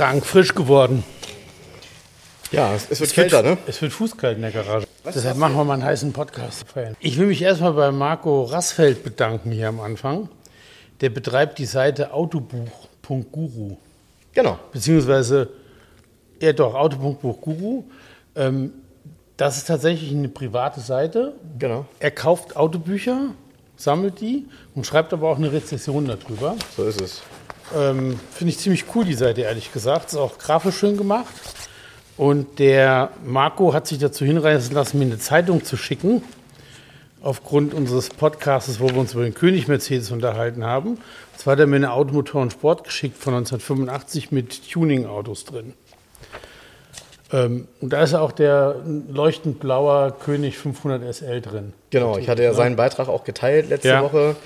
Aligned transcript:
Frank, 0.00 0.24
frisch 0.24 0.54
geworden. 0.54 1.04
Ja, 2.50 2.72
es, 2.72 2.90
es 2.90 3.00
wird 3.00 3.12
kälter, 3.12 3.42
ne? 3.42 3.58
Es 3.66 3.82
wird 3.82 3.92
fußkalt 3.92 4.36
in 4.36 4.40
der 4.40 4.50
Garage. 4.50 4.86
Deshalb 5.04 5.36
machen 5.36 5.54
wir 5.56 5.64
mal 5.64 5.74
einen 5.74 5.84
heißen 5.84 6.14
Podcast. 6.14 6.64
Ich 7.00 7.18
will 7.18 7.26
mich 7.26 7.42
erstmal 7.42 7.74
bei 7.74 7.90
Marco 7.90 8.44
Rassfeld 8.44 9.04
bedanken 9.04 9.50
hier 9.50 9.68
am 9.68 9.78
Anfang. 9.78 10.30
Der 11.02 11.10
betreibt 11.10 11.58
die 11.58 11.66
Seite 11.66 12.14
autobuch.guru. 12.14 13.76
Genau. 14.32 14.58
Beziehungsweise, 14.72 15.50
ja 16.40 16.54
doch, 16.54 16.74
autobuch.guru. 16.74 17.84
Ähm, 18.36 18.72
das 19.36 19.58
ist 19.58 19.66
tatsächlich 19.66 20.12
eine 20.12 20.30
private 20.30 20.80
Seite. 20.80 21.34
Genau. 21.58 21.84
Er 21.98 22.10
kauft 22.10 22.56
Autobücher, 22.56 23.34
sammelt 23.76 24.22
die 24.22 24.46
und 24.74 24.86
schreibt 24.86 25.12
aber 25.12 25.28
auch 25.28 25.36
eine 25.36 25.52
Rezession 25.52 26.06
darüber. 26.06 26.56
So 26.74 26.84
ist 26.84 27.02
es. 27.02 27.22
Ähm, 27.76 28.18
Finde 28.32 28.50
ich 28.50 28.58
ziemlich 28.58 28.84
cool, 28.94 29.04
die 29.04 29.14
Seite, 29.14 29.42
ehrlich 29.42 29.72
gesagt. 29.72 30.06
Ist 30.08 30.16
auch 30.16 30.38
grafisch 30.38 30.76
schön 30.76 30.96
gemacht. 30.96 31.32
Und 32.16 32.58
der 32.58 33.10
Marco 33.24 33.72
hat 33.72 33.86
sich 33.86 33.98
dazu 33.98 34.24
hinreißen 34.24 34.74
lassen, 34.74 34.98
mir 34.98 35.06
eine 35.06 35.18
Zeitung 35.18 35.64
zu 35.64 35.76
schicken. 35.76 36.22
Aufgrund 37.22 37.74
unseres 37.74 38.08
Podcasts, 38.08 38.80
wo 38.80 38.88
wir 38.88 38.96
uns 38.96 39.12
über 39.12 39.24
den 39.24 39.34
König 39.34 39.68
Mercedes 39.68 40.10
unterhalten 40.10 40.64
haben. 40.64 40.98
Zwar 41.36 41.52
hat 41.52 41.60
er 41.60 41.66
mir 41.66 41.76
eine 41.76 41.92
Automotor 41.92 42.40
und 42.42 42.52
Sport 42.52 42.84
geschickt 42.84 43.16
von 43.18 43.34
1985 43.34 44.32
mit 44.32 44.70
Tuning-Autos 44.70 45.44
drin. 45.44 45.74
Ähm, 47.32 47.68
und 47.80 47.92
da 47.92 48.02
ist 48.02 48.14
auch 48.14 48.32
der 48.32 48.76
leuchtend 49.10 49.60
blauer 49.60 50.16
König 50.18 50.58
500 50.58 51.14
SL 51.14 51.40
drin. 51.40 51.72
Genau, 51.90 52.18
ich 52.18 52.28
hatte 52.28 52.42
ja 52.42 52.52
seinen 52.54 52.76
Beitrag 52.76 53.08
auch 53.08 53.24
geteilt 53.24 53.68
letzte 53.68 53.88
Ja. 53.88 54.02
Woche. 54.02 54.36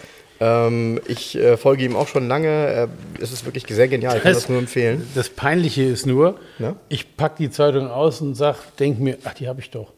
Ähm, 0.41 1.01
ich 1.07 1.37
äh, 1.37 1.57
folge 1.57 1.85
ihm 1.85 1.97
auch 1.97 2.09
schon 2.09 2.29
lange. 2.29 2.49
Äh, 2.49 2.89
es 3.23 3.33
ist 3.33 3.45
wirklich 3.45 3.65
sehr 3.69 3.89
genial. 3.89 4.17
Ich 4.17 4.23
kann 4.23 4.35
das 4.35 4.49
nur 4.49 4.59
empfehlen. 4.59 5.07
Das 5.15 5.29
Peinliche 5.29 5.85
ist 5.85 6.07
nur, 6.07 6.39
Ja? 6.59 6.77
ich 6.89 7.17
packe 7.17 7.37
die 7.39 7.51
Zeitung 7.51 7.89
aus 7.89 8.21
und 8.21 8.35
sag, 8.35 8.77
denk 8.79 8.99
mir, 8.99 9.19
ach, 9.25 9.35
die 9.35 9.49
habe 9.49 9.61
ich 9.61 9.71
doch. 9.71 9.93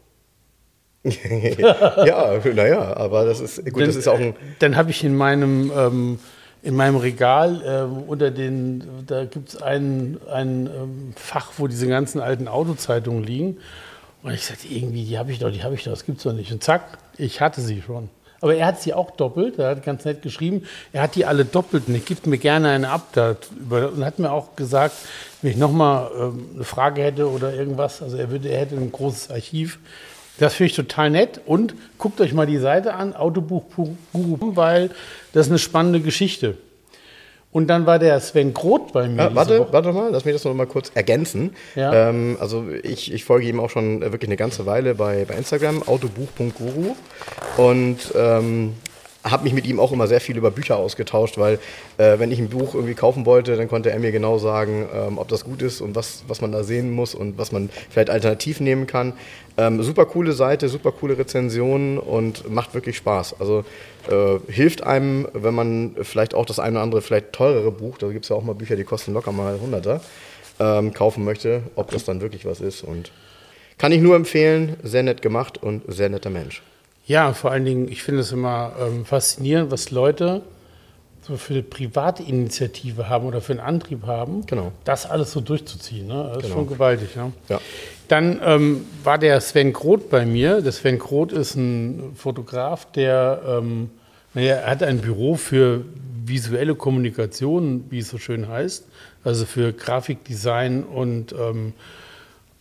ja, 1.07 2.41
naja, 2.53 2.97
aber 2.97 3.25
das 3.25 3.41
ist 3.41 3.64
gut. 3.73 3.87
Das 3.87 3.95
ist 3.95 4.09
auch 4.09 4.19
ein. 4.19 4.34
Dann 4.59 4.77
habe 4.77 4.91
ich 4.91 5.05
in 5.05 5.17
meinem, 5.17 5.70
ähm, 5.77 6.19
in 6.62 6.75
meinem 6.75 6.97
Regal 6.97 7.62
ähm, 7.64 8.03
unter 8.09 8.33
den, 8.33 8.83
da 9.07 9.25
gibt 9.25 9.51
es 9.51 9.62
ein, 9.62 10.19
ein 10.29 10.67
ähm, 10.67 11.12
Fach, 11.14 11.53
wo 11.59 11.69
diese 11.69 11.87
ganzen 11.87 12.20
alten 12.20 12.48
Autozeitungen 12.48 13.23
liegen. 13.23 13.59
Und 14.25 14.33
ich 14.33 14.45
sagte, 14.45 14.67
irgendwie, 14.67 15.05
die 15.05 15.17
habe 15.19 15.31
ich 15.31 15.39
doch, 15.39 15.53
die 15.53 15.62
habe 15.62 15.77
ich 15.77 15.84
doch, 15.84 15.92
das 15.92 16.05
gibt's 16.05 16.25
doch 16.25 16.33
nicht. 16.33 16.51
Und 16.51 16.64
zack, 16.64 16.98
ich 17.17 17.41
hatte 17.41 17.61
sie 17.61 17.83
schon. 17.83 18.09
Aber 18.41 18.55
er 18.55 18.67
hat 18.67 18.83
sie 18.83 18.92
auch 18.92 19.11
doppelt, 19.11 19.59
er 19.59 19.70
hat 19.70 19.84
ganz 19.84 20.05
nett 20.05 20.23
geschrieben, 20.23 20.65
er 20.92 21.03
hat 21.03 21.15
die 21.15 21.25
alle 21.25 21.45
doppelt 21.45 21.84
und 21.89 21.95
er 21.95 22.01
gibt 22.01 22.27
mir 22.27 22.39
gerne 22.39 22.70
eine 22.70 22.89
da 23.12 23.37
über- 23.59 23.92
und 23.92 24.05
hat 24.05 24.19
mir 24.19 24.31
auch 24.31 24.56
gesagt, 24.56 24.95
wenn 25.42 25.51
ich 25.53 25.56
nochmal 25.56 26.11
ähm, 26.19 26.48
eine 26.55 26.64
Frage 26.64 27.03
hätte 27.03 27.31
oder 27.31 27.55
irgendwas, 27.55 28.03
also 28.03 28.17
er, 28.17 28.31
würde, 28.31 28.48
er 28.48 28.61
hätte 28.61 28.77
ein 28.77 28.92
großes 28.92 29.31
Archiv. 29.31 29.79
Das 30.39 30.55
finde 30.55 30.70
ich 30.70 30.77
total 30.77 31.11
nett 31.11 31.41
und 31.47 31.74
guckt 31.97 32.20
euch 32.20 32.35
mal 32.35 32.47
die 32.47 32.58
Seite 32.58 32.95
an, 32.95 33.14
autobuch.guru, 33.14 34.55
weil 34.57 34.91
das 35.33 35.47
ist 35.47 35.53
eine 35.53 35.58
spannende 35.58 36.01
Geschichte. 36.01 36.58
Und 37.56 37.68
dann 37.68 37.86
war 37.86 37.98
der 37.98 38.20
Sven 38.20 38.52
Groth 38.52 38.92
bei 38.92 39.08
mir. 39.08 39.17
Ja, 39.17 39.34
warte, 39.34 39.67
warte 39.70 39.90
mal, 39.90 40.11
lass 40.12 40.27
mich 40.27 40.34
das 40.34 40.44
noch 40.44 40.52
mal 40.52 40.67
kurz 40.67 40.92
ergänzen. 40.94 41.56
Ja. 41.74 42.11
Ähm, 42.11 42.36
also 42.39 42.67
ich, 42.83 43.11
ich 43.11 43.24
folge 43.24 43.48
ihm 43.48 43.61
auch 43.61 43.70
schon 43.70 44.02
äh, 44.02 44.12
wirklich 44.12 44.28
eine 44.28 44.36
ganze 44.36 44.67
Weile 44.67 44.94
bei, 44.94 45.24
bei 45.24 45.36
Instagram, 45.36 45.83
autobuch.guru. 45.84 46.94
Und 47.56 48.12
ähm, 48.14 48.74
habe 49.24 49.44
mich 49.44 49.55
mit 49.55 49.67
ihm 49.67 49.80
auch 49.80 49.90
immer 49.92 50.06
sehr 50.06 50.20
viel 50.20 50.36
über 50.36 50.50
Bücher 50.50 50.77
ausgetauscht, 50.77 51.39
weil 51.39 51.58
äh, 51.96 52.18
wenn 52.18 52.30
ich 52.30 52.39
ein 52.39 52.50
Buch 52.50 52.74
irgendwie 52.74 52.94
kaufen 52.94 53.24
wollte, 53.24 53.56
dann 53.56 53.68
konnte 53.68 53.90
er 53.90 53.98
mir 54.00 54.12
genau 54.12 54.36
sagen, 54.36 54.86
ähm, 54.94 55.17
ob 55.17 55.28
das 55.28 55.44
gut 55.44 55.62
ist 55.62 55.80
und 55.80 55.94
was, 55.94 56.24
was 56.28 56.42
man 56.42 56.52
da 56.52 56.62
sehen 56.62 56.90
muss 56.90 57.14
und 57.14 57.38
was 57.38 57.52
man 57.52 57.70
vielleicht 57.88 58.11
alternativ 58.11 58.61
nehmen 58.61 58.86
kann. 58.86 59.14
Ähm, 59.56 59.83
super 59.83 60.05
coole 60.05 60.33
Seite, 60.33 60.68
super 60.68 60.92
coole 60.92 61.17
Rezensionen 61.17 61.96
und 61.96 62.50
macht 62.50 62.74
wirklich 62.74 62.98
Spaß. 62.98 63.36
Also 63.40 63.64
äh, 64.11 64.39
hilft 64.50 64.83
einem, 64.83 65.28
wenn 65.33 65.55
man 65.55 65.96
vielleicht 66.02 66.34
auch 66.34 66.46
das 66.46 66.58
eine 66.58 66.77
oder 66.77 66.83
andere, 66.83 67.02
vielleicht 67.02 67.33
teurere 67.33 67.72
Buch, 67.72 67.98
da 67.98 68.08
gibt 68.08 68.24
es 68.24 68.28
ja 68.28 68.36
auch 68.36 68.42
mal 68.42 68.55
Bücher, 68.55 68.77
die 68.77 68.84
kosten 68.84 69.12
locker 69.12 69.33
mal 69.33 69.58
Hunderter, 69.61 70.00
ähm, 70.58 70.92
kaufen 70.92 71.24
möchte, 71.24 71.62
ob 71.74 71.90
das 71.90 72.05
dann 72.05 72.20
wirklich 72.20 72.44
was 72.44 72.61
ist. 72.61 72.83
Und 72.83 73.12
kann 73.78 73.92
ich 73.92 74.00
nur 74.00 74.17
empfehlen, 74.17 74.77
sehr 74.83 75.02
nett 75.02 75.22
gemacht 75.22 75.62
und 75.62 75.83
sehr 75.89 76.08
netter 76.08 76.30
Mensch. 76.30 76.62
Ja, 77.06 77.33
vor 77.34 77.52
allen 77.52 77.64
Dingen, 77.64 77.89
ich 77.89 78.02
finde 78.02 78.22
es 78.22 78.33
immer 78.33 78.72
ähm, 78.80 79.05
faszinierend, 79.05 79.70
was 79.70 79.90
Leute 79.90 80.42
so 81.27 81.37
für 81.37 81.55
eine 81.55 81.63
private 81.63 82.23
Initiative 82.23 83.09
haben 83.09 83.27
oder 83.27 83.41
für 83.41 83.53
einen 83.53 83.61
Antrieb 83.61 84.07
haben, 84.07 84.45
Genau. 84.47 84.70
das 84.85 85.07
alles 85.07 85.33
so 85.33 85.41
durchzuziehen. 85.41 86.07
Ne? 86.07 86.25
Das 86.29 86.37
ist 86.37 86.42
Genau. 86.45 86.55
schon 86.57 86.69
gewaltig. 86.69 87.17
Ne? 87.17 87.33
Ja. 87.48 87.61
Dann 88.09 88.41
ähm, 88.45 88.85
war 89.03 89.19
der 89.19 89.41
Sven 89.41 89.73
Groth 89.73 90.09
bei 90.11 90.25
mir. 90.25 90.61
Der 90.63 90.70
Sven 90.73 90.98
Groth 90.98 91.33
ist 91.33 91.57
ein 91.57 92.13
Fotograf, 92.15 92.86
der 92.92 93.41
ähm, 93.48 93.91
naja, 94.35 94.55
er 94.57 94.70
hat 94.70 94.83
ein 94.85 94.98
Büro 94.98 95.35
für 95.35 95.85
visuelle 96.25 96.75
Kommunikation, 96.75 97.85
wie 97.91 97.98
es 98.01 98.09
so 98.09 98.19
schön 98.19 98.48
heißt, 98.48 98.85
also 99.25 99.47
für 99.47 99.73
Grafikdesign 99.73 100.83
und 100.85 101.33
ähm, 101.33 101.73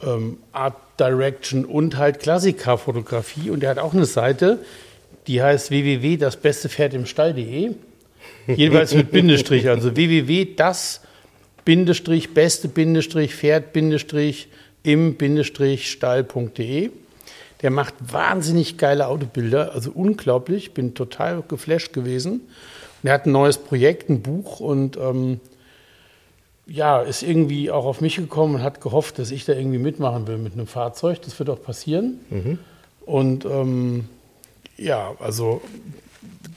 ähm, 0.04 0.38
Art 0.54 0.76
Direction 1.00 1.66
und 1.66 1.98
halt 1.98 2.20
Klassikerfotografie. 2.20 3.50
Und 3.50 3.64
er 3.64 3.72
hat 3.72 3.80
auch 3.80 3.94
eine 3.94 4.06
Seite, 4.06 4.60
die 5.28 5.42
heißt 5.44 5.70
www.dasbestepferdimstall.de. 5.70 7.72
Jeweils 8.48 8.94
mit 8.94 9.12
Bindestrich, 9.12 9.68
also 9.70 9.96
www.das 9.96 11.02
Bindestrich, 11.64 12.34
beste 12.34 12.68
Bindestrich, 12.68 13.36
Pferd 13.36 13.74
Bindestrich, 13.74 14.48
im 14.84 15.16
Bindestrich 15.16 15.92
Stall.de. 15.92 16.92
Der 17.62 17.72
macht 17.72 17.96
wahnsinnig 18.00 18.78
geile 18.78 19.08
Autobilder, 19.08 19.74
also 19.74 19.92
unglaublich. 19.92 20.74
Bin 20.74 20.94
total 20.94 21.44
geflasht 21.48 21.94
gewesen. 21.94 22.42
Und 23.02 23.10
er 23.10 23.14
hat 23.14 23.26
ein 23.26 23.32
neues 23.32 23.58
Projekt, 23.58 24.10
ein 24.10 24.22
Buch 24.22 24.60
und 24.60 24.98
ähm, 24.98 25.40
ja, 26.68 27.02
ist 27.02 27.24
irgendwie 27.24 27.72
auch 27.72 27.86
auf 27.86 28.02
mich 28.02 28.18
gekommen 28.18 28.56
und 28.56 28.64
hat 28.64 28.82
gehofft, 28.82 29.18
dass 29.20 29.32
ich 29.32 29.46
da 29.46 29.54
irgendwie 29.54 29.78
mitmachen 29.78 30.28
will 30.28 30.38
mit 30.38 30.54
einem 30.54 30.68
Fahrzeug. 30.68 31.22
Das 31.24 31.38
wird 31.40 31.50
auch 31.50 31.62
passieren. 31.62 32.20
Und 33.06 33.46
ähm, 33.46 34.06
ja, 34.78 35.16
also 35.20 35.62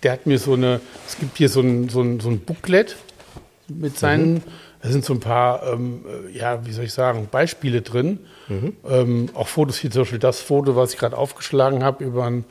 der 0.02 0.12
hat 0.12 0.26
mir 0.26 0.38
so 0.38 0.54
eine, 0.54 0.80
es 1.06 1.18
gibt 1.18 1.38
hier 1.38 1.48
so 1.48 1.60
ein, 1.60 1.88
so 1.88 2.00
ein, 2.00 2.20
so 2.20 2.28
ein 2.28 2.40
Booklet 2.40 2.96
mit 3.68 3.98
seinen, 3.98 4.42
da 4.82 4.90
sind 4.90 5.04
so 5.04 5.12
ein 5.12 5.20
paar, 5.20 5.66
ähm, 5.66 6.04
äh, 6.06 6.36
ja, 6.38 6.64
wie 6.66 6.72
soll 6.72 6.84
ich 6.84 6.92
sagen, 6.92 7.28
Beispiele 7.30 7.82
drin. 7.82 8.20
Ähm, 8.88 9.28
auch 9.34 9.48
Fotos 9.48 9.82
wie 9.82 9.90
zum 9.90 10.02
Beispiel 10.02 10.18
das 10.18 10.40
Foto, 10.40 10.76
was 10.76 10.92
ich 10.92 10.98
gerade 10.98 11.16
aufgeschlagen 11.16 11.82
habe, 11.82 12.04
über 12.04 12.24
ein, 12.26 12.44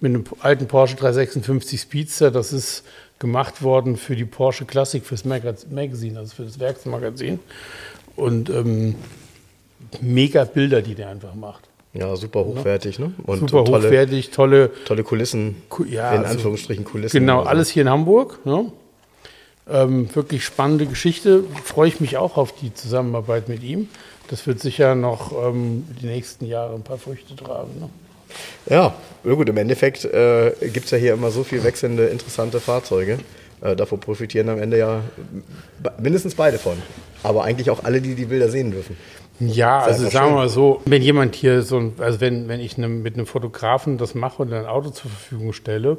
mit 0.00 0.14
einem 0.14 0.24
alten 0.40 0.66
Porsche 0.66 0.96
356 0.96 1.80
Speedster. 1.80 2.30
Das 2.30 2.52
ist 2.52 2.84
gemacht 3.18 3.62
worden 3.62 3.96
für 3.96 4.16
die 4.16 4.24
Porsche 4.24 4.64
Classic, 4.64 5.04
fürs 5.04 5.24
Magaz 5.24 5.66
Magazine, 5.70 6.18
also 6.18 6.34
für 6.34 6.44
das 6.44 6.58
Werksmagazin. 6.58 7.38
Und 8.16 8.50
ähm, 8.50 8.96
mega 10.00 10.44
Bilder, 10.44 10.82
die 10.82 10.94
der 10.94 11.08
einfach 11.08 11.34
macht. 11.34 11.67
Ja, 11.94 12.14
super 12.16 12.44
hochwertig, 12.44 12.98
ne? 12.98 13.12
Und 13.24 13.40
Super 13.40 13.64
tolle, 13.64 13.86
hochwertig, 13.88 14.30
tolle, 14.30 14.70
tolle 14.84 15.02
Kulissen. 15.04 15.56
Ku- 15.68 15.84
ja, 15.84 16.12
in 16.12 16.18
also- 16.20 16.32
Anführungsstrichen 16.32 16.84
Kulissen. 16.84 17.18
Genau, 17.20 17.38
Also, 17.40 17.50
alles 17.50 17.70
hier 17.70 17.82
in 17.82 17.88
Hamburg. 17.88 18.44
Ne? 18.44 18.70
Ähm, 19.70 20.08
wirklich 20.14 20.44
spannende 20.44 20.86
Geschichte. 20.86 21.44
Freue 21.64 21.88
ich 21.88 22.00
mich 22.00 22.16
auch 22.16 22.36
auf 22.36 22.52
die 22.52 22.72
Zusammenarbeit 22.74 23.48
mit 23.48 23.62
ihm. 23.62 23.88
Das 24.28 24.46
wird 24.46 24.60
sicher 24.60 24.94
noch 24.94 25.32
ähm, 25.32 25.84
die 26.00 26.06
nächsten 26.06 26.44
Jahre 26.46 26.74
ein 26.74 26.82
paar 26.82 26.98
Früchte 26.98 27.34
tragen. 27.34 27.70
Ne? 27.80 27.88
Ja, 28.68 28.94
gut, 29.24 29.48
im 29.48 29.56
Endeffekt 29.56 30.04
äh, 30.04 30.52
gibt 30.72 30.84
es 30.86 30.90
ja 30.90 30.98
hier 30.98 31.14
immer 31.14 31.30
so 31.30 31.44
viel 31.44 31.64
wechselnde, 31.64 32.06
interessante 32.06 32.60
Fahrzeuge. 32.60 33.18
Äh, 33.62 33.74
davon 33.74 33.98
profitieren 34.00 34.50
am 34.50 34.60
Ende 34.60 34.78
ja 34.78 35.02
mindestens 35.98 36.34
beide 36.34 36.58
von. 36.58 36.76
Aber 37.22 37.44
eigentlich 37.44 37.70
auch 37.70 37.82
alle, 37.84 38.00
die 38.02 38.14
die 38.14 38.26
Bilder 38.26 38.50
sehen 38.50 38.70
dürfen. 38.70 38.96
Ja, 39.40 39.80
also 39.80 40.08
sagen 40.08 40.30
wir 40.30 40.36
mal 40.36 40.48
so, 40.48 40.80
wenn 40.84 41.02
jemand 41.02 41.34
hier 41.34 41.62
so, 41.62 41.78
ein, 41.78 41.94
also 41.98 42.20
wenn, 42.20 42.48
wenn 42.48 42.60
ich 42.60 42.76
einem, 42.76 43.02
mit 43.02 43.14
einem 43.14 43.26
Fotografen 43.26 43.98
das 43.98 44.14
mache 44.14 44.42
und 44.42 44.52
ein 44.52 44.66
Auto 44.66 44.90
zur 44.90 45.10
Verfügung 45.10 45.52
stelle, 45.52 45.96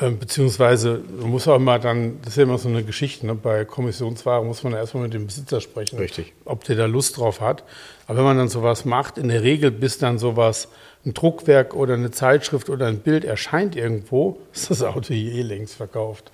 Ähm, 0.00 0.18
beziehungsweise 0.18 1.02
man 1.20 1.30
muss 1.30 1.46
auch 1.46 1.54
immer 1.54 1.78
dann, 1.78 2.18
das 2.22 2.30
ist 2.30 2.36
ja 2.38 2.42
immer 2.42 2.58
so 2.58 2.68
eine 2.68 2.82
Geschichte, 2.82 3.26
ne? 3.26 3.36
bei 3.36 3.64
Kommissionsware 3.64 4.44
muss 4.44 4.64
man 4.64 4.72
erstmal 4.72 5.04
mit 5.04 5.14
dem 5.14 5.26
Besitzer 5.26 5.60
sprechen, 5.60 5.98
Richtig. 5.98 6.32
ob 6.44 6.64
der 6.64 6.74
da 6.74 6.86
Lust 6.86 7.16
drauf 7.16 7.40
hat. 7.40 7.62
Aber 8.08 8.18
wenn 8.18 8.24
man 8.24 8.36
dann 8.36 8.48
sowas 8.48 8.84
macht, 8.84 9.18
in 9.18 9.28
der 9.28 9.44
Regel, 9.44 9.70
bis 9.70 9.98
dann 9.98 10.18
sowas, 10.18 10.68
ein 11.06 11.14
Druckwerk 11.14 11.74
oder 11.74 11.94
eine 11.94 12.10
Zeitschrift 12.10 12.70
oder 12.70 12.86
ein 12.88 12.98
Bild 12.98 13.24
erscheint 13.24 13.76
irgendwo, 13.76 14.40
ist 14.52 14.68
das 14.68 14.82
Auto 14.82 15.14
hier 15.14 15.32
eh 15.32 15.42
längst 15.42 15.76
verkauft. 15.76 16.32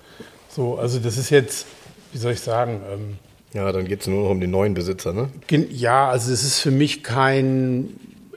So, 0.49 0.77
also 0.77 0.97
das 0.97 1.17
ist 1.17 1.29
jetzt, 1.29 1.67
wie 2.13 2.17
soll 2.17 2.33
ich 2.33 2.41
sagen, 2.41 2.81
ähm, 2.91 3.19
Ja, 3.53 3.71
dann 3.71 3.85
geht 3.85 4.01
es 4.01 4.07
nur 4.07 4.23
noch 4.23 4.29
um 4.29 4.39
den 4.39 4.51
neuen 4.51 4.73
Besitzer, 4.73 5.13
ne? 5.13 5.29
Ja, 5.49 6.09
also 6.09 6.31
es 6.31 6.43
ist 6.43 6.59
für 6.59 6.71
mich 6.71 7.03
kein, 7.03 7.89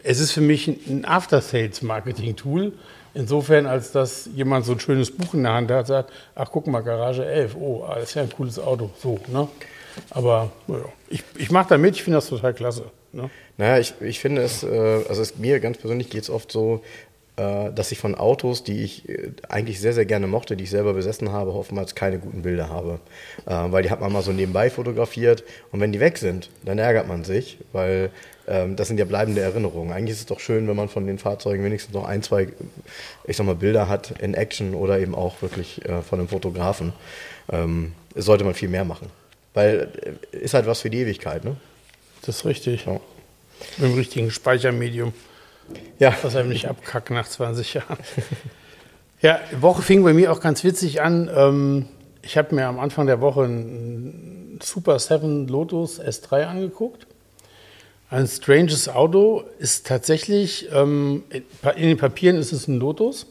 es 0.03 0.19
ist 0.19 0.33
für 0.33 0.41
mich 0.41 0.69
ein 0.69 1.05
After-Sales-Marketing-Tool. 1.05 2.73
Insofern, 3.15 3.67
als 3.67 3.93
dass 3.93 4.29
jemand 4.35 4.67
so 4.67 4.73
ein 4.73 4.81
schönes 4.81 5.13
Buch 5.13 5.35
in 5.35 5.45
der 5.45 5.53
Hand 5.53 5.71
hat, 5.71 5.81
und 5.81 5.87
sagt, 5.87 6.13
ach 6.35 6.49
guck 6.51 6.67
mal, 6.67 6.81
Garage 6.81 7.25
11, 7.25 7.55
oh, 7.55 7.85
ah, 7.85 7.95
das 7.95 8.09
ist 8.09 8.15
ja 8.15 8.23
ein 8.23 8.31
cooles 8.31 8.59
Auto, 8.59 8.91
so, 9.01 9.21
ne? 9.29 9.47
Aber 10.11 10.51
naja, 10.67 10.87
ich, 11.09 11.23
ich 11.37 11.51
mache 11.53 11.69
da 11.69 11.79
mit, 11.79 11.95
ich 11.95 12.03
finde 12.03 12.17
das 12.17 12.29
total 12.29 12.53
klasse. 12.53 12.91
Ne? 13.13 13.31
Naja, 13.57 13.79
ich, 13.79 13.95
ich 14.01 14.19
finde 14.19 14.43
es, 14.43 14.65
äh, 14.65 15.05
also 15.09 15.23
es, 15.23 15.39
mir 15.39 15.61
ganz 15.61 15.79
persönlich 15.79 16.11
geht 16.11 16.23
es 16.23 16.31
oft 16.31 16.51
so, 16.51 16.83
dass 17.37 17.91
ich 17.91 17.99
von 17.99 18.15
Autos, 18.15 18.63
die 18.63 18.83
ich 18.83 19.09
äh, 19.09 19.33
eigentlich 19.49 19.81
sehr, 19.81 19.93
sehr 19.93 20.05
gerne 20.05 20.27
mochte, 20.27 20.57
die 20.57 20.65
ich 20.65 20.71
selber 20.71 20.95
besessen 20.95 21.33
habe, 21.33 21.53
oftmals 21.53 21.95
keine 21.95 22.19
guten 22.19 22.43
Bilder 22.43 22.69
habe. 22.69 23.01
Äh, 23.47 23.73
weil 23.73 23.83
die 23.83 23.91
hat 23.91 24.01
man 24.01 24.13
mal 24.13 24.23
so 24.23 24.33
nebenbei 24.33 24.71
fotografiert 24.71 25.43
und 25.73 25.81
wenn 25.81 25.93
die 25.93 26.01
weg 26.01 26.19
sind, 26.19 26.51
dann 26.63 26.79
ärgert 26.79 27.09
man 27.09 27.25
sich, 27.25 27.59
weil 27.73 28.11
ähm, 28.47 28.77
das 28.77 28.89
sind 28.89 28.99
ja 28.99 29.05
bleibende 29.05 29.41
Erinnerungen. 29.41 29.93
Eigentlich 29.93 30.13
ist 30.13 30.21
es 30.21 30.27
doch 30.27 30.41
schön, 30.41 30.69
wenn 30.69 30.77
man 30.77 30.89
von 30.89 31.07
den 31.07 31.19
Fahrzeugen 31.19 31.65
wenigstens 31.65 31.95
noch 31.95 32.05
ein, 32.05 32.23
zwei, 32.23 32.49
ich 33.25 33.37
sag 33.37 33.47
mal, 33.47 33.55
Bilder 33.55 33.89
hat 33.89 34.21
in 34.21 34.35
Action 34.35 34.75
oder 34.75 34.99
eben 34.99 35.15
auch 35.15 35.43
wirklich 35.43 35.85
äh, 35.87 36.03
von 36.03 36.19
einem 36.19 36.29
Fotografen. 36.29 36.93
Ähm, 37.51 37.93
sollte 38.15 38.45
man 38.45 38.55
viel 38.55 38.69
mehr 38.69 38.85
machen. 38.85 39.11
Weil 39.55 39.89
äh, 40.33 40.37
ist 40.37 40.55
halt 40.55 40.67
was 40.67 40.81
für 40.81 40.91
die 40.91 41.01
Ewigkeit, 41.01 41.45
ne? 41.45 41.57
Das 42.25 42.37
ist 42.37 42.45
richtig. 42.45 42.87
Ja. 42.87 43.01
Mit 43.79 43.91
dem 43.91 43.95
richtigen 43.95 44.31
Speichermedium, 44.31 45.13
Ja, 45.99 46.15
was 46.23 46.37
einem 46.37 46.49
nicht 46.49 46.69
abkackt 46.69 47.11
nach 47.11 47.29
20 47.29 47.75
Jahren. 47.75 47.99
Ja, 49.21 49.41
die 49.51 49.63
Woche 49.63 49.81
fing 49.81 50.03
bei 50.05 50.13
mir 50.13 50.31
auch 50.33 50.41
ganz 50.41 50.65
witzig 50.65 51.01
an. 51.01 51.31
Ähm, 51.35 51.87
ich 52.21 52.37
habe 52.37 52.55
mir 52.55 52.67
am 52.67 52.79
Anfang 52.79 53.07
der 53.07 53.23
Woche 53.23 53.45
einen 53.45 54.59
Super 54.63 54.99
7 54.99 55.49
Lotus 55.49 56.01
S3 56.01 56.45
angeguckt. 56.45 57.07
Ein 58.11 58.27
stranges 58.27 58.89
Auto 58.89 59.45
ist 59.59 59.87
tatsächlich, 59.87 60.69
ähm, 60.73 61.23
in 61.31 61.89
den 61.89 61.97
Papieren 61.97 62.37
ist 62.37 62.53
es 62.53 62.69
ein 62.69 62.79
Lotus. 62.79 63.27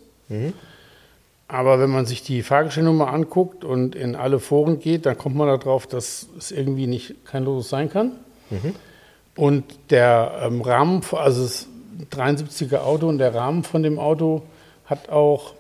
Aber 1.47 1.79
wenn 1.79 1.91
man 1.91 2.07
sich 2.07 2.23
die 2.23 2.41
Fahrgestellnummer 2.41 3.13
anguckt 3.13 3.63
und 3.63 3.95
in 3.95 4.15
alle 4.15 4.39
Foren 4.39 4.79
geht, 4.79 5.05
dann 5.05 5.17
kommt 5.17 5.35
man 5.35 5.47
darauf, 5.47 5.85
dass 5.85 6.27
es 6.37 6.51
irgendwie 6.51 6.87
nicht 6.87 7.23
kein 7.25 7.43
Lotus 7.43 7.69
sein 7.69 7.89
kann. 7.91 8.13
Und 9.35 9.63
der 9.91 10.41
ähm, 10.43 10.61
Rahmen, 10.61 11.01
also 11.11 11.43
das 11.43 11.67
73er 12.11 12.79
Auto 12.79 13.07
und 13.07 13.17
der 13.17 13.33
Rahmen 13.33 13.63
von 13.63 13.83
dem 13.83 13.99
Auto 13.99 14.43
hat 14.85 15.09
auch 15.09 15.53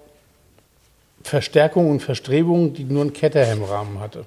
Verstärkung 1.23 1.89
und 1.89 2.01
Verstrebung, 2.01 2.73
die 2.73 2.83
nur 2.83 3.01
einen 3.01 3.13
Caterham-Rahmen 3.13 3.99
hatte. 3.99 4.25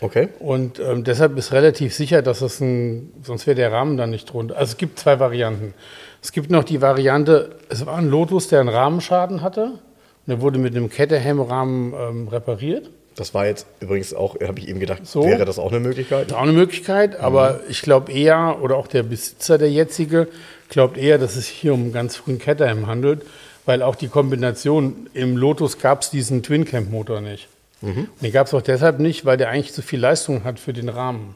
okay. 0.00 0.28
Und 0.38 0.78
ähm, 0.80 1.04
deshalb 1.04 1.36
ist 1.38 1.52
relativ 1.52 1.94
sicher, 1.94 2.20
dass 2.22 2.42
es 2.42 2.60
ein, 2.60 3.12
sonst 3.22 3.46
wäre 3.46 3.54
der 3.54 3.72
Rahmen 3.72 3.96
dann 3.96 4.10
nicht 4.10 4.30
drunter. 4.32 4.56
Also 4.56 4.72
es 4.72 4.76
gibt 4.76 4.98
zwei 4.98 5.18
Varianten. 5.18 5.74
Es 6.22 6.32
gibt 6.32 6.50
noch 6.50 6.64
die 6.64 6.80
Variante, 6.82 7.56
es 7.68 7.84
war 7.86 7.96
ein 7.96 8.08
Lotus, 8.08 8.48
der 8.48 8.60
einen 8.60 8.68
Rahmenschaden 8.68 9.42
hatte. 9.42 9.64
Und 9.64 10.28
der 10.28 10.40
wurde 10.40 10.58
mit 10.58 10.76
einem 10.76 10.90
Caterham-Rahmen 10.90 11.94
ähm, 11.94 12.28
repariert. 12.28 12.90
Das 13.16 13.34
war 13.34 13.46
jetzt 13.46 13.66
übrigens 13.80 14.14
auch, 14.14 14.36
habe 14.40 14.58
ich 14.58 14.68
eben 14.68 14.80
gedacht, 14.80 15.06
So. 15.06 15.24
wäre 15.24 15.44
das 15.44 15.58
auch 15.58 15.70
eine 15.70 15.80
Möglichkeit? 15.80 16.28
Ist 16.28 16.34
auch 16.34 16.42
eine 16.42 16.52
Möglichkeit, 16.52 17.18
aber 17.20 17.60
ich 17.68 17.82
glaube 17.82 18.10
eher, 18.12 18.58
oder 18.62 18.76
auch 18.76 18.86
der 18.86 19.02
Besitzer, 19.02 19.58
der 19.58 19.70
jetzige, 19.70 20.28
glaubt 20.72 20.96
eher, 20.96 21.18
dass 21.18 21.36
es 21.36 21.46
sich 21.46 21.54
hier 21.54 21.74
um 21.74 21.82
einen 21.82 21.92
ganz 21.92 22.16
frühen 22.16 22.38
Caterham 22.38 22.86
handelt, 22.86 23.22
weil 23.66 23.82
auch 23.82 23.94
die 23.94 24.08
Kombination, 24.08 25.08
im 25.14 25.36
Lotus 25.36 25.78
gab 25.78 26.02
es 26.02 26.10
diesen 26.10 26.42
Twin-Camp-Motor 26.42 27.20
nicht. 27.20 27.48
Und 27.82 28.22
den 28.22 28.32
gab 28.32 28.46
es 28.46 28.54
auch 28.54 28.62
deshalb 28.62 28.98
nicht, 28.98 29.24
weil 29.24 29.36
der 29.36 29.50
eigentlich 29.50 29.72
zu 29.72 29.82
viel 29.82 30.00
Leistung 30.00 30.44
hat 30.44 30.58
für 30.58 30.72
den 30.72 30.88
Rahmen. 30.88 31.34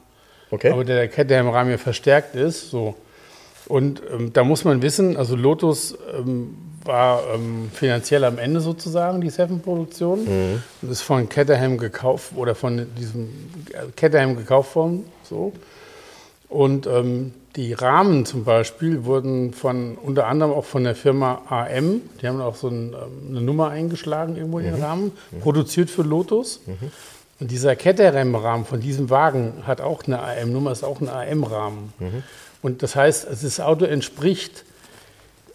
Okay. 0.50 0.70
Aber 0.70 0.84
der 0.84 1.08
Caterham-Rahmen 1.08 1.70
ja 1.70 1.78
verstärkt 1.78 2.34
ist, 2.34 2.70
so. 2.70 2.94
Und 3.68 4.00
ähm, 4.12 4.32
da 4.32 4.44
muss 4.44 4.64
man 4.64 4.80
wissen, 4.80 5.16
also 5.16 5.34
Lotus 5.34 5.98
ähm, 6.16 6.56
war 6.84 7.22
ähm, 7.34 7.68
finanziell 7.74 8.22
am 8.22 8.38
Ende 8.38 8.60
sozusagen, 8.60 9.20
die 9.20 9.28
Seven-Produktion. 9.28 10.62
Und 10.82 10.90
ist 10.90 11.02
von 11.02 11.28
Caterham 11.28 11.78
gekauft 11.78 12.32
oder 12.36 12.54
von 12.54 12.86
diesem 12.96 13.28
Caterham 13.96 14.36
gekauft 14.36 14.76
worden. 14.76 15.04
So. 15.24 15.52
Und 16.48 16.86
ähm, 16.86 17.34
die 17.56 17.72
Rahmen 17.72 18.26
zum 18.26 18.44
Beispiel 18.44 19.04
wurden 19.04 19.52
von 19.54 19.96
unter 19.96 20.26
anderem 20.26 20.52
auch 20.52 20.64
von 20.64 20.84
der 20.84 20.94
Firma 20.94 21.42
AM, 21.48 22.02
die 22.20 22.28
haben 22.28 22.40
auch 22.40 22.54
so 22.54 22.68
ein, 22.68 22.92
ähm, 22.92 23.30
eine 23.30 23.40
Nummer 23.40 23.70
eingeschlagen 23.70 24.36
irgendwo 24.36 24.58
in 24.58 24.66
den 24.66 24.82
Rahmen, 24.82 25.12
produziert 25.40 25.90
für 25.90 26.02
Lotus. 26.02 26.60
Und 27.40 27.50
dieser 27.50 27.76
Caterham-Rahmen 27.76 28.64
von 28.64 28.80
diesem 28.80 29.10
Wagen 29.10 29.54
hat 29.66 29.80
auch 29.80 30.04
eine 30.04 30.20
AM-Nummer, 30.20 30.70
ist 30.72 30.84
auch 30.84 31.00
ein 31.00 31.08
AM-Rahmen. 31.08 31.92
Und 32.62 32.82
das 32.82 32.96
heißt, 32.96 33.26
also 33.28 33.46
das 33.46 33.60
Auto 33.60 33.84
entspricht, 33.84 34.64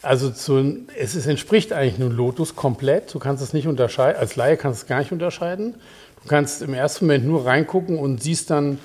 also 0.01 0.31
zu, 0.31 0.77
es 0.97 1.15
ist, 1.15 1.27
entspricht 1.27 1.73
eigentlich 1.73 1.99
nur 1.99 2.09
Lotus 2.09 2.55
komplett. 2.55 3.13
Du 3.13 3.19
kannst 3.19 3.43
es 3.43 3.53
nicht 3.53 3.67
unterscheiden, 3.67 4.19
als 4.19 4.35
Laie 4.35 4.57
kannst 4.57 4.81
du 4.81 4.83
es 4.85 4.87
gar 4.87 4.99
nicht 4.99 5.11
unterscheiden. 5.11 5.75
Du 6.23 6.29
kannst 6.29 6.61
im 6.61 6.73
ersten 6.73 7.05
Moment 7.05 7.25
nur 7.25 7.45
reingucken 7.45 7.97
und 7.97 8.21
siehst 8.21 8.49
dann 8.49 8.79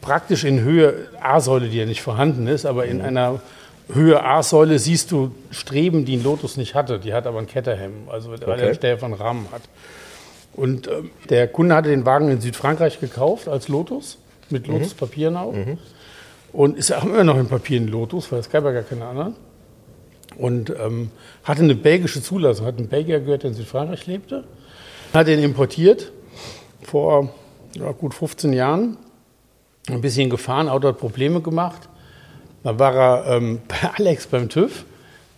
praktisch 0.00 0.44
in 0.44 0.60
Höhe 0.60 1.08
A-Säule, 1.20 1.68
die 1.68 1.78
ja 1.78 1.86
nicht 1.86 2.02
vorhanden 2.02 2.46
ist, 2.46 2.66
aber 2.66 2.86
in 2.86 3.00
einer 3.00 3.40
Höhe 3.92 4.22
A-Säule 4.22 4.78
siehst 4.78 5.12
du 5.12 5.32
Streben, 5.50 6.04
die 6.04 6.16
ein 6.16 6.22
Lotus 6.24 6.56
nicht 6.56 6.74
hatte. 6.74 6.98
Die 6.98 7.14
hat 7.14 7.26
aber 7.26 7.38
ein 7.38 7.46
Caterham, 7.46 8.08
also 8.08 8.30
weil 8.30 8.42
Okay. 8.42 8.56
der 8.56 8.74
Stelle 8.74 8.98
von 8.98 9.12
Rahmen 9.12 9.46
hat. 9.52 9.62
Und 10.54 10.88
ähm, 10.88 11.10
der 11.28 11.48
Kunde 11.48 11.74
hatte 11.74 11.90
den 11.90 12.04
Wagen 12.06 12.30
in 12.30 12.40
Südfrankreich 12.40 12.98
gekauft 13.00 13.46
als 13.48 13.68
Lotus, 13.68 14.18
mit 14.50 14.66
Lotus-Papieren 14.66 15.36
auch. 15.36 15.54
Und 16.52 16.78
ist 16.78 16.92
auch 16.92 17.04
immer 17.04 17.24
noch 17.24 17.36
in 17.36 17.46
Papieren 17.46 17.88
Lotus, 17.88 18.32
weil 18.32 18.40
es 18.40 18.48
gab 18.50 18.64
ja 18.64 18.72
gar 18.72 18.82
keine 18.82 19.04
anderen. 19.04 19.34
Und 20.36 20.70
ähm, 20.70 21.10
hatte 21.44 21.62
eine 21.62 21.74
belgische 21.74 22.22
Zulassung, 22.22 22.66
hat 22.66 22.78
einen 22.78 22.88
Belgier 22.88 23.20
gehört, 23.20 23.42
der 23.42 23.50
in 23.50 23.56
Südfrankreich 23.56 24.06
lebte. 24.06 24.44
Hat 25.12 25.28
den 25.28 25.42
importiert 25.42 26.10
vor 26.82 27.30
ja, 27.74 27.92
gut 27.92 28.14
15 28.14 28.52
Jahren. 28.52 28.96
Ein 29.88 30.00
bisschen 30.00 30.30
gefahren, 30.30 30.68
Auto 30.68 30.88
hat 30.88 30.98
Probleme 30.98 31.40
gemacht. 31.40 31.88
Dann 32.62 32.78
war 32.78 32.94
er 32.94 33.36
ähm, 33.36 33.60
bei 33.68 33.90
Alex 33.96 34.26
beim 34.26 34.48
TÜV. 34.48 34.84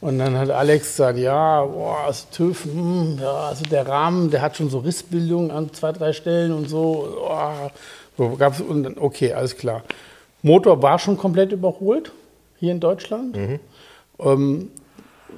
Und 0.00 0.19
dann 0.19 0.38
hat 0.38 0.50
Alex 0.50 0.87
gesagt, 0.87 1.19
ja, 1.19 1.64
boah, 1.64 2.05
das 2.07 2.31
TÜV, 2.31 2.64
hm, 2.64 3.19
ja, 3.21 3.33
also 3.49 3.64
der 3.64 3.87
Rahmen, 3.87 4.31
der 4.31 4.43
hat 4.43 4.57
schon 4.57 4.71
so 4.71 4.78
Rissbildung 4.78 5.50
an 5.50 5.73
zwei, 5.73 5.90
drei 5.90 6.12
Stellen 6.12 6.52
und 6.52 6.69
so. 6.69 7.19
Oh, 7.28 7.71
so 8.17 8.37
gab's, 8.37 8.61
und 8.61 8.85
dann, 8.85 8.97
okay, 8.99 9.33
alles 9.33 9.57
klar. 9.57 9.83
Motor 10.43 10.83
war 10.83 11.00
schon 11.00 11.19
komplett 11.19 11.50
überholt 11.50 12.12
hier 12.59 12.71
in 12.71 12.78
Deutschland. 12.78 13.37
Ähm, 14.21 14.71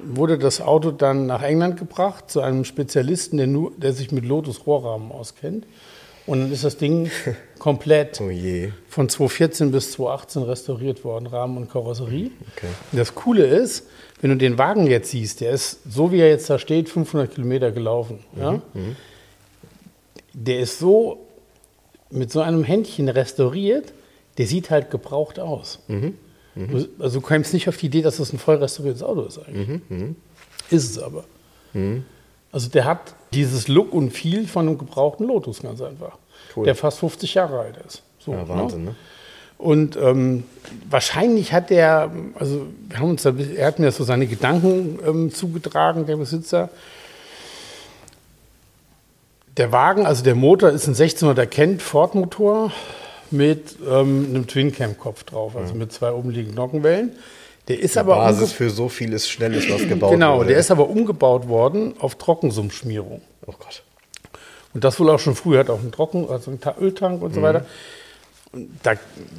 wurde 0.03 0.37
das 0.37 0.61
Auto 0.61 0.91
dann 0.91 1.25
nach 1.25 1.41
England 1.41 1.77
gebracht 1.77 2.29
zu 2.29 2.41
einem 2.41 2.63
Spezialisten, 2.63 3.37
der, 3.37 3.47
nur, 3.47 3.71
der 3.77 3.93
sich 3.93 4.11
mit 4.11 4.25
Lotus 4.25 4.65
Rohrrahmen 4.65 5.11
auskennt. 5.11 5.65
Und 6.31 6.39
dann 6.39 6.51
ist 6.53 6.63
das 6.63 6.77
Ding 6.77 7.11
komplett 7.59 8.21
Oh 8.21 8.29
von 8.87 9.09
2014 9.09 9.71
bis 9.71 9.91
2018 9.91 10.43
restauriert 10.43 11.03
worden, 11.03 11.27
Rahmen 11.27 11.57
und 11.57 11.69
Karosserie. 11.69 12.31
Okay. 12.55 12.67
Und 12.91 12.97
das 12.97 13.13
Coole 13.15 13.45
ist, 13.45 13.87
wenn 14.21 14.29
du 14.29 14.37
den 14.37 14.57
Wagen 14.57 14.87
jetzt 14.87 15.11
siehst, 15.11 15.41
der 15.41 15.51
ist, 15.51 15.79
so 15.91 16.11
wie 16.13 16.19
er 16.19 16.29
jetzt 16.29 16.49
da 16.49 16.57
steht, 16.57 16.87
500 16.89 17.33
Kilometer 17.33 17.71
gelaufen. 17.71 18.19
Ja? 18.39 18.61
Der 20.33 20.59
ist 20.61 20.79
so 20.79 21.27
mit 22.09 22.31
so 22.31 22.39
einem 22.39 22.63
Händchen 22.63 23.09
restauriert, 23.09 23.91
der 24.37 24.47
sieht 24.47 24.69
halt 24.69 24.89
gebraucht 24.89 25.37
aus. 25.39 25.79
Du- 25.87 26.87
Also 26.99 27.19
du 27.19 27.25
kommst 27.25 27.53
nicht 27.53 27.67
auf 27.67 27.75
die 27.77 27.87
Idee, 27.87 28.01
dass 28.03 28.17
das 28.17 28.31
ein 28.31 28.39
voll 28.39 28.55
restauriertes 28.55 29.03
Auto 29.03 29.23
ist 29.23 29.37
eigentlich. 29.39 29.81
Ist 30.69 30.91
es 30.91 30.99
aber. 30.99 31.25
Also 32.51 32.69
der 32.69 32.85
hat 32.85 33.13
dieses 33.33 33.67
Look 33.67 33.93
und 33.93 34.11
Feel 34.11 34.47
von 34.47 34.67
einem 34.67 34.77
gebrauchten 34.77 35.25
Lotus 35.25 35.61
ganz 35.61 35.81
einfach, 35.81 36.17
Cool. 36.55 36.65
der 36.65 36.75
fast 36.75 36.99
50 36.99 37.33
Jahre 37.33 37.59
alt 37.59 37.75
ist. 37.87 38.01
So, 38.19 38.33
Ja, 38.33 38.47
Wahnsinn, 38.47 38.85
ne? 38.85 38.95
Und 39.57 39.95
ähm, 39.95 40.43
wahrscheinlich 40.89 41.53
hat 41.53 41.69
der, 41.69 42.11
also 42.33 42.65
wir 42.89 42.97
haben 42.97 43.11
uns 43.11 43.21
da, 43.21 43.31
er 43.31 43.67
hat 43.67 43.77
mir 43.77 43.91
so 43.91 44.03
seine 44.03 44.25
Gedanken 44.25 44.97
ähm, 45.05 45.31
zugetragen, 45.31 46.07
der 46.07 46.17
Besitzer. 46.17 46.69
Der 49.57 49.71
Wagen, 49.71 50.07
also 50.07 50.23
der 50.23 50.33
Motor 50.33 50.71
ist 50.71 50.87
ein 50.87 50.95
1600er 50.95 51.45
Kent 51.45 51.83
Ford 51.83 52.15
Motor 52.15 52.71
mit 53.29 53.75
ähm, 53.87 54.25
einem 54.29 54.47
Twin 54.47 54.73
Cam 54.73 54.97
Kopf 54.97 55.25
drauf, 55.25 55.55
also 55.55 55.75
mit 55.75 55.91
zwei 55.93 56.11
obenliegenden 56.11 56.55
Nockenwellen. 56.55 57.11
Der 57.67 57.79
ist 57.79 57.97
aber 57.97 58.15
Basis 58.15 58.51
für 58.51 58.69
so 58.69 58.89
vieles 58.89 59.29
Schnelles, 59.29 59.69
was 59.69 59.81
gebaut 59.87 60.11
genau, 60.11 60.37
wurde. 60.39 60.49
der 60.49 60.57
ist 60.59 60.71
aber 60.71 60.89
umgebaut 60.89 61.47
worden 61.47 61.93
auf 61.99 62.15
Trockensumpfschmierung. 62.15 63.21
Oh 63.45 63.53
Gott. 63.57 63.83
Und 64.73 64.83
das 64.83 64.99
wohl 64.99 65.09
auch 65.09 65.19
schon 65.19 65.35
früh, 65.35 65.57
hat 65.57 65.69
auch 65.69 65.79
einen 65.79 65.91
Trocken, 65.91 66.29
also 66.29 66.51
einen 66.51 66.61
Ta- 66.61 66.75
Öltank 66.79 67.21
und 67.21 67.33
so 67.33 67.41
weiter. 67.41 67.65
Und 68.53 68.69
da 68.83 68.93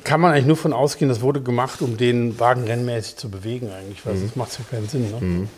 kann 0.04 0.20
man 0.20 0.32
eigentlich 0.32 0.46
nur 0.46 0.56
von 0.56 0.72
ausgehen, 0.72 1.08
das 1.08 1.20
wurde 1.20 1.40
gemacht, 1.42 1.82
um 1.82 1.96
den 1.96 2.38
Wagen 2.40 2.64
rennmäßig 2.64 3.16
zu 3.16 3.30
bewegen 3.30 3.70
eigentlich, 3.70 4.04
weil 4.06 4.16
sonst 4.16 4.36
macht 4.36 4.52
es 4.52 4.58
ja 4.58 4.64
keinen 4.70 4.88
Sinn. 4.88 5.10
Ne? 5.10 5.48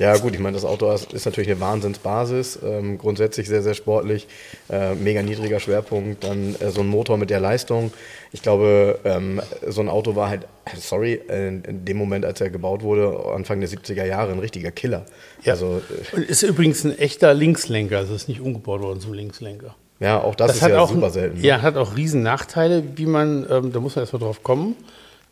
Ja, 0.00 0.16
gut, 0.16 0.32
ich 0.32 0.40
meine, 0.40 0.54
das 0.54 0.64
Auto 0.64 0.90
ist, 0.90 1.26
natürlich 1.26 1.50
eine 1.50 1.60
Wahnsinnsbasis. 1.60 2.58
Ähm, 2.64 2.96
grundsätzlich 2.96 3.48
sehr, 3.48 3.62
sehr 3.62 3.74
sportlich. 3.74 4.26
Äh, 4.70 4.94
mega 4.94 5.20
niedriger 5.20 5.60
Schwerpunkt. 5.60 6.24
Dann 6.24 6.54
äh, 6.58 6.70
so 6.70 6.80
ein 6.80 6.86
Motor 6.86 7.18
mit 7.18 7.28
der 7.28 7.38
Leistung. 7.38 7.92
Ich 8.32 8.40
glaube, 8.40 8.98
ähm, 9.04 9.42
so 9.68 9.82
ein 9.82 9.90
Auto 9.90 10.16
war 10.16 10.30
halt, 10.30 10.46
sorry, 10.74 11.20
äh, 11.28 11.48
in 11.48 11.84
dem 11.84 11.98
Moment, 11.98 12.24
als 12.24 12.40
er 12.40 12.48
gebaut 12.48 12.82
wurde, 12.82 13.14
Anfang 13.34 13.60
der 13.60 13.68
70er 13.68 14.06
Jahre, 14.06 14.32
ein 14.32 14.38
richtiger 14.38 14.70
Killer. 14.70 15.04
Ja. 15.42 15.52
Also, 15.52 15.82
äh, 16.12 16.16
Und 16.16 16.24
ist 16.24 16.42
übrigens 16.44 16.82
ein 16.82 16.98
echter 16.98 17.34
Linkslenker, 17.34 17.98
also 17.98 18.14
ist 18.14 18.26
nicht 18.26 18.40
umgebaut 18.40 18.80
worden 18.80 19.00
zum 19.00 19.12
Linkslenker. 19.12 19.74
ja, 19.98 20.18
auch 20.22 20.34
das, 20.34 20.54
ist 20.54 20.62
ja 20.62 20.86
super 20.86 21.10
selten. 21.10 21.42
ne? 21.42 21.46
Ja, 21.46 21.60
hat 21.60 21.76
auch 21.76 21.94
riesen 21.94 22.22
Nachteile, 22.22 22.82
wie 22.96 23.04
man, 23.04 23.46
ähm, 23.50 23.70
da 23.70 23.80
muss 23.80 23.96
man 23.96 24.04
erstmal 24.04 24.22
drauf 24.22 24.42
kommen. 24.42 24.76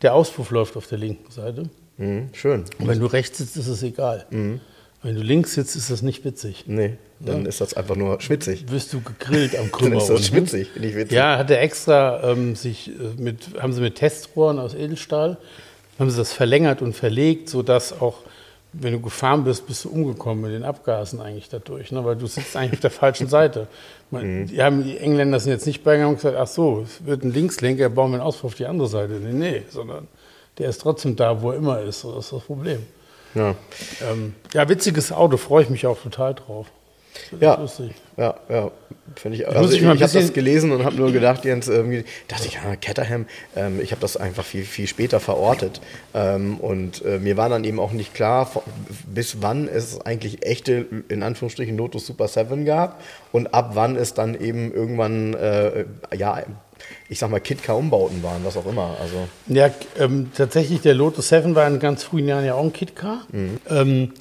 Der 0.03 0.13
Auspuff 0.13 0.51
läuft 0.51 0.77
auf 0.77 0.85
der 0.85 0.99
linken 0.99 1.31
Seite. 1.31 1.63
Mhm, 1.99 2.29
schön. 2.33 2.63
Und 2.79 2.87
wenn 2.87 2.99
du 2.99 3.05
rechts 3.05 3.37
sitzt, 3.37 3.57
ist 3.57 3.67
es 3.67 3.83
egal. 3.83 4.25
Mhm. 4.31 4.61
Wenn 5.03 5.15
du 5.15 5.21
links 5.21 5.53
sitzt, 5.53 5.75
ist 5.75 5.91
das 5.91 6.01
nicht 6.01 6.25
witzig. 6.25 6.65
Nee, 6.67 6.97
dann 7.19 7.45
ist 7.45 7.61
das 7.61 7.73
einfach 7.73 7.95
nur 7.95 8.19
schwitzig. 8.19 8.69
Wirst 8.69 8.91
du 8.91 9.01
gegrillt 9.01 9.55
am 9.55 9.61
Dann 9.63 9.71
Krümmer 9.71 9.97
ist 9.97 10.09
das 10.09 10.27
schwitzig, 10.27 10.75
nicht 10.77 10.95
witzig. 10.95 11.15
Ja, 11.15 11.37
hat 11.37 11.51
er 11.51 11.61
extra 11.61 12.31
ähm, 12.31 12.55
sich 12.55 12.89
äh, 12.89 13.21
mit, 13.21 13.61
haben 13.61 13.71
sie 13.71 13.81
mit 13.81 13.95
Testrohren 13.95 14.59
aus 14.59 14.73
Edelstahl, 14.73 15.37
haben 15.99 16.09
sie 16.09 16.17
das 16.17 16.33
verlängert 16.33 16.81
und 16.81 16.95
verlegt, 16.95 17.49
sodass 17.49 18.01
auch, 18.01 18.19
wenn 18.73 18.93
du 18.93 18.99
gefahren 18.99 19.45
bist, 19.45 19.67
bist 19.67 19.85
du 19.85 19.89
umgekommen 19.89 20.43
mit 20.43 20.51
den 20.51 20.63
Abgasen 20.63 21.21
eigentlich 21.21 21.47
dadurch, 21.49 21.91
ne? 21.91 22.03
weil 22.03 22.17
du 22.17 22.27
sitzt 22.27 22.55
eigentlich 22.57 22.73
auf 22.73 22.79
der 22.81 22.91
falschen 22.91 23.27
Seite. 23.29 23.67
Man, 24.11 24.47
die, 24.47 24.61
haben, 24.61 24.83
die 24.83 24.97
Engländer 24.97 25.39
sind 25.39 25.53
jetzt 25.53 25.65
nicht 25.65 25.83
beigegangen 25.83 26.15
und 26.15 26.21
gesagt, 26.21 26.37
ach 26.37 26.47
so, 26.47 26.81
es 26.83 27.05
wird 27.05 27.23
ein 27.23 27.31
Linkslenker, 27.31 27.89
bauen 27.89 28.11
wir 28.11 28.15
einen 28.15 28.23
Auspuff 28.23 28.51
auf 28.51 28.55
die 28.55 28.65
andere 28.65 28.89
Seite. 28.89 29.13
Nee, 29.13 29.33
nee, 29.33 29.63
sondern 29.69 30.07
der 30.59 30.69
ist 30.69 30.81
trotzdem 30.81 31.15
da, 31.15 31.41
wo 31.41 31.51
er 31.51 31.57
immer 31.57 31.81
ist. 31.81 32.03
Das 32.03 32.25
ist 32.25 32.33
das 32.33 32.43
Problem. 32.43 32.85
Ja. 33.33 33.55
Ähm, 34.09 34.35
ja, 34.53 34.67
witziges 34.67 35.11
Auto, 35.11 35.37
freue 35.37 35.63
ich 35.63 35.69
mich 35.69 35.85
auch 35.87 36.01
total 36.01 36.35
drauf. 36.35 36.67
Ja. 37.39 37.55
lustig. 37.55 37.91
Ja, 38.17 38.35
ja, 38.49 38.71
finde 39.15 39.37
ich. 39.37 39.47
Also 39.47 39.73
ich 39.73 39.81
ich, 39.81 39.87
habe 39.87 39.99
das 39.99 40.33
gelesen 40.33 40.71
und 40.71 40.85
habe 40.85 40.95
nur 40.95 41.11
gedacht, 41.11 41.45
Jens, 41.45 41.67
irgendwie 41.67 42.05
dachte 42.27 42.47
ich, 42.47 42.55
ja, 42.55 42.75
Caterham. 42.75 43.25
Ähm, 43.55 43.79
ich 43.81 43.91
habe 43.91 44.01
das 44.01 44.17
einfach 44.17 44.45
viel 44.45 44.63
viel 44.63 44.87
später 44.87 45.19
verortet 45.19 45.81
ähm, 46.13 46.59
und 46.59 47.03
äh, 47.03 47.19
mir 47.19 47.37
war 47.37 47.49
dann 47.49 47.63
eben 47.63 47.79
auch 47.79 47.91
nicht 47.91 48.13
klar, 48.13 48.49
bis 49.07 49.41
wann 49.41 49.67
es 49.67 50.01
eigentlich 50.01 50.45
echte 50.45 50.85
in 51.09 51.23
Anführungsstrichen 51.23 51.77
Lotus 51.77 52.05
Super 52.05 52.27
7 52.27 52.65
gab 52.65 53.01
und 53.31 53.53
ab 53.53 53.71
wann 53.73 53.95
es 53.95 54.13
dann 54.13 54.39
eben 54.39 54.73
irgendwann 54.73 55.33
äh, 55.33 55.85
ja 56.15 56.43
ich 57.07 57.19
sag 57.19 57.29
mal 57.29 57.39
Kit-Car-Umbauten 57.39 58.21
waren, 58.23 58.43
was 58.45 58.57
auch 58.57 58.65
immer. 58.65 58.97
Also 59.01 59.27
Ja, 59.47 59.69
ähm, 59.97 60.31
tatsächlich, 60.35 60.81
der 60.81 60.93
Lotus 60.93 61.29
7 61.29 61.55
war 61.55 61.67
in 61.67 61.79
ganz 61.79 62.03
frühen 62.03 62.27
Jahren 62.27 62.45
ja 62.45 62.55
auch 62.55 62.63
ein 62.63 62.73
Kit-Car. 62.73 63.21
Ähm, 63.69 64.13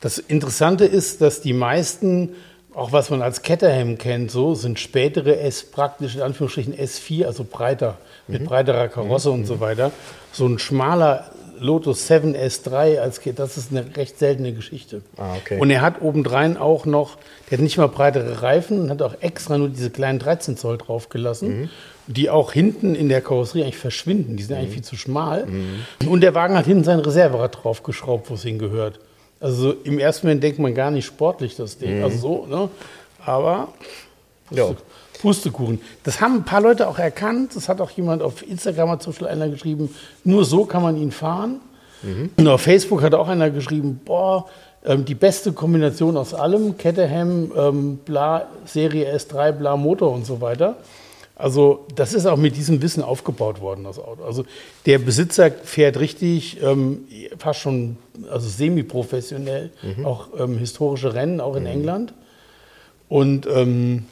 das 0.00 0.18
Interessante 0.18 0.84
ist, 0.84 1.20
dass 1.20 1.40
die 1.40 1.52
meisten, 1.54 2.30
auch 2.74 2.92
was 2.92 3.10
man 3.10 3.22
als 3.22 3.42
Caterham 3.42 3.96
kennt, 3.98 4.30
so 4.30 4.54
sind 4.54 4.78
spätere 4.78 5.38
S, 5.40 5.64
praktisch 5.64 6.16
in 6.16 6.22
Anführungsstrichen 6.22 6.74
S4, 6.74 7.24
also 7.24 7.44
breiter, 7.44 7.98
mit 8.28 8.44
breiterer 8.44 8.88
Karosse 8.88 9.30
und 9.30 9.46
so 9.46 9.60
weiter. 9.60 9.92
So 10.32 10.46
ein 10.46 10.58
schmaler 10.58 11.30
Lotus 11.58 12.06
7 12.06 12.34
S3 12.34 12.98
als 12.98 13.20
Kit, 13.20 13.38
das 13.38 13.56
ist 13.56 13.70
eine 13.70 13.96
recht 13.96 14.18
seltene 14.18 14.52
Geschichte. 14.52 15.02
Ah, 15.16 15.36
okay. 15.36 15.58
Und 15.58 15.70
er 15.70 15.80
hat 15.80 16.02
obendrein 16.02 16.56
auch 16.56 16.86
noch, 16.86 17.16
der 17.50 17.58
hat 17.58 17.62
nicht 17.62 17.76
mal 17.76 17.88
breitere 17.88 18.42
Reifen 18.42 18.80
und 18.80 18.90
hat 18.90 19.02
auch 19.02 19.14
extra 19.20 19.58
nur 19.58 19.68
diese 19.68 19.90
kleinen 19.90 20.18
13 20.18 20.56
Zoll 20.56 20.78
draufgelassen, 20.78 21.70
die 22.06 22.30
auch 22.30 22.52
hinten 22.52 22.94
in 22.94 23.08
der 23.08 23.20
Karosserie 23.20 23.64
eigentlich 23.64 23.78
verschwinden. 23.78 24.36
Die 24.36 24.42
sind 24.42 24.56
eigentlich 24.56 24.74
viel 24.74 24.84
zu 24.84 24.96
schmal. 24.96 25.46
Und 26.06 26.20
der 26.20 26.34
Wagen 26.34 26.56
hat 26.56 26.66
hinten 26.66 26.84
sein 26.84 26.98
Reserverad 26.98 27.62
draufgeschraubt, 27.62 28.30
wo 28.30 28.34
es 28.34 28.42
hingehört. 28.42 29.00
Also 29.40 29.70
so 29.70 29.74
im 29.84 29.98
ersten 29.98 30.26
Moment 30.26 30.42
denkt 30.42 30.58
man 30.58 30.74
gar 30.74 30.90
nicht 30.90 31.04
sportlich, 31.04 31.56
das 31.56 31.78
Ding. 31.78 32.02
Also 32.02 32.18
so, 32.18 32.46
ne? 32.46 32.68
Aber 33.24 33.68
ja. 34.50 34.70
Pustekuchen. 35.24 35.80
Das 36.02 36.20
haben 36.20 36.34
ein 36.34 36.44
paar 36.44 36.60
Leute 36.60 36.86
auch 36.86 36.98
erkannt. 36.98 37.56
Das 37.56 37.70
hat 37.70 37.80
auch 37.80 37.88
jemand 37.90 38.22
auf 38.22 38.46
Instagram 38.46 38.90
hat 38.90 39.02
zum 39.02 39.14
Beispiel 39.14 39.28
einer 39.28 39.48
geschrieben, 39.48 39.88
nur 40.22 40.44
so 40.44 40.66
kann 40.66 40.82
man 40.82 40.98
ihn 40.98 41.12
fahren. 41.12 41.60
Und 42.36 42.46
auf 42.46 42.60
Facebook 42.60 43.00
hat 43.00 43.14
auch 43.14 43.28
einer 43.28 43.48
geschrieben, 43.48 43.98
boah, 44.04 44.44
ähm, 44.84 45.06
die 45.06 45.14
beste 45.14 45.54
Kombination 45.54 46.18
aus 46.18 46.34
allem, 46.34 46.76
Caterham, 46.76 47.50
ähm, 47.56 47.96
bla, 48.04 48.48
Serie 48.66 49.16
S3, 49.16 49.52
bla, 49.52 49.78
Motor 49.78 50.12
und 50.12 50.26
so 50.26 50.42
weiter. 50.42 50.76
Also 51.36 51.86
das 51.94 52.12
ist 52.12 52.26
auch 52.26 52.36
mit 52.36 52.54
diesem 52.58 52.82
Wissen 52.82 53.02
aufgebaut 53.02 53.62
worden, 53.62 53.84
das 53.84 53.98
Auto. 53.98 54.22
Also 54.24 54.44
der 54.84 54.98
Besitzer 54.98 55.50
fährt 55.50 55.98
richtig, 55.98 56.62
ähm, 56.62 57.06
fast 57.38 57.60
schon, 57.60 57.96
also 58.30 58.46
semi-professionell, 58.46 59.70
auch 60.04 60.28
ähm, 60.38 60.58
historische 60.58 61.14
Rennen, 61.14 61.40
auch 61.40 61.56
in 61.56 61.64
England. 61.64 62.12
Und 63.08 63.46
ähm, 63.46 64.04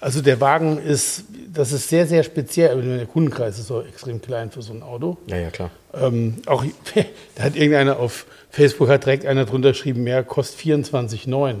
also 0.00 0.20
der 0.20 0.40
Wagen 0.40 0.78
ist, 0.78 1.24
das 1.52 1.72
ist 1.72 1.88
sehr, 1.88 2.06
sehr 2.06 2.22
speziell. 2.22 2.70
Aber 2.70 2.82
Der 2.82 3.06
Kundenkreis 3.06 3.58
ist 3.58 3.70
auch 3.70 3.84
extrem 3.84 4.20
klein 4.20 4.50
für 4.50 4.62
so 4.62 4.72
ein 4.72 4.82
Auto. 4.82 5.18
ja, 5.26 5.36
ja, 5.36 5.50
klar. 5.50 5.70
Ähm, 5.94 6.36
auch 6.46 6.64
da 7.34 7.42
hat 7.42 7.56
irgendeiner 7.56 7.98
auf 7.98 8.26
Facebook 8.50 8.88
hat 8.88 9.04
direkt 9.04 9.26
einer 9.26 9.44
drunter 9.44 9.70
geschrieben, 9.70 10.04
mehr 10.04 10.22
kostet 10.22 10.60
24,9. 10.60 11.56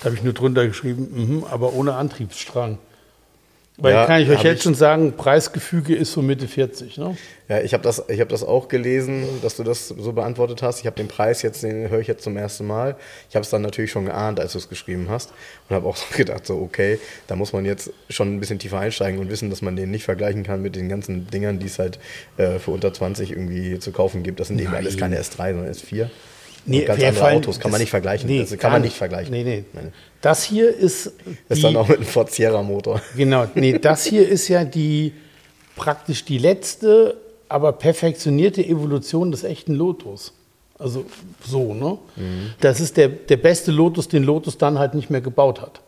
Da 0.00 0.04
habe 0.04 0.14
ich 0.14 0.22
nur 0.22 0.32
drunter 0.32 0.66
geschrieben, 0.66 1.08
mhm, 1.12 1.44
aber 1.44 1.72
ohne 1.74 1.94
Antriebsstrang. 1.94 2.78
Weil 3.78 3.94
Ja, 3.94 4.04
kann 4.06 4.20
ich 4.20 4.28
euch 4.28 4.42
jetzt 4.44 4.58
ich- 4.58 4.62
schon 4.64 4.74
sagen, 4.74 5.14
Preisgefüge 5.16 5.94
ist 5.96 6.12
so 6.12 6.20
Mitte 6.20 6.46
40. 6.46 6.98
Ne? 6.98 7.16
Ja, 7.48 7.60
ich 7.62 7.72
habe 7.72 7.82
das, 7.82 8.04
ich 8.08 8.20
hab 8.20 8.28
das 8.28 8.44
auch 8.44 8.68
gelesen, 8.68 9.26
dass 9.40 9.56
du 9.56 9.64
das 9.64 9.88
so 9.88 10.12
beantwortet 10.12 10.60
hast. 10.62 10.80
Ich 10.80 10.86
habe 10.86 10.96
den 10.96 11.08
Preis 11.08 11.40
jetzt, 11.40 11.62
den 11.62 11.88
höre 11.88 12.00
ich 12.00 12.06
jetzt 12.06 12.22
zum 12.22 12.36
ersten 12.36 12.66
Mal. 12.66 12.96
Ich 13.30 13.34
habe 13.34 13.42
es 13.44 13.50
dann 13.50 13.62
natürlich 13.62 13.90
schon 13.90 14.04
geahnt, 14.04 14.38
als 14.40 14.52
du 14.52 14.58
es 14.58 14.68
geschrieben 14.68 15.06
hast. 15.08 15.32
Und 15.68 15.74
habe 15.76 15.86
auch 15.88 15.96
so 15.96 16.04
gedacht, 16.14 16.46
so 16.46 16.58
okay, 16.60 16.98
da 17.28 17.34
muss 17.34 17.54
man 17.54 17.64
jetzt 17.64 17.90
schon 18.10 18.34
ein 18.34 18.40
bisschen 18.40 18.58
tiefer 18.58 18.78
einsteigen 18.78 19.18
und 19.18 19.30
wissen, 19.30 19.48
dass 19.48 19.62
man 19.62 19.74
den 19.74 19.90
nicht 19.90 20.04
vergleichen 20.04 20.42
kann 20.44 20.60
mit 20.60 20.76
den 20.76 20.90
ganzen 20.90 21.26
Dingern, 21.28 21.58
die 21.58 21.66
es 21.66 21.78
halt 21.78 21.98
äh, 22.36 22.58
für 22.58 22.72
unter 22.72 22.92
20 22.92 23.30
irgendwie 23.30 23.78
zu 23.78 23.90
kaufen 23.90 24.22
gibt. 24.22 24.38
Das 24.38 24.48
sind 24.48 24.60
eben 24.60 24.70
Nein. 24.72 24.80
alles 24.82 24.98
keine 24.98 25.18
S3, 25.18 25.54
sondern 25.54 25.72
S4. 25.72 26.10
Nee, 26.64 26.84
ganz 26.84 27.02
andere 27.02 27.30
Autos 27.32 27.58
kann 27.58 27.70
man 27.70 27.80
nicht 27.80 27.90
vergleichen. 27.90 28.28
nee, 28.28 28.40
das 28.40 28.50
kann 28.50 28.58
gar 28.58 28.70
man 28.72 28.82
nicht. 28.82 28.96
vergleichen. 28.96 29.32
Nee, 29.32 29.44
nee. 29.44 29.64
Das 30.20 30.44
hier 30.44 30.74
ist. 30.74 31.12
Das 31.48 31.58
ist 31.58 31.64
dann 31.64 31.76
auch 31.76 31.88
mit 31.88 31.98
einem 31.98 32.06
Ford 32.06 32.30
Sierra 32.30 32.62
Motor. 32.62 33.00
Genau, 33.16 33.46
nee, 33.54 33.78
das 33.82 34.04
hier 34.04 34.28
ist 34.28 34.48
ja 34.48 34.64
die 34.64 35.12
praktisch 35.74 36.24
die 36.24 36.38
letzte, 36.38 37.16
aber 37.48 37.72
perfektionierte 37.72 38.64
Evolution 38.64 39.30
des 39.30 39.44
echten 39.44 39.74
Lotus. 39.74 40.32
Also 40.78 41.04
so, 41.44 41.74
ne? 41.74 41.98
Das 42.60 42.80
ist 42.80 42.96
der, 42.96 43.08
der 43.08 43.36
beste 43.36 43.70
Lotus, 43.70 44.08
den 44.08 44.24
Lotus 44.24 44.58
dann 44.58 44.78
halt 44.78 44.94
nicht 44.94 45.10
mehr 45.10 45.20
gebaut 45.20 45.60
hat. 45.60 45.80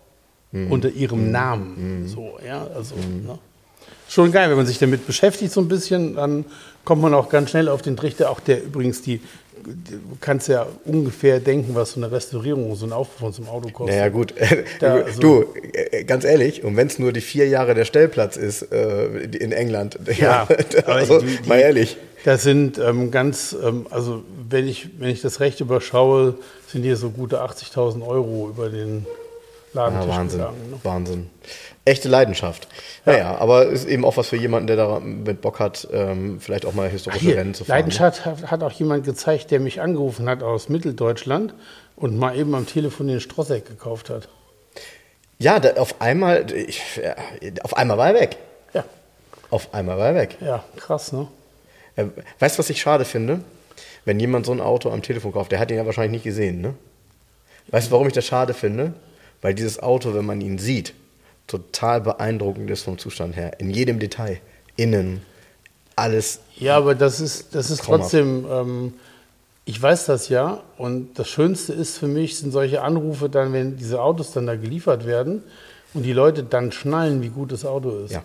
Unter 0.52 0.88
ihrem 0.88 1.33
Namen. 1.33 2.07
So, 2.07 2.38
ja, 2.47 2.64
also. 2.76 2.95
Ne? 2.95 3.38
Schon 4.09 4.31
geil, 4.31 4.49
wenn 4.50 4.57
man 4.57 4.66
sich 4.66 4.78
damit 4.78 5.04
beschäftigt 5.04 5.50
so 5.50 5.61
ein 5.61 5.66
bisschen, 5.66 6.14
dann 6.14 6.45
kommt 6.85 7.02
man 7.02 7.12
auch 7.12 7.28
ganz 7.28 7.50
schnell 7.50 7.69
auf 7.69 7.83
den 7.83 7.97
Trichter. 7.97 8.31
Auch 8.31 8.38
der 8.38 8.62
übrigens 8.62 9.02
die, 9.02 9.21
du 9.64 10.16
kannst 10.21 10.49
ja 10.49 10.66
ungefähr 10.85 11.40
denken, 11.40 11.75
was 11.75 11.92
so 11.92 12.00
eine 12.00 12.11
Restaurierung, 12.12 12.75
so 12.76 12.87
ein 12.87 12.92
Aufbau 12.92 13.26
von 13.26 13.33
so 13.33 13.42
einem 13.42 13.50
Auto 13.50 13.68
kostet. 13.71 13.97
Naja, 13.97 14.09
gut. 14.11 14.35
Da, 14.80 14.99
du, 14.99 15.04
also- 15.04 15.21
du, 15.21 15.44
äh, 15.73 16.04
ganz 16.04 16.25
ehrlich, 16.25 16.62
und 16.64 16.76
wenn 16.76 16.87
es 16.87 16.99
nur 16.99 17.12
die 17.12 17.21
vier 17.21 17.49
Jahre 17.49 17.75
der 17.75 17.85
Stellplatz 17.85 18.37
ist 18.37 18.71
äh, 18.73 19.06
in 19.06 19.52
England, 19.52 19.99
Ja, 20.18 20.47
aber 20.85 20.94
also, 20.94 21.18
die- 21.21 21.37
die- 21.38 21.49
mal 21.49 21.59
ehrlich. 21.61 21.97
Das 22.25 22.42
sind 22.42 22.78
ähm, 22.78 23.11
ganz, 23.11 23.54
ähm, 23.62 23.87
also 23.90 24.23
wenn 24.49 24.66
ich, 24.66 24.99
wenn 24.99 25.11
ich 25.11 25.21
das 25.21 25.40
recht 25.40 25.61
überschaue, 25.61 26.35
sind 26.68 26.83
hier 26.83 26.97
so 26.97 27.11
gute 27.11 27.42
80.000 27.42 28.06
Euro 28.06 28.49
über 28.49 28.71
den 28.71 29.04
Ladentisch 29.75 30.09
Ja, 30.11 30.16
Wahnsinn, 30.16 30.38
gegangen. 30.38 30.71
Ne? 30.71 30.76
Wahnsinn. 30.85 31.26
Echte 31.87 32.09
Leidenschaft. 32.09 32.67
Naja, 33.05 33.37
aber 33.38 33.67
ist 33.67 33.85
eben 33.87 34.05
auch 34.07 34.17
was 34.17 34.29
für 34.29 34.37
jemanden, 34.37 34.69
der 34.69 34.76
da 34.76 35.00
mit 35.00 35.43
Bock 35.43 35.59
hat, 35.61 35.87
ähm, 35.93 36.41
vielleicht 36.41 36.64
auch 36.64 36.73
mal 36.73 36.88
historische 36.88 37.21
Hier, 37.21 37.37
Rennen 37.37 37.53
zu 37.53 37.64
fahren. 37.64 37.75
ne? 37.76 37.81
Leidenschaft 37.83 38.25
hat, 38.25 38.50
hat 38.50 38.62
auch 38.62 38.73
jemand 38.73 39.05
gezeigt, 39.05 39.50
der 39.50 39.61
mich 39.61 39.83
angerufen 39.83 40.26
hat 40.29 40.43
aus 40.43 40.71
Mitteldeutschland 40.71 41.53
und 41.97 42.17
mal 42.19 42.37
eben 42.38 42.55
am 42.55 42.67
Telefon 42.67 43.09
den 43.09 43.21
Strosseck 43.21 43.67
gekauft 43.67 44.09
hat. 44.09 44.29
Ja, 45.38 45.61
da, 45.61 45.75
auf 45.75 46.00
einmal, 46.00 46.50
ich, 46.53 46.81
ja, 47.03 47.14
auf 47.62 47.76
einmal 47.76 47.99
war 47.99 48.09
er 48.09 48.14
weg. 48.21 48.37
Ja, 48.73 48.85
Auf 49.50 49.75
einmal 49.75 49.99
war 49.99 50.07
er 50.09 50.14
weg. 50.14 50.37
ja, 50.41 50.64
krass, 50.76 51.12
ne? 51.12 51.29
Äh, 51.97 52.07
weißt 52.38 52.57
du, 52.57 52.61
was 52.61 52.71
ich 52.71 52.81
schade 52.81 53.05
finde? 53.05 53.41
Wenn 54.07 54.19
jemand 54.21 54.47
so 54.47 54.53
ein 54.53 54.61
Auto 54.61 54.91
am 54.91 55.03
Telefon 55.03 55.33
kauft, 55.33 55.53
der 55.53 55.59
hat 55.59 55.71
ihn 55.71 55.76
ja 55.76 55.85
wahrscheinlich 55.87 56.12
nicht 56.12 56.25
gesehen, 56.25 56.61
ne? 56.62 56.75
Weißt 57.69 57.88
du, 57.88 57.93
warum 57.93 58.07
ich 58.07 58.12
das 58.14 58.25
schade 58.25 58.55
finde? 58.55 58.95
Weil 59.43 59.55
dieses 59.55 59.83
Auto, 59.83 60.14
wenn 60.14 60.25
man 60.25 60.41
ihn 60.41 60.59
sieht, 60.59 60.95
total 61.47 62.01
beeindruckend 62.01 62.71
ist 62.71 62.83
vom 62.83 62.99
Zustand 62.99 63.37
her. 63.37 63.61
In 63.61 63.71
jedem 63.71 63.99
Detail. 63.99 64.41
Innen, 64.77 65.23
alles. 65.97 66.41
Ja, 66.57 66.77
aber 66.77 66.95
das 66.95 67.21
ist, 67.21 67.55
das 67.55 67.71
ist 67.71 67.83
trotzdem, 67.83 68.47
ähm, 68.51 68.95
Ich 69.67 69.81
weiß 69.81 70.07
das 70.07 70.29
ja. 70.29 70.63
Und 70.77 71.19
das 71.19 71.29
Schönste 71.29 71.73
ist 71.73 71.99
für 71.99 72.09
mich, 72.09 72.39
sind 72.39 72.53
solche 72.53 72.83
Anrufe 72.83 73.29
dann, 73.29 73.53
wenn 73.53 73.77
diese 73.77 74.03
Autos 74.03 74.33
dann 74.33 74.47
da 74.47 74.57
geliefert 74.57 75.07
werden 75.07 75.43
und 75.95 76.03
die 76.03 76.13
Leute 76.13 76.43
dann 76.43 76.73
schnallen, 76.73 77.23
wie 77.23 77.29
gut 77.31 77.53
das 77.53 77.65
Auto 77.65 78.05
ist. 78.05 78.13
Ja. 78.13 78.23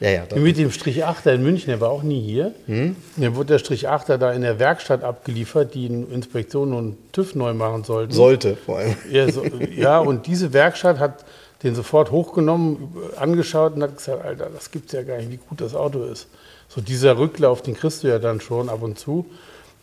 Ja, 0.00 0.08
ja. 0.08 0.22
Mit 0.34 0.56
dem 0.56 0.70
Strich 0.70 1.04
8er 1.04 1.34
in 1.34 1.42
München, 1.42 1.66
der 1.66 1.80
war 1.82 1.90
auch 1.90 2.02
nie 2.02 2.22
hier. 2.22 2.54
Hm? 2.64 2.96
Mir 3.16 3.36
wurde 3.36 3.48
der 3.48 3.58
Strich 3.58 3.86
8er 3.86 4.16
da 4.16 4.32
in 4.32 4.40
der 4.40 4.58
Werkstatt 4.58 5.04
abgeliefert, 5.04 5.74
die 5.74 5.90
eine 5.90 6.06
Inspektion 6.06 6.72
und 6.72 6.96
TÜV 7.12 7.34
neu 7.34 7.52
machen 7.52 7.84
sollten. 7.84 8.12
Sollte 8.14 8.56
vor 8.56 8.78
allem. 8.78 8.96
Ja, 9.10 9.30
so, 9.30 9.44
ja, 9.76 9.98
und 9.98 10.26
diese 10.26 10.54
Werkstatt 10.54 10.98
hat 10.98 11.26
den 11.62 11.74
sofort 11.74 12.10
hochgenommen, 12.10 12.94
angeschaut 13.16 13.74
und 13.74 13.82
hat 13.82 13.96
gesagt, 13.96 14.24
Alter, 14.24 14.48
das 14.52 14.70
gibt's 14.70 14.92
ja 14.92 15.02
gar 15.02 15.18
nicht, 15.18 15.30
wie 15.30 15.36
gut 15.36 15.60
das 15.60 15.74
Auto 15.74 16.04
ist. 16.04 16.28
So 16.68 16.80
dieser 16.80 17.18
Rücklauf, 17.18 17.62
den 17.62 17.74
kriegst 17.74 18.02
du 18.02 18.08
ja 18.08 18.18
dann 18.18 18.40
schon 18.40 18.68
ab 18.68 18.82
und 18.82 18.98
zu. 18.98 19.26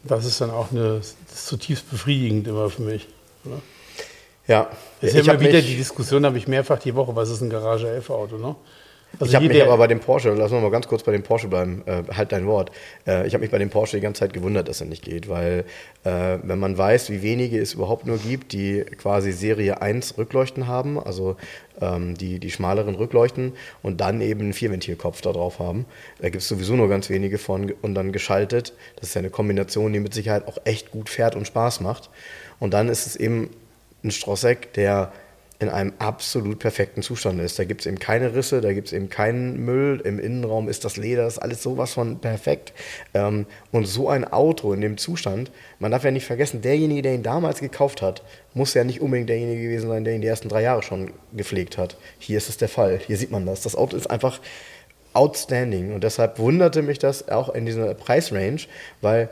Das 0.03 0.25
ist 0.25 0.41
dann 0.41 0.51
auch 0.51 0.71
eine, 0.71 0.97
das 0.97 1.15
ist 1.29 1.47
zutiefst 1.47 1.89
befriedigend 1.89 2.47
immer 2.47 2.69
für 2.69 2.81
mich. 2.81 3.07
Ja. 3.45 3.51
ja. 4.47 4.69
Es 5.01 5.13
ist 5.13 5.25
ja 5.25 5.33
immer 5.33 5.41
wieder 5.41 5.61
die 5.61 5.75
Diskussion, 5.75 6.25
habe 6.25 6.37
ich 6.37 6.47
mehrfach 6.47 6.79
die 6.79 6.95
Woche, 6.95 7.15
was 7.15 7.29
ist 7.29 7.41
ein 7.41 7.49
Garage 7.49 7.89
11 7.89 8.09
Auto, 8.09 8.37
ne? 8.37 8.55
Also 9.19 9.31
ich 9.31 9.35
habe 9.35 9.47
mich 9.47 9.63
aber 9.63 9.77
bei 9.77 9.87
dem 9.87 9.99
Porsche, 9.99 10.33
lass 10.33 10.51
uns 10.51 10.61
mal 10.61 10.69
ganz 10.69 10.87
kurz 10.87 11.03
bei 11.03 11.11
dem 11.11 11.23
Porsche 11.23 11.47
bleiben, 11.47 11.81
äh, 11.85 12.03
halt 12.13 12.31
dein 12.31 12.45
Wort. 12.45 12.71
Äh, 13.07 13.25
ich 13.25 13.33
habe 13.33 13.41
mich 13.41 13.51
bei 13.51 13.57
dem 13.57 13.69
Porsche 13.69 13.97
die 13.97 14.01
ganze 14.01 14.19
Zeit 14.19 14.33
gewundert, 14.33 14.67
dass 14.67 14.81
er 14.81 14.87
nicht 14.87 15.03
geht, 15.03 15.27
weil 15.27 15.65
äh, 16.03 16.37
wenn 16.43 16.59
man 16.59 16.77
weiß, 16.77 17.09
wie 17.09 17.23
wenige 17.23 17.59
es 17.59 17.73
überhaupt 17.73 18.05
nur 18.05 18.17
gibt, 18.17 18.53
die 18.53 18.83
quasi 18.97 19.31
Serie 19.31 19.81
1 19.81 20.17
Rückleuchten 20.17 20.67
haben, 20.67 20.99
also 20.99 21.35
ähm, 21.81 22.15
die, 22.15 22.39
die 22.39 22.51
schmaleren 22.51 22.95
Rückleuchten 22.95 23.53
und 23.81 24.01
dann 24.01 24.21
eben 24.21 24.41
einen 24.41 24.53
Vierventilkopf 24.53 25.21
da 25.21 25.31
drauf 25.31 25.59
haben, 25.59 25.85
da 26.19 26.29
gibt 26.29 26.43
es 26.43 26.47
sowieso 26.47 26.75
nur 26.75 26.89
ganz 26.89 27.09
wenige 27.09 27.37
von 27.37 27.73
und 27.81 27.95
dann 27.95 28.11
geschaltet. 28.11 28.73
Das 28.97 29.09
ist 29.09 29.15
ja 29.15 29.19
eine 29.19 29.31
Kombination, 29.31 29.93
die 29.93 29.99
mit 29.99 30.13
Sicherheit 30.13 30.47
auch 30.47 30.57
echt 30.65 30.91
gut 30.91 31.09
fährt 31.09 31.35
und 31.35 31.47
Spaß 31.47 31.81
macht. 31.81 32.09
Und 32.59 32.73
dann 32.73 32.89
ist 32.89 33.07
es 33.07 33.15
eben 33.15 33.49
ein 34.03 34.11
Strossek, 34.11 34.73
der 34.73 35.11
in 35.59 35.69
einem 35.69 35.93
absolut 35.97 36.59
perfekten 36.59 37.01
Zustand 37.01 37.39
ist. 37.41 37.57
Da 37.57 37.63
gibt 37.63 37.81
es 37.81 37.87
eben 37.87 37.97
keine 37.97 38.35
Risse, 38.35 38.61
da 38.61 38.73
gibt 38.73 38.87
es 38.87 38.93
eben 38.93 39.09
keinen 39.09 39.65
Müll. 39.65 40.01
Im 40.03 40.19
Innenraum 40.19 40.69
ist 40.69 40.85
das 40.85 40.97
Leder, 40.97 41.25
ist 41.25 41.39
alles 41.39 41.63
sowas 41.63 41.93
von 41.93 42.19
perfekt. 42.19 42.73
Ähm, 43.15 43.47
und 43.71 43.85
so 43.85 44.07
ein 44.07 44.23
Auto 44.25 44.71
in 44.73 44.81
dem 44.81 44.97
Zustand, 44.97 45.51
man 45.79 45.91
darf 45.91 46.03
ja 46.03 46.11
nicht 46.11 46.27
vergessen, 46.27 46.61
derjenige, 46.61 47.01
der 47.01 47.15
ihn 47.15 47.23
damals 47.23 47.59
gekauft 47.59 48.03
hat, 48.03 48.21
muss 48.53 48.75
ja 48.75 48.83
nicht 48.83 49.01
unbedingt 49.01 49.29
derjenige 49.29 49.63
gewesen 49.63 49.89
sein, 49.89 50.03
der 50.03 50.13
ihn 50.13 50.21
die 50.21 50.27
ersten 50.27 50.49
drei 50.49 50.61
Jahre 50.61 50.83
schon 50.83 51.11
gepflegt 51.33 51.77
hat. 51.77 51.97
Hier 52.19 52.37
ist 52.37 52.49
es 52.49 52.57
der 52.57 52.69
Fall. 52.69 52.99
Hier 53.05 53.17
sieht 53.17 53.31
man 53.31 53.45
das. 53.45 53.61
Das 53.61 53.75
Auto 53.75 53.97
ist 53.97 54.11
einfach 54.11 54.39
outstanding. 55.13 55.93
Und 55.93 56.03
deshalb 56.03 56.37
wunderte 56.37 56.83
mich 56.83 56.99
das 56.99 57.29
auch 57.29 57.49
in 57.49 57.65
dieser 57.65 57.95
Preisrange, 57.95 58.67
weil 59.01 59.29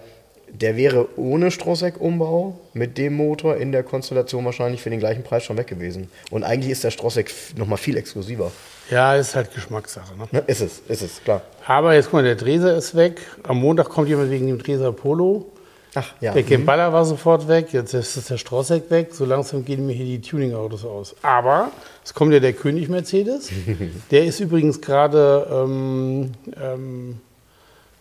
der 0.62 0.78
wäre 0.78 1.08
ohne 1.18 1.52
Strossek-Umbau 1.52 2.60
mit 2.74 2.98
dem 2.98 3.16
Motor 3.16 3.58
in 3.58 3.72
der 3.72 3.84
Konstellation 3.84 4.46
wahrscheinlich 4.46 4.82
für 4.82 4.90
den 4.90 5.00
gleichen 5.00 5.24
Preis 5.24 5.44
schon 5.44 5.58
weg 5.58 5.68
gewesen. 5.68 6.10
Und 6.32 6.44
eigentlich 6.44 6.72
ist 6.72 6.84
der 6.84 6.92
Strossek 6.92 7.32
nochmal 7.58 7.78
viel 7.78 7.98
exklusiver. 7.98 8.52
Ja, 8.90 9.16
ist 9.16 9.36
halt 9.36 9.54
Geschmackssache. 9.54 10.16
Ne? 10.18 10.28
Ja, 10.32 10.40
ist 10.40 10.62
es, 10.62 10.82
ist 10.88 11.02
es, 11.02 11.24
klar. 11.24 11.42
Aber 11.66 11.94
jetzt 11.94 12.06
guck 12.06 12.14
mal, 12.14 12.24
der 12.24 12.36
Dreser 12.36 12.76
ist 12.76 12.96
weg. 12.96 13.20
Am 13.44 13.58
Montag 13.58 13.90
kommt 13.90 14.08
jemand 14.08 14.30
wegen 14.32 14.48
dem 14.48 14.60
Dreser 14.60 14.92
Polo. 14.92 15.52
Ach, 15.96 16.14
ja. 16.20 16.34
Der 16.34 16.44
Gemballa 16.44 16.90
mhm. 16.90 16.94
war 16.94 17.06
sofort 17.06 17.48
weg, 17.48 17.72
jetzt 17.72 17.94
ist 17.94 18.30
der 18.30 18.38
Strossek 18.38 18.92
weg. 18.92 19.14
So 19.14 19.26
langsam 19.26 19.64
gehen 19.64 19.88
mir 19.88 19.94
hier 19.94 20.06
die 20.06 20.22
Tuning-Autos 20.22 20.86
aus. 20.86 21.16
Aber 21.22 21.72
es 22.04 22.14
kommt 22.14 22.34
ja 22.34 22.40
der 22.40 22.54
König 22.54 22.90
Mercedes. 22.90 23.50
der 24.12 24.26
ist 24.26 24.40
übrigens 24.42 24.82
gerade 24.82 25.48
ähm, 25.50 26.34
ähm, 26.62 27.22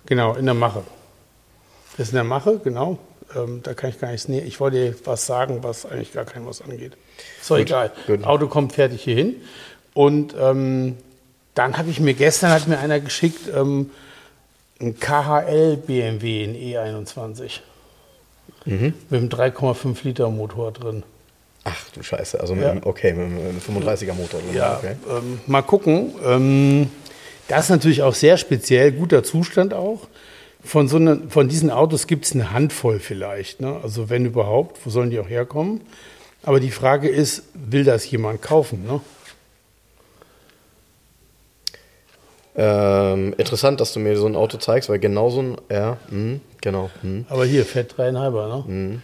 genau 0.07 0.35
in 0.35 0.45
der 0.45 0.55
Mache. 0.55 0.83
Das 1.97 2.09
ist 2.09 2.13
in 2.13 2.17
der 2.17 2.25
Mache, 2.25 2.61
genau. 2.63 2.99
Ähm, 3.37 3.61
da 3.63 3.75
kann 3.75 3.91
ich 3.91 4.01
gar 4.01 4.11
nichts 4.11 4.29
näher. 4.29 4.45
Ich 4.45 4.61
wollte 4.61 4.95
was 5.05 5.27
sagen, 5.27 5.63
was 5.63 5.87
eigentlich 5.87 6.13
gar 6.13 6.25
keinem 6.25 6.47
was 6.47 6.61
angeht. 6.61 6.93
So, 7.41 7.57
egal. 7.57 7.93
Gut. 8.07 8.25
Auto 8.25 8.49
kommt 8.49 8.73
fertig 8.73 9.03
hier 9.03 9.15
hin. 9.15 9.37
Und 9.95 10.35
ähm, 10.39 10.97
dann 11.55 11.79
habe 11.79 11.91
ich 11.91 12.01
mir 12.01 12.15
gestern 12.15 12.51
hat 12.51 12.67
mir 12.67 12.79
einer 12.79 13.01
geschickt 13.01 13.49
ähm, 13.55 13.91
ein 14.81 14.99
KHL 14.99 15.77
BMW 15.77 16.45
in 16.45 16.55
E21 16.55 17.61
mhm. 18.65 18.95
mit 19.09 19.21
einem 19.21 19.29
3,5 19.29 19.97
Liter 20.03 20.31
Motor 20.31 20.73
drin. 20.73 21.05
Ach 21.63 21.77
du 21.95 22.03
Scheiße, 22.03 22.39
also 22.41 22.55
mit 22.55 22.65
ja. 22.65 22.73
einem, 22.73 22.83
okay, 22.85 23.13
mit 23.15 23.41
einem 23.41 23.59
35er 23.59 24.13
Motor 24.13 24.41
drin. 24.41 24.55
Ja, 24.55 24.77
okay. 24.77 24.97
ähm, 25.09 25.41
mal 25.47 25.63
gucken. 25.63 26.15
Ähm, 26.25 26.91
das 27.49 27.65
ist 27.65 27.71
natürlich 27.71 28.03
auch 28.03 28.15
sehr 28.15 28.37
speziell, 28.37 28.93
guter 28.93 29.23
Zustand 29.23 29.73
auch. 29.73 30.09
Von, 30.65 30.89
so 30.89 30.97
eine, 30.97 31.29
von 31.29 31.49
diesen 31.49 31.71
Autos 31.71 32.07
gibt 32.07 32.25
es 32.25 32.33
eine 32.33 32.51
Handvoll 32.53 32.99
vielleicht. 32.99 33.61
Ne? 33.61 33.79
Also 33.83 34.09
wenn 34.09 34.25
überhaupt, 34.25 34.85
wo 34.85 34.91
sollen 34.91 35.11
die 35.11 35.19
auch 35.21 35.29
herkommen? 35.29 35.83
Aber 36.43 36.61
die 36.61 36.71
Frage 36.71 37.09
ist, 37.09 37.45
will 37.55 37.85
das 37.85 38.11
jemand 38.11 38.43
kaufen? 38.43 38.85
Ne? 38.87 39.01
Ähm, 42.57 43.35
interessant, 43.37 43.81
dass 43.81 43.93
du 43.93 44.01
mir 44.01 44.17
so 44.17 44.27
ein 44.27 44.37
Auto 44.37 44.59
zeigst, 44.59 44.89
weil 44.89 44.99
genau 44.99 45.29
so 45.29 45.43
ein, 45.43 45.57
ja, 45.71 45.97
mh, 46.09 46.39
genau. 46.61 46.91
Mh. 47.03 47.25
Aber 47.29 47.45
hier, 47.45 47.65
Fett 47.65 47.97
dreieinhalber, 47.97 48.65
ne? 48.69 48.73
Mh. 48.73 49.01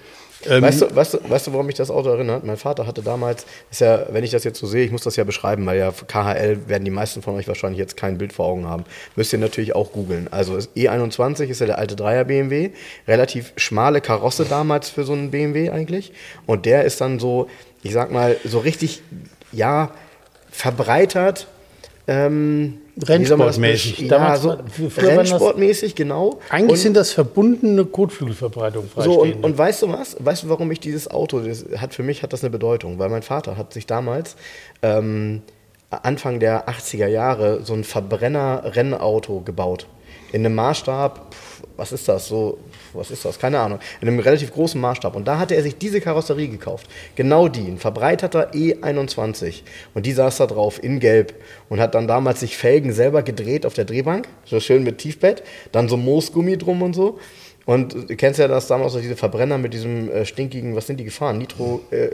Ähm, 0.47 0.63
weißt, 0.63 0.83
du, 0.83 0.97
weißt, 0.97 1.15
du, 1.15 1.19
weißt 1.29 1.47
du, 1.47 1.53
warum 1.53 1.67
mich 1.67 1.75
das 1.75 1.91
Auto 1.91 2.09
erinnert? 2.09 2.45
Mein 2.45 2.57
Vater 2.57 2.87
hatte 2.87 3.03
damals, 3.03 3.45
ist 3.71 3.81
ja, 3.81 4.07
wenn 4.11 4.25
ich 4.25 4.31
das 4.31 4.45
jetzt 4.45 4.59
so 4.59 4.67
sehe, 4.67 4.85
ich 4.85 4.91
muss 4.91 5.03
das 5.03 5.17
ja 5.17 5.25
beschreiben, 5.25 5.67
weil 5.67 5.79
ja 5.79 5.93
KHL 5.93 6.69
werden 6.69 6.85
die 6.85 6.91
meisten 6.91 7.21
von 7.21 7.35
euch 7.35 7.47
wahrscheinlich 7.47 7.79
jetzt 7.79 7.97
kein 7.97 8.17
Bild 8.17 8.33
vor 8.33 8.47
Augen 8.47 8.67
haben. 8.67 8.85
Müsst 9.17 9.33
ihr 9.33 9.39
natürlich 9.39 9.75
auch 9.75 9.93
googeln. 9.93 10.29
Also 10.31 10.55
E21 10.55 11.49
ist 11.49 11.61
ja 11.61 11.67
der 11.67 11.79
alte 11.79 11.97
Dreier 11.97 12.25
BMW, 12.25 12.71
relativ 13.07 13.53
schmale 13.57 14.01
Karosse 14.01 14.47
damals 14.47 14.89
für 14.89 15.05
so 15.05 15.13
einen 15.13 15.31
BMW 15.31 15.71
eigentlich. 15.71 16.13
Und 16.47 16.65
der 16.65 16.85
ist 16.85 17.01
dann 17.01 17.19
so, 17.19 17.49
ich 17.83 17.93
sag 17.93 18.11
mal, 18.11 18.37
so 18.45 18.59
richtig, 18.61 19.03
ja, 19.53 19.91
verbreitert. 20.51 21.47
Ähm, 22.07 22.79
Rennsportmäßig. 23.03 24.01
Ja, 24.01 24.37
so 24.37 24.57
Rennsportmäßig, 24.99 25.95
genau. 25.95 26.41
Eigentlich 26.49 26.71
und 26.71 26.77
sind 26.77 26.97
das 26.97 27.13
verbundene 27.13 27.85
Kotflügelverbreitungen. 27.85 28.91
So, 28.97 29.23
und, 29.23 29.45
und, 29.45 29.57
weißt 29.57 29.83
du 29.83 29.89
was? 29.89 30.17
Weißt 30.19 30.45
du, 30.45 30.49
warum 30.49 30.71
ich 30.71 30.81
dieses 30.81 31.11
Auto, 31.11 31.41
das 31.41 31.65
hat 31.77 31.95
für 31.95 32.03
mich 32.03 32.23
hat 32.23 32.33
das 32.33 32.43
eine 32.43 32.51
Bedeutung, 32.51 32.99
weil 32.99 33.09
mein 33.09 33.23
Vater 33.23 33.57
hat 33.57 33.73
sich 33.73 33.87
damals 33.87 34.37
ähm, 34.83 35.43
Anfang 35.91 36.41
der 36.41 36.69
80er 36.69 37.07
Jahre 37.07 37.63
so 37.65 37.75
ein 37.75 37.85
Verbrenner-Rennauto 37.85 39.41
gebaut. 39.41 39.87
In 40.33 40.45
einem 40.47 40.55
Maßstab, 40.55 41.35
was 41.81 41.93
ist 41.93 42.07
das, 42.09 42.29
so 42.29 42.59
was 42.93 43.11
ist 43.11 43.25
das? 43.25 43.39
Keine 43.39 43.59
Ahnung. 43.59 43.79
In 44.03 44.09
einem 44.09 44.19
relativ 44.19 44.53
großen 44.53 44.79
Maßstab. 44.79 45.17
Und 45.17 45.27
da 45.27 45.39
hatte 45.39 45.57
er 45.57 45.63
sich 45.63 45.79
diese 45.79 46.03
Karosserie 46.03 46.49
gekauft. 46.49 46.87
Genau 47.17 47.49
die, 47.49 47.67
ein 47.67 47.79
verbreiterter 47.79 48.53
E21. 48.53 49.63
Und 49.95 50.05
die 50.05 50.13
saß 50.13 50.37
da 50.37 50.47
drauf 50.47 50.83
in 50.83 51.01
Gelb 51.01 51.35
und 51.71 51.81
hat 51.81 51.95
dann 51.95 52.07
damals 52.07 52.41
sich 52.41 52.59
Felgen 52.59 52.93
selber 52.93 53.23
gedreht 53.23 53.65
auf 53.65 53.73
der 53.73 53.87
Drehbank. 53.87 54.29
So 54.45 54.61
schön 54.61 54.83
mit 54.85 54.99
Tiefbett. 54.99 55.43
Dann 55.73 55.89
so 55.89 55.97
Moosgummi 55.97 56.59
drum 56.59 56.83
und 56.83 56.93
so. 56.93 57.19
Und 57.65 57.95
du 58.11 58.17
kennst 58.17 58.39
ja 58.39 58.49
das 58.49 58.67
damals 58.67 58.95
auch 58.95 59.01
diese 59.01 59.17
Verbrenner 59.17 59.57
mit 59.57 59.73
diesem 59.73 60.11
äh, 60.11 60.27
stinkigen, 60.27 60.77
was 60.77 60.87
sind 60.87 61.01
die 61.01 61.05
gefahren? 61.05 61.39
Nitro, 61.39 61.81
äh, 61.91 62.09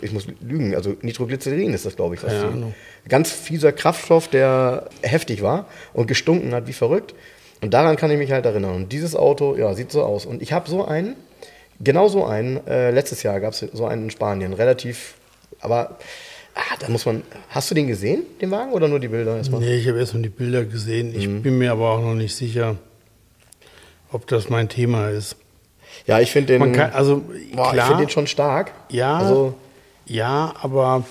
ich 0.00 0.12
muss 0.12 0.26
lügen, 0.40 0.74
also 0.74 0.94
Nitroglycerin 1.02 1.74
ist 1.74 1.84
das, 1.84 1.96
glaube 1.96 2.14
ich. 2.14 2.22
Ja, 2.22 2.52
Ganz 3.08 3.30
fieser 3.30 3.72
Kraftstoff, 3.72 4.28
der 4.28 4.88
heftig 5.02 5.42
war 5.42 5.66
und 5.92 6.06
gestunken 6.06 6.54
hat 6.54 6.68
wie 6.68 6.72
verrückt. 6.72 7.14
Und 7.62 7.74
daran 7.74 7.96
kann 7.96 8.10
ich 8.10 8.18
mich 8.18 8.32
halt 8.32 8.46
erinnern. 8.46 8.74
Und 8.74 8.92
dieses 8.92 9.14
Auto, 9.14 9.56
ja, 9.56 9.74
sieht 9.74 9.92
so 9.92 10.02
aus. 10.02 10.26
Und 10.26 10.42
ich 10.42 10.52
habe 10.52 10.68
so 10.70 10.84
einen, 10.84 11.16
genau 11.78 12.08
so 12.08 12.24
einen, 12.24 12.66
äh, 12.66 12.90
letztes 12.90 13.22
Jahr 13.22 13.40
gab 13.40 13.52
es 13.52 13.60
so 13.72 13.86
einen 13.86 14.04
in 14.04 14.10
Spanien, 14.10 14.52
relativ, 14.52 15.14
aber 15.60 15.98
ah, 16.54 16.76
da 16.78 16.88
muss 16.88 17.04
man, 17.06 17.22
hast 17.50 17.70
du 17.70 17.74
den 17.74 17.86
gesehen, 17.86 18.22
den 18.40 18.50
Wagen, 18.50 18.72
oder 18.72 18.88
nur 18.88 19.00
die 19.00 19.08
Bilder 19.08 19.36
erstmal? 19.36 19.60
Nee, 19.60 19.76
ich 19.76 19.88
habe 19.88 19.98
erstmal 19.98 20.22
die 20.22 20.30
Bilder 20.30 20.64
gesehen. 20.64 21.14
Ich 21.14 21.28
mhm. 21.28 21.42
bin 21.42 21.58
mir 21.58 21.72
aber 21.72 21.90
auch 21.90 22.00
noch 22.00 22.14
nicht 22.14 22.34
sicher, 22.34 22.76
ob 24.10 24.26
das 24.26 24.48
mein 24.48 24.68
Thema 24.68 25.10
ist. 25.10 25.36
Ja, 26.06 26.20
ich 26.20 26.30
finde 26.30 26.58
den, 26.58 26.72
kann, 26.72 26.92
also, 26.92 27.22
boah, 27.52 27.74
ich 27.74 27.82
finde 27.82 28.04
den 28.04 28.10
schon 28.10 28.26
stark. 28.26 28.72
Ja, 28.88 29.18
also, 29.18 29.54
ja, 30.06 30.54
aber 30.60 31.04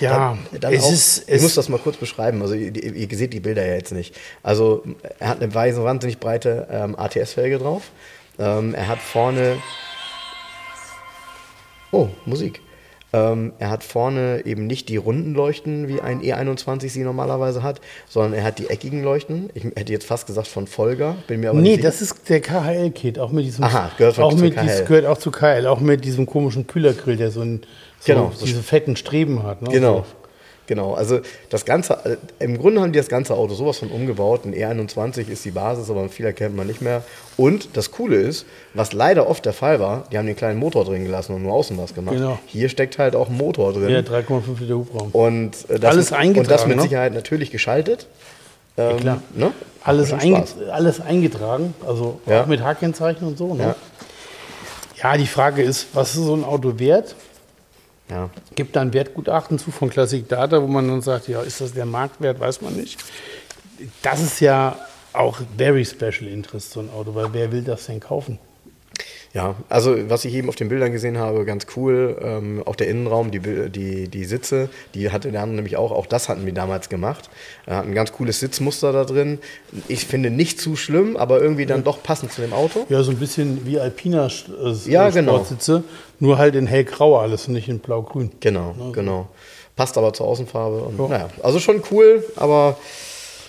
ja, 0.00 0.36
dann, 0.50 0.60
dann 0.60 0.72
es 0.74 0.84
auch, 0.84 0.92
ist, 0.92 1.28
ich 1.28 1.42
muss 1.42 1.54
das 1.54 1.68
mal 1.68 1.78
kurz 1.78 1.96
beschreiben. 1.96 2.40
Also 2.42 2.54
ihr, 2.54 2.74
ihr, 2.74 3.16
seht 3.16 3.32
die 3.32 3.40
Bilder 3.40 3.66
ja 3.66 3.74
jetzt 3.74 3.92
nicht. 3.92 4.14
Also 4.42 4.84
er 5.18 5.28
hat 5.28 5.42
eine 5.42 5.54
weiße, 5.54 5.82
wahnsinnig 5.82 6.18
breite 6.18 6.68
ähm, 6.70 6.96
ATS-Felge 6.98 7.58
drauf. 7.58 7.90
Ähm, 8.38 8.74
er 8.74 8.88
hat 8.88 8.98
vorne. 8.98 9.56
Oh, 11.90 12.08
Musik. 12.26 12.60
Ähm, 13.10 13.52
er 13.58 13.70
hat 13.70 13.84
vorne 13.84 14.42
eben 14.44 14.66
nicht 14.66 14.90
die 14.90 14.98
runden 14.98 15.32
Leuchten, 15.32 15.88
wie 15.88 16.00
ein 16.00 16.20
E21 16.20 16.90
sie 16.90 17.04
normalerweise 17.04 17.62
hat, 17.62 17.80
sondern 18.06 18.34
er 18.34 18.44
hat 18.44 18.58
die 18.58 18.68
eckigen 18.68 19.02
Leuchten. 19.02 19.48
Ich 19.54 19.64
hätte 19.64 19.92
jetzt 19.92 20.04
fast 20.04 20.26
gesagt 20.26 20.46
von 20.46 20.66
Folger, 20.66 21.16
bin 21.26 21.40
mir 21.40 21.50
aber 21.50 21.58
nee, 21.58 21.70
nicht 21.70 21.76
sicher. 21.76 21.88
Das 21.88 22.02
ist 22.02 22.28
der 22.28 22.42
KHL-Kit, 22.42 23.18
auch 23.18 23.32
mit 23.32 23.46
diesem. 23.46 23.64
Aha, 23.64 23.92
gehört 23.96 24.18
auch 24.18 24.34
mit 24.34 24.54
KHL. 24.54 24.62
Dies, 24.62 24.84
gehört 24.84 25.06
auch 25.06 25.16
zu 25.16 25.30
KHL, 25.30 25.66
auch 25.66 25.80
mit 25.80 26.04
diesem 26.04 26.26
komischen 26.26 26.66
Kühlergrill, 26.66 27.16
der 27.16 27.30
so, 27.30 27.40
ein, 27.40 27.62
so 28.00 28.12
genau, 28.12 28.32
diese 28.42 28.62
fetten 28.62 28.96
Streben 28.96 29.42
hat. 29.42 29.62
Ne? 29.62 29.70
Genau. 29.70 30.04
Genau, 30.68 30.92
also 30.92 31.20
das 31.48 31.64
Ganze, 31.64 31.94
äh, 32.04 32.44
im 32.44 32.58
Grunde 32.58 32.82
haben 32.82 32.92
die 32.92 32.98
das 32.98 33.08
ganze 33.08 33.32
Auto 33.34 33.54
sowas 33.54 33.78
von 33.78 33.88
umgebaut. 33.88 34.44
Ein 34.44 34.52
E21 34.52 35.28
ist 35.30 35.42
die 35.46 35.50
Basis, 35.50 35.88
aber 35.88 36.10
viel 36.10 36.26
erkennt 36.26 36.54
man 36.56 36.66
nicht 36.66 36.82
mehr. 36.82 37.02
Und 37.38 37.70
das 37.72 37.90
Coole 37.90 38.16
ist, 38.16 38.44
was 38.74 38.92
leider 38.92 39.30
oft 39.30 39.46
der 39.46 39.54
Fall 39.54 39.80
war, 39.80 40.04
die 40.12 40.18
haben 40.18 40.26
den 40.26 40.36
kleinen 40.36 40.58
Motor 40.58 40.84
drin 40.84 41.04
gelassen 41.04 41.34
und 41.34 41.42
nur 41.42 41.54
außen 41.54 41.78
was 41.78 41.94
gemacht. 41.94 42.16
Genau. 42.16 42.38
Hier 42.44 42.68
steckt 42.68 42.98
halt 42.98 43.16
auch 43.16 43.30
ein 43.30 43.36
Motor 43.38 43.72
drin. 43.72 43.88
Ja, 43.88 44.00
3,5 44.00 44.60
Liter 44.60 44.74
Hubraum. 44.74 45.08
Und 45.12 45.70
äh, 45.70 45.78
das 45.78 45.94
Alles 45.94 46.10
mit, 46.10 46.20
eingetragen, 46.20 46.38
Und 46.40 46.50
das 46.50 46.66
mit 46.66 46.76
ne? 46.76 46.82
Sicherheit 46.82 47.14
natürlich 47.14 47.50
geschaltet. 47.50 48.06
Ähm, 48.76 48.98
klar. 48.98 49.22
Ne? 49.34 49.52
Alles, 49.82 50.12
einge 50.12 50.44
alles 50.70 51.00
eingetragen, 51.00 51.72
also 51.86 52.20
Ja. 52.26 52.42
auch 52.42 52.46
mit 52.46 52.62
H-Kennzeichen 52.62 53.26
und 53.26 53.38
so. 53.38 53.54
Ne? 53.54 53.62
Ja. 53.62 53.76
Ja. 55.12 55.16
die 55.16 55.26
Frage 55.26 55.62
ist, 55.62 55.86
was 55.94 56.14
ist 56.14 56.24
so 56.24 56.34
ein 56.34 56.44
Auto 56.44 56.78
wert? 56.78 57.14
Ja. 58.10 58.30
Gibt 58.54 58.76
da 58.76 58.80
ein 58.80 58.92
Wertgutachten 58.92 59.58
zu 59.58 59.70
von 59.70 59.90
Classic 59.90 60.26
Data, 60.26 60.62
wo 60.62 60.66
man 60.66 60.88
dann 60.88 61.02
sagt, 61.02 61.28
ja, 61.28 61.42
ist 61.42 61.60
das 61.60 61.72
der 61.72 61.86
Marktwert, 61.86 62.40
weiß 62.40 62.62
man 62.62 62.74
nicht. 62.74 63.04
Das 64.02 64.20
ist 64.20 64.40
ja 64.40 64.76
auch 65.12 65.38
very 65.56 65.84
special 65.84 66.28
interest, 66.28 66.72
so 66.72 66.80
ein 66.80 66.90
Auto, 66.90 67.14
weil 67.14 67.32
wer 67.32 67.52
will 67.52 67.62
das 67.62 67.86
denn 67.86 68.00
kaufen? 68.00 68.38
Ja, 69.34 69.56
also 69.68 69.94
was 70.08 70.24
ich 70.24 70.34
eben 70.34 70.48
auf 70.48 70.56
den 70.56 70.68
Bildern 70.68 70.90
gesehen 70.90 71.18
habe, 71.18 71.44
ganz 71.44 71.66
cool. 71.76 72.16
Ähm, 72.22 72.62
auch 72.64 72.76
der 72.76 72.88
Innenraum, 72.88 73.30
die, 73.30 73.40
die, 73.40 74.08
die 74.08 74.24
Sitze, 74.24 74.70
die 74.94 75.10
hatte 75.10 75.30
der 75.30 75.42
andere 75.42 75.56
nämlich 75.56 75.76
auch. 75.76 75.92
Auch 75.92 76.06
das 76.06 76.28
hatten 76.28 76.46
wir 76.46 76.54
damals 76.54 76.88
gemacht. 76.88 77.28
Er 77.66 77.76
hat 77.76 77.84
ein 77.84 77.94
ganz 77.94 78.12
cooles 78.12 78.40
Sitzmuster 78.40 78.92
da 78.92 79.04
drin. 79.04 79.38
Ich 79.86 80.06
finde 80.06 80.30
nicht 80.30 80.60
zu 80.60 80.76
schlimm, 80.76 81.16
aber 81.16 81.42
irgendwie 81.42 81.66
dann 81.66 81.84
doch 81.84 82.02
passend 82.02 82.32
zu 82.32 82.40
dem 82.40 82.54
Auto. 82.54 82.86
Ja, 82.88 83.02
so 83.02 83.10
ein 83.10 83.18
bisschen 83.18 83.66
wie 83.66 83.78
Alpina 83.78 84.26
äh, 84.26 84.90
Ja, 84.90 85.10
genau. 85.10 85.34
Sportsitze, 85.34 85.84
nur 86.20 86.38
halt 86.38 86.54
in 86.54 86.66
hellgrau 86.66 87.18
alles 87.18 87.48
und 87.48 87.54
nicht 87.54 87.68
in 87.68 87.80
blau-grün. 87.80 88.32
Genau, 88.40 88.74
genau. 88.92 89.28
Passt 89.76 89.98
aber 89.98 90.12
zur 90.14 90.26
Außenfarbe. 90.26 90.78
Und, 90.78 91.10
naja, 91.10 91.28
also 91.42 91.60
schon 91.60 91.82
cool, 91.90 92.24
aber 92.34 92.78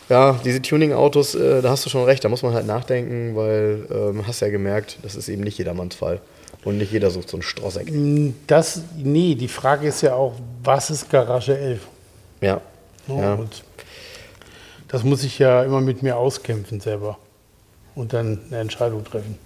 ja, 0.10 0.40
diese 0.44 0.62
Tuning-Autos, 0.62 1.36
äh, 1.36 1.62
da 1.62 1.70
hast 1.70 1.86
du 1.86 1.90
schon 1.90 2.04
recht, 2.04 2.24
da 2.24 2.30
muss 2.30 2.42
man 2.42 2.54
halt 2.54 2.66
nachdenken, 2.66 3.36
weil 3.36 3.86
ähm, 3.92 4.28
hast 4.28 4.40
ja 4.42 4.50
gemerkt, 4.50 4.98
das 5.04 5.16
ist 5.16 5.30
eben 5.30 5.44
nicht 5.44 5.58
jedermanns 5.58 5.96
Fall. 5.96 6.20
Und 6.66 6.78
nicht 6.78 6.92
jeder 6.92 7.10
sucht 7.10 7.30
so 7.30 7.38
einen 7.38 7.44
Strosseck. 7.44 7.88
Das, 8.48 8.82
nee, 8.98 9.36
die 9.36 9.48
Frage 9.48 9.88
ist 9.88 10.02
ja 10.02 10.16
auch, 10.16 10.34
was 10.64 10.90
ist 10.90 11.10
Garage 11.10 11.58
11? 11.58 11.82
Ja. 12.42 12.60
Ne? 13.08 13.22
ja. 13.22 13.34
Und 13.36 13.64
das 14.90 15.04
muss 15.04 15.24
ich 15.24 15.40
ja 15.40 15.64
immer 15.64 15.80
mit 15.80 16.04
mir 16.04 16.18
auskämpfen 16.18 16.82
selber 16.82 17.18
und 17.96 18.12
dann 18.12 18.42
eine 18.48 18.60
Entscheidung 18.60 19.06
treffen. 19.06 19.38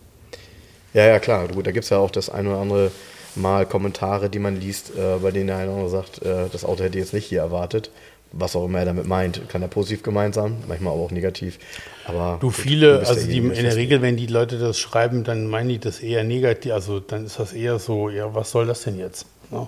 Ja, 0.94 1.06
ja, 1.06 1.20
klar. 1.20 1.48
Gut, 1.48 1.68
da 1.68 1.72
gibt 1.72 1.84
es 1.84 1.90
ja 1.90 1.98
auch 1.98 2.12
das 2.12 2.30
ein 2.30 2.48
oder 2.48 2.58
andere 2.58 2.92
Mal 3.36 3.66
Kommentare, 3.66 4.30
die 4.30 4.40
man 4.40 4.60
liest, 4.60 4.92
äh, 4.96 5.18
bei 5.22 5.32
denen 5.32 5.48
der 5.48 5.58
eine 5.58 5.72
oder 5.72 5.82
andere 5.82 5.90
sagt, 5.90 6.22
äh, 6.22 6.50
das 6.52 6.64
Auto 6.64 6.84
hätte 6.84 6.98
ich 6.98 7.04
jetzt 7.04 7.14
nicht 7.14 7.26
hier 7.26 7.42
erwartet. 7.42 7.90
Was 8.36 8.56
auch 8.56 8.66
immer 8.66 8.80
er 8.80 8.86
damit 8.86 9.08
meint. 9.08 9.48
Kann 9.48 9.62
er 9.62 9.68
positiv 9.68 10.02
gemeint 10.02 10.34
sein, 10.34 10.58
manchmal 10.68 10.94
aber 10.94 11.04
auch 11.04 11.12
negativ. 11.12 11.60
Aber 12.06 12.38
Du 12.42 12.48
gut, 12.48 12.56
viele, 12.56 13.00
bist 13.00 13.12
also 13.12 13.28
die, 13.28 13.38
in 13.38 13.54
der 13.54 13.76
Regel, 13.76 14.02
wenn 14.02 14.18
die 14.18 14.26
Leute 14.26 14.58
das 14.58 14.80
schreiben, 14.80 15.24
dann 15.24 15.48
meinen 15.48 15.70
die 15.70 15.80
das 15.80 16.00
eher 16.00 16.24
negativ. 16.24 16.74
Also 16.74 17.00
dann 17.00 17.26
ist 17.26 17.40
das 17.40 17.54
eher 17.54 17.78
so, 17.78 18.10
ja, 18.10 18.34
was 18.34 18.50
soll 18.50 18.66
das 18.66 18.84
denn 18.84 18.98
jetzt? 18.98 19.28
Ne? 19.52 19.68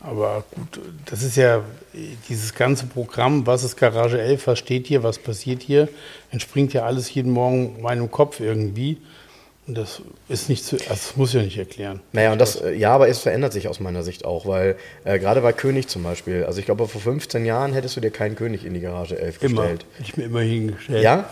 Aber 0.00 0.44
gut, 0.54 0.80
das 1.06 1.22
ist 1.22 1.36
ja 1.36 1.62
dieses 2.28 2.54
ganze 2.54 2.86
Programm, 2.86 3.46
was 3.46 3.64
ist 3.64 3.76
Garage 3.76 4.20
11, 4.20 4.46
was 4.46 4.58
steht 4.58 4.86
hier, 4.86 5.02
was 5.02 5.18
passiert 5.18 5.62
hier, 5.62 5.88
entspringt 6.30 6.74
ja 6.74 6.84
alles 6.84 7.12
jeden 7.12 7.32
Morgen 7.32 7.80
meinem 7.80 8.10
Kopf 8.10 8.40
irgendwie. 8.40 8.98
Das 9.68 10.00
ist 10.28 10.48
nicht 10.48 10.64
zu, 10.64 10.76
das 10.76 11.16
muss 11.16 11.30
ich 11.30 11.34
ja 11.34 11.42
nicht 11.42 11.58
erklären. 11.58 12.00
Naja, 12.12 12.30
und 12.32 12.40
das, 12.40 12.54
äh, 12.56 12.72
ja, 12.74 12.92
aber 12.92 13.08
es 13.08 13.18
verändert 13.18 13.52
sich 13.52 13.66
aus 13.66 13.80
meiner 13.80 14.04
Sicht 14.04 14.24
auch, 14.24 14.46
weil 14.46 14.76
äh, 15.04 15.18
gerade 15.18 15.40
bei 15.40 15.52
König 15.52 15.88
zum 15.88 16.04
Beispiel, 16.04 16.44
also 16.44 16.60
ich 16.60 16.66
glaube, 16.66 16.86
vor 16.86 17.00
15 17.00 17.44
Jahren 17.44 17.72
hättest 17.72 17.96
du 17.96 18.00
dir 18.00 18.10
keinen 18.12 18.36
König 18.36 18.64
in 18.64 18.74
die 18.74 18.80
Garage 18.80 19.18
11 19.18 19.42
Immer. 19.42 19.62
gestellt. 19.62 19.86
Ich 20.00 20.16
mir 20.16 20.24
immer 20.24 20.40
hingestellt. 20.40 21.02
Ja? 21.02 21.28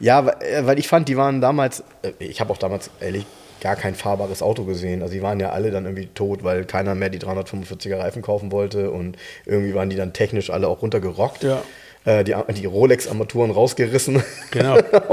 Ja, 0.00 0.26
weil- 0.26 0.36
äh, 0.42 0.66
weil 0.66 0.78
ich 0.78 0.86
fand, 0.88 1.08
die 1.08 1.16
waren 1.16 1.40
damals, 1.40 1.82
äh, 2.02 2.12
ich 2.18 2.40
habe 2.40 2.52
auch 2.52 2.58
damals 2.58 2.90
ehrlich 3.00 3.24
gar 3.62 3.76
kein 3.76 3.94
fahrbares 3.94 4.42
Auto 4.42 4.64
gesehen. 4.64 5.00
Also 5.02 5.14
die 5.14 5.22
waren 5.22 5.40
ja 5.40 5.50
alle 5.50 5.70
dann 5.70 5.84
irgendwie 5.86 6.08
tot, 6.08 6.42
weil 6.44 6.64
keiner 6.64 6.94
mehr 6.94 7.08
die 7.10 7.20
345er 7.20 7.96
Reifen 7.98 8.20
kaufen 8.20 8.50
wollte 8.52 8.90
und 8.90 9.16
irgendwie 9.46 9.72
waren 9.74 9.88
die 9.88 9.96
dann 9.96 10.12
technisch 10.12 10.50
alle 10.50 10.66
auch 10.68 10.82
runtergerockt. 10.82 11.44
Ja. 11.44 11.62
Äh, 12.04 12.24
die 12.24 12.34
die 12.54 12.66
Rolex-Armaturen 12.66 13.52
rausgerissen. 13.52 14.22
Genau. 14.50 14.76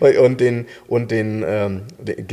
und, 0.00 0.16
und 0.16 0.40
den, 0.40 0.66
und 0.88 1.10
den 1.12 1.44
ähm, 1.46 1.82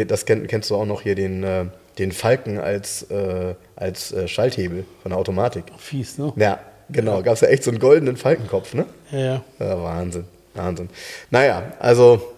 das 0.08 0.26
kenn, 0.26 0.48
kennst 0.48 0.72
du 0.72 0.76
auch 0.76 0.86
noch 0.86 1.04
hier, 1.04 1.14
den, 1.14 1.44
äh, 1.44 1.66
den 2.00 2.12
Falken 2.12 2.58
als, 2.58 3.04
äh, 3.12 3.54
als 3.76 4.12
äh, 4.12 4.28
Schalthebel 4.28 4.86
von 5.04 5.12
der 5.12 5.20
Automatik. 5.20 5.66
Fies, 5.78 6.18
ne? 6.18 6.34
Ja, 6.36 6.60
genau. 6.90 7.22
Gab 7.22 7.36
es 7.36 7.42
ja 7.42 7.48
echt 7.50 7.64
so 7.64 7.70
einen 7.70 7.80
goldenen 7.80 8.18
Falkenkopf, 8.18 8.74
ne? 8.74 8.86
Ja, 9.12 9.20
ja. 9.20 9.42
Ja, 9.60 9.84
Wahnsinn, 9.84 10.26
Wahnsinn. 10.56 10.90
Naja, 11.30 11.74
also 11.80 12.34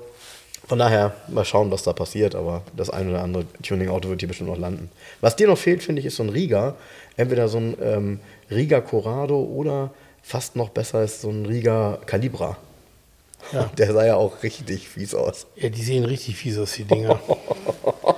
von 0.67 0.79
daher 0.79 1.13
mal 1.29 1.45
schauen, 1.45 1.71
was 1.71 1.83
da 1.83 1.93
passiert, 1.93 2.35
aber 2.35 2.61
das 2.75 2.89
ein 2.89 3.09
oder 3.09 3.23
andere 3.23 3.45
Tuning-Auto 3.63 4.09
wird 4.09 4.19
hier 4.19 4.27
bestimmt 4.27 4.49
noch 4.49 4.57
landen. 4.57 4.89
Was 5.21 5.37
dir 5.37 5.47
noch 5.47 5.57
fehlt, 5.57 5.81
finde 5.81 6.01
ich, 6.01 6.05
ist 6.07 6.17
so 6.17 6.23
ein 6.23 6.29
Riga. 6.29 6.75
Entweder 7.15 7.47
so 7.47 7.57
ein 7.57 7.77
ähm, 7.81 8.19
Riga 8.51 8.81
Corrado 8.81 9.41
oder 9.41 9.91
fast 10.27 10.55
noch 10.57 10.69
besser 10.69 11.03
ist 11.03 11.21
so 11.21 11.29
ein 11.29 11.45
Riga 11.45 11.99
Calibra. 12.05 12.57
Ja. 13.53 13.69
Der 13.77 13.93
sah 13.93 14.05
ja 14.05 14.15
auch 14.15 14.43
richtig 14.43 14.89
fies 14.89 15.15
aus. 15.15 15.47
Ja, 15.55 15.69
die 15.69 15.81
sehen 15.81 16.03
richtig 16.05 16.35
fies 16.35 16.57
aus, 16.57 16.73
die 16.73 16.83
Dinger. 16.83 17.19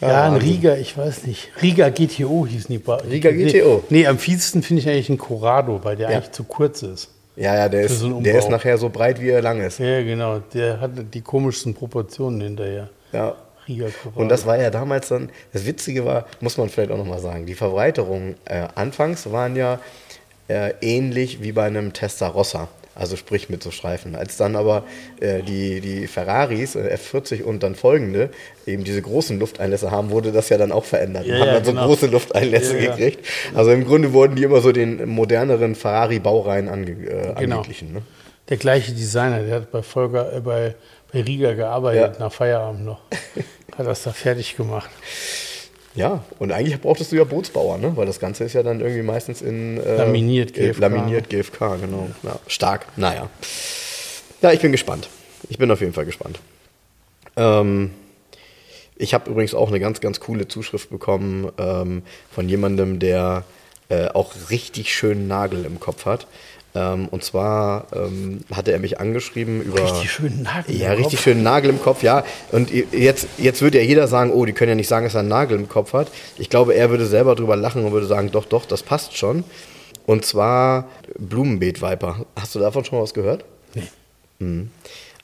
ja, 0.00 0.24
ein 0.26 0.36
Riga, 0.36 0.76
ich 0.76 0.96
weiß 0.96 1.24
nicht. 1.24 1.50
Riga 1.62 1.88
GTO 1.90 2.46
hießen 2.46 2.68
die. 2.70 2.78
Ba- 2.78 2.96
Riga 2.96 3.30
GTO. 3.30 3.84
Nee, 3.90 4.06
am 4.06 4.18
fiesesten 4.18 4.62
finde 4.62 4.82
ich 4.82 4.88
eigentlich 4.88 5.08
einen 5.08 5.18
Corrado, 5.18 5.80
weil 5.84 5.96
der 5.96 6.10
Ja. 6.10 6.16
eigentlich 6.18 6.32
zu 6.32 6.44
kurz 6.44 6.82
ist. 6.82 7.10
Ja, 7.36 7.54
ja, 7.54 7.68
der 7.68 7.82
ist, 7.82 8.00
so 8.00 8.20
der 8.20 8.38
ist 8.38 8.48
nachher 8.50 8.78
so 8.78 8.88
breit, 8.88 9.20
wie 9.20 9.30
er 9.30 9.42
lang 9.42 9.60
ist. 9.60 9.78
Ja, 9.78 10.02
genau. 10.02 10.40
Der 10.54 10.80
hat 10.80 10.90
die 11.14 11.20
komischsten 11.20 11.74
Proportionen 11.74 12.40
hinterher. 12.40 12.88
Ja. 13.12 13.36
Riga 13.68 13.86
Corrado. 14.02 14.20
Und 14.22 14.28
das 14.30 14.46
war 14.46 14.58
ja 14.58 14.70
damals 14.70 15.08
dann, 15.08 15.30
das 15.52 15.64
Witzige 15.66 16.04
war, 16.04 16.26
muss 16.40 16.56
man 16.56 16.68
vielleicht 16.70 16.90
auch 16.90 16.96
nochmal 16.96 17.20
sagen, 17.20 17.44
die 17.46 17.54
Verbreiterungen 17.54 18.34
äh, 18.46 18.66
anfangs 18.74 19.30
waren 19.30 19.54
ja 19.54 19.78
äh, 20.48 20.72
ähnlich 20.80 21.42
wie 21.42 21.52
bei 21.52 21.64
einem 21.64 21.92
Testarossa, 21.92 22.68
also 22.94 23.16
sprich 23.16 23.48
mit 23.48 23.62
so 23.62 23.70
Streifen. 23.70 24.16
Als 24.16 24.36
dann 24.36 24.56
aber 24.56 24.84
äh, 25.20 25.42
die, 25.42 25.80
die 25.80 26.06
Ferraris, 26.06 26.74
äh, 26.74 26.96
F40 26.96 27.42
und 27.44 27.62
dann 27.62 27.74
folgende, 27.74 28.30
eben 28.66 28.84
diese 28.84 29.00
großen 29.02 29.38
Lufteinlässe 29.38 29.90
haben, 29.90 30.10
wurde 30.10 30.32
das 30.32 30.48
ja 30.48 30.58
dann 30.58 30.72
auch 30.72 30.84
verändert. 30.84 31.26
Ja, 31.26 31.38
haben 31.38 31.46
ja, 31.46 31.54
dann 31.54 31.64
so 31.64 31.70
genau. 31.72 31.86
große 31.86 32.06
Lufteinlässe 32.06 32.78
Ja, 32.78 32.90
gekriegt. 32.96 33.24
Also 33.54 33.70
im 33.70 33.84
Grunde 33.84 34.12
wurden 34.12 34.36
die 34.36 34.42
immer 34.42 34.60
so 34.60 34.72
den 34.72 35.08
moderneren 35.08 35.74
Ferrari-Baureihen 35.74 36.68
ange, 36.68 36.90
äh, 36.90 37.34
Genau. 37.38 37.56
angeglichen. 37.56 37.92
Ne? 37.92 38.02
der 38.48 38.56
gleiche 38.56 38.92
Designer, 38.92 39.40
der 39.42 39.56
hat 39.56 39.70
bei 39.70 39.82
Volker, 39.82 40.32
äh, 40.32 40.40
bei, 40.40 40.74
bei 41.12 41.20
Riga 41.22 41.52
gearbeitet, 41.52 42.18
nach 42.18 42.32
Feierabend 42.32 42.84
noch. 42.84 43.00
hat 43.76 43.86
das 43.86 44.02
da 44.02 44.12
fertig 44.12 44.56
gemacht. 44.56 44.90
Ja, 45.98 46.22
und 46.38 46.52
eigentlich 46.52 46.80
brauchtest 46.80 47.10
du 47.10 47.16
ja 47.16 47.24
Bootsbauer, 47.24 47.76
ne? 47.76 47.96
weil 47.96 48.06
das 48.06 48.20
Ganze 48.20 48.44
ist 48.44 48.52
ja 48.52 48.62
dann 48.62 48.78
irgendwie 48.78 49.02
meistens 49.02 49.42
in 49.42 49.78
äh, 49.78 49.96
Laminiert 49.96 50.54
GFK. 50.54 50.78
Laminiert 50.80 51.28
GFK, 51.28 51.76
genau. 51.80 52.08
Ja, 52.22 52.38
stark, 52.46 52.86
naja. 52.96 53.28
Ja, 54.40 54.52
ich 54.52 54.60
bin 54.60 54.70
gespannt. 54.70 55.08
Ich 55.48 55.58
bin 55.58 55.68
auf 55.72 55.80
jeden 55.80 55.92
Fall 55.92 56.04
gespannt. 56.04 56.38
Ähm, 57.36 57.90
ich 58.94 59.12
habe 59.12 59.28
übrigens 59.28 59.54
auch 59.54 59.70
eine 59.70 59.80
ganz, 59.80 60.00
ganz 60.00 60.20
coole 60.20 60.46
Zuschrift 60.46 60.88
bekommen 60.88 61.50
ähm, 61.58 62.02
von 62.30 62.48
jemandem, 62.48 63.00
der 63.00 63.42
äh, 63.88 64.06
auch 64.06 64.34
richtig 64.50 64.94
schönen 64.94 65.26
Nagel 65.26 65.64
im 65.64 65.80
Kopf 65.80 66.04
hat. 66.04 66.28
Ähm, 66.74 67.08
und 67.08 67.24
zwar 67.24 67.86
ähm, 67.94 68.40
hatte 68.52 68.72
er 68.72 68.78
mich 68.78 69.00
angeschrieben 69.00 69.62
über. 69.62 69.82
Richtig 69.82 70.10
schönen 70.12 70.42
Nagel 70.42 70.76
Ja, 70.76 70.92
im 70.92 70.98
richtig 70.98 71.18
Kopf. 71.18 71.24
schönen 71.24 71.42
Nagel 71.42 71.70
im 71.70 71.80
Kopf, 71.82 72.02
ja. 72.02 72.24
Und 72.52 72.70
jetzt, 72.70 73.26
jetzt 73.38 73.62
würde 73.62 73.78
ja 73.78 73.84
jeder 73.84 74.06
sagen, 74.06 74.32
oh, 74.32 74.44
die 74.44 74.52
können 74.52 74.68
ja 74.70 74.74
nicht 74.74 74.88
sagen, 74.88 75.06
dass 75.06 75.14
er 75.14 75.20
einen 75.20 75.28
Nagel 75.28 75.58
im 75.58 75.68
Kopf 75.68 75.92
hat. 75.94 76.08
Ich 76.38 76.50
glaube, 76.50 76.74
er 76.74 76.90
würde 76.90 77.06
selber 77.06 77.34
drüber 77.34 77.56
lachen 77.56 77.84
und 77.84 77.92
würde 77.92 78.06
sagen, 78.06 78.30
doch, 78.30 78.44
doch, 78.44 78.66
das 78.66 78.82
passt 78.82 79.16
schon. 79.16 79.44
Und 80.06 80.24
zwar 80.24 80.88
Blumenbeet-Viper. 81.18 82.26
Hast 82.38 82.54
du 82.54 82.58
davon 82.58 82.84
schon 82.84 82.98
mal 82.98 83.02
was 83.02 83.14
gehört? 83.14 83.44
Nee. 83.74 84.66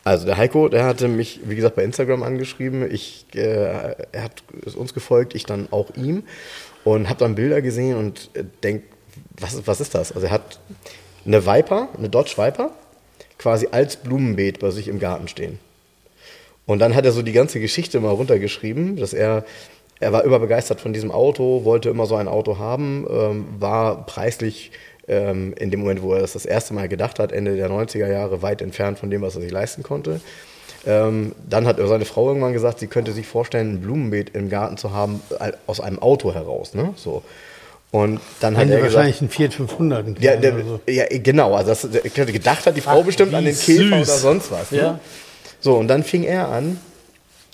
Also 0.03 0.27
der 0.27 0.37
Heiko, 0.37 0.69
der 0.69 0.85
hatte 0.85 1.09
mich, 1.09 1.41
wie 1.45 1.57
gesagt, 1.57 1.77
bei 1.77 1.85
Instagram 1.85 2.23
angeschrieben. 2.23 2.91
Ich, 2.91 3.27
äh, 3.35 3.95
er 4.13 4.23
hat 4.23 4.43
ist 4.67 4.77
uns 4.77 4.93
gefolgt, 4.93 5.35
ich 5.35 5.45
dann 5.47 5.69
auch 5.71 5.91
ihm. 5.97 6.25
Und 6.85 7.09
habe 7.09 7.19
dann 7.21 7.35
Bilder 7.35 7.63
gesehen 7.63 7.97
und 7.97 8.31
äh, 8.35 8.45
denk, 8.63 8.83
was, 9.39 9.67
was 9.67 9.81
ist 9.81 9.95
das? 9.95 10.13
Also 10.13 10.27
er 10.27 10.33
hat 10.33 10.59
eine 11.27 11.47
Viper, 11.47 11.89
eine 11.97 12.09
Dodge 12.09 12.35
Viper, 12.37 12.71
quasi 13.39 13.69
als 13.71 13.97
Blumenbeet 13.97 14.61
bei 14.61 14.71
sich 14.71 14.89
im 14.89 14.99
Garten 14.99 15.29
stehen. 15.29 15.59
Und 16.67 16.79
dann 16.79 16.95
hat 16.95 17.05
er 17.05 17.13
so 17.13 17.23
die 17.23 17.33
ganze 17.33 17.61
Geschichte 17.61 18.01
mal 18.01 18.11
runtergeschrieben, 18.11 18.97
dass 18.97 19.13
er, 19.13 19.45
er 20.01 20.13
war 20.13 20.25
überbegeistert 20.25 20.81
von 20.81 20.93
diesem 20.93 21.11
Auto, 21.11 21.65
wollte 21.65 21.91
immer 21.91 22.07
so 22.07 22.17
ein 22.17 22.29
Auto 22.29 22.59
haben, 22.59 23.07
ähm, 23.11 23.47
war 23.59 24.07
preislich 24.07 24.73
ähm, 25.07 25.55
in 25.59 25.71
dem 25.71 25.81
Moment, 25.81 26.03
wo 26.03 26.15
er 26.15 26.21
das 26.21 26.33
das 26.33 26.47
erste 26.47 26.73
Mal 26.73 26.89
gedacht 26.89 27.19
hat, 27.19 27.33
Ende 27.33 27.57
der 27.57 27.71
90er 27.71 28.09
Jahre, 28.09 28.41
weit 28.43 28.63
entfernt 28.63 28.99
von 28.99 29.11
dem, 29.11 29.21
was 29.21 29.35
er 29.35 29.43
sich 29.43 29.51
leisten 29.51 29.83
konnte. 29.83 30.21
Ähm, 30.87 31.33
dann 31.49 31.67
hat 31.67 31.79
seine 31.79 32.05
Frau 32.05 32.29
irgendwann 32.29 32.53
gesagt, 32.53 32.79
sie 32.79 32.87
könnte 32.87 33.13
sich 33.13 33.27
vorstellen, 33.27 33.75
ein 33.75 33.81
Blumenbeet 33.81 34.35
im 34.35 34.49
Garten 34.49 34.77
zu 34.77 34.93
haben, 34.93 35.23
äh, 35.39 35.53
aus 35.67 35.81
einem 35.81 35.99
Auto 35.99 36.33
heraus. 36.35 36.75
Ne? 36.75 36.93
So. 36.97 37.23
Und 37.95 38.19
dann 38.41 38.57
Haben 38.57 38.63
hat 38.63 38.71
er 38.71 38.77
gesagt, 38.79 38.95
wahrscheinlich 38.95 39.21
einen 39.21 39.31
Fiat 39.31 39.55
500. 39.55 40.05
einen 40.05 40.17
ja, 40.19 40.35
der, 40.35 40.55
oder 40.55 40.65
so. 40.65 40.81
ja, 40.89 41.05
genau. 41.11 41.55
Also 41.55 41.69
das, 41.69 41.85
hatte 41.85 42.33
gedacht 42.33 42.67
hat 42.67 42.77
die 42.77 42.81
Frau 42.81 42.99
Ach, 43.01 43.07
bestimmt 43.07 43.33
an 43.35 43.45
den 43.45 43.55
Käfer 43.55 43.85
süß. 43.85 43.93
oder 43.93 44.19
sonst 44.19 44.51
was. 44.51 44.73
Ne? 44.73 44.79
Ja. 44.79 45.01
So, 45.61 45.77
und 45.77 45.87
dann 45.87 46.03
fing 46.03 46.25
er 46.25 46.49
an 46.49 46.81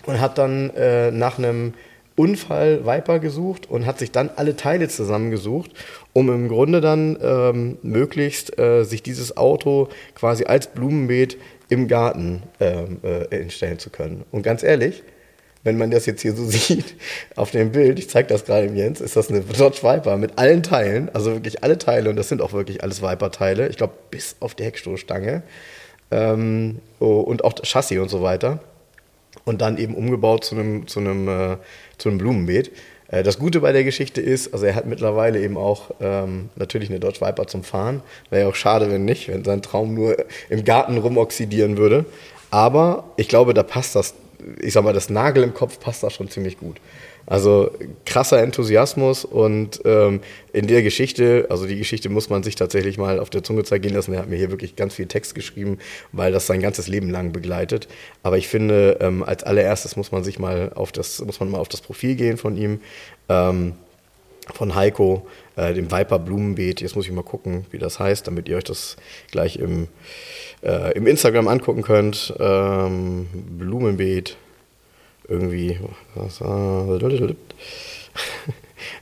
und 0.07 0.19
hat 0.19 0.39
dann 0.39 0.71
äh, 0.71 1.11
nach 1.11 1.37
einem 1.37 1.75
Unfall 2.17 2.87
Viper 2.87 3.19
gesucht 3.19 3.69
und 3.69 3.85
hat 3.85 3.99
sich 3.99 4.13
dann 4.13 4.31
alle 4.35 4.57
Teile 4.57 4.89
zusammengesucht, 4.89 5.73
um 6.15 6.31
im 6.31 6.49
Grunde 6.49 6.81
dann 6.81 7.19
ähm, 7.21 7.77
möglichst 7.83 8.59
äh, 8.59 8.85
sich 8.85 9.03
dieses 9.03 9.37
Auto 9.37 9.91
quasi 10.15 10.45
als 10.45 10.69
Blumenbeet 10.69 11.37
im 11.69 11.87
Garten 11.87 12.45
ähm, 12.61 13.01
äh, 13.03 13.27
entstellen 13.27 13.79
zu 13.79 13.91
können. 13.91 14.25
Und 14.31 14.41
ganz 14.41 14.63
ehrlich, 14.63 15.03
wenn 15.63 15.79
man 15.79 15.91
das 15.91 16.07
jetzt 16.07 16.23
hier 16.23 16.35
so 16.35 16.45
sieht 16.49 16.95
auf 17.37 17.51
dem 17.51 17.73
Bild, 17.73 17.99
ich 17.99 18.09
zeige 18.09 18.29
das 18.29 18.45
gerade 18.45 18.67
dem 18.67 18.77
Jens, 18.77 19.01
ist 19.01 19.17
das 19.17 19.29
eine 19.29 19.41
Dodge 19.41 19.83
Viper 19.83 20.17
mit 20.17 20.39
allen 20.39 20.63
Teilen, 20.63 21.09
also 21.15 21.33
wirklich 21.35 21.63
alle 21.63 21.79
Teile 21.79 22.11
und 22.11 22.17
das 22.17 22.29
sind 22.29 22.43
auch 22.43 22.53
wirklich 22.53 22.83
alles 22.83 23.03
Viper-Teile, 23.03 23.69
ich 23.69 23.77
glaube 23.77 23.95
bis 24.11 24.37
auf 24.41 24.55
die 24.55 24.65
Heckstoßstange 24.65 25.43
ähm, 26.11 26.81
oh, 26.99 27.21
und 27.21 27.45
auch 27.45 27.53
das 27.53 27.69
Chassis 27.69 27.99
und 27.99 28.09
so 28.09 28.23
weiter 28.23 28.61
und 29.45 29.61
dann 29.61 29.79
eben 29.79 29.95
umgebaut 29.95 30.45
zu 30.45 30.55
einem, 30.55 30.87
zu 30.87 31.01
einem, 31.01 31.29
äh, 31.29 31.57
zu 31.99 32.09
einem 32.09 32.19
Blumenbeet. 32.19 32.73
Äh, 33.09 33.23
das 33.23 33.39
Gute 33.39 33.61
bei 33.61 33.73
der 33.73 33.85
Geschichte 33.85 34.21
ist, 34.21 34.53
also 34.53 34.67
er 34.67 34.75
hat 34.75 34.87
mittlerweile 34.87 35.41
eben 35.41 35.57
auch 35.57 35.91
ähm, 36.01 36.51
natürlich 36.57 36.91
eine 36.91 37.01
Dodge 37.01 37.21
Viper 37.21 37.47
zum 37.47 37.63
Fahren. 37.63 38.03
Wäre 38.31 38.43
ja 38.43 38.49
auch 38.49 38.55
schade, 38.55 38.91
wenn 38.91 39.05
nicht, 39.05 39.29
wenn 39.29 39.45
sein 39.45 39.63
Traum 39.63 39.95
nur 39.95 40.17
im 40.49 40.65
Garten 40.65 40.99
rumoxidieren 40.99 41.77
würde. 41.77 42.05
Aber 42.51 43.05
ich 43.17 43.29
glaube, 43.29 43.55
da 43.55 43.63
passt 43.63 43.95
das, 43.95 44.15
ich 44.61 44.73
sag 44.73 44.85
mal, 44.85 44.93
das 44.93 45.11
Nagel 45.11 45.43
im 45.43 45.55
Kopf 45.55 45.81
passt 45.81 46.03
da 46.03 46.11
schon 46.11 46.29
ziemlich 46.29 46.59
gut. 46.59 46.81
Also 47.27 47.71
krasser 48.07 48.43
Enthusiasmus 48.43 49.25
und 49.25 49.81
ähm, 49.85 50.21
in 50.53 50.67
der 50.67 50.83
Geschichte, 50.83 51.47
also 51.51 51.67
die 51.67 51.77
Geschichte 51.77 52.09
muss 52.09 52.29
man 52.29 52.43
sich 52.43 52.55
tatsächlich 52.55 52.99
mal 52.99 53.21
auf 53.21 53.31
der 53.31 53.45
Zunge 53.45 53.63
zergehen 53.63 53.95
lassen. 53.95 54.13
Er 54.15 54.21
hat 54.21 54.29
mir 54.29 54.37
hier 54.37 54.51
wirklich 54.51 54.75
ganz 54.75 54.95
viel 54.95 55.07
Text 55.07 55.35
geschrieben, 55.35 55.79
weil 56.13 56.33
das 56.33 56.47
sein 56.47 56.61
ganzes 56.61 56.89
Leben 56.89 57.11
lang 57.11 57.33
begleitet. 57.33 57.89
Aber 58.23 58.39
ich 58.39 58.49
finde, 58.49 58.99
ähm, 59.01 59.23
als 59.23 59.45
allererstes 59.45 59.97
muss 59.97 60.13
man 60.13 60.25
sich 60.25 60.39
mal 60.39 60.73
auf 60.75 60.93
das, 60.93 61.25
muss 61.25 61.39
man 61.41 61.51
mal 61.51 61.59
auf 61.59 61.69
das 61.69 61.83
Profil 61.83 62.17
gehen 62.17 62.37
von 62.37 62.57
ihm. 62.57 62.81
Ähm, 63.29 63.75
von 64.55 64.75
Heiko, 64.75 65.27
äh, 65.57 65.75
dem 65.75 65.91
Viper 65.91 66.19
Blumenbeet. 66.19 66.81
Jetzt 66.81 66.97
muss 66.97 67.07
ich 67.07 67.13
mal 67.13 67.23
gucken, 67.23 67.67
wie 67.71 67.79
das 67.79 67.99
heißt, 67.99 68.27
damit 68.27 68.49
ihr 68.49 68.57
euch 68.57 68.65
das 68.65 68.97
gleich 69.31 69.57
im, 69.57 69.89
äh, 70.63 70.97
im 70.97 71.07
Instagram 71.07 71.49
angucken 71.49 71.83
könnt. 71.83 72.35
Ähm, 72.39 73.27
Blumenbeet, 73.59 74.37
irgendwie. 75.29 75.79
Was, 76.15 76.41
äh, 76.41 76.45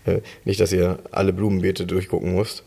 äh, 0.07 0.21
nicht, 0.45 0.61
dass 0.61 0.73
ihr 0.73 0.99
alle 1.11 1.33
Blumenbeete 1.33 1.87
durchgucken 1.87 2.35
müsst. 2.35 2.65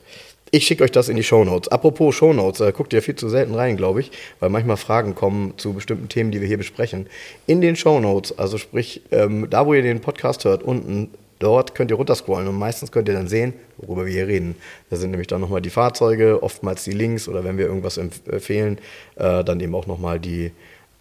Ich 0.53 0.67
schicke 0.67 0.83
euch 0.83 0.91
das 0.91 1.07
in 1.07 1.15
die 1.15 1.23
Shownotes. 1.23 1.69
Apropos 1.69 2.13
Shownotes, 2.13 2.59
äh, 2.59 2.73
guckt 2.73 2.91
ihr 2.91 3.01
viel 3.01 3.15
zu 3.15 3.29
selten 3.29 3.55
rein, 3.55 3.77
glaube 3.77 4.01
ich, 4.01 4.11
weil 4.41 4.49
manchmal 4.49 4.75
Fragen 4.75 5.15
kommen 5.15 5.53
zu 5.55 5.71
bestimmten 5.71 6.09
Themen, 6.09 6.31
die 6.31 6.41
wir 6.41 6.47
hier 6.47 6.57
besprechen. 6.57 7.07
In 7.47 7.61
den 7.61 7.77
Shownotes, 7.77 8.37
also 8.37 8.57
sprich, 8.57 9.01
ähm, 9.11 9.47
da 9.49 9.65
wo 9.65 9.73
ihr 9.73 9.81
den 9.81 10.01
Podcast 10.01 10.43
hört, 10.43 10.61
unten, 10.61 11.09
dort 11.41 11.75
könnt 11.75 11.91
ihr 11.91 11.97
runterscrollen 11.97 12.47
und 12.47 12.57
meistens 12.57 12.91
könnt 12.91 13.07
ihr 13.07 13.13
dann 13.13 13.27
sehen, 13.27 13.53
worüber 13.77 14.05
wir 14.05 14.13
hier 14.13 14.27
reden. 14.27 14.55
Da 14.89 14.95
sind 14.95 15.11
nämlich 15.11 15.27
dann 15.27 15.41
nochmal 15.41 15.61
die 15.61 15.69
Fahrzeuge, 15.69 16.41
oftmals 16.43 16.83
die 16.83 16.91
Links 16.91 17.27
oder 17.27 17.43
wenn 17.43 17.57
wir 17.57 17.65
irgendwas 17.65 17.97
empfehlen, 17.97 18.77
äh, 19.15 19.43
dann 19.43 19.59
eben 19.59 19.75
auch 19.75 19.87
nochmal 19.87 20.19
die, 20.19 20.51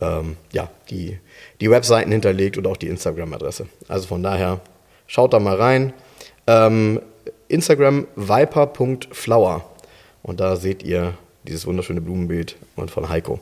ähm, 0.01 0.37
ja, 0.53 0.71
die, 0.91 1.19
die 1.61 1.71
Webseiten 1.71 2.11
hinterlegt 2.11 2.59
oder 2.59 2.71
auch 2.71 2.77
die 2.77 2.89
Instagram-Adresse. 2.89 3.67
Also 3.89 4.07
von 4.07 4.23
daher, 4.23 4.61
schaut 5.07 5.33
da 5.33 5.39
mal 5.39 5.57
rein. 5.57 5.93
Ähm, 6.47 7.01
Instagram 7.49 8.07
viper.flower. 8.17 9.65
Und 10.23 10.41
da 10.41 10.57
seht 10.57 10.83
ihr 10.83 11.15
dieses 11.45 11.67
wunderschöne 11.67 12.01
Blumenbild 12.01 12.57
und 12.77 12.91
von 12.91 13.09
Heiko, 13.09 13.41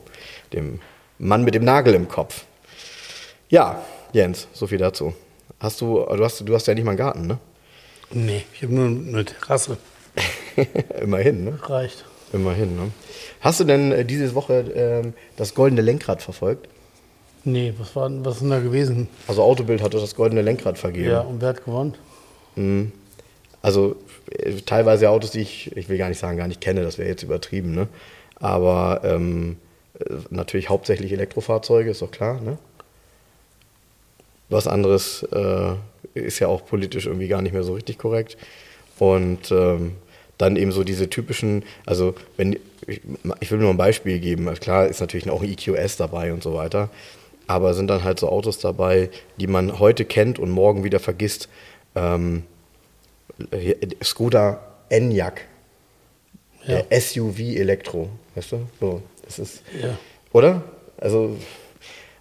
dem 0.53 0.79
Mann 1.17 1.43
mit 1.43 1.53
dem 1.53 1.65
Nagel 1.65 1.93
im 1.93 2.07
Kopf. 2.07 2.45
Ja, 3.49 3.83
Jens, 4.13 4.47
so 4.53 4.67
viel 4.67 4.77
dazu. 4.77 5.13
Hast 5.59 5.81
du, 5.81 6.05
du 6.05 6.23
hast, 6.23 6.41
du 6.47 6.55
hast 6.55 6.67
ja 6.67 6.73
nicht 6.73 6.85
mal 6.85 6.91
einen 6.91 6.97
Garten, 6.97 7.27
ne? 7.27 7.37
Nee, 8.11 8.43
ich 8.53 8.63
habe 8.63 8.73
nur 8.73 8.85
eine 8.85 9.25
Terrasse. 9.25 9.77
Immerhin, 11.01 11.43
ne? 11.43 11.59
Reicht. 11.61 12.05
Immerhin, 12.33 12.75
ne? 12.75 12.91
Hast 13.41 13.59
du 13.59 13.63
denn 13.63 13.91
äh, 13.91 14.05
diese 14.05 14.33
Woche 14.35 14.65
ähm, 14.75 15.13
das 15.37 15.55
goldene 15.55 15.81
Lenkrad 15.81 16.21
verfolgt? 16.21 16.67
Nee, 17.43 17.73
was 17.77 17.95
war 17.95 18.09
was 18.23 18.35
ist 18.35 18.41
denn 18.41 18.49
da 18.49 18.59
gewesen? 18.59 19.07
Also 19.27 19.43
Autobild 19.43 19.81
hatte 19.81 19.99
das 19.99 20.15
goldene 20.15 20.41
Lenkrad 20.41 20.77
vergeben. 20.77 21.09
Ja, 21.09 21.21
und 21.21 21.41
wer 21.41 21.49
hat 21.49 21.63
gewonnen? 21.63 21.95
Also 23.61 23.95
äh, 24.31 24.53
teilweise 24.65 25.09
Autos, 25.09 25.31
die 25.31 25.41
ich, 25.41 25.75
ich 25.75 25.89
will 25.89 25.97
gar 25.97 26.09
nicht 26.09 26.19
sagen, 26.19 26.37
gar 26.37 26.47
nicht 26.47 26.61
kenne, 26.61 26.83
das 26.83 26.97
wäre 26.97 27.09
jetzt 27.09 27.23
übertrieben, 27.23 27.73
ne? 27.73 27.87
Aber 28.35 29.01
ähm, 29.03 29.57
äh, 29.99 30.13
natürlich 30.29 30.69
hauptsächlich 30.69 31.11
Elektrofahrzeuge, 31.11 31.91
ist 31.91 32.01
doch 32.01 32.11
klar, 32.11 32.41
ne? 32.41 32.57
Was 34.49 34.67
anderes 34.67 35.23
äh, 35.31 35.73
ist 36.13 36.39
ja 36.39 36.47
auch 36.47 36.65
politisch 36.65 37.05
irgendwie 37.05 37.27
gar 37.27 37.41
nicht 37.41 37.53
mehr 37.53 37.63
so 37.63 37.73
richtig 37.73 37.97
korrekt. 37.97 38.37
Und 38.97 39.51
ähm, 39.51 39.93
dann 40.37 40.55
eben 40.55 40.71
so 40.71 40.83
diese 40.83 41.09
typischen, 41.09 41.63
also 41.85 42.15
wenn 42.37 42.53
ich, 42.87 43.01
ich 43.39 43.51
will 43.51 43.59
nur 43.59 43.69
ein 43.69 43.77
Beispiel 43.77 44.19
geben, 44.19 44.47
also 44.47 44.59
klar 44.59 44.87
ist 44.87 45.01
natürlich 45.01 45.29
auch 45.29 45.41
ein 45.43 45.49
EQS 45.51 45.97
dabei 45.97 46.33
und 46.33 46.41
so 46.43 46.53
weiter, 46.55 46.89
aber 47.47 47.73
sind 47.73 47.87
dann 47.87 48.03
halt 48.03 48.19
so 48.19 48.29
Autos 48.29 48.59
dabei, 48.59 49.09
die 49.37 49.47
man 49.47 49.79
heute 49.79 50.05
kennt 50.05 50.39
und 50.39 50.49
morgen 50.49 50.83
wieder 50.83 50.99
vergisst. 50.99 51.49
Ähm, 51.95 52.43
Skoda 54.03 54.59
Enyaq, 54.89 55.41
Ja. 56.65 56.81
der 56.81 57.01
SUV 57.01 57.39
Elektro, 57.39 58.09
weißt 58.35 58.51
du? 58.53 58.67
So, 58.79 59.01
das 59.25 59.39
ist, 59.39 59.63
Ja. 59.81 59.97
oder? 60.33 60.63
Also 60.97 61.37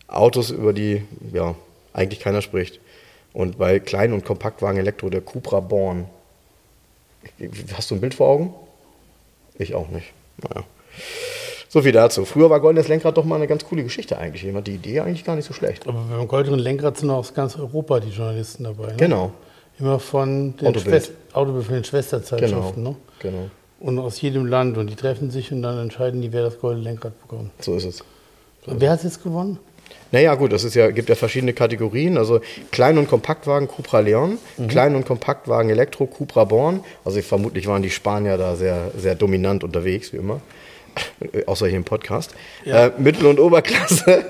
Autos, 0.06 0.50
über 0.50 0.72
die 0.72 1.02
ja 1.32 1.54
eigentlich 1.92 2.20
keiner 2.20 2.42
spricht. 2.42 2.80
Und 3.32 3.58
bei 3.58 3.78
Klein- 3.78 4.12
und 4.12 4.24
Kompaktwagen 4.24 4.78
Elektro 4.78 5.10
der 5.10 5.20
Cupra 5.20 5.60
Born. 5.60 6.06
Hast 7.74 7.90
du 7.90 7.94
ein 7.94 8.00
Bild 8.00 8.14
vor 8.14 8.28
Augen? 8.28 8.54
Ich 9.58 9.74
auch 9.74 9.88
nicht. 9.88 10.12
Naja. 10.42 10.64
So 11.68 11.82
viel 11.82 11.92
dazu. 11.92 12.24
Früher 12.24 12.48
war 12.48 12.60
goldenes 12.60 12.88
Lenkrad 12.88 13.16
doch 13.16 13.24
mal 13.24 13.36
eine 13.36 13.46
ganz 13.46 13.64
coole 13.64 13.82
Geschichte 13.82 14.16
eigentlich. 14.16 14.42
Jemand 14.42 14.66
die 14.66 14.74
Idee 14.74 15.00
eigentlich 15.00 15.24
gar 15.24 15.36
nicht 15.36 15.44
so 15.44 15.52
schlecht. 15.52 15.86
Aber 15.86 16.00
beim 16.10 16.26
goldenen 16.26 16.60
Lenkrad 16.60 16.96
sind 16.96 17.10
aus 17.10 17.34
ganz 17.34 17.56
Europa 17.56 18.00
die 18.00 18.08
Journalisten 18.08 18.64
dabei. 18.64 18.88
Ne? 18.88 18.96
Genau. 18.96 19.32
Immer 19.78 19.98
von 19.98 20.56
den, 20.56 20.68
Autobild. 20.68 20.82
Schwest 20.82 21.12
Autobild 21.32 21.66
von 21.66 21.74
den 21.74 21.84
Schwesterzeitschriften. 21.84 22.84
Genau. 22.84 22.90
Ne? 22.90 22.96
Genau. 23.20 23.50
Und 23.80 23.98
aus 23.98 24.20
jedem 24.20 24.46
Land. 24.46 24.78
Und 24.78 24.88
die 24.88 24.96
treffen 24.96 25.30
sich 25.30 25.52
und 25.52 25.62
dann 25.62 25.78
entscheiden 25.78 26.22
die, 26.22 26.32
wer 26.32 26.42
das 26.42 26.58
goldene 26.58 26.84
Lenkrad 26.84 27.20
bekommt. 27.20 27.50
So 27.62 27.74
ist 27.74 27.84
es. 27.84 28.02
Und 28.66 28.80
wer 28.80 28.90
hat 28.90 29.04
jetzt 29.04 29.22
gewonnen? 29.22 29.58
Naja, 30.10 30.34
gut, 30.34 30.52
es 30.52 30.74
ja, 30.74 30.90
gibt 30.90 31.08
ja 31.08 31.14
verschiedene 31.14 31.52
Kategorien. 31.52 32.16
Also 32.16 32.40
Klein- 32.70 32.98
und 32.98 33.08
Kompaktwagen 33.08 33.68
Cupra 33.68 34.00
Leon, 34.00 34.38
Klein- 34.68 34.94
und 34.94 35.06
Kompaktwagen 35.06 35.70
Elektro 35.70 36.06
Cupra 36.06 36.44
Born. 36.44 36.80
Also 37.04 37.20
vermutlich 37.20 37.66
waren 37.66 37.82
die 37.82 37.90
Spanier 37.90 38.38
da 38.38 38.56
sehr, 38.56 38.90
sehr 38.96 39.14
dominant 39.14 39.64
unterwegs, 39.64 40.12
wie 40.12 40.16
immer. 40.16 40.40
Außer 41.46 41.66
hier 41.66 41.76
im 41.76 41.84
Podcast. 41.84 42.34
Ja. 42.64 42.86
Äh, 42.86 42.92
Mittel- 42.98 43.26
und 43.26 43.38
Oberklasse 43.38 44.24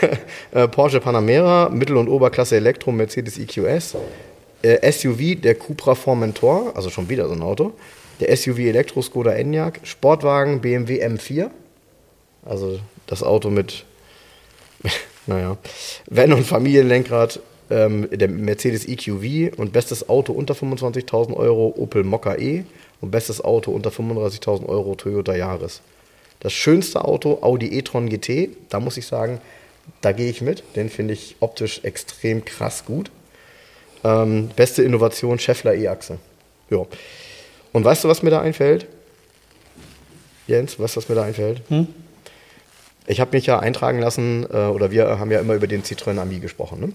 äh, 0.52 0.68
Porsche 0.68 1.00
Panamera, 1.00 1.68
Mittel- 1.68 1.96
und 1.96 2.08
Oberklasse 2.08 2.56
Elektro 2.56 2.92
Mercedes 2.92 3.38
EQS, 3.38 3.96
äh, 4.62 4.92
SUV 4.92 5.40
der 5.40 5.54
Cupra 5.54 5.94
Formentor, 5.94 6.72
also 6.74 6.90
schon 6.90 7.08
wieder 7.08 7.28
so 7.28 7.34
ein 7.34 7.42
Auto, 7.42 7.72
der 8.20 8.36
SUV 8.36 8.58
Elektro 8.58 9.02
Skoda 9.02 9.32
Enyaq, 9.32 9.80
Sportwagen 9.84 10.60
BMW 10.60 11.04
M4, 11.04 11.50
also 12.44 12.80
das 13.06 13.22
Auto 13.22 13.50
mit 13.50 13.84
naja, 15.30 15.56
Van- 16.10 16.32
und 16.32 16.44
Familienlenkrad, 16.44 17.40
ähm, 17.70 18.08
der 18.10 18.28
Mercedes 18.28 18.86
EQV 18.86 19.56
und 19.56 19.72
bestes 19.72 20.08
Auto 20.08 20.32
unter 20.32 20.54
25.000 20.54 21.34
Euro 21.34 21.72
Opel 21.76 22.02
Mokka 22.04 22.34
E 22.34 22.64
und 23.00 23.10
bestes 23.10 23.40
Auto 23.42 23.70
unter 23.70 23.90
35.000 23.90 24.68
Euro 24.68 24.94
Toyota 24.96 25.34
Yaris. 25.34 25.80
Das 26.40 26.52
schönste 26.52 27.04
Auto 27.04 27.38
Audi 27.42 27.78
e-tron 27.78 28.08
GT, 28.08 28.50
da 28.70 28.80
muss 28.80 28.96
ich 28.96 29.06
sagen, 29.06 29.40
da 30.00 30.12
gehe 30.12 30.30
ich 30.30 30.40
mit. 30.40 30.64
Den 30.74 30.88
finde 30.90 31.14
ich 31.14 31.36
optisch 31.40 31.80
extrem 31.84 32.44
krass 32.44 32.84
gut. 32.84 33.10
Ähm, 34.02 34.50
beste 34.56 34.82
Innovation 34.82 35.38
Scheffler 35.38 35.74
E-Achse. 35.74 36.18
Ja. 36.70 36.86
Und 37.72 37.84
weißt 37.84 38.04
du, 38.04 38.08
was 38.08 38.22
mir 38.22 38.30
da 38.30 38.40
einfällt? 38.40 38.86
Jens, 40.46 40.78
weißt 40.78 40.96
du, 40.96 41.00
was 41.00 41.08
mir 41.08 41.14
da 41.14 41.22
einfällt? 41.22 41.62
Ich 43.10 43.20
habe 43.20 43.36
mich 43.36 43.44
ja 43.46 43.58
eintragen 43.58 43.98
lassen, 43.98 44.46
äh, 44.52 44.56
oder 44.56 44.92
wir 44.92 45.18
haben 45.18 45.32
ja 45.32 45.40
immer 45.40 45.54
über 45.54 45.66
den 45.66 45.82
Citroën 45.82 46.16
Ami 46.16 46.38
gesprochen. 46.38 46.80
Ne? 46.80 46.92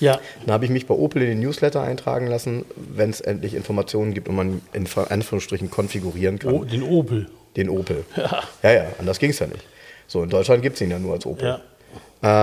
Ja. 0.00 0.18
Dann 0.40 0.54
habe 0.54 0.64
ich 0.64 0.70
mich 0.70 0.86
bei 0.86 0.94
Opel 0.94 1.20
in 1.22 1.28
den 1.28 1.40
Newsletter 1.40 1.82
eintragen 1.82 2.26
lassen, 2.26 2.64
wenn 2.76 3.10
es 3.10 3.20
endlich 3.20 3.54
Informationen 3.54 4.14
gibt 4.14 4.28
und 4.28 4.36
man 4.36 4.62
in 4.72 4.86
Anführungsstrichen 4.86 5.70
konfigurieren 5.70 6.38
kann. 6.38 6.54
Oh, 6.54 6.64
den 6.64 6.82
Opel. 6.82 7.26
Den 7.56 7.68
Opel. 7.68 8.04
Ja, 8.62 8.72
ja, 8.72 8.86
anders 8.98 9.18
ging 9.18 9.30
es 9.30 9.38
ja 9.38 9.46
nicht. 9.46 9.64
So, 10.06 10.22
in 10.22 10.30
Deutschland 10.30 10.62
gibt 10.62 10.76
es 10.76 10.80
ihn 10.80 10.90
ja 10.90 10.98
nur 10.98 11.12
als 11.12 11.26
Opel. 11.26 11.44
Ja. 11.44 11.60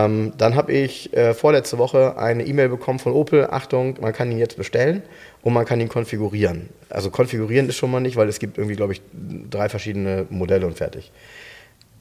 Ähm, 0.05 0.33
dann 0.37 0.53
habe 0.53 0.71
ich 0.71 1.11
äh, 1.17 1.33
vorletzte 1.33 1.79
Woche 1.79 2.17
eine 2.17 2.45
E-Mail 2.45 2.69
bekommen 2.69 2.99
von 2.99 3.13
Opel. 3.13 3.47
Achtung, 3.49 3.97
man 3.99 4.13
kann 4.13 4.31
ihn 4.31 4.37
jetzt 4.37 4.57
bestellen 4.57 5.01
und 5.41 5.53
man 5.53 5.65
kann 5.65 5.81
ihn 5.81 5.89
konfigurieren. 5.89 6.69
Also 6.89 7.09
konfigurieren 7.09 7.67
ist 7.67 7.77
schon 7.77 7.89
mal 7.89 7.99
nicht, 7.99 8.15
weil 8.15 8.29
es 8.29 8.37
gibt 8.37 8.59
irgendwie, 8.59 8.75
glaube 8.75 8.93
ich, 8.93 9.01
drei 9.49 9.69
verschiedene 9.69 10.27
Modelle 10.29 10.67
und 10.67 10.77
fertig. 10.77 11.11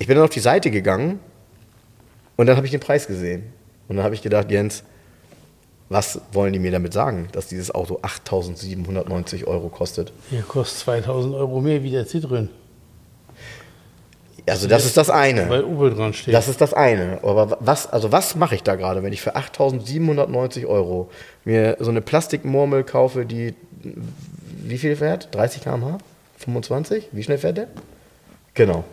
Ich 0.01 0.07
bin 0.07 0.17
dann 0.17 0.25
auf 0.25 0.31
die 0.31 0.41
Seite 0.41 0.71
gegangen 0.71 1.21
und 2.37 2.47
dann 2.47 2.57
habe 2.57 2.67
ich 2.67 2.73
den 2.73 2.81
Preis 2.81 3.07
gesehen. 3.07 3.53
Und 3.87 3.97
dann 3.97 4.05
habe 4.05 4.15
ich 4.15 4.23
gedacht, 4.23 4.51
Jens, 4.51 4.83
was 5.91 6.21
wollen 6.33 6.55
die 6.55 6.59
mir 6.59 6.73
damit 6.73 6.95
sagen, 6.95 7.29
dass 7.33 7.49
dieses 7.49 7.75
Auto 7.75 8.01
8.790 8.01 9.45
Euro 9.47 9.69
kostet? 9.69 10.13
Hier 10.31 10.43
kostet 10.43 10.89
2.000 10.89 11.37
Euro 11.37 11.61
mehr 11.61 11.83
wie 11.83 11.91
der 11.91 12.07
Citroën. 12.07 12.49
Also 14.49 14.69
das 14.69 14.87
ist 14.87 14.97
das 14.97 15.11
eine. 15.11 15.51
Weil 15.51 15.65
Opel 15.65 15.95
dran 15.95 16.15
steht. 16.15 16.33
Das 16.33 16.49
ist 16.49 16.63
das 16.63 16.73
eine. 16.73 17.19
Aber 17.23 17.59
was, 17.61 17.87
also 17.87 18.11
was 18.11 18.35
mache 18.37 18.55
ich 18.55 18.63
da 18.63 18.77
gerade, 18.77 19.03
wenn 19.03 19.13
ich 19.13 19.21
für 19.21 19.37
8.790 19.37 20.67
Euro 20.67 21.11
mir 21.45 21.77
so 21.79 21.91
eine 21.91 22.01
Plastikmurmel 22.01 22.85
kaufe, 22.85 23.27
die 23.27 23.55
wie 24.63 24.79
viel 24.79 24.97
fährt? 24.97 25.29
30 25.35 25.63
km/h? 25.63 25.99
25? 26.39 27.09
Wie 27.13 27.23
schnell 27.23 27.37
fährt 27.37 27.59
der? 27.59 27.69
Genau. 28.55 28.85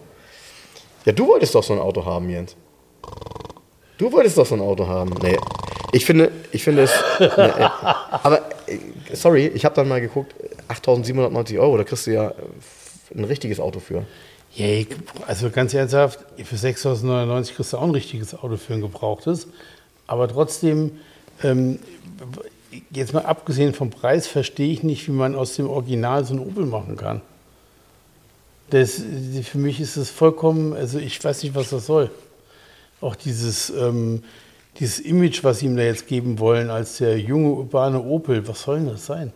Ja, 1.07 1.13
du 1.13 1.25
wolltest 1.25 1.55
doch 1.55 1.63
so 1.63 1.71
ein 1.71 1.79
Auto 1.79 2.03
haben, 2.03 2.29
Jens. 2.29 2.57
Du 3.97 4.11
wolltest 4.11 4.37
doch 4.37 4.45
so 4.45 4.55
ein 4.55 4.61
Auto 4.61 4.85
haben. 4.87 5.13
Nee. 5.23 5.37
Ich 5.93 6.05
finde, 6.05 6.33
ich 6.51 6.65
finde 6.65 6.81
es. 6.81 6.91
nee, 7.21 7.27
aber, 7.29 8.39
äh, 8.67 9.15
sorry, 9.15 9.47
ich 9.47 9.63
habe 9.63 9.73
dann 9.73 9.87
mal 9.87 10.01
geguckt, 10.01 10.35
8.790 10.67 11.59
Euro, 11.59 11.77
da 11.77 11.85
kriegst 11.85 12.07
du 12.07 12.11
ja 12.11 12.33
ein 13.15 13.23
richtiges 13.23 13.61
Auto 13.61 13.79
für. 13.79 14.05
Ja, 14.53 14.83
also 15.25 15.49
ganz 15.49 15.73
ernsthaft, 15.73 16.19
für 16.43 16.57
6.099 16.57 17.53
kriegst 17.53 17.71
du 17.71 17.77
auch 17.77 17.83
ein 17.83 17.91
richtiges 17.91 18.35
Auto 18.35 18.57
für 18.57 18.73
ein 18.73 18.81
gebrauchtes. 18.81 19.47
Aber 20.07 20.27
trotzdem, 20.27 20.99
ähm, 21.41 21.79
jetzt 22.91 23.13
mal 23.13 23.23
abgesehen 23.23 23.73
vom 23.73 23.91
Preis, 23.91 24.27
verstehe 24.27 24.73
ich 24.73 24.83
nicht, 24.83 25.07
wie 25.07 25.13
man 25.13 25.35
aus 25.35 25.55
dem 25.55 25.69
Original 25.69 26.25
so 26.25 26.33
ein 26.33 26.39
Opel 26.41 26.65
machen 26.65 26.97
kann. 26.97 27.21
Das, 28.69 29.01
für 29.43 29.57
mich 29.57 29.79
ist 29.79 29.95
es 29.95 30.09
vollkommen, 30.09 30.73
also 30.73 30.99
ich 30.99 31.23
weiß 31.23 31.43
nicht, 31.43 31.55
was 31.55 31.69
das 31.69 31.85
soll. 31.85 32.09
Auch 32.99 33.15
dieses, 33.15 33.69
ähm, 33.69 34.23
dieses 34.79 34.99
Image, 34.99 35.43
was 35.43 35.59
sie 35.59 35.67
ihm 35.67 35.77
da 35.77 35.83
jetzt 35.83 36.07
geben 36.07 36.39
wollen, 36.39 36.69
als 36.69 36.97
der 36.97 37.19
junge 37.19 37.51
urbane 37.51 38.01
Opel, 38.01 38.47
was 38.47 38.63
soll 38.63 38.79
denn 38.79 38.87
das 38.87 39.05
sein? 39.05 39.31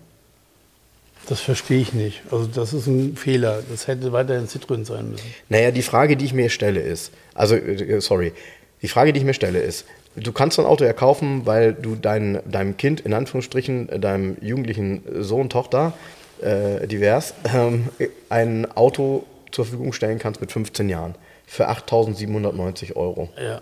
Das 1.28 1.40
verstehe 1.40 1.80
ich 1.80 1.94
nicht. 1.94 2.24
Also 2.32 2.48
das 2.48 2.74
ist 2.74 2.88
ein 2.88 3.16
Fehler. 3.16 3.62
Das 3.70 3.88
hätte 3.88 4.12
weiterhin 4.12 4.48
Citroën 4.48 4.86
sein 4.86 5.12
müssen. 5.12 5.26
Naja, 5.50 5.72
die 5.72 5.84
Frage, 5.84 6.18
die 6.18 6.26
ich 6.26 6.34
mir 6.34 6.50
stelle, 6.50 6.82
ist, 6.82 7.12
also 7.34 7.56
äh, 7.56 8.02
sorry, 8.02 8.34
die 8.82 8.88
Frage, 8.88 9.14
die 9.14 9.20
ich 9.20 9.26
mir 9.26 9.36
stelle, 9.36 9.60
ist, 9.60 9.86
du 10.16 10.32
kannst 10.32 10.56
so 10.56 10.64
ein 10.64 10.68
Auto 10.68 10.84
ja 10.84 10.94
kaufen, 10.94 11.46
weil 11.46 11.74
du 11.74 11.96
dein, 11.96 12.40
deinem 12.50 12.78
Kind, 12.78 13.02
in 13.02 13.14
Anführungsstrichen, 13.14 14.02
deinem 14.02 14.38
jugendlichen 14.42 15.04
Sohn, 15.20 15.50
Tochter, 15.50 15.94
äh, 16.42 16.88
divers, 16.88 17.34
ähm, 17.54 17.90
ein 18.30 18.72
Auto 18.72 19.26
zur 19.52 19.66
Verfügung 19.66 19.94
stellen 19.94 20.20
kannst 20.20 20.42
mit 20.42 20.52
15 20.52 20.90
Jahren 20.90 21.16
für 21.46 21.70
8.790 21.70 22.96
Euro. 22.96 23.30
Ja. 23.38 23.62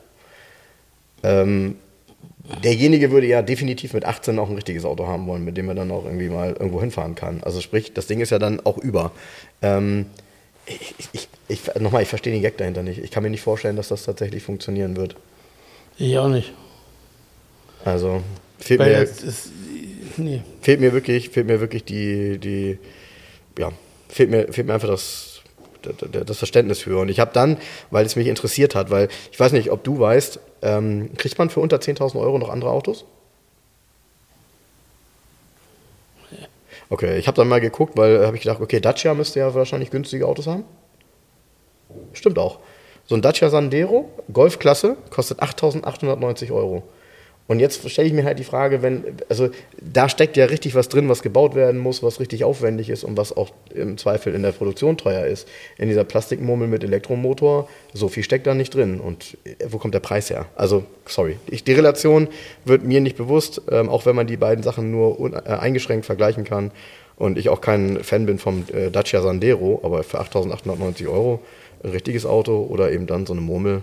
Ähm, 1.23 1.75
derjenige 2.63 3.11
würde 3.11 3.27
ja 3.27 3.41
definitiv 3.41 3.93
mit 3.93 4.05
18 4.05 4.37
auch 4.39 4.49
ein 4.49 4.55
richtiges 4.55 4.85
Auto 4.85 5.07
haben 5.07 5.27
wollen, 5.27 5.43
mit 5.43 5.57
dem 5.57 5.67
er 5.69 5.75
dann 5.75 5.91
auch 5.91 6.05
irgendwie 6.05 6.29
mal 6.29 6.49
irgendwo 6.49 6.79
hinfahren 6.79 7.15
kann. 7.15 7.41
Also 7.43 7.61
sprich, 7.61 7.93
das 7.93 8.07
Ding 8.07 8.21
ist 8.21 8.29
ja 8.29 8.39
dann 8.39 8.59
auch 8.65 8.77
über. 8.77 9.11
Ähm, 9.61 10.05
ich, 10.65 10.93
ich, 11.13 11.27
ich, 11.47 11.75
nochmal, 11.79 12.03
ich 12.03 12.09
verstehe 12.09 12.31
den 12.31 12.41
Gag 12.41 12.57
dahinter 12.57 12.83
nicht. 12.83 12.99
Ich 12.99 13.11
kann 13.11 13.23
mir 13.23 13.29
nicht 13.29 13.41
vorstellen, 13.41 13.75
dass 13.75 13.87
das 13.87 14.03
tatsächlich 14.03 14.43
funktionieren 14.43 14.95
wird. 14.95 15.15
Ich 15.97 16.17
auch 16.17 16.29
nicht. 16.29 16.53
Also 17.83 18.21
fehlt 18.59 18.79
Weil 18.79 18.93
mir, 18.93 18.99
das 18.99 19.23
ist, 19.23 19.51
nee. 20.17 20.41
fehlt 20.61 20.79
mir 20.79 20.93
wirklich, 20.93 21.29
fehlt 21.29 21.47
mir 21.47 21.59
wirklich 21.59 21.83
die, 21.83 22.37
die 22.37 22.77
ja, 23.57 23.71
fehlt 24.07 24.29
mir, 24.29 24.51
fehlt 24.51 24.67
mir 24.67 24.73
einfach 24.73 24.87
das, 24.87 25.41
das 25.81 26.37
Verständnis 26.37 26.79
für. 26.79 26.99
Und 26.99 27.09
ich 27.09 27.19
habe 27.19 27.31
dann, 27.33 27.57
weil 27.91 28.05
es 28.05 28.15
mich 28.15 28.27
interessiert 28.27 28.75
hat, 28.75 28.89
weil 28.89 29.09
ich 29.31 29.39
weiß 29.39 29.51
nicht, 29.51 29.71
ob 29.71 29.83
du 29.83 29.99
weißt, 29.99 30.39
ähm, 30.61 31.11
kriegt 31.17 31.37
man 31.37 31.49
für 31.49 31.59
unter 31.59 31.77
10.000 31.77 32.19
Euro 32.19 32.37
noch 32.37 32.49
andere 32.49 32.71
Autos? 32.71 33.05
Okay, 36.91 37.19
ich 37.19 37.27
habe 37.27 37.35
dann 37.35 37.47
mal 37.47 37.61
geguckt, 37.61 37.97
weil 37.97 38.25
habe 38.25 38.35
ich 38.35 38.41
gedacht, 38.41 38.61
okay, 38.61 38.79
Dacia 38.79 39.13
müsste 39.13 39.39
ja 39.39 39.53
wahrscheinlich 39.53 39.91
günstige 39.91 40.25
Autos 40.25 40.47
haben. 40.47 40.63
Stimmt 42.13 42.39
auch. 42.39 42.59
So 43.05 43.15
ein 43.15 43.21
Dacia 43.21 43.49
Sandero, 43.49 44.09
Golfklasse, 44.33 44.97
kostet 45.11 45.41
8.890 45.41 46.51
Euro. 46.51 46.83
Und 47.49 47.59
jetzt 47.59 47.89
stelle 47.89 48.07
ich 48.07 48.13
mir 48.13 48.25
halt 48.25 48.37
die 48.37 48.43
Frage, 48.43 48.83
wenn, 48.83 49.03
also 49.27 49.49
da 49.81 50.07
steckt 50.07 50.37
ja 50.37 50.45
richtig 50.45 50.75
was 50.75 50.87
drin, 50.87 51.09
was 51.09 51.23
gebaut 51.23 51.55
werden 51.55 51.79
muss, 51.79 52.03
was 52.03 52.19
richtig 52.19 52.43
aufwendig 52.43 52.91
ist 52.91 53.03
und 53.03 53.17
was 53.17 53.35
auch 53.35 53.49
im 53.73 53.97
Zweifel 53.97 54.35
in 54.35 54.43
der 54.43 54.51
Produktion 54.51 54.97
teuer 54.97 55.25
ist. 55.25 55.47
In 55.79 55.87
dieser 55.87 56.03
Plastikmurmel 56.03 56.67
mit 56.67 56.83
Elektromotor, 56.83 57.67
so 57.91 58.07
viel 58.07 58.21
steckt 58.21 58.45
da 58.45 58.53
nicht 58.53 58.75
drin. 58.75 58.99
Und 58.99 59.35
wo 59.67 59.79
kommt 59.79 59.95
der 59.95 59.99
Preis 59.99 60.29
her? 60.29 60.45
Also, 60.55 60.83
sorry, 61.07 61.37
ich, 61.47 61.63
die 61.63 61.73
Relation 61.73 62.27
wird 62.65 62.83
mir 62.83 63.01
nicht 63.01 63.17
bewusst, 63.17 63.63
ähm, 63.71 63.89
auch 63.89 64.05
wenn 64.05 64.15
man 64.15 64.27
die 64.27 64.37
beiden 64.37 64.63
Sachen 64.63 64.91
nur 64.91 65.19
un, 65.19 65.33
äh, 65.33 65.39
eingeschränkt 65.39 66.05
vergleichen 66.05 66.43
kann. 66.43 66.69
Und 67.15 67.39
ich 67.39 67.49
auch 67.49 67.61
kein 67.61 68.03
Fan 68.03 68.27
bin 68.27 68.37
vom 68.37 68.65
äh, 68.71 68.91
Dacia 68.91 69.23
Sandero, 69.23 69.79
aber 69.81 70.03
für 70.03 70.21
8.890 70.21 71.07
Euro 71.07 71.39
ein 71.83 71.89
richtiges 71.89 72.27
Auto 72.27 72.67
oder 72.69 72.91
eben 72.91 73.07
dann 73.07 73.25
so 73.25 73.33
eine 73.33 73.41
Murmel, 73.41 73.81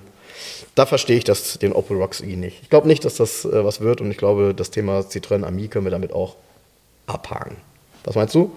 da 0.74 0.86
verstehe 0.86 1.16
ich 1.16 1.24
das, 1.24 1.58
den 1.58 1.72
Opel 1.72 1.96
Roxy 1.96 2.36
nicht. 2.36 2.62
Ich 2.62 2.70
glaube 2.70 2.86
nicht, 2.86 3.04
dass 3.04 3.16
das 3.16 3.44
äh, 3.44 3.64
was 3.64 3.80
wird 3.80 4.00
und 4.00 4.10
ich 4.10 4.16
glaube, 4.16 4.54
das 4.54 4.70
Thema 4.70 5.00
Citroën 5.00 5.44
Ami 5.44 5.68
können 5.68 5.84
wir 5.84 5.90
damit 5.90 6.12
auch 6.12 6.36
abhaken. 7.06 7.56
Was 8.04 8.14
meinst 8.14 8.34
du? 8.34 8.52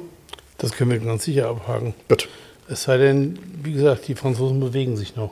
Das 0.57 0.73
können 0.73 0.91
wir 0.91 0.99
ganz 0.99 1.23
sicher 1.23 1.47
abhaken. 1.47 1.93
Gut. 2.07 2.27
Es 2.67 2.83
sei 2.83 2.97
denn, 2.97 3.39
wie 3.63 3.73
gesagt, 3.73 4.07
die 4.07 4.15
Franzosen 4.15 4.59
bewegen 4.59 4.95
sich 4.95 5.15
noch. 5.15 5.31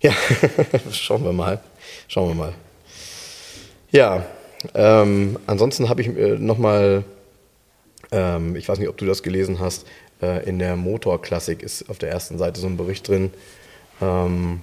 Ja, 0.00 0.12
schauen 0.92 1.24
wir 1.24 1.32
mal. 1.32 1.60
Schauen 2.06 2.28
wir 2.28 2.34
mal. 2.34 2.54
Ja, 3.90 4.24
ähm, 4.74 5.38
ansonsten 5.46 5.88
habe 5.88 6.02
ich 6.02 6.08
äh, 6.08 6.38
nochmal, 6.38 7.04
ähm, 8.12 8.56
ich 8.56 8.68
weiß 8.68 8.78
nicht, 8.78 8.88
ob 8.88 8.96
du 8.96 9.06
das 9.06 9.22
gelesen 9.22 9.58
hast, 9.60 9.86
äh, 10.22 10.48
in 10.48 10.58
der 10.58 10.76
Motorklassik 10.76 11.62
ist 11.62 11.88
auf 11.90 11.98
der 11.98 12.10
ersten 12.10 12.38
Seite 12.38 12.60
so 12.60 12.66
ein 12.66 12.76
Bericht 12.76 13.08
drin. 13.08 13.30
Ähm, 14.00 14.62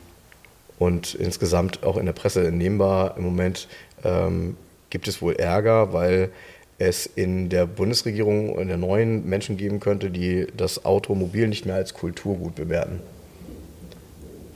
und 0.80 1.16
insgesamt 1.16 1.84
auch 1.84 1.98
in 1.98 2.06
der 2.06 2.14
Presse 2.14 2.46
entnehmbar. 2.46 3.16
Im 3.18 3.24
Moment 3.24 3.68
ähm, 4.04 4.58
gibt 4.90 5.08
es 5.08 5.22
wohl 5.22 5.36
Ärger, 5.36 5.94
weil 5.94 6.30
es 6.78 7.06
in 7.06 7.50
der 7.50 7.66
Bundesregierung, 7.66 8.60
in 8.60 8.68
der 8.68 8.78
neuen 8.78 9.28
Menschen 9.28 9.56
geben 9.58 9.80
könnte, 9.80 10.10
die 10.10 10.48
das 10.56 10.86
Automobil 10.86 11.48
nicht 11.48 11.66
mehr 11.66 11.76
als 11.76 11.94
Kulturgut 11.94 12.56
bewerten. 12.56 13.00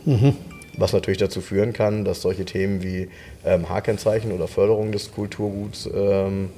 Mhm. 0.05 0.35
Was 0.77 0.93
natürlich 0.93 1.17
dazu 1.17 1.41
führen 1.41 1.73
kann, 1.73 2.05
dass 2.05 2.21
solche 2.21 2.45
Themen 2.45 2.83
wie 2.83 3.09
ähm, 3.45 3.69
H-Kennzeichen 3.69 4.31
oder 4.31 4.47
Förderung 4.47 4.91
des 4.91 5.11
Kulturguts 5.11 5.89
ähm, 5.93 6.49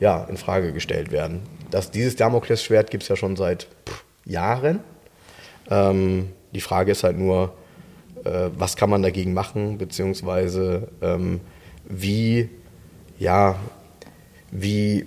ja, 0.00 0.24
in 0.24 0.36
Frage 0.36 0.72
gestellt 0.72 1.12
werden. 1.12 1.40
Das, 1.70 1.90
dieses 1.90 2.16
Damoklesschwert 2.16 2.90
gibt 2.90 3.04
es 3.04 3.08
ja 3.08 3.16
schon 3.16 3.36
seit 3.36 3.68
pff, 3.88 4.04
Jahren. 4.24 4.80
Ähm, 5.70 6.28
die 6.52 6.60
Frage 6.60 6.92
ist 6.92 7.04
halt 7.04 7.18
nur, 7.18 7.52
äh, 8.24 8.50
was 8.56 8.76
kann 8.76 8.90
man 8.90 9.02
dagegen 9.02 9.34
machen, 9.34 9.78
beziehungsweise 9.78 10.88
ähm, 11.02 11.40
wie, 11.88 12.48
ja, 13.18 13.56
wie, 14.50 15.06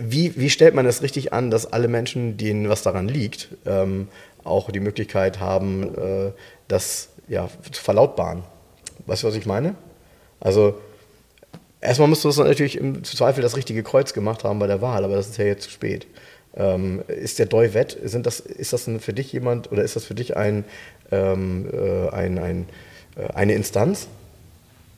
wie, 0.00 0.36
wie 0.36 0.50
stellt 0.50 0.74
man 0.74 0.86
es 0.86 1.02
richtig 1.02 1.32
an, 1.32 1.50
dass 1.50 1.72
alle 1.72 1.88
Menschen, 1.88 2.36
denen 2.36 2.68
was 2.68 2.82
daran 2.82 3.08
liegt, 3.08 3.48
ähm, 3.66 4.08
auch 4.44 4.70
die 4.70 4.80
Möglichkeit 4.80 5.40
haben, 5.40 5.94
äh, 5.94 6.32
das 6.68 7.10
ja, 7.28 7.48
zu 7.70 7.82
verlautbaren. 7.82 8.42
Weißt 9.06 9.22
du, 9.22 9.28
was 9.28 9.36
ich 9.36 9.46
meine? 9.46 9.74
Also, 10.40 10.78
erstmal 11.80 12.08
musst 12.08 12.24
du 12.24 12.28
das 12.28 12.38
natürlich 12.38 12.76
im 12.76 13.04
Zweifel 13.04 13.42
das 13.42 13.56
richtige 13.56 13.82
Kreuz 13.82 14.12
gemacht 14.12 14.44
haben 14.44 14.58
bei 14.58 14.66
der 14.66 14.82
Wahl, 14.82 15.04
aber 15.04 15.16
das 15.16 15.28
ist 15.28 15.38
ja 15.38 15.44
jetzt 15.44 15.64
zu 15.64 15.70
spät. 15.70 16.06
Ähm, 16.56 17.02
ist 17.06 17.38
der 17.38 17.46
Doi 17.46 17.74
Wett, 17.74 17.96
sind 18.02 18.26
das, 18.26 18.40
ist 18.40 18.72
das 18.72 18.90
für 18.98 19.12
dich 19.12 19.32
jemand 19.32 19.70
oder 19.70 19.84
ist 19.84 19.94
das 19.94 20.04
für 20.04 20.14
dich 20.14 20.36
ein, 20.36 20.64
ähm, 21.10 21.66
äh, 21.72 22.08
ein, 22.10 22.38
ein, 22.38 22.66
äh, 23.16 23.32
eine 23.34 23.54
Instanz? 23.54 24.08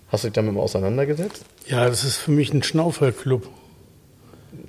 Hast 0.08 0.24
du 0.24 0.28
dich 0.28 0.34
damit 0.34 0.54
mal 0.54 0.60
auseinandergesetzt? 0.60 1.44
Ja, 1.66 1.88
das 1.88 2.04
ist 2.04 2.16
für 2.16 2.32
mich 2.32 2.52
ein 2.52 2.62
Schnauferclub. 2.62 3.48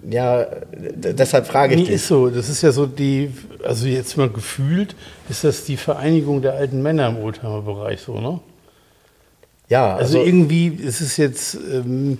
Ja, 0.09 0.45
deshalb 0.71 1.47
frage 1.47 1.73
ich 1.73 1.81
nee, 1.81 1.85
dich. 1.87 1.95
ist 1.95 2.07
so. 2.07 2.29
Das 2.29 2.49
ist 2.49 2.61
ja 2.61 2.71
so 2.71 2.85
die, 2.85 3.31
also 3.63 3.87
jetzt 3.87 4.17
mal 4.17 4.29
gefühlt, 4.29 4.95
ist 5.29 5.43
das 5.43 5.65
die 5.65 5.77
Vereinigung 5.77 6.41
der 6.41 6.53
alten 6.53 6.81
Männer 6.81 7.07
im 7.07 7.17
Oldtimer-Bereich 7.17 8.01
so, 8.01 8.19
ne? 8.19 8.39
Ja, 9.69 9.95
also, 9.95 10.19
also 10.19 10.27
irgendwie 10.27 10.67
ist 10.67 11.01
es 11.01 11.17
jetzt 11.17 11.55
ähm, 11.55 12.19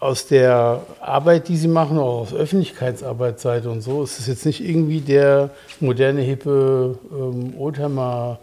aus 0.00 0.26
der 0.26 0.80
Arbeit, 1.00 1.48
die 1.48 1.56
sie 1.56 1.68
machen, 1.68 1.98
auch 1.98 2.22
aus 2.22 2.34
Öffentlichkeitsarbeitsseite 2.34 3.70
und 3.70 3.82
so, 3.82 4.02
ist 4.02 4.18
es 4.18 4.26
jetzt 4.26 4.46
nicht 4.46 4.64
irgendwie 4.64 5.00
der 5.00 5.50
moderne, 5.78 6.22
hippe 6.22 6.98
ähm, 7.12 7.54
Oldtimer 7.58 8.38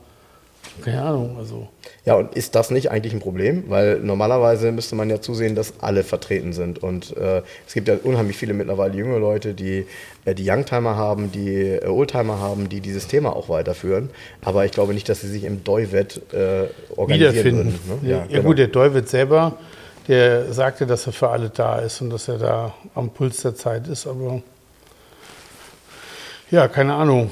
keine 0.83 1.01
Ahnung, 1.01 1.35
also. 1.37 1.67
Ja, 2.05 2.15
und 2.15 2.35
ist 2.35 2.55
das 2.55 2.71
nicht 2.71 2.91
eigentlich 2.91 3.13
ein 3.13 3.19
Problem? 3.19 3.63
Weil 3.67 3.99
normalerweise 3.99 4.71
müsste 4.71 4.95
man 4.95 5.09
ja 5.09 5.19
zusehen, 5.21 5.55
dass 5.55 5.73
alle 5.81 6.03
vertreten 6.03 6.53
sind. 6.53 6.81
Und 6.81 7.15
äh, 7.17 7.41
es 7.65 7.73
gibt 7.73 7.87
ja 7.87 7.95
unheimlich 8.03 8.37
viele 8.37 8.53
mittlerweile 8.53 8.95
junge 8.95 9.17
Leute, 9.17 9.53
die 9.53 9.85
äh, 10.25 10.35
die 10.35 10.49
Youngtimer 10.49 10.95
haben, 10.95 11.31
die 11.31 11.63
äh, 11.63 11.85
Oldtimer 11.87 12.39
haben, 12.39 12.69
die 12.69 12.81
dieses 12.81 13.07
Thema 13.07 13.35
auch 13.35 13.49
weiterführen. 13.49 14.09
Aber 14.41 14.65
ich 14.65 14.71
glaube 14.71 14.93
nicht, 14.93 15.09
dass 15.09 15.21
sie 15.21 15.29
sich 15.29 15.43
im 15.43 15.63
Deuwett 15.63 16.21
äh, 16.33 16.67
organisieren 16.95 17.33
Wiederfinden. 17.33 17.79
würden. 17.87 18.03
Ne? 18.03 18.09
Ja, 18.09 18.25
ja 18.29 18.41
gut, 18.41 18.59
der 18.59 18.67
Deuwett 18.67 19.09
selber, 19.09 19.57
der 20.07 20.53
sagte, 20.53 20.85
dass 20.85 21.05
er 21.07 21.13
für 21.13 21.29
alle 21.29 21.49
da 21.49 21.79
ist 21.79 22.01
und 22.01 22.09
dass 22.09 22.27
er 22.27 22.37
da 22.37 22.73
am 22.95 23.09
Puls 23.09 23.41
der 23.41 23.55
Zeit 23.55 23.87
ist, 23.87 24.07
aber 24.07 24.41
ja, 26.49 26.67
keine 26.67 26.93
Ahnung. 26.93 27.31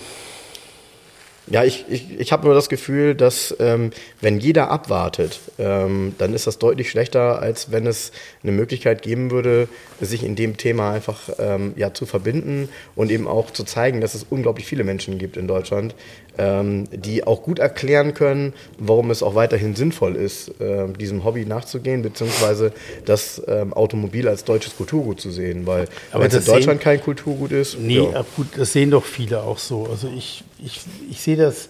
Ja, 1.47 1.63
ich, 1.63 1.85
ich, 1.89 2.19
ich 2.19 2.31
habe 2.31 2.45
nur 2.45 2.55
das 2.55 2.69
Gefühl, 2.69 3.13
dass 3.13 3.55
ähm, 3.59 3.91
wenn 4.19 4.39
jeder 4.39 4.71
abwartet, 4.71 5.39
ähm, 5.59 6.15
dann 6.17 6.33
ist 6.33 6.47
das 6.47 6.57
deutlich 6.57 6.89
schlechter, 6.89 7.39
als 7.39 7.71
wenn 7.71 7.85
es 7.85 8.11
eine 8.41 8.51
Möglichkeit 8.51 9.03
geben 9.03 9.29
würde, 9.29 9.67
sich 10.01 10.23
in 10.23 10.35
dem 10.35 10.57
Thema 10.57 10.91
einfach 10.91 11.29
ähm, 11.37 11.73
ja, 11.75 11.93
zu 11.93 12.07
verbinden 12.07 12.69
und 12.95 13.11
eben 13.11 13.27
auch 13.27 13.51
zu 13.51 13.63
zeigen, 13.63 14.01
dass 14.01 14.15
es 14.15 14.25
unglaublich 14.29 14.65
viele 14.65 14.83
Menschen 14.83 15.19
gibt 15.19 15.37
in 15.37 15.47
Deutschland, 15.47 15.93
ähm, 16.37 16.85
die 16.91 17.25
auch 17.25 17.43
gut 17.43 17.59
erklären 17.59 18.13
können, 18.13 18.53
warum 18.77 19.11
es 19.11 19.21
auch 19.23 19.35
weiterhin 19.35 19.75
sinnvoll 19.75 20.15
ist, 20.15 20.59
äh, 20.59 20.87
diesem 20.99 21.23
Hobby 21.23 21.45
nachzugehen, 21.45 22.01
beziehungsweise 22.01 22.73
das 23.05 23.41
ähm, 23.47 23.73
Automobil 23.73 24.27
als 24.27 24.43
deutsches 24.43 24.75
Kulturgut 24.75 25.21
zu 25.21 25.31
sehen. 25.31 25.65
Weil 25.65 25.87
wenn 26.11 26.23
es 26.23 26.47
in 26.47 26.53
Deutschland 26.53 26.81
kein 26.81 27.01
Kulturgut 27.01 27.51
ist. 27.51 27.79
Nee, 27.79 27.97
ja. 27.97 28.25
gut, 28.35 28.47
das 28.57 28.73
sehen 28.73 28.91
doch 28.91 29.05
viele 29.05 29.43
auch 29.43 29.59
so. 29.59 29.87
Also 29.89 30.09
ich, 30.15 30.43
ich, 30.65 30.81
ich 31.09 31.21
sehe 31.21 31.37
das. 31.37 31.69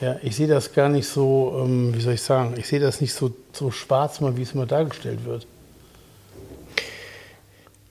Ja, 0.00 0.16
ich 0.22 0.34
sehe 0.34 0.46
das 0.46 0.72
gar 0.72 0.88
nicht 0.88 1.06
so, 1.06 1.60
ähm, 1.62 1.94
wie 1.94 2.00
soll 2.00 2.14
ich 2.14 2.22
sagen, 2.22 2.54
ich 2.56 2.66
sehe 2.66 2.80
das 2.80 3.02
nicht 3.02 3.12
so, 3.12 3.32
so 3.52 3.70
schwarz, 3.70 4.22
mal, 4.22 4.34
wie 4.38 4.42
es 4.42 4.52
immer 4.52 4.64
dargestellt 4.64 5.26
wird. 5.26 5.46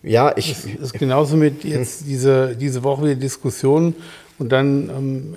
Ja, 0.01 0.35
ich. 0.35 0.51
Es 0.51 0.65
ist 0.65 0.93
genauso 0.93 1.35
mit 1.35 1.63
jetzt 1.63 2.07
diese, 2.07 2.55
diese 2.55 2.83
Woche 2.83 3.03
wieder 3.03 3.15
Diskussion 3.15 3.93
und 4.39 4.49
dann 4.49 4.89
ähm, 4.89 5.35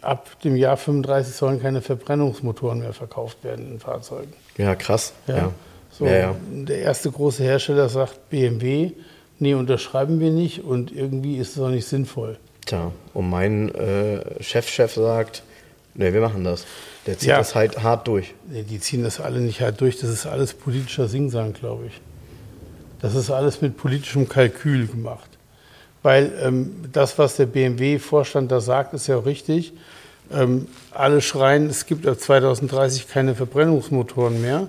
ab 0.00 0.40
dem 0.42 0.56
Jahr 0.56 0.76
35 0.76 1.34
sollen 1.34 1.60
keine 1.60 1.82
Verbrennungsmotoren 1.82 2.78
mehr 2.78 2.92
verkauft 2.92 3.42
werden 3.44 3.72
in 3.72 3.80
Fahrzeugen. 3.80 4.32
Ja, 4.56 4.74
krass. 4.74 5.12
Ja. 5.26 5.36
ja. 5.36 5.52
So, 5.90 6.06
Ja, 6.06 6.16
ja. 6.16 6.36
Der 6.50 6.78
erste 6.78 7.10
große 7.10 7.42
Hersteller 7.42 7.88
sagt 7.88 8.30
BMW, 8.30 8.92
nee, 9.38 9.54
unterschreiben 9.54 10.20
wir 10.20 10.30
nicht 10.30 10.62
und 10.64 10.92
irgendwie 10.92 11.36
ist 11.36 11.56
es 11.56 11.62
auch 11.62 11.68
nicht 11.68 11.86
sinnvoll. 11.86 12.38
Tja, 12.66 12.92
und 13.14 13.30
mein 13.30 13.74
äh, 13.74 14.42
Chefchef 14.42 14.94
sagt, 14.94 15.42
nee, 15.94 16.12
wir 16.12 16.20
machen 16.20 16.44
das. 16.44 16.64
Der 17.06 17.16
zieht 17.18 17.28
Ja. 17.28 17.38
das 17.38 17.54
halt 17.54 17.82
hart 17.82 18.06
durch. 18.08 18.34
Nee, 18.50 18.64
die 18.64 18.80
ziehen 18.80 19.02
das 19.04 19.20
alle 19.20 19.38
nicht 19.40 19.60
halt 19.60 19.80
durch. 19.80 19.98
Das 19.98 20.10
ist 20.10 20.26
alles 20.26 20.52
politischer 20.52 21.08
Singsang, 21.08 21.52
glaube 21.52 21.86
ich. 21.86 22.00
Das 23.00 23.14
ist 23.14 23.30
alles 23.30 23.62
mit 23.62 23.76
politischem 23.76 24.28
Kalkül 24.28 24.86
gemacht. 24.88 25.30
Weil 26.02 26.32
ähm, 26.42 26.72
das, 26.92 27.18
was 27.18 27.36
der 27.36 27.46
BMW-Vorstand 27.46 28.50
da 28.50 28.60
sagt, 28.60 28.94
ist 28.94 29.06
ja 29.06 29.16
auch 29.18 29.26
richtig. 29.26 29.72
Ähm, 30.32 30.66
alle 30.90 31.20
schreien, 31.20 31.66
es 31.68 31.86
gibt 31.86 32.06
ab 32.06 32.18
2030 32.18 33.06
keine 33.08 33.34
Verbrennungsmotoren 33.36 34.40
mehr. 34.42 34.68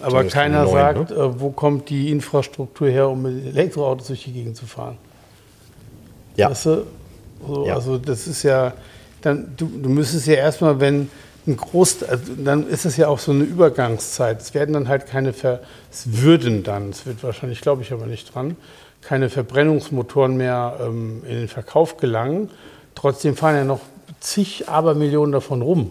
Aber 0.00 0.24
keiner 0.24 0.64
neun, 0.64 0.72
sagt, 0.72 1.10
äh, 1.12 1.40
wo 1.40 1.50
kommt 1.50 1.88
die 1.88 2.10
Infrastruktur 2.10 2.88
her, 2.88 3.08
um 3.08 3.22
mit 3.22 3.46
Elektroautos 3.46 4.08
durch 4.08 4.24
die 4.24 4.32
Gegend 4.32 4.56
zu 4.56 4.66
fahren. 4.66 4.98
Ja, 6.36 6.50
Weißt 6.50 6.66
du? 6.66 6.86
So, 7.46 7.66
Ja. 7.66 7.74
Also 7.74 7.98
das 7.98 8.26
ist 8.26 8.42
ja, 8.42 8.74
dann, 9.22 9.54
du, 9.56 9.66
du 9.66 9.88
müsstest 9.88 10.26
ja 10.26 10.34
erstmal, 10.34 10.80
wenn 10.80 11.10
ein 11.46 11.56
Groß, 11.56 12.04
also 12.04 12.32
dann 12.36 12.68
ist 12.68 12.84
es 12.84 12.96
ja 12.96 13.08
auch 13.08 13.18
so 13.18 13.32
eine 13.32 13.44
Übergangszeit. 13.44 14.40
Es 14.40 14.54
werden 14.54 14.74
dann 14.74 14.88
halt 14.88 15.06
keine, 15.06 15.32
Ver, 15.32 15.60
es 15.90 16.22
würden 16.22 16.62
dann, 16.62 16.90
es 16.90 17.04
wird 17.04 17.22
wahrscheinlich, 17.22 17.60
glaube 17.60 17.82
ich 17.82 17.92
aber 17.92 18.06
nicht 18.06 18.32
dran, 18.32 18.56
keine 19.00 19.28
Verbrennungsmotoren 19.28 20.36
mehr 20.36 20.78
ähm, 20.80 21.22
in 21.26 21.36
den 21.36 21.48
Verkauf 21.48 21.96
gelangen. 21.96 22.50
Trotzdem 22.94 23.36
fahren 23.36 23.56
ja 23.56 23.64
noch 23.64 23.80
zig 24.20 24.68
Abermillionen 24.68 25.32
davon 25.32 25.62
rum. 25.62 25.90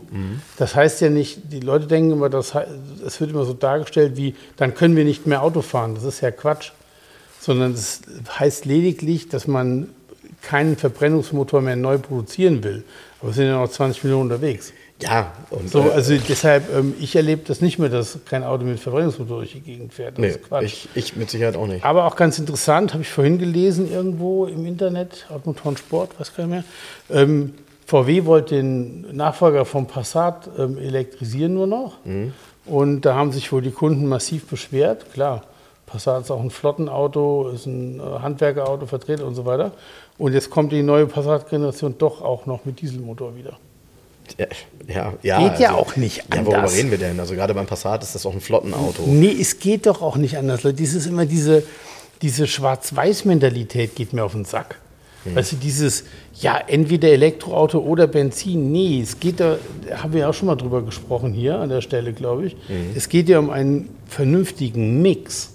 Das 0.56 0.76
heißt 0.76 1.02
ja 1.02 1.10
nicht, 1.10 1.52
die 1.52 1.60
Leute 1.60 1.88
denken 1.88 2.12
immer, 2.12 2.30
das, 2.30 2.54
es 3.06 3.20
wird 3.20 3.32
immer 3.32 3.44
so 3.44 3.54
dargestellt 3.54 4.16
wie, 4.16 4.36
dann 4.56 4.74
können 4.74 4.96
wir 4.96 5.04
nicht 5.04 5.28
mehr 5.28 5.42
Auto 5.42 5.62
fahren. 5.62 5.96
Das 5.96 6.06
ist 6.06 6.22
ja 6.22 6.32
Quatsch 6.32 6.72
sondern 7.42 7.74
es 7.74 8.02
heißt 8.40 8.66
lediglich, 8.66 9.28
dass 9.28 9.48
man 9.48 9.90
keinen 10.42 10.76
Verbrennungsmotor 10.76 11.62
mehr 11.62 11.76
neu 11.76 11.98
produzieren 11.98 12.64
will. 12.64 12.84
Aber 13.22 13.30
es 13.30 13.36
sind 13.36 13.46
ja 13.48 13.60
noch 13.60 13.70
20 13.70 14.04
Millionen 14.04 14.32
unterwegs. 14.32 14.74
ja. 15.00 15.32
Und, 15.50 15.70
So, 15.70 15.82
äh, 15.82 15.92
also 15.92 16.16
deshalb, 16.18 16.74
ähm, 16.76 16.94
ich 17.00 17.16
erlebe 17.16 17.44
das 17.46 17.62
nicht 17.62 17.80
mehr, 17.80 17.90
dass 17.90 18.20
kein 18.26 18.44
Auto 18.44 18.64
mit 18.64 18.80
Verbrennungsmotor 18.80 19.38
durch 19.38 19.54
die 19.54 19.62
Gegend 19.62 19.94
fährt. 19.94 20.18
Das 20.18 20.20
nee, 20.20 20.28
ist 20.30 20.44
Quatsch. 20.44 20.64
ich, 20.64 20.90
ich 20.96 21.16
mit 21.16 21.30
Sicherheit 21.30 21.56
auch 21.56 21.68
nicht. 21.68 21.86
Aber 21.86 22.06
auch 22.06 22.16
ganz 22.16 22.40
interessant, 22.40 22.94
habe 22.94 23.04
ich 23.04 23.10
vorhin 23.10 23.38
gelesen 23.38 23.92
irgendwo 23.92 24.46
im 24.46 24.66
Internet, 24.66 25.28
Automotoren 25.30 25.78
Sport, 25.78 26.20
weiß 26.20 26.36
gar 26.36 26.48
nicht 26.48 26.64
mehr. 27.10 27.22
Ähm, 27.24 27.54
VW 27.86 28.26
wollte 28.26 28.56
den 28.56 29.16
Nachfolger 29.16 29.66
vom 29.66 29.86
Passat 29.86 30.50
ähm, 30.58 30.78
elektrisieren 30.78 31.54
nur 31.54 31.68
noch. 31.68 31.98
Und 32.66 33.02
da 33.02 33.16
haben 33.16 33.32
sich 33.34 33.52
wohl 33.52 33.62
die 33.62 33.72
Kunden 33.72 34.08
massiv 34.08 34.48
beschwert. 34.48 35.12
Klar, 35.14 35.42
Passat 35.88 36.24
ist 36.24 36.32
auch 36.32 36.40
ein 36.40 36.52
Flottenauto, 36.52 37.50
ist 37.50 37.66
ein 37.66 38.00
äh, 38.00 38.04
Handwerkerauto, 38.22 38.86
Vertreter 38.86 39.26
und 39.26 39.36
so 39.36 39.46
weiter. 39.46 39.74
Und 40.18 40.34
jetzt 40.34 40.50
kommt 40.50 40.72
die 40.72 40.84
neue 40.84 41.08
Passat-Generation 41.08 41.96
doch 41.98 42.22
auch 42.22 42.46
noch 42.46 42.66
mit 42.66 42.82
Dieselmotor 42.82 43.36
wieder. 43.36 43.58
Ja, 44.38 44.46
ja, 44.88 45.14
ja, 45.24 45.38
also 45.38 45.50
Geht 45.50 45.60
ja 45.60 45.74
auch 45.74 45.96
nicht 45.96 46.18
Ja, 46.34 46.38
worüber 46.46 46.58
anders. 46.60 46.76
reden 46.76 46.92
wir 46.92 46.98
denn? 46.98 47.20
Also 47.20 47.34
gerade 47.34 47.54
beim 47.54 47.66
Passat 47.66 48.04
ist 48.04 48.16
das 48.16 48.26
auch 48.26 48.34
ein 48.34 48.40
Flottenauto. 48.42 49.04
Nee, 49.06 49.36
es 49.40 49.60
geht 49.60 49.88
doch 49.88 50.02
auch 50.02 50.16
nicht 50.16 50.38
anders. 50.38 50.64
Leute. 50.64 50.78
Dieses 50.78 51.06
immer 51.06 51.26
diese, 51.26 51.64
diese 52.22 52.48
Schwarz-Weiß-Mentalität 52.48 53.96
geht 53.96 54.14
mir 54.14 54.24
auf 54.24 54.34
den 54.34 54.46
Sack. 54.46 54.80
Weißt 55.24 55.52
du, 55.52 55.56
dieses, 55.58 56.06
ja, 56.40 56.58
entweder 56.66 57.10
Elektroauto 57.10 57.78
oder 57.80 58.08
Benzin. 58.08 58.72
Nee, 58.72 59.02
es 59.02 59.20
geht 59.20 59.40
da, 59.40 59.58
da 59.88 60.02
haben 60.02 60.14
wir 60.14 60.22
ja 60.22 60.30
auch 60.30 60.34
schon 60.34 60.48
mal 60.48 60.56
drüber 60.56 60.82
gesprochen 60.82 61.32
hier 61.34 61.60
an 61.60 61.70
der 61.70 61.82
Stelle, 61.82 62.12
glaube 62.14 62.48
ich. 62.48 62.56
Es 62.96 63.08
geht 63.08 63.30
ja 63.30 63.38
um 63.38 63.52
einen 63.52 63.90
vernünftigen 64.08 65.02
Mix. 65.02 65.52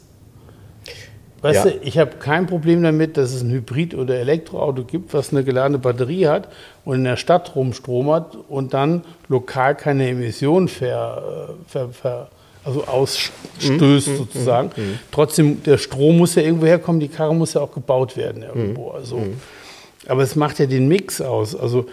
Weißt 1.47 1.65
Ja. 1.65 1.71
du, 1.71 1.79
ich 1.83 1.97
habe 1.99 2.13
kein 2.19 2.47
Problem 2.49 2.83
damit, 2.83 3.17
dass 3.17 3.33
es 3.33 3.43
ein 3.43 3.51
Hybrid- 3.53 3.95
oder 3.95 4.17
Elektroauto 4.19 4.83
gibt, 4.83 5.15
was 5.15 5.31
eine 5.31 5.45
geladene 5.45 5.79
Batterie 5.79 6.27
hat 6.27 6.49
und 6.85 6.97
in 6.97 7.05
der 7.05 7.17
Stadt 7.17 7.53
Strom 7.73 8.11
hat 8.11 8.37
und 8.49 8.75
dann 8.75 9.03
lokal 9.29 9.77
keine 9.77 10.09
Emissionen 10.09 10.67
ver, 10.67 11.49
äh, 11.49 11.71
ver, 11.71 11.89
ver, 11.91 12.29
also 12.65 12.83
ausstößt 12.85 14.17
sozusagen. 14.17 14.71
Trotzdem, 15.13 15.63
der 15.63 15.79
Strom 15.79 16.19
muss 16.19 16.35
ja 16.35 16.43
irgendwo 16.43 16.67
herkommen, 16.67 16.99
die 17.01 17.07
Karre 17.09 17.33
muss 17.33 17.55
ja 17.55 17.61
auch 17.61 17.73
gebaut 17.73 18.17
werden 18.17 18.43
irgendwo. 18.43 18.91
Also, 18.91 19.23
aber 20.09 20.23
es 20.25 20.35
macht 20.35 20.59
ja 20.59 20.67
den 20.67 20.89
Mix 20.89 21.21
aus. 21.21 21.55
Also 21.55 21.87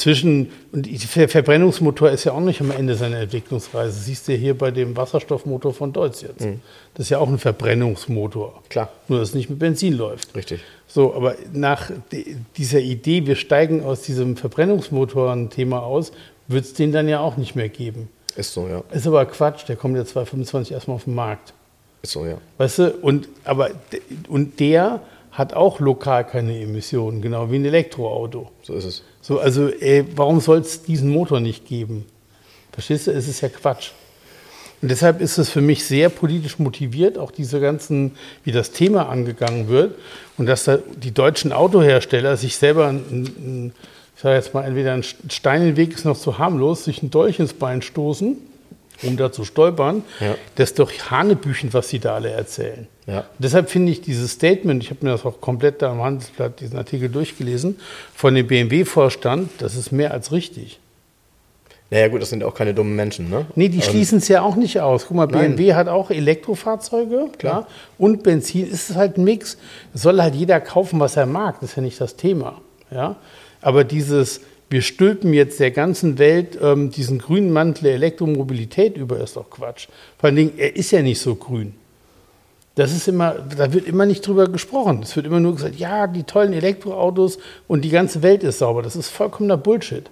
zwischen, 0.00 0.50
und 0.72 0.88
der 1.16 1.28
Verbrennungsmotor 1.28 2.10
ist 2.10 2.24
ja 2.24 2.32
auch 2.32 2.40
nicht 2.40 2.60
am 2.62 2.70
Ende 2.70 2.94
seiner 2.94 3.18
Entwicklungsreise. 3.18 3.92
Siehst 3.92 4.28
du 4.28 4.32
hier 4.32 4.56
bei 4.56 4.70
dem 4.70 4.96
Wasserstoffmotor 4.96 5.74
von 5.74 5.92
Deutz 5.92 6.22
jetzt. 6.22 6.40
Das 6.94 7.06
ist 7.06 7.10
ja 7.10 7.18
auch 7.18 7.28
ein 7.28 7.38
Verbrennungsmotor. 7.38 8.62
Klar. 8.70 8.88
Nur, 9.08 9.18
dass 9.18 9.28
es 9.28 9.34
nicht 9.34 9.50
mit 9.50 9.58
Benzin 9.58 9.92
läuft. 9.92 10.34
Richtig. 10.34 10.62
So, 10.86 11.14
aber 11.14 11.34
nach 11.52 11.90
dieser 12.56 12.80
Idee, 12.80 13.26
wir 13.26 13.36
steigen 13.36 13.84
aus 13.84 14.00
diesem 14.00 14.36
Verbrennungsmotoren-Thema 14.36 15.82
aus, 15.82 16.12
wird 16.48 16.64
es 16.64 16.72
den 16.72 16.92
dann 16.92 17.06
ja 17.06 17.20
auch 17.20 17.36
nicht 17.36 17.54
mehr 17.54 17.68
geben. 17.68 18.08
Ist 18.36 18.54
so, 18.54 18.66
ja. 18.68 18.82
Ist 18.90 19.06
aber 19.06 19.26
Quatsch, 19.26 19.68
der 19.68 19.76
kommt 19.76 19.96
ja 19.96 20.04
2025 20.04 20.72
erstmal 20.72 20.94
auf 20.96 21.04
den 21.04 21.14
Markt. 21.14 21.52
Ist 22.02 22.12
so, 22.12 22.24
ja. 22.24 22.38
Weißt 22.56 22.78
du, 22.78 22.90
und, 23.02 23.28
aber, 23.44 23.70
und 24.28 24.58
der 24.60 25.02
hat 25.30 25.52
auch 25.52 25.78
lokal 25.78 26.26
keine 26.26 26.58
Emissionen, 26.58 27.20
genau 27.20 27.50
wie 27.50 27.56
ein 27.56 27.64
Elektroauto. 27.66 28.50
So 28.62 28.74
ist 28.74 28.84
es. 28.84 29.04
So, 29.22 29.38
also, 29.38 29.68
ey, 29.68 30.04
warum 30.16 30.40
soll 30.40 30.58
es 30.58 30.82
diesen 30.82 31.10
Motor 31.10 31.40
nicht 31.40 31.66
geben? 31.66 32.06
Verstehst 32.72 33.06
du? 33.06 33.10
Es 33.12 33.28
ist 33.28 33.40
ja 33.40 33.48
Quatsch. 33.48 33.90
Und 34.82 34.90
deshalb 34.90 35.20
ist 35.20 35.36
es 35.36 35.50
für 35.50 35.60
mich 35.60 35.84
sehr 35.84 36.08
politisch 36.08 36.58
motiviert, 36.58 37.18
auch 37.18 37.30
diese 37.30 37.60
ganzen, 37.60 38.12
wie 38.44 38.52
das 38.52 38.70
Thema 38.70 39.10
angegangen 39.10 39.68
wird 39.68 39.96
und 40.38 40.46
dass 40.46 40.64
da 40.64 40.78
die 40.78 41.12
deutschen 41.12 41.52
Autohersteller 41.52 42.38
sich 42.38 42.56
selber, 42.56 42.88
ein, 42.88 42.96
ein, 42.96 43.72
ich 44.16 44.22
sage 44.22 44.36
jetzt 44.36 44.54
mal, 44.54 44.64
entweder 44.64 44.94
ein 44.94 45.02
Stein 45.02 45.60
in 45.60 45.68
den 45.68 45.76
Weg 45.76 45.92
ist 45.92 46.06
noch 46.06 46.16
zu 46.16 46.38
harmlos, 46.38 46.84
sich 46.84 47.02
ein 47.02 47.10
Dolch 47.10 47.40
ins 47.40 47.52
Bein 47.52 47.82
stoßen, 47.82 48.38
um 49.02 49.16
da 49.16 49.32
zu 49.32 49.44
stolpern. 49.44 50.02
Ja. 50.20 50.34
Das 50.56 50.70
ist 50.70 50.78
doch 50.78 50.92
Hanebüchen, 51.10 51.72
was 51.72 51.88
sie 51.88 51.98
da 51.98 52.14
alle 52.14 52.30
erzählen. 52.30 52.86
Ja. 53.06 53.24
Deshalb 53.38 53.70
finde 53.70 53.92
ich 53.92 54.00
dieses 54.00 54.32
Statement, 54.32 54.82
ich 54.82 54.90
habe 54.90 55.04
mir 55.04 55.12
das 55.12 55.24
auch 55.24 55.40
komplett 55.40 55.82
da 55.82 55.90
am 55.90 56.02
Handelsblatt, 56.02 56.60
diesen 56.60 56.78
Artikel 56.78 57.08
durchgelesen, 57.08 57.78
von 58.14 58.34
dem 58.34 58.46
BMW-Vorstand, 58.46 59.50
das 59.58 59.74
ist 59.74 59.92
mehr 59.92 60.12
als 60.12 60.32
richtig. 60.32 60.78
Naja, 61.90 62.06
gut, 62.06 62.22
das 62.22 62.30
sind 62.30 62.44
auch 62.44 62.54
keine 62.54 62.72
dummen 62.72 62.94
Menschen, 62.94 63.30
ne? 63.30 63.46
Nee, 63.56 63.68
die 63.68 63.82
schließen 63.82 64.18
es 64.18 64.28
ja 64.28 64.42
auch 64.42 64.54
nicht 64.54 64.80
aus. 64.80 65.06
Guck 65.08 65.16
mal, 65.16 65.26
Nein. 65.26 65.56
BMW 65.56 65.74
hat 65.74 65.88
auch 65.88 66.10
Elektrofahrzeuge, 66.10 67.30
klar. 67.36 67.66
Und 67.98 68.22
Benzin 68.22 68.70
ist 68.70 68.90
es 68.90 68.96
halt 68.96 69.18
ein 69.18 69.24
Mix. 69.24 69.58
Es 69.92 70.02
soll 70.02 70.22
halt 70.22 70.36
jeder 70.36 70.60
kaufen, 70.60 71.00
was 71.00 71.16
er 71.16 71.26
mag. 71.26 71.56
Das 71.60 71.70
ist 71.70 71.76
ja 71.76 71.82
nicht 71.82 72.00
das 72.00 72.14
Thema. 72.14 72.60
Ja? 72.92 73.16
Aber 73.60 73.82
dieses, 73.82 74.40
wir 74.70 74.82
stülpen 74.82 75.34
jetzt 75.34 75.58
der 75.58 75.72
ganzen 75.72 76.18
Welt 76.18 76.56
ähm, 76.62 76.90
diesen 76.90 77.18
grünen 77.18 77.52
Mantel 77.52 77.84
der 77.84 77.94
Elektromobilität 77.94 78.96
über, 78.96 79.18
ist 79.18 79.36
doch 79.36 79.50
Quatsch. 79.50 79.88
Vor 80.18 80.28
allen 80.28 80.36
Dingen, 80.36 80.52
er 80.56 80.76
ist 80.76 80.92
ja 80.92 81.02
nicht 81.02 81.20
so 81.20 81.34
grün. 81.34 81.74
Das 82.76 82.92
ist 82.92 83.08
immer, 83.08 83.32
da 83.32 83.72
wird 83.72 83.86
immer 83.86 84.06
nicht 84.06 84.26
drüber 84.26 84.48
gesprochen. 84.48 85.00
Es 85.02 85.16
wird 85.16 85.26
immer 85.26 85.40
nur 85.40 85.56
gesagt, 85.56 85.76
ja, 85.76 86.06
die 86.06 86.22
tollen 86.22 86.52
Elektroautos 86.52 87.38
und 87.66 87.84
die 87.84 87.90
ganze 87.90 88.22
Welt 88.22 88.44
ist 88.44 88.60
sauber. 88.60 88.82
Das 88.82 88.94
ist 88.94 89.08
vollkommener 89.08 89.56
Bullshit. 89.56 90.08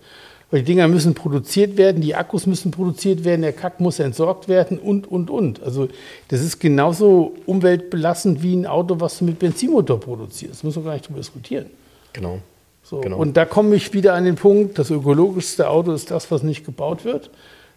Weil 0.50 0.60
die 0.60 0.72
Dinger 0.72 0.88
müssen 0.88 1.14
produziert 1.14 1.76
werden, 1.76 2.00
die 2.00 2.14
Akkus 2.14 2.46
müssen 2.46 2.70
produziert 2.70 3.24
werden, 3.24 3.42
der 3.42 3.52
Kack 3.52 3.80
muss 3.80 4.00
entsorgt 4.00 4.48
werden 4.48 4.78
und, 4.78 5.06
und, 5.06 5.30
und. 5.30 5.62
Also 5.62 5.88
das 6.28 6.40
ist 6.40 6.58
genauso 6.58 7.34
umweltbelastend 7.46 8.42
wie 8.42 8.56
ein 8.56 8.66
Auto, 8.66 8.98
was 8.98 9.18
du 9.18 9.26
mit 9.26 9.38
Benzinmotor 9.38 10.00
produzierst. 10.00 10.54
Das 10.54 10.62
muss 10.64 10.74
man 10.74 10.86
gar 10.86 10.92
nicht 10.94 11.06
drüber 11.06 11.18
diskutieren. 11.18 11.66
Genau. 12.14 12.40
So. 12.88 13.00
Genau. 13.00 13.18
Und 13.18 13.36
da 13.36 13.44
komme 13.44 13.74
ich 13.76 13.92
wieder 13.92 14.14
an 14.14 14.24
den 14.24 14.36
Punkt, 14.36 14.78
das 14.78 14.90
ökologischste 14.90 15.68
Auto 15.68 15.92
ist 15.92 16.10
das, 16.10 16.30
was 16.30 16.42
nicht 16.42 16.64
gebaut 16.64 17.04
wird. 17.04 17.30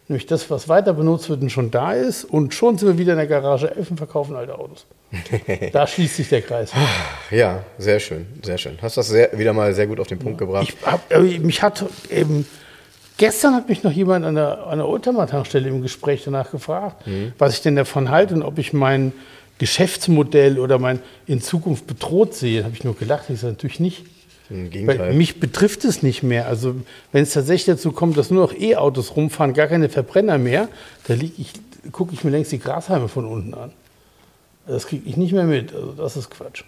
Nämlich 0.08 0.26
das, 0.26 0.50
was 0.50 0.68
weiter 0.68 0.94
benutzt 0.94 1.28
wird 1.28 1.42
und 1.42 1.50
schon 1.50 1.70
da 1.70 1.92
ist. 1.92 2.24
Und 2.24 2.54
schon 2.54 2.76
sind 2.78 2.88
wir 2.88 2.98
wieder 2.98 3.12
in 3.12 3.18
der 3.18 3.26
Garage 3.26 3.70
11 3.74 3.90
und 3.92 3.96
verkaufen 3.98 4.34
alte 4.34 4.58
Autos. 4.58 4.86
da 5.72 5.86
schließt 5.86 6.16
sich 6.16 6.28
der 6.28 6.40
Kreis. 6.42 6.72
Ja, 7.30 7.62
sehr 7.78 8.00
schön, 8.00 8.26
sehr 8.42 8.56
schön. 8.58 8.78
Hast 8.80 8.96
das 8.96 9.08
sehr, 9.08 9.38
wieder 9.38 9.52
mal 9.52 9.74
sehr 9.74 9.86
gut 9.86 10.00
auf 10.00 10.06
den 10.08 10.18
Punkt 10.18 10.38
gebracht. 10.38 10.66
Ich 10.68 10.86
hab, 10.86 11.12
äh, 11.12 11.20
mich 11.38 11.62
hat 11.62 11.84
eben, 12.10 12.46
gestern 13.18 13.54
hat 13.54 13.68
mich 13.68 13.82
noch 13.84 13.92
jemand 13.92 14.24
an 14.24 14.34
der, 14.34 14.66
an 14.66 14.78
der 14.78 14.88
Oldtimer-Tankstelle 14.88 15.68
im 15.68 15.82
Gespräch 15.82 16.22
danach 16.24 16.50
gefragt, 16.50 17.06
Mhm. 17.06 17.32
was 17.38 17.52
ich 17.54 17.60
denn 17.60 17.76
davon 17.76 18.10
halte 18.10 18.34
und 18.34 18.42
ob 18.42 18.58
ich 18.58 18.72
mein 18.72 19.12
Geschäftsmodell 19.58 20.58
oder 20.58 20.78
mein 20.78 21.00
in 21.26 21.40
Zukunft 21.40 21.86
bedroht 21.86 22.34
sehe. 22.34 22.60
Da 22.60 22.64
habe 22.64 22.74
ich 22.74 22.82
nur 22.82 22.96
gelacht. 22.96 23.30
Ich 23.30 23.40
sage 23.40 23.52
natürlich 23.52 23.78
nicht. 23.78 24.04
Im 24.52 24.64
Weil 24.64 24.70
Gegenteil. 24.70 25.14
mich 25.14 25.40
betrifft 25.40 25.84
es 25.84 26.02
nicht 26.02 26.22
mehr. 26.22 26.46
Also 26.46 26.74
wenn 27.12 27.22
es 27.22 27.32
tatsächlich 27.32 27.76
dazu 27.76 27.92
kommt, 27.92 28.16
dass 28.16 28.30
nur 28.30 28.42
noch 28.46 28.54
E-Autos 28.54 29.16
rumfahren, 29.16 29.54
gar 29.54 29.66
keine 29.66 29.88
Verbrenner 29.88 30.38
mehr, 30.38 30.68
da 31.08 31.14
gucke 31.90 32.14
ich 32.14 32.22
mir 32.24 32.30
längst 32.30 32.52
die 32.52 32.58
Grashalme 32.58 33.08
von 33.08 33.24
unten 33.24 33.54
an. 33.54 33.72
Das 34.66 34.86
kriege 34.86 35.08
ich 35.08 35.16
nicht 35.16 35.32
mehr 35.32 35.44
mit. 35.44 35.74
Also 35.74 35.92
das 35.92 36.16
ist 36.16 36.30
Quatsch. 36.30 36.64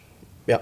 ja. 0.46 0.60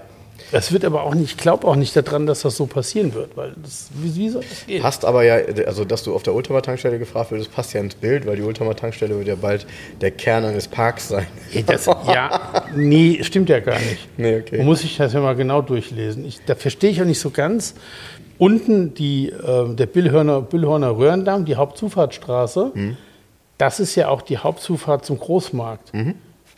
Es 0.51 0.71
wird 0.71 0.85
aber 0.85 1.03
auch 1.03 1.15
nicht, 1.15 1.31
ich 1.31 1.37
glaube 1.37 1.67
auch 1.67 1.75
nicht 1.75 1.95
daran, 1.95 2.25
dass 2.27 2.41
das 2.41 2.57
so 2.57 2.65
passieren 2.67 3.13
wird, 3.13 3.35
weil 3.35 3.53
das, 3.63 3.89
wie, 3.95 4.15
wie 4.15 4.29
soll 4.29 4.43
das 4.47 4.65
gehen? 4.67 4.81
Passt 4.81 5.03
aber 5.05 5.23
ja, 5.23 5.35
also 5.65 5.83
dass 5.85 6.03
du 6.03 6.13
auf 6.13 6.21
der 6.23 6.35
Ultima-Tankstelle 6.35 6.99
gefragt 6.99 7.31
wirst, 7.31 7.51
passt 7.53 7.73
ja 7.73 7.79
ins 7.81 7.95
Bild, 7.95 8.27
weil 8.27 8.35
die 8.35 8.43
Ultima-Tankstelle 8.43 9.17
wird 9.17 9.27
ja 9.27 9.35
bald 9.35 9.65
der 10.01 10.11
Kern 10.11 10.45
eines 10.45 10.67
Parks 10.67 11.07
sein. 11.07 11.25
Ja, 11.51 11.61
das, 11.63 11.85
ja, 11.85 12.63
nee, 12.75 13.19
stimmt 13.23 13.49
ja 13.49 13.59
gar 13.61 13.79
nicht. 13.79 14.07
Nee, 14.17 14.37
okay. 14.39 14.57
Man 14.57 14.67
muss 14.67 14.81
sich 14.81 14.95
das 14.97 15.13
ja 15.13 15.21
mal 15.21 15.35
genau 15.35 15.61
durchlesen. 15.61 16.23
Ich, 16.25 16.39
da 16.45 16.53
verstehe 16.55 16.91
ich 16.91 17.01
auch 17.01 17.05
nicht 17.05 17.19
so 17.19 17.31
ganz. 17.31 17.73
Unten 18.37 18.93
die, 18.93 19.29
äh, 19.29 19.73
der 19.75 19.85
Billhörner, 19.85 20.41
Billhorner 20.41 20.95
Röhrendamm, 20.97 21.45
die 21.45 21.55
Hauptzufahrtsstraße, 21.55 22.71
Mhm. 22.73 22.97
das 23.57 23.79
ist 23.79 23.95
ja 23.95 24.09
auch 24.09 24.21
die 24.21 24.37
Hauptzufahrt 24.37 25.05
zum 25.05 25.17
Großmarkt. 25.19 25.91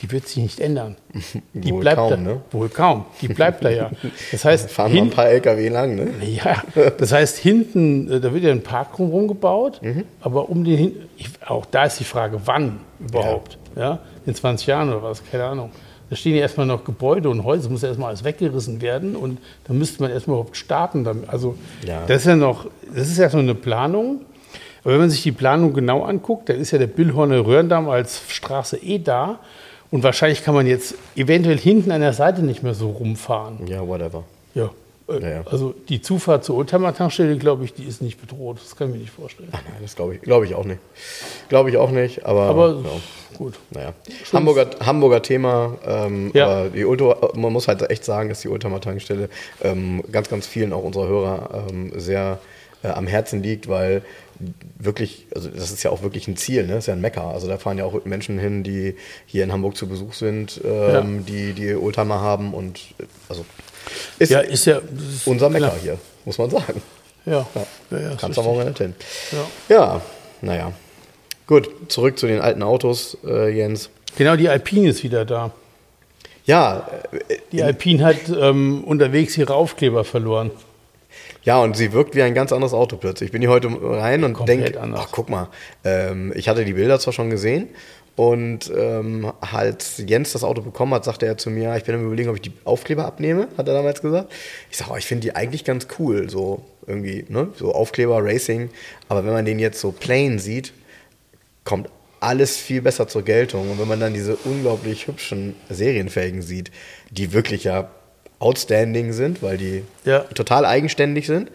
Die 0.01 0.11
wird 0.11 0.27
sich 0.27 0.43
nicht 0.43 0.59
ändern. 0.59 0.95
Die 1.53 1.71
Wohl 1.71 1.79
bleibt 1.79 1.97
kaum, 1.97 2.09
da, 2.09 2.17
ne? 2.17 2.41
Wohl 2.51 2.69
kaum. 2.69 3.05
Die 3.21 3.27
bleibt 3.29 3.63
da 3.63 3.69
ja. 3.69 3.91
Das 4.31 4.43
heißt, 4.43 4.69
Fahren 4.69 4.91
mal 4.91 4.97
ein 4.97 5.03
hin, 5.05 5.09
paar 5.13 5.27
LKW 5.27 5.69
lang, 5.69 5.95
ne? 5.95 6.07
ja, 6.25 6.61
das 6.97 7.11
heißt, 7.13 7.37
hinten, 7.37 8.11
äh, 8.11 8.19
da 8.19 8.33
wird 8.33 8.43
ja 8.43 8.51
ein 8.51 8.61
Park 8.63 8.93
drumherum 8.95 9.27
gebaut, 9.27 9.81
Mhm. 9.81 10.03
aber 10.21 10.49
um 10.49 10.63
den 10.65 10.77
hin, 10.77 10.91
auch 11.45 11.65
da 11.65 11.85
ist 11.85 11.99
die 11.99 12.03
Frage, 12.03 12.39
wann 12.45 12.79
überhaupt? 12.99 13.57
Ja. 13.75 13.99
In 14.25 14.35
20 14.35 14.67
Jahren 14.67 14.89
oder 14.89 15.03
was? 15.03 15.21
Keine 15.31 15.45
Ahnung. 15.45 15.71
Da 16.09 16.15
stehen 16.15 16.35
ja 16.35 16.41
erstmal 16.41 16.65
noch 16.67 16.83
Gebäude 16.83 17.29
und 17.29 17.43
Häuser, 17.43 17.69
muss 17.69 17.81
ja 17.81 17.87
erstmal 17.87 18.09
alles 18.09 18.23
weggerissen 18.23 18.81
werden 18.81 19.15
und 19.15 19.39
da 19.67 19.73
müsste 19.73 20.01
man 20.03 20.11
erstmal 20.11 20.35
überhaupt 20.37 20.55
starten. 20.57 21.07
Also, 21.27 21.55
Ja. 21.85 22.03
das 22.05 22.17
ist 22.21 22.27
ja 22.27 22.35
noch, 22.35 22.67
das 22.93 23.07
ist 23.07 23.17
ja 23.17 23.29
so 23.29 23.37
eine 23.39 23.55
Planung. 23.55 24.21
Aber 24.83 24.93
wenn 24.93 24.99
man 24.99 25.09
sich 25.09 25.23
die 25.23 25.31
Planung 25.31 25.73
genau 25.73 26.03
anguckt, 26.03 26.47
dann 26.49 26.57
ist 26.57 26.69
ja 26.69 26.77
der 26.77 26.85
Billhorner 26.85 27.43
Röhrendamm 27.43 27.89
als 27.89 28.21
Straße 28.27 28.77
eh 28.77 28.99
da. 28.99 29.39
Und 29.95 30.03
wahrscheinlich 30.03 30.43
kann 30.43 30.53
man 30.53 30.67
jetzt 30.67 30.95
eventuell 31.15 31.57
hinten 31.57 31.89
an 31.91 32.01
der 32.01 32.11
Seite 32.11 32.41
nicht 32.43 32.63
mehr 32.63 32.73
so 32.73 32.89
rumfahren. 32.89 33.65
Ja, 33.65 33.87
whatever. 33.87 34.25
Ja. 34.53 34.71
Äh, 35.07 35.21
Ja, 35.21 35.29
ja. 35.29 35.41
Also 35.49 35.73
die 35.87 36.01
Zufahrt 36.01 36.43
zur 36.43 36.57
Oldtimer-Tankstelle, 36.57 37.37
glaube 37.37 37.63
ich, 37.63 37.73
die 37.73 37.85
ist 37.85 38.01
nicht 38.01 38.19
bedroht. 38.19 38.57
Das 38.61 38.75
kann 38.75 38.89
ich 38.89 38.93
mir 38.95 38.99
nicht 38.99 39.13
vorstellen. 39.13 39.47
Ach 39.53 39.61
nein, 39.63 39.77
das 39.81 39.95
glaube 39.95 40.15
ich, 40.15 40.21
glaube 40.21 40.43
ich 40.45 40.53
auch 40.53 40.65
nicht. 40.65 40.79
Glaube 41.47 41.69
ich 41.69 41.77
auch 41.77 41.91
nicht, 41.91 42.25
aber, 42.25 42.41
Aber 42.41 42.69
ja, 42.71 43.37
gut. 43.37 43.53
naja. 43.71 43.93
Hamburger, 44.33 44.67
Hamburger 44.85 45.21
Thema, 45.21 45.77
ähm, 45.87 46.31
Ja. 46.33 46.47
aber 46.47 46.69
die 46.71 46.83
Ultra, 46.83 47.29
man 47.33 47.53
muss 47.53 47.69
halt 47.69 47.89
echt 47.89 48.03
sagen, 48.03 48.27
dass 48.27 48.41
die 48.41 48.49
Ultima-Tankstelle 48.49 49.29
ähm, 49.63 50.03
ganz, 50.11 50.27
ganz 50.27 50.45
vielen 50.45 50.73
auch 50.73 50.83
unserer 50.83 51.07
Hörer 51.07 51.67
ähm, 51.69 51.93
sehr 51.95 52.39
äh, 52.83 52.89
am 52.89 53.07
Herzen 53.07 53.41
liegt, 53.41 53.69
weil 53.69 54.01
wirklich, 54.79 55.27
also 55.33 55.49
das 55.49 55.71
ist 55.71 55.83
ja 55.83 55.91
auch 55.91 56.01
wirklich 56.03 56.27
ein 56.27 56.35
Ziel, 56.37 56.63
ne? 56.67 56.73
Das 56.73 56.83
ist 56.83 56.87
ja 56.87 56.93
ein 56.93 57.01
Mecker. 57.01 57.23
Also 57.23 57.47
da 57.47 57.57
fahren 57.57 57.77
ja 57.77 57.85
auch 57.85 58.03
Menschen 58.05 58.37
hin, 58.39 58.63
die 58.63 58.95
hier 59.25 59.43
in 59.43 59.51
Hamburg 59.51 59.77
zu 59.77 59.87
Besuch 59.87 60.13
sind, 60.13 60.59
ähm, 60.63 61.25
die 61.25 61.53
die 61.53 61.75
Oldtimer 61.75 62.19
haben 62.21 62.53
und 62.53 62.79
also 63.29 63.45
ist 64.19 64.31
Ja, 64.31 64.39
ist 64.41 64.65
ja. 64.65 64.77
ist 64.79 65.27
unser 65.27 65.49
Mecker 65.49 65.67
klar. 65.69 65.79
hier, 65.81 65.97
muss 66.25 66.37
man 66.37 66.49
sagen. 66.49 66.81
Ja, 67.25 67.45
ja, 67.91 67.97
ja, 67.99 68.15
Kannst 68.19 68.37
auch 68.37 68.63
nicht 68.63 68.77
hin. 68.77 68.93
ja. 69.31 69.75
Ja, 69.75 70.01
naja. 70.41 70.71
Gut, 71.47 71.69
zurück 71.91 72.17
zu 72.19 72.27
den 72.27 72.39
alten 72.41 72.61
Autos, 72.63 73.17
äh, 73.25 73.49
Jens. 73.55 73.89
Genau, 74.17 74.35
die 74.35 74.49
Alpine 74.49 74.89
ist 74.89 75.03
wieder 75.03 75.25
da. 75.25 75.51
Ja, 76.45 76.87
äh, 77.11 77.37
Die 77.51 77.63
Alpine 77.63 78.03
hat 78.05 78.17
ähm, 78.29 78.83
unterwegs 78.83 79.37
ihre 79.37 79.53
Aufkleber 79.55 80.03
verloren. 80.03 80.51
Ja, 81.45 81.61
und 81.61 81.77
sie 81.77 81.93
wirkt 81.93 82.15
wie 82.15 82.23
ein 82.23 82.33
ganz 82.33 82.51
anderes 82.51 82.73
Auto 82.73 82.97
plötzlich. 82.97 83.27
Ich 83.27 83.31
bin 83.31 83.41
hier 83.41 83.51
heute 83.51 83.69
rein 83.81 84.23
und 84.23 84.47
denke, 84.47 84.79
ach 84.95 85.07
guck 85.11 85.29
mal, 85.29 85.49
ähm, 85.83 86.33
ich 86.35 86.49
hatte 86.49 86.65
die 86.65 86.73
Bilder 86.73 86.99
zwar 86.99 87.13
schon 87.13 87.29
gesehen 87.29 87.69
und 88.15 88.71
ähm, 88.75 89.31
als 89.41 90.01
Jens 90.05 90.31
das 90.31 90.43
Auto 90.43 90.61
bekommen 90.61 90.93
hat, 90.93 91.03
sagte 91.03 91.25
er 91.25 91.37
zu 91.37 91.49
mir, 91.49 91.75
ich 91.75 91.83
bin 91.83 91.95
am 91.95 92.05
überlegen, 92.05 92.29
ob 92.29 92.35
ich 92.35 92.41
die 92.41 92.53
Aufkleber 92.63 93.05
abnehme, 93.05 93.49
hat 93.57 93.67
er 93.67 93.73
damals 93.73 94.01
gesagt. 94.01 94.31
Ich 94.71 94.77
sage, 94.77 94.91
oh, 94.91 94.97
ich 94.97 95.05
finde 95.05 95.21
die 95.21 95.35
eigentlich 95.35 95.65
ganz 95.65 95.87
cool, 95.99 96.29
so 96.29 96.63
irgendwie, 96.87 97.25
ne, 97.27 97.49
so 97.55 97.73
Aufkleber, 97.73 98.23
Racing. 98.23 98.69
Aber 99.09 99.25
wenn 99.25 99.33
man 99.33 99.45
den 99.45 99.59
jetzt 99.59 99.81
so 99.81 99.91
plain 99.91 100.39
sieht, 100.39 100.71
kommt 101.65 101.89
alles 102.21 102.57
viel 102.57 102.81
besser 102.81 103.07
zur 103.07 103.23
Geltung. 103.23 103.69
Und 103.69 103.79
wenn 103.79 103.87
man 103.87 103.99
dann 103.99 104.13
diese 104.13 104.37
unglaublich 104.37 105.07
hübschen 105.07 105.55
Serienfelgen 105.69 106.41
sieht, 106.41 106.71
die 107.11 107.33
wirklich 107.33 107.65
ja 107.65 107.89
outstanding 108.45 109.11
sind, 109.13 109.41
weil 109.41 109.57
die 109.57 109.83
Ja. 110.05 110.19
total 110.19 110.65
eigenständig 110.65 111.25
sind. 111.27 111.49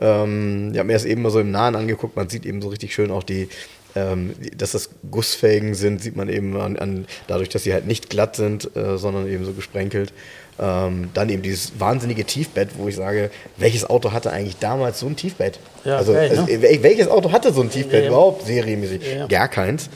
Ähm, 0.00 0.70
ich 0.72 0.78
habe 0.78 0.86
mir 0.86 0.94
das 0.94 1.04
eben 1.04 1.22
mal 1.22 1.30
so 1.30 1.40
im 1.40 1.50
Nahen 1.50 1.76
angeguckt, 1.76 2.16
man 2.16 2.28
sieht 2.28 2.46
eben 2.46 2.62
so 2.62 2.68
richtig 2.68 2.94
schön 2.94 3.10
auch 3.10 3.22
die, 3.22 3.48
ähm, 3.94 4.32
dass 4.56 4.70
das 4.72 4.90
Gussfelgen 5.10 5.74
sind, 5.74 6.00
sieht 6.00 6.16
man 6.16 6.28
eben 6.28 6.56
an, 6.58 6.76
an 6.78 7.06
dadurch, 7.26 7.48
dass 7.50 7.64
sie 7.64 7.72
halt 7.74 7.86
nicht 7.86 8.08
glatt 8.08 8.36
sind, 8.36 8.74
äh, 8.76 8.96
sondern 8.96 9.28
eben 9.28 9.44
so 9.44 9.52
gesprenkelt. 9.52 10.12
Ähm, 10.58 11.08
dann 11.14 11.28
eben 11.30 11.42
dieses 11.42 11.72
wahnsinnige 11.80 12.24
Tiefbett, 12.24 12.70
wo 12.76 12.86
ich 12.88 12.94
sage, 12.96 13.30
welches 13.56 13.88
Auto 13.88 14.12
hatte 14.12 14.30
eigentlich 14.30 14.56
damals 14.58 15.00
so 15.00 15.06
ein 15.06 15.16
Tiefbett? 15.16 15.58
Ja, 15.84 15.96
also, 15.96 16.12
also 16.14 16.42
ne? 16.42 16.62
wel- 16.62 16.82
welches 16.82 17.08
Auto 17.08 17.32
hatte 17.32 17.52
so 17.52 17.62
ein 17.62 17.70
Tiefbett 17.70 18.02
Ja, 18.04 18.08
überhaupt 18.08 18.46
serienmäßig? 18.46 19.00
Ja. 19.16 19.26
Gar 19.26 19.48
keins. 19.48 19.88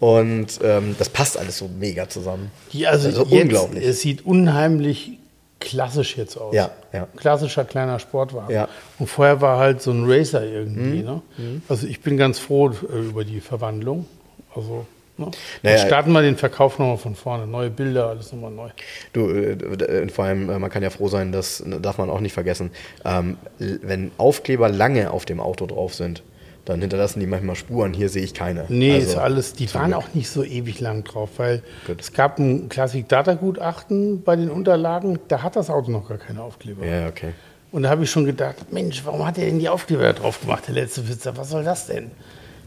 Und 0.00 0.58
ähm, 0.62 0.94
das 0.98 1.08
passt 1.08 1.36
alles 1.38 1.58
so 1.58 1.68
mega 1.80 2.08
zusammen. 2.08 2.50
Die, 2.72 2.86
also 2.86 3.08
Also 3.08 3.24
unglaublich. 3.24 3.84
Es 3.84 4.00
sieht 4.02 4.24
unheimlich 4.24 5.18
klassisch 5.64 6.16
jetzt 6.16 6.36
aus. 6.36 6.54
Ja, 6.54 6.70
ja. 6.92 7.08
Klassischer 7.16 7.64
kleiner 7.64 7.98
Sportwagen. 7.98 8.54
Ja. 8.54 8.68
Und 8.98 9.08
vorher 9.08 9.40
war 9.40 9.58
halt 9.58 9.82
so 9.82 9.90
ein 9.90 10.04
Racer 10.06 10.44
irgendwie. 10.44 11.00
Mhm. 11.00 11.04
Ne? 11.04 11.22
Also 11.68 11.86
ich 11.86 12.00
bin 12.00 12.16
ganz 12.16 12.38
froh 12.38 12.70
äh, 12.70 12.98
über 12.98 13.24
die 13.24 13.40
Verwandlung. 13.40 14.06
Also 14.54 14.86
ne? 15.16 15.30
Naja, 15.62 15.78
starten 15.78 16.12
wir 16.12 16.22
den 16.22 16.36
Verkauf 16.36 16.78
nochmal 16.78 16.98
von 16.98 17.14
vorne. 17.14 17.46
Neue 17.46 17.70
Bilder, 17.70 18.08
alles 18.08 18.32
nochmal 18.32 18.50
neu. 18.50 18.68
Du, 19.12 19.28
äh, 19.30 19.52
äh, 19.52 20.08
vor 20.08 20.26
allem, 20.26 20.46
man 20.46 20.70
kann 20.70 20.82
ja 20.82 20.90
froh 20.90 21.08
sein, 21.08 21.32
das 21.32 21.60
äh, 21.60 21.80
darf 21.80 21.98
man 21.98 22.10
auch 22.10 22.20
nicht 22.20 22.34
vergessen. 22.34 22.70
Ähm, 23.04 23.38
wenn 23.58 24.10
Aufkleber 24.18 24.68
lange 24.68 25.10
auf 25.10 25.24
dem 25.24 25.40
Auto 25.40 25.66
drauf 25.66 25.94
sind, 25.94 26.22
dann 26.64 26.80
hinterlassen 26.80 27.20
die 27.20 27.26
manchmal 27.26 27.56
Spuren. 27.56 27.92
Hier 27.92 28.08
sehe 28.08 28.22
ich 28.22 28.32
keine. 28.34 28.64
Nee, 28.68 28.94
Also, 28.94 29.06
ist 29.08 29.16
alles, 29.16 29.52
die 29.52 29.72
waren 29.74 29.90
Glück. 29.92 29.98
auch 30.02 30.14
nicht 30.14 30.28
so 30.30 30.42
ewig 30.44 30.80
lang 30.80 31.04
drauf, 31.04 31.30
weil 31.36 31.62
Gut. 31.86 32.00
es 32.00 32.12
gab 32.12 32.38
ein 32.38 32.68
Classic-Data-Gutachten 32.68 34.22
bei 34.22 34.36
den 34.36 34.50
Unterlagen, 34.50 35.18
da 35.28 35.42
hat 35.42 35.56
das 35.56 35.70
Auto 35.70 35.90
noch 35.90 36.08
gar 36.08 36.18
keine 36.18 36.42
Aufkleber. 36.42 36.84
Ja, 36.86 37.08
okay. 37.08 37.32
Und 37.72 37.82
da 37.82 37.90
habe 37.90 38.04
ich 38.04 38.10
schon 38.10 38.24
gedacht, 38.24 38.72
Mensch, 38.72 39.02
warum 39.04 39.26
hat 39.26 39.36
er 39.36 39.46
denn 39.46 39.58
die 39.58 39.68
Aufkleber 39.68 40.12
drauf 40.12 40.40
gemacht, 40.40 40.64
der 40.68 40.74
letzte 40.74 41.08
Witzer? 41.08 41.36
Was 41.36 41.50
soll 41.50 41.64
das 41.64 41.86
denn? 41.86 42.10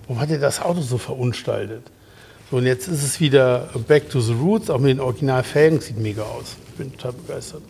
Warum 0.07 0.21
hat 0.21 0.29
er 0.29 0.37
das 0.39 0.61
Auto 0.61 0.81
so 0.81 0.97
verunstaltet? 0.97 1.83
So, 2.51 2.57
und 2.57 2.65
jetzt 2.65 2.87
ist 2.87 3.03
es 3.03 3.19
wieder 3.19 3.69
back 3.87 4.09
to 4.09 4.19
the 4.21 4.33
roots, 4.33 4.69
auch 4.69 4.79
mit 4.79 4.89
den 4.91 4.99
Originalfelgen, 4.99 5.79
sieht 5.81 5.97
mega 5.97 6.23
aus. 6.23 6.55
Ich 6.69 6.73
bin 6.75 6.91
total 6.93 7.13
begeistert. 7.13 7.61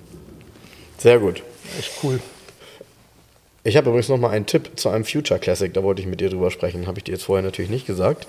Sehr 0.98 1.20
gut. 1.20 1.42
Echt 1.80 1.92
cool. 2.04 2.20
Ich 3.68 3.76
habe 3.76 3.89
übrigens 3.89 4.07
noch 4.07 4.18
mal 4.18 4.30
einen 4.30 4.45
Tipp 4.45 4.70
zu 4.80 4.88
einem 4.88 5.03
Future 5.03 5.41
Classic, 5.41 5.74
da 5.74 5.84
wollte 5.84 6.01
ich 6.01 6.07
mit 6.07 6.22
dir 6.22 6.30
drüber 6.30 6.51
sprechen. 6.51 6.88
Habe 6.88 6.99
ich 6.99 7.03
dir 7.03 7.11
jetzt 7.11 7.26
vorher 7.26 7.43
natürlich 7.43 7.70
nicht 7.70 7.86
gesagt. 7.86 8.26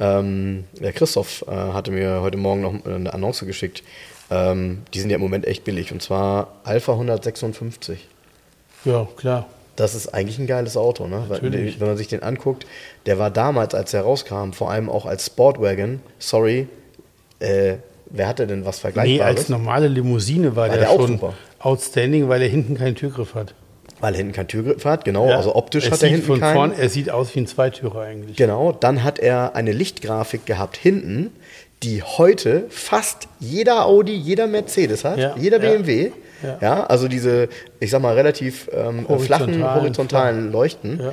Ähm, 0.00 0.64
der 0.80 0.92
Christoph 0.92 1.44
äh, 1.46 1.52
hatte 1.52 1.92
mir 1.92 2.20
heute 2.22 2.36
Morgen 2.36 2.62
noch 2.62 2.84
eine 2.84 3.14
Annonce 3.14 3.46
geschickt. 3.46 3.84
Ähm, 4.32 4.82
die 4.92 4.98
sind 4.98 5.10
ja 5.10 5.14
im 5.14 5.20
Moment 5.22 5.46
echt 5.46 5.62
billig. 5.62 5.92
Und 5.92 6.02
zwar 6.02 6.56
Alpha 6.64 6.90
156. 6.94 8.08
Ja, 8.84 9.06
klar. 9.16 9.46
Das 9.76 9.94
ist 9.94 10.08
eigentlich 10.12 10.40
ein 10.40 10.48
geiles 10.48 10.76
Auto, 10.76 11.06
ne? 11.06 11.24
Natürlich. 11.28 11.78
Wenn 11.78 11.86
man 11.86 11.96
sich 11.96 12.08
den 12.08 12.24
anguckt, 12.24 12.66
der 13.06 13.16
war 13.16 13.30
damals, 13.30 13.76
als 13.76 13.94
er 13.94 14.02
rauskam, 14.02 14.50
vor 14.50 14.72
allem 14.72 14.90
auch 14.90 15.06
als 15.06 15.26
Sportwagon, 15.26 16.00
sorry, 16.18 16.66
äh, 17.38 17.76
wer 18.06 18.26
hatte 18.26 18.48
denn 18.48 18.64
was 18.64 18.78
Nee, 18.78 18.80
Vergleichbares? 18.80 19.36
als 19.38 19.48
normale 19.50 19.86
Limousine 19.86 20.56
war, 20.56 20.68
War 20.68 20.76
der, 20.76 20.88
der 20.88 20.96
schon 20.96 21.12
super. 21.12 21.34
outstanding, 21.60 22.28
weil 22.28 22.42
er 22.42 22.48
hinten 22.48 22.76
keinen 22.76 22.96
Türgriff 22.96 23.36
hat. 23.36 23.54
Weil 24.00 24.14
er 24.14 24.18
hinten 24.18 24.32
kein 24.32 24.48
Türgriff 24.48 24.84
hat, 24.84 25.04
genau, 25.04 25.28
Ja. 25.28 25.36
also 25.36 25.54
optisch 25.54 25.84
hat 25.86 25.92
er 25.92 25.98
sieht 25.98 26.08
hinten 26.10 26.26
von 26.26 26.40
keinen. 26.40 26.54
vorn, 26.54 26.72
Er 26.78 26.88
sieht 26.88 27.10
aus 27.10 27.34
wie 27.34 27.40
ein 27.40 27.46
Zweitürer 27.46 28.00
eigentlich. 28.02 28.36
Genau, 28.36 28.72
dann 28.72 29.04
hat 29.04 29.18
er 29.18 29.54
eine 29.54 29.72
Lichtgrafik 29.72 30.46
gehabt 30.46 30.76
hinten, 30.76 31.30
die 31.82 32.02
heute 32.02 32.64
fast 32.68 33.28
jeder 33.38 33.86
Audi, 33.86 34.14
jeder 34.14 34.46
Mercedes 34.46 35.04
hat, 35.04 35.18
Ja, 35.18 35.34
jeder 35.38 35.58
BMW. 35.58 36.10
ja. 36.42 36.58
Ja. 36.60 36.84
also 36.86 37.08
diese, 37.08 37.48
ich 37.78 37.90
sag 37.90 38.02
mal, 38.02 38.14
relativ 38.14 38.68
ähm, 38.72 39.06
flachen, 39.18 39.46
Horizontalen, 39.48 39.74
horizontalen 39.82 40.52
Leuchten. 40.52 41.00
Ja. 41.00 41.12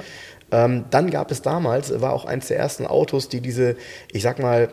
Ähm, 0.50 0.86
dann 0.92 1.10
gab 1.10 1.30
es 1.32 1.42
damals, 1.42 2.00
war 2.02 2.14
auch 2.14 2.24
eins 2.26 2.48
der 2.48 2.58
ersten 2.58 2.86
Autos, 2.86 3.28
die 3.28 3.42
diese, 3.42 3.76
ich 4.14 4.24
sag 4.24 4.40
mal, 4.40 4.70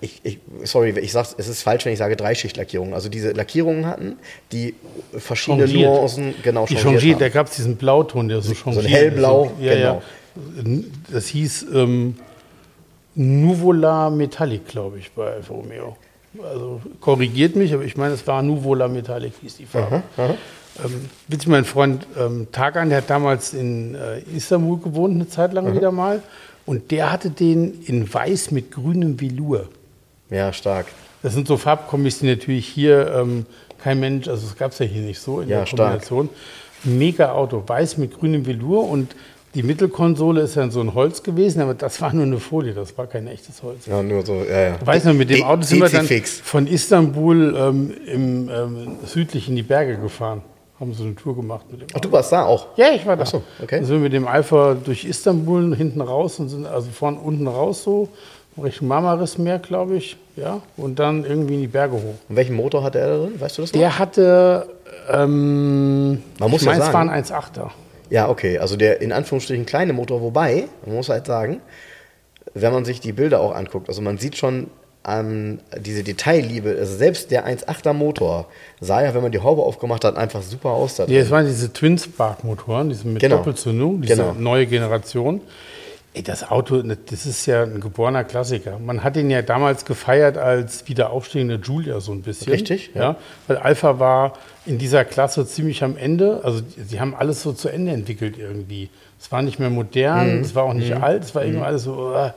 ich, 0.00 0.20
ich, 0.22 0.38
sorry, 0.64 0.90
ich 0.98 1.12
sag's, 1.12 1.34
es 1.36 1.48
ist 1.48 1.62
falsch, 1.62 1.84
wenn 1.84 1.92
ich 1.92 1.98
sage 1.98 2.16
Dreischichtlackierung. 2.16 2.94
Also 2.94 3.08
diese 3.08 3.32
Lackierungen 3.32 3.86
hatten, 3.86 4.16
die 4.52 4.74
verschiedene 5.16 5.66
Changiert. 5.66 5.90
Nuancen 5.90 6.34
genau 6.42 6.66
Die 6.66 6.76
changiert 6.76 7.20
da 7.20 7.28
gab 7.28 7.48
es 7.48 7.56
diesen 7.56 7.76
Blauton, 7.76 8.28
der 8.28 8.40
so 8.42 8.54
changiert. 8.54 8.84
ein 8.84 8.90
hellblau, 8.90 9.52
so, 9.58 9.64
ja, 9.64 9.74
genau. 9.74 10.02
ja. 10.34 10.82
Das 11.10 11.26
hieß 11.28 11.66
ähm, 11.74 12.16
Nuvola 13.14 14.10
Metallic, 14.10 14.66
glaube 14.68 14.98
ich, 14.98 15.10
bei 15.12 15.32
Alfa 15.32 15.54
Romeo. 15.54 15.96
Also 16.42 16.82
korrigiert 17.00 17.56
mich, 17.56 17.72
aber 17.72 17.84
ich 17.84 17.96
meine, 17.96 18.14
es 18.14 18.26
war 18.26 18.42
Nuvola 18.42 18.88
Metallic, 18.88 19.32
hieß 19.40 19.56
die 19.56 19.66
Farbe. 19.66 20.02
Ähm, 20.84 21.08
witzig, 21.28 21.48
mein 21.48 21.64
Freund 21.64 22.06
ähm, 22.18 22.48
Tagan, 22.52 22.90
der 22.90 22.98
hat 22.98 23.08
damals 23.08 23.54
in 23.54 23.94
äh, 23.94 24.20
Istanbul 24.36 24.78
gewohnt, 24.78 25.14
eine 25.14 25.26
Zeit 25.26 25.54
lang 25.54 25.74
wieder 25.74 25.90
mal. 25.90 26.22
Und 26.66 26.90
der 26.90 27.12
hatte 27.12 27.30
den 27.30 27.82
in 27.84 28.12
weiß 28.12 28.50
mit 28.50 28.72
grünem 28.72 29.20
Velour. 29.20 29.68
Ja, 30.30 30.52
stark. 30.52 30.86
Das 31.22 31.32
sind 31.32 31.46
so 31.48 31.56
Farbkombis, 31.56 32.18
die 32.18 32.26
natürlich 32.26 32.66
hier 32.66 33.12
ähm, 33.16 33.46
kein 33.82 34.00
Mensch, 34.00 34.28
also 34.28 34.46
es 34.46 34.56
gab 34.56 34.72
es 34.72 34.80
ja 34.80 34.86
hier 34.86 35.02
nicht 35.02 35.20
so 35.20 35.40
in 35.40 35.48
Ja, 35.48 35.60
der 35.60 35.66
stark. 35.66 35.78
Kombination. 36.06 36.28
Mega 36.84 37.32
Auto, 37.32 37.62
weiß 37.66 37.98
mit 37.98 38.18
grünem 38.18 38.46
Velour 38.46 38.88
und 38.88 39.14
die 39.54 39.62
Mittelkonsole 39.62 40.42
ist 40.42 40.56
dann 40.56 40.70
so 40.70 40.80
ein 40.80 40.92
Holz 40.92 41.22
gewesen, 41.22 41.62
aber 41.62 41.72
das 41.74 42.00
war 42.02 42.12
nur 42.12 42.24
eine 42.24 42.38
Folie, 42.38 42.74
das 42.74 42.96
war 42.98 43.06
kein 43.06 43.26
echtes 43.26 43.62
Holz. 43.62 43.86
Ja, 43.86 44.02
nur 44.02 44.24
so, 44.26 44.34
ja, 44.34 44.68
ja. 44.68 44.78
Weiß 44.84 45.04
noch, 45.04 45.14
mit 45.14 45.30
dem 45.30 45.42
Auto 45.44 45.62
sind 45.62 45.80
wir 45.80 45.88
dann 45.88 46.06
von 46.06 46.66
Istanbul 46.66 47.56
ähm, 47.56 47.94
im, 48.06 48.48
ähm, 48.50 48.88
südlich 49.06 49.48
in 49.48 49.56
die 49.56 49.62
Berge 49.62 49.96
gefahren. 49.96 50.42
Haben 50.78 50.92
so 50.92 51.04
eine 51.04 51.14
Tour 51.14 51.34
gemacht 51.34 51.64
mit 51.70 51.80
dem 51.80 51.86
Ach, 51.94 52.00
du 52.00 52.12
warst 52.12 52.32
da 52.32 52.44
auch? 52.44 52.66
ja, 52.76 52.88
ich 52.94 53.06
war 53.06 53.16
da. 53.16 53.22
Ach 53.22 53.26
so, 53.26 53.42
okay. 53.62 53.76
Dann 53.76 53.84
sind 53.86 53.96
wir 53.96 54.02
mit 54.02 54.12
dem 54.12 54.26
Alpha 54.28 54.74
durch 54.74 55.04
Istanbul 55.04 55.74
hinten 55.74 56.00
raus 56.02 56.38
und 56.38 56.48
sind 56.50 56.66
also 56.66 56.90
von 56.90 57.16
unten 57.16 57.46
raus 57.46 57.82
so 57.82 58.08
Richtung 58.62 58.88
Marmarismeer, 58.88 59.58
glaube 59.58 59.96
ich, 59.96 60.16
ja, 60.36 60.60
und 60.78 60.98
dann 60.98 61.24
irgendwie 61.24 61.54
in 61.54 61.60
die 61.62 61.66
Berge 61.66 61.94
hoch. 61.96 62.14
Und 62.28 62.36
welchen 62.36 62.56
Motor 62.56 62.82
hatte 62.82 62.98
er 62.98 63.08
da 63.08 63.16
drin? 63.24 63.40
Weißt 63.40 63.58
du 63.58 63.62
das 63.62 63.72
noch? 63.72 63.78
Der 63.80 63.98
hatte, 63.98 64.66
ähm, 65.12 66.22
Man 66.38 66.50
muss 66.50 66.60
ich 66.62 66.66
ja 66.66 66.72
meine, 66.72 66.82
es 66.84 66.86
war 66.92 66.92
sagen- 66.92 67.10
ein 67.10 67.24
1,8er. 67.24 67.70
Ja, 68.08 68.28
okay. 68.28 68.58
Also 68.58 68.76
der 68.76 69.00
in 69.02 69.12
Anführungsstrichen 69.12 69.66
kleine 69.66 69.92
Motor, 69.92 70.20
wobei, 70.22 70.68
man 70.86 70.96
muss 70.96 71.08
halt 71.08 71.26
sagen, 71.26 71.60
wenn 72.54 72.72
man 72.72 72.84
sich 72.84 73.00
die 73.00 73.12
Bilder 73.12 73.40
auch 73.40 73.54
anguckt, 73.54 73.88
also 73.88 74.00
man 74.02 74.16
sieht 74.18 74.36
schon 74.36 74.68
an 75.06 75.60
diese 75.78 76.02
Detailliebe, 76.02 76.76
also 76.80 76.96
selbst 76.96 77.30
der 77.30 77.46
1.8er 77.46 77.92
Motor 77.92 78.46
sah 78.80 79.02
ja, 79.04 79.14
wenn 79.14 79.22
man 79.22 79.30
die 79.30 79.38
Haube 79.38 79.62
aufgemacht 79.62 80.04
hat, 80.04 80.16
einfach 80.16 80.42
super 80.42 80.70
aus 80.70 80.96
drin. 80.96 81.14
es 81.14 81.30
waren 81.30 81.46
diese 81.46 81.72
Twin 81.72 81.96
Spark 81.96 82.42
Motoren, 82.42 82.88
diese 82.88 83.06
mit 83.06 83.20
Genau. 83.22 83.36
Doppelzündung, 83.36 84.02
diese 84.02 84.16
Genau. 84.16 84.34
neue 84.34 84.66
Generation. 84.66 85.40
Ey, 86.12 86.22
das 86.24 86.50
Auto, 86.50 86.82
das 86.82 87.26
ist 87.26 87.46
ja 87.46 87.62
ein 87.62 87.80
geborener 87.80 88.24
Klassiker. 88.24 88.78
Man 88.80 89.04
hat 89.04 89.16
ihn 89.16 89.30
ja 89.30 89.42
damals 89.42 89.84
gefeiert 89.84 90.38
als 90.38 90.88
wieder 90.88 91.10
aufstehende 91.10 91.60
Julia 91.62 92.00
so 92.00 92.10
ein 92.10 92.22
bisschen. 92.22 92.50
Richtig, 92.52 92.90
ja. 92.94 93.00
ja. 93.02 93.16
Weil 93.46 93.58
Alpha 93.58 93.98
war 94.00 94.32
in 94.64 94.78
dieser 94.78 95.04
Klasse 95.04 95.46
ziemlich 95.46 95.84
am 95.84 95.96
Ende. 95.96 96.40
Also 96.42 96.62
sie 96.88 97.00
haben 97.00 97.14
alles 97.14 97.42
so 97.42 97.52
zu 97.52 97.68
Ende 97.68 97.92
entwickelt 97.92 98.38
irgendwie. 98.38 98.88
Es 99.18 99.32
war 99.32 99.42
nicht 99.42 99.58
mehr 99.58 99.70
modern, 99.70 100.36
Mhm. 100.36 100.40
es 100.42 100.54
war 100.54 100.64
auch 100.64 100.74
nicht 100.74 100.92
alt, 100.92 101.24
es 101.24 101.34
war 101.34 101.44
irgendwie 101.44 101.64
alles 101.64 101.84
so. 101.84 102.12
äh. 102.14 102.30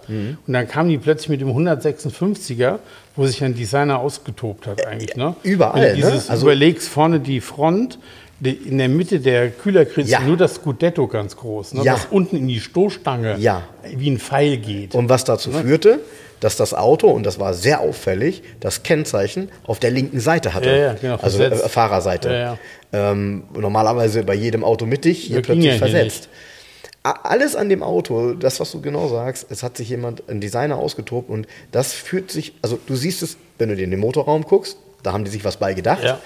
Und 0.48 0.54
dann 0.54 0.68
kamen 0.68 0.90
die 0.90 0.98
plötzlich 0.98 1.30
mit 1.30 1.42
dem 1.42 1.50
156er, 1.50 2.80
wo 3.16 3.26
sich 3.26 3.44
ein 3.44 3.54
Designer 3.54 4.00
ausgetobt 4.00 4.66
hat 4.68 4.86
eigentlich. 4.88 5.16
Ne? 5.16 5.36
überall, 5.44 5.82
Wenn 5.82 6.00
du 6.00 6.06
ne? 6.06 6.12
dieses 6.14 6.30
Also- 6.30 6.46
überlegst, 6.46 6.88
vorne 6.88 7.20
die 7.20 7.42
Front, 7.42 8.00
in 8.42 8.78
der 8.78 8.88
Mitte 8.88 9.20
der 9.20 9.50
Kühlerkritze 9.50 10.12
Ja. 10.12 10.22
nur 10.22 10.38
das 10.38 10.56
Scudetto 10.56 11.08
ganz 11.08 11.36
groß, 11.36 11.74
ne? 11.74 11.84
Ja. 11.84 11.94
was 11.96 12.08
unten 12.10 12.38
in 12.38 12.48
die 12.48 12.62
Stoßstange 12.62 13.36
Ja. 13.38 13.64
wie 13.96 14.10
ein 14.10 14.18
Pfeil 14.18 14.56
geht. 14.58 14.96
Und 14.96 15.10
was 15.10 15.26
dazu 15.26 15.52
führte, 15.52 16.00
dass 16.40 16.56
das 16.56 16.74
Auto, 16.74 17.10
und 17.10 17.26
das 17.26 17.38
war 17.38 17.54
sehr 17.54 17.82
auffällig, 17.82 18.42
das 18.62 18.84
Kennzeichen 18.84 19.50
auf 19.68 19.80
der 19.80 19.92
linken 19.92 20.22
Seite 20.22 20.54
hatte. 20.54 20.70
Ja, 20.70 20.76
ja, 20.78 20.94
genau, 20.94 21.16
Also 21.22 21.44
äh. 21.44 21.54
Fahrerseite. 21.54 22.58
Ähm, 22.94 23.44
normalerweise 23.54 24.24
bei 24.24 24.36
jedem 24.36 24.64
Auto 24.64 24.86
mittig, 24.86 25.18
hier 25.20 25.36
ging 25.42 25.44
plötzlich 25.44 25.66
hier 25.72 25.78
versetzt. 25.78 26.30
A- 26.32 26.59
Alles 27.04 27.56
an 27.56 27.70
dem 27.70 27.82
Auto, 27.82 28.34
das, 28.34 28.60
was 28.60 28.72
du 28.72 28.82
genau 28.82 29.08
sagst, 29.08 29.48
es 29.50 29.64
hat 29.64 29.78
sich 29.78 29.90
jemand, 29.90 30.24
ein 30.30 30.42
Designer 30.42 30.76
ausgetobt 30.78 31.30
und 31.30 31.48
das 31.72 31.94
fühlt 31.94 32.30
sich, 32.30 32.54
also 32.62 32.78
du 32.88 32.96
siehst 32.96 33.24
es, 33.24 33.38
wenn 33.58 33.70
du 33.70 33.76
dir 33.76 33.84
in 33.86 33.92
den 33.92 34.02
Motorraum 34.02 34.44
guckst, 34.44 34.78
da 35.02 35.14
haben 35.14 35.24
die 35.24 35.32
sich 35.32 35.46
was 35.46 35.58
bei 35.58 35.74
gedacht. 35.74 36.04
Ja. 36.04 36.20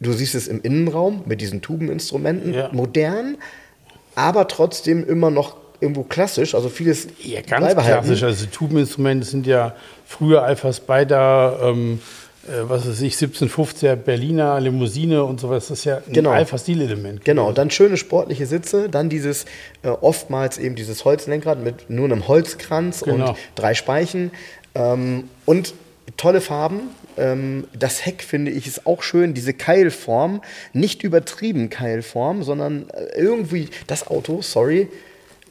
Du 0.00 0.12
siehst 0.12 0.34
es 0.34 0.46
im 0.46 0.60
Innenraum 0.60 1.22
mit 1.24 1.40
diesen 1.40 1.62
Tubeninstrumenten, 1.62 2.52
Ja. 2.52 2.68
modern, 2.72 3.38
aber 4.14 4.46
trotzdem 4.46 5.06
immer 5.08 5.30
noch 5.30 5.56
irgendwo 5.80 6.02
klassisch, 6.02 6.54
also 6.54 6.68
vieles 6.68 7.08
Ja, 7.22 7.40
ganz 7.40 7.72
klassisch. 7.72 8.22
Also 8.22 8.44
die 8.44 8.50
Tubeninstrumente 8.50 9.26
sind 9.26 9.46
ja 9.46 9.74
früher 10.04 10.42
Alpha 10.42 10.72
Spider, 10.72 11.58
ähm, 11.62 11.94
äh, 11.94 12.23
was 12.68 12.86
weiß 12.88 13.00
ich, 13.02 13.14
1750er 13.14 13.96
Berliner 13.96 14.60
Limousine 14.60 15.24
und 15.24 15.40
sowas. 15.40 15.68
Das 15.68 15.78
ist 15.78 15.84
ja 15.84 15.96
ein 15.98 16.12
Genau. 16.12 16.30
Alpha-Stilelement. 16.30 17.24
Genau, 17.24 17.52
dann 17.52 17.70
schöne 17.70 17.96
sportliche 17.96 18.46
Sitze, 18.46 18.88
dann 18.88 19.08
dieses 19.08 19.44
äh, 19.82 19.88
oftmals 19.88 20.58
eben 20.58 20.74
dieses 20.74 21.04
Holzlenkrad 21.04 21.62
mit 21.62 21.88
nur 21.90 22.04
einem 22.06 22.28
Holzkranz 22.28 23.00
Genau. 23.02 23.30
und 23.30 23.36
drei 23.54 23.74
Speichen 23.74 24.30
ähm, 24.74 25.24
und 25.46 25.74
tolle 26.16 26.40
Farben. 26.40 26.80
Ähm, 27.16 27.64
das 27.78 28.04
Heck 28.04 28.22
finde 28.22 28.50
ich 28.50 28.66
ist 28.66 28.86
auch 28.86 29.02
schön, 29.02 29.34
diese 29.34 29.54
Keilform, 29.54 30.42
nicht 30.72 31.02
übertrieben 31.02 31.70
Keilform, 31.70 32.42
sondern 32.42 32.88
äh, 32.90 33.18
irgendwie 33.18 33.68
das 33.86 34.06
Auto, 34.08 34.42
sorry, 34.42 34.88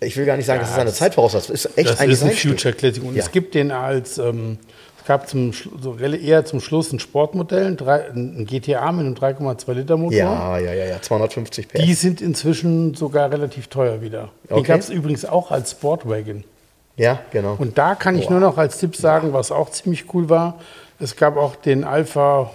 ich 0.02 0.18
will 0.18 0.26
gar 0.26 0.36
nicht 0.36 0.46
sagen, 0.46 0.58
Ja, 0.60 0.64
das 0.66 0.72
ist 0.74 0.80
eine 0.80 0.92
Zeit 0.94 1.16
voraus, 1.16 1.32
das 1.32 1.50
ist 1.50 1.78
echt 1.78 1.90
Das 1.90 2.00
ein 2.02 2.10
ist 2.10 2.24
ein. 2.24 2.32
Future 2.32 2.74
Classic. 2.74 3.02
Und 3.02 3.16
Ja. 3.16 3.24
es 3.24 3.32
gibt 3.32 3.56
den 3.56 3.72
als, 3.72 4.18
ähm, 4.18 4.58
es 5.04 5.08
gab 5.08 5.28
zum, 5.28 5.52
so 5.52 5.98
eher 5.98 6.46
zum 6.46 6.62
Schluss 6.62 6.94
ein 6.94 7.00
Sportmodell, 7.00 7.66
ein, 7.66 8.40
ein 8.40 8.46
GTA 8.46 8.90
mit 8.94 9.06
einem 9.06 9.16
3,2 9.16 9.74
Liter 9.74 9.98
Motor. 9.98 10.18
Ja, 10.18 10.58
ja, 10.58 10.74
ja, 10.74 10.86
ja, 10.86 11.02
250 11.02 11.68
PS. 11.68 11.82
Die 11.84 11.94
sind 11.94 12.22
inzwischen 12.22 12.94
sogar 12.94 13.30
relativ 13.30 13.68
teuer 13.68 14.02
wieder. 14.02 14.30
Die 14.48 14.54
Okay. 14.54 14.64
gab 14.64 14.80
es 14.80 14.90
übrigens 14.90 15.26
auch 15.26 15.52
als 15.52 15.72
Sportwagon. 15.72 16.46
ja, 16.96 17.20
genau. 17.32 17.56
Und 17.60 17.78
da 17.78 17.96
kann 17.96 18.16
ich 18.18 18.28
Boah. 18.28 18.32
nur 18.32 18.40
noch 18.40 18.58
als 18.58 18.78
Tipp 18.78 18.96
sagen, 18.96 19.34
was 19.34 19.52
auch 19.52 19.72
ziemlich 19.72 20.06
cool 20.14 20.30
war. 20.30 20.58
Es 21.02 21.18
gab 21.18 21.36
auch 21.36 21.58
den 21.58 21.84
Alpha 21.84 22.50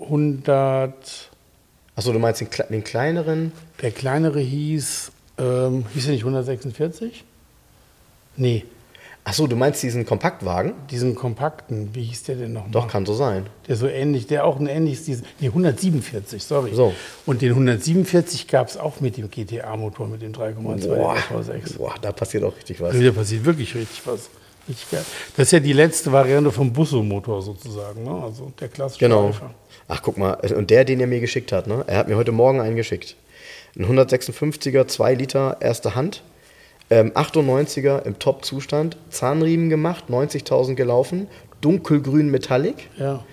100, 0.00 0.94
Achso, 1.96 2.12
du 2.12 2.20
meinst 2.20 2.40
den, 2.40 2.48
den 2.70 2.84
kleineren? 2.84 3.50
der 3.82 3.90
kleinere 3.90 4.38
hieß, 4.38 5.10
ähm, 5.38 5.86
hieß 5.92 6.06
er 6.06 6.12
nicht 6.12 6.22
146? 6.22 7.24
Nee, 8.36 8.64
Achso, 9.22 9.46
du 9.46 9.54
meinst 9.54 9.82
diesen 9.82 10.06
Kompaktwagen? 10.06 10.72
diesen 10.90 11.14
kompakten, 11.14 11.94
wie 11.94 12.04
hieß 12.04 12.22
der 12.24 12.36
denn 12.36 12.54
noch? 12.54 12.70
Doch, 12.70 12.88
kann 12.88 13.04
so 13.04 13.12
sein. 13.14 13.46
Der 13.68 13.76
so 13.76 13.86
ähnlich, 13.86 14.26
der 14.26 14.44
auch 14.46 14.58
ein 14.58 14.66
ähnliches, 14.66 15.04
diesen, 15.04 15.26
nee, 15.40 15.48
147, 15.48 16.42
sorry. 16.42 16.70
So. 16.74 16.94
Und 17.26 17.42
den 17.42 17.50
147 17.50 18.48
gab 18.48 18.68
es 18.68 18.76
auch 18.78 19.00
mit 19.00 19.18
dem 19.18 19.30
GTA-Motor, 19.30 20.08
mit 20.08 20.22
dem 20.22 20.32
3,2 20.32 20.86
Boah, 20.88 21.16
V6. 21.16 21.76
boah, 21.76 21.94
da 22.00 22.12
passiert 22.12 22.44
auch 22.44 22.56
richtig 22.56 22.80
was. 22.80 22.98
Da 22.98 23.12
passiert 23.12 23.44
wirklich 23.44 23.74
richtig 23.74 24.00
was. 24.06 24.30
Richtig 24.68 24.90
geil. 24.90 25.04
Das 25.36 25.48
ist 25.48 25.52
ja 25.52 25.60
die 25.60 25.72
letzte 25.74 26.12
Variante 26.12 26.50
vom 26.50 26.72
Busso-Motor 26.72 27.42
sozusagen, 27.42 28.04
ne? 28.04 28.22
also 28.22 28.52
der 28.58 28.68
klassische 28.68 29.04
Genau. 29.04 29.26
Alpha. 29.26 29.50
Ach, 29.88 30.00
guck 30.02 30.16
mal, 30.16 30.34
und 30.56 30.70
der, 30.70 30.84
den 30.84 31.00
er 31.00 31.06
mir 31.06 31.20
geschickt 31.20 31.52
hat, 31.52 31.66
ne? 31.66 31.84
Er 31.86 31.98
hat 31.98 32.08
mir 32.08 32.16
heute 32.16 32.32
Morgen 32.32 32.60
einen 32.60 32.76
geschickt. 32.76 33.16
Ein 33.76 33.84
156er, 33.86 34.86
2 34.86 35.14
Liter, 35.14 35.56
erste 35.60 35.94
Hand. 35.94 36.22
Ähm, 36.90 37.12
98er 37.12 38.04
im 38.04 38.18
Top-Zustand. 38.18 38.96
Zahnriemen 39.10 39.70
gemacht, 39.70 40.04
90.000 40.10 40.74
gelaufen. 40.74 41.28
Dunkelgrün 41.60 42.30
Metallic. 42.30 42.88
Ja, 42.98 43.24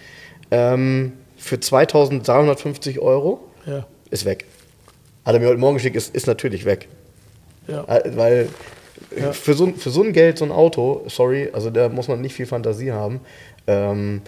Ähm, 0.52 1.14
für 1.38 1.56
2.350 1.58 3.00
Euro. 3.00 3.40
ja, 3.66 3.86
Ist 4.12 4.26
weg. 4.26 4.46
Hat 5.26 5.34
er 5.34 5.40
mir 5.40 5.48
heute 5.48 5.58
Morgen 5.60 5.76
geschickt, 5.78 5.96
ist, 5.96 6.16
ist 6.16 6.28
natürlich 6.28 6.66
weg. 6.66 6.88
ja. 7.68 7.84
Äh, 7.86 8.16
Weil 8.16 8.50
äh, 9.16 9.34
für, 9.34 9.54
so, 9.54 9.68
für 9.74 9.90
so 9.90 10.04
ein 10.04 10.14
Geld, 10.14 10.38
so 10.38 10.46
ein 10.46 10.52
Auto, 10.52 11.04
sorry, 11.08 11.50
also 11.54 11.70
da 11.70 11.90
muss 11.90 12.08
man 12.08 12.22
nicht 12.22 12.34
viel 12.34 12.46
Fantasie 12.46 12.92
haben. 12.92 13.20
Ähm, 13.68 14.22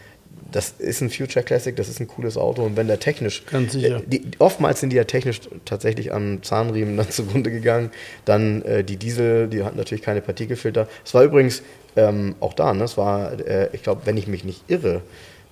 das 0.52 0.74
ist 0.80 1.02
ein 1.02 1.10
Future 1.10 1.44
Classic, 1.44 1.76
das 1.76 1.90
ist 1.90 2.00
ein 2.00 2.08
cooles 2.08 2.38
Auto 2.38 2.64
und 2.64 2.76
wenn 2.78 2.88
der 2.88 3.00
technisch, 3.00 3.46
Ganz 3.46 3.74
sicher. 3.74 3.98
äh, 3.98 4.02
die, 4.06 4.24
oftmals 4.40 4.80
sind 4.80 4.92
die 4.92 4.98
ja 4.98 5.04
technisch 5.04 5.42
tatsächlich 5.66 6.14
am 6.14 6.42
Zahnriemen 6.44 6.98
dann 6.98 7.10
zugrunde 7.10 7.52
gegangen. 7.52 7.92
Dann 8.26 8.62
äh, 8.64 8.84
die 8.84 8.98
Diesel, 8.98 9.48
die 9.48 9.64
hatten 9.64 9.78
natürlich 9.78 10.04
keine 10.04 10.22
Partikelfilter. 10.22 10.88
Es 11.06 11.14
war 11.14 11.24
übrigens 11.24 11.62
ähm, 11.96 12.36
auch 12.40 12.54
da, 12.54 12.74
ne? 12.74 12.84
es 12.84 12.98
war, 12.98 13.34
äh, 13.40 13.70
ich 13.74 13.84
glaube, 13.84 14.02
wenn 14.06 14.18
ich 14.18 14.28
mich 14.28 14.44
nicht 14.44 14.64
irre, 14.68 15.02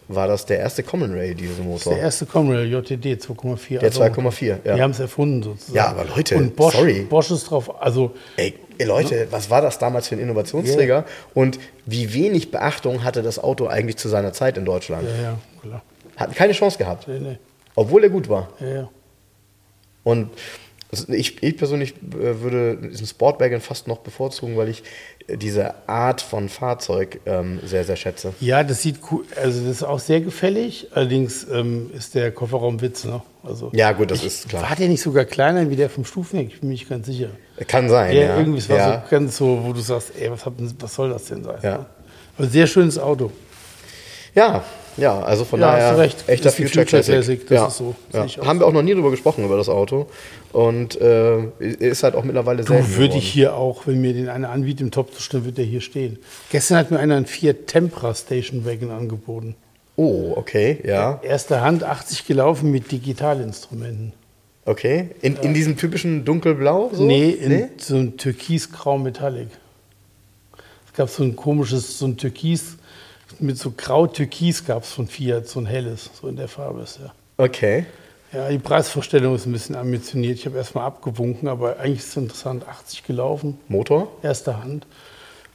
war 0.07 0.27
das 0.27 0.45
der 0.45 0.59
erste 0.59 0.83
Common 0.83 1.11
Rail 1.13 1.35
Dieselmotor. 1.35 1.93
Der 1.93 2.03
erste 2.03 2.25
Comrail 2.25 2.65
JTD 2.71 3.15
2,4. 3.15 3.79
Der 3.79 3.91
2,4, 3.91 4.57
ja. 4.63 4.75
Die 4.75 4.81
haben 4.81 4.91
es 4.91 4.99
erfunden 4.99 5.43
sozusagen. 5.43 5.75
Ja, 5.75 5.87
aber 5.87 6.05
Leute, 6.05 6.37
Und 6.37 6.55
Bosch, 6.55 6.75
sorry. 6.75 7.05
Bosch 7.09 7.31
ist 7.31 7.49
drauf, 7.49 7.81
also 7.81 8.13
Ey, 8.37 8.53
ey, 8.77 8.85
Leute, 8.85 9.27
was 9.31 9.49
war 9.49 9.61
das 9.61 9.79
damals 9.79 10.07
für 10.07 10.15
ein 10.15 10.19
Innovationsträger? 10.21 11.05
Und 11.33 11.59
wie 11.85 12.13
wenig 12.13 12.51
Beachtung 12.51 13.03
hatte 13.03 13.23
das 13.23 13.39
Auto 13.39 13.67
eigentlich 13.67 13.97
zu 13.97 14.09
seiner 14.09 14.33
Zeit 14.33 14.57
in 14.57 14.65
Deutschland? 14.65 15.07
ja, 15.07 15.23
ja, 15.23 15.37
klar. 15.61 15.81
Hat 16.15 16.35
keine 16.35 16.53
Chance 16.53 16.77
gehabt, 16.77 17.07
Nee, 17.07 17.19
nee. 17.19 17.37
obwohl 17.75 18.03
er 18.03 18.09
gut 18.09 18.27
war. 18.27 18.49
Ja, 18.59 18.67
ja. 18.67 18.89
Und 20.03 20.29
ich, 21.09 21.43
ich 21.43 21.57
persönlich 21.57 21.95
äh, 21.95 22.41
würde 22.41 22.77
diesen 22.77 23.07
Sportwagen 23.07 23.59
fast 23.59 23.87
noch 23.89 23.97
bevorzugen, 23.99 24.55
weil 24.55 24.69
ich 24.69 24.83
äh, 25.27 25.35
diese 25.37 25.73
Art 25.87 26.21
von 26.21 26.47
Fahrzeug 26.47 27.19
ähm, 27.25 27.59
sehr, 27.65 27.83
sehr 27.83 27.97
schätze. 27.97 28.33
ja, 28.39 28.63
das 28.63 28.81
sieht 28.83 28.99
cool, 29.11 29.25
also 29.35 29.59
das 29.59 29.69
ist 29.69 29.83
auch 29.83 29.99
sehr 29.99 30.21
gefällig. 30.21 30.87
Allerdings 30.93 31.45
ähm, 31.51 31.91
ist 31.93 32.15
der 32.15 32.31
Kofferraum 32.31 32.79
Witz, 32.81 33.03
ne? 33.03 33.21
Also 33.43 33.69
Ja, 33.73 33.91
gut, 33.91 34.11
das 34.11 34.19
ich, 34.19 34.27
ist 34.27 34.49
klar. 34.49 34.63
War 34.63 34.75
der 34.77 34.87
nicht 34.87 35.01
sogar 35.01 35.25
kleiner 35.25 35.69
wie 35.69 35.75
der 35.75 35.89
vom 35.89 36.05
Stufenweg? 36.05 36.47
Ich 36.53 36.59
bin 36.61 36.69
mir 36.69 36.73
nicht 36.73 36.89
ganz 36.89 37.05
sicher. 37.05 37.29
Kann 37.67 37.89
sein, 37.89 38.15
Ja, 38.15 38.21
ja. 38.23 38.37
irgendwie, 38.37 38.59
es 38.59 38.69
war 38.69 38.77
ja. 38.77 39.03
so 39.05 39.09
ganz 39.09 39.37
so, 39.37 39.59
wo 39.63 39.73
du 39.73 39.79
sagst, 39.79 40.11
ey, 40.19 40.29
was, 40.29 40.45
hat 40.45 40.53
was 40.79 40.93
soll 40.93 41.09
das 41.09 41.25
denn 41.25 41.43
sein? 41.43 41.57
Ja. 41.63 41.77
ne? 41.79 41.85
Aber 42.37 42.47
sehr 42.47 42.67
schönes 42.67 42.99
Auto. 42.99 43.31
ja, 44.35 44.63
ja, 44.97 45.19
also 45.21 45.45
von 45.45 45.59
Ja, 45.59 45.67
daher 45.71 45.87
hast 45.89 45.95
du 45.95 45.99
recht. 46.01 46.23
echter 46.27 46.49
Future, 46.51 46.67
Future 46.69 46.85
Classic. 46.85 47.13
Classic, 47.13 47.47
das 47.47 47.55
ja. 47.55 47.67
ist 47.67 47.77
so. 47.77 47.95
Sehe 48.11 48.25
Ja. 48.25 48.45
Haben 48.47 48.59
wir 48.59 48.65
auch 48.65 48.73
noch 48.73 48.81
nie 48.81 48.93
drüber 48.95 49.11
gesprochen, 49.11 49.45
über 49.45 49.55
das 49.57 49.69
Auto. 49.69 50.07
Und 50.53 50.99
äh, 50.99 51.43
ist 51.59 52.01
halt 52.03 52.15
auch 52.15 52.23
mittlerweile 52.23 52.63
selten 52.63 52.95
würde 52.95 53.17
ich 53.17 53.27
hier 53.31 53.55
auch, 53.55 53.85
wenn 53.85 54.01
mir 54.01 54.13
den 54.13 54.27
einer 54.27 54.49
anbietet 54.49 54.81
im 54.81 54.91
Top-Zustand, 54.91 55.45
wird 55.45 55.59
der 55.59 55.65
hier 55.65 55.81
stehen. 55.81 56.17
Gestern 56.51 56.77
hat 56.77 56.89
mir 56.91 56.97
einer 56.99 57.15
einen 57.15 57.27
Fiat 57.27 57.67
Tempra 57.67 58.15
Station 58.15 58.65
Wagon 58.65 58.89
angeboten. 58.91 59.55
Oh, 59.97 60.33
okay, 60.35 60.79
ja. 60.83 61.19
Erster 61.23 61.61
Hand 61.61 61.83
80 61.83 62.25
gelaufen 62.25 62.71
mit 62.71 62.91
Digitalinstrumenten. 62.91 64.13
Okay. 64.67 65.11
In, 65.21 65.37
in 65.37 65.53
diesem 65.53 65.77
typischen 65.77 66.25
dunkelblau? 66.25 66.91
So? 66.93 67.05
Nee, 67.05 67.29
in 67.29 67.69
so 67.77 67.95
ein 67.95 68.17
türkisgrau 68.17 68.97
Metallic. 68.97 69.47
Es 70.87 70.93
gab 70.93 71.07
so 71.09 71.23
ein 71.23 71.37
komisches, 71.37 71.97
so 71.97 72.05
ein 72.05 72.17
Türkis, 72.17 72.75
mit 73.39 73.57
so 73.57 73.71
grau-türkis 73.75 74.65
gab 74.65 74.83
es 74.83 74.91
von 74.91 75.07
Fiat, 75.07 75.47
so 75.47 75.61
ein 75.61 75.65
helles, 75.65 76.09
so 76.19 76.27
in 76.27 76.35
der 76.35 76.49
Farbe 76.49 76.81
ist 76.81 76.99
ja. 76.99 77.13
Okay. 77.37 77.85
Ja, 78.33 78.49
die 78.49 78.57
Preisvorstellung 78.57 79.35
ist 79.35 79.45
ein 79.45 79.53
bisschen 79.53 79.75
ambitioniert. 79.75 80.37
Ich 80.37 80.45
habe 80.45 80.57
erstmal 80.57 80.85
abgewunken, 80.85 81.47
aber 81.47 81.79
eigentlich 81.79 81.99
ist 81.99 82.09
es 82.09 82.17
interessant. 82.17 82.67
80 82.67 83.03
gelaufen, 83.03 83.57
Motor? 83.69 84.11
erster 84.21 84.61
Hand. 84.61 84.85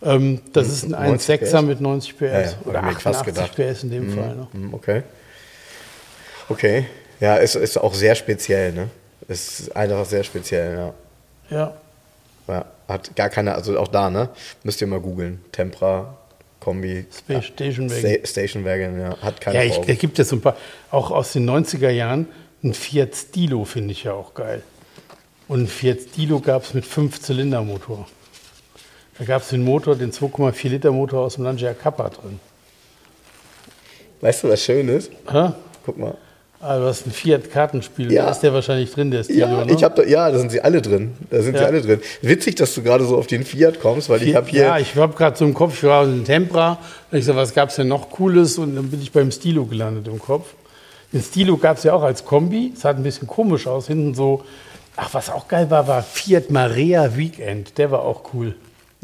Ähm, 0.02 0.40
das 0.54 0.68
ist 0.68 0.84
ein 0.84 0.92
90 0.92 1.42
1,6er 1.42 1.58
PS? 1.60 1.62
mit 1.66 1.80
90 1.82 2.16
PS. 2.16 2.22
Ja, 2.22 2.40
ja, 2.40 2.52
Oder 2.64 2.82
hab 2.82 2.90
ich 2.90 2.94
mir 2.96 3.00
fast 3.00 3.20
88 3.20 3.56
gedacht. 3.56 3.74
PS 3.74 3.82
in 3.82 3.90
dem 3.90 4.10
Fall. 4.14 4.36
Ne? 4.36 4.48
Hm, 4.52 4.74
Okay. 4.74 5.02
Okay. 6.48 6.86
Ja, 7.20 7.36
es 7.36 7.54
ist 7.54 7.76
auch 7.76 7.92
sehr 7.94 8.14
speziell, 8.14 8.72
ne? 8.72 8.88
Es 9.32 9.60
ist 9.60 9.76
einfach 9.76 10.04
sehr 10.04 10.24
speziell, 10.24 10.76
ja. 10.76 10.94
Ja. 11.50 11.74
ja. 12.48 12.64
Hat 12.88 13.16
gar 13.16 13.28
keine, 13.28 13.54
also 13.54 13.78
auch 13.78 13.88
da, 13.88 14.10
ne? 14.10 14.28
Müsst 14.62 14.80
ihr 14.80 14.86
mal 14.86 15.00
googeln. 15.00 15.42
Tempra, 15.52 16.14
Kombi. 16.60 17.06
Space 17.16 17.46
Station 17.46 17.90
Wagon. 17.90 18.10
Sta 18.10 18.26
Station 18.26 18.64
Wagon, 18.64 19.00
ja. 19.00 19.16
Hat 19.20 19.40
keine 19.40 19.58
Ja, 19.58 19.64
ich, 19.64 19.78
da 19.78 19.94
gibt 19.94 20.18
es 20.18 20.28
so 20.28 20.36
ein 20.36 20.40
paar, 20.40 20.56
auch 20.90 21.10
aus 21.10 21.32
den 21.32 21.48
90er 21.48 21.90
Jahren, 21.90 22.28
ein 22.62 22.74
Fiat 22.74 23.16
Stilo 23.16 23.64
finde 23.64 23.92
ich 23.92 24.04
ja 24.04 24.12
auch 24.12 24.34
geil. 24.34 24.62
Und 25.48 25.64
ein 25.64 25.66
Fiat 25.66 26.00
Stilo 26.00 26.40
gab 26.40 26.62
es 26.64 26.74
mit 26.74 26.84
5-Zylinder-Motor. 26.84 28.06
Da 29.18 29.24
gab 29.24 29.42
es 29.42 29.48
den 29.48 29.64
Motor, 29.64 29.96
den 29.96 30.12
2,4 30.12 30.68
Liter 30.68 30.92
Motor 30.92 31.26
aus 31.26 31.34
dem 31.34 31.44
Lancia 31.44 31.74
Kappa 31.74 32.08
drin. 32.08 32.40
Weißt 34.20 34.44
du, 34.44 34.48
was 34.48 34.62
schön 34.62 34.88
ist? 34.88 35.10
Hä? 35.30 35.50
Guck 35.84 35.98
mal. 35.98 36.16
Ah, 36.64 36.78
du 36.78 36.84
hast 36.86 37.06
ein 37.06 37.10
Fiat-Kartenspiel, 37.10 38.12
Ja. 38.12 38.26
da 38.26 38.30
ist 38.30 38.38
der 38.40 38.54
wahrscheinlich 38.54 38.92
drin, 38.92 39.10
der 39.10 39.24
Stilo, 39.24 39.40
Ja, 39.40 39.64
ne? 39.64 39.72
ich 39.72 39.82
hab 39.82 39.96
da, 39.96 40.04
ja, 40.04 40.30
da 40.30 40.38
sind 40.38 40.52
sie 40.52 40.60
alle 40.60 40.80
drin. 40.80 41.12
Da 41.28 41.42
sind 41.42 41.56
sie 41.56 41.60
Ja. 41.62 41.66
alle 41.68 41.82
drin. 41.82 42.00
Witzig, 42.20 42.54
dass 42.54 42.72
du 42.74 42.82
gerade 42.84 43.04
so 43.04 43.16
auf 43.16 43.26
den 43.26 43.44
Fiat 43.44 43.80
kommst, 43.80 44.08
weil 44.08 44.22
ich 44.22 44.36
habe 44.36 44.48
hier. 44.48 44.62
Ja, 44.62 44.78
ich 44.78 44.94
habe 44.94 45.12
gerade 45.14 45.36
so 45.36 45.44
im 45.44 45.54
Kopf, 45.54 45.74
ich 45.78 45.82
war 45.82 46.04
in 46.04 46.24
Tempra, 46.24 46.78
und 47.10 47.18
ich 47.18 47.24
so, 47.24 47.34
was 47.34 47.52
gab 47.52 47.70
es 47.70 47.76
denn 47.76 47.88
noch 47.88 48.10
Cooles? 48.10 48.58
Und 48.58 48.76
dann 48.76 48.88
bin 48.90 49.02
ich 49.02 49.10
beim 49.10 49.32
Stilo 49.32 49.64
gelandet 49.64 50.06
im 50.06 50.20
Kopf. 50.20 50.54
Den 51.12 51.20
Stilo 51.20 51.56
gab 51.56 51.78
es 51.78 51.82
ja 51.82 51.94
auch 51.94 52.02
als 52.04 52.24
Kombi, 52.24 52.72
es 52.74 52.82
sah 52.82 52.90
ein 52.90 53.02
bisschen 53.02 53.26
komisch 53.26 53.66
aus, 53.66 53.88
hinten 53.88 54.14
so. 54.14 54.44
Ach, 54.94 55.08
was 55.12 55.30
auch 55.30 55.48
geil 55.48 55.68
war, 55.68 55.88
war 55.88 56.02
Fiat 56.02 56.50
Marea 56.50 57.16
Weekend, 57.16 57.76
der 57.76 57.90
war 57.90 58.02
auch 58.04 58.22
cool. 58.34 58.54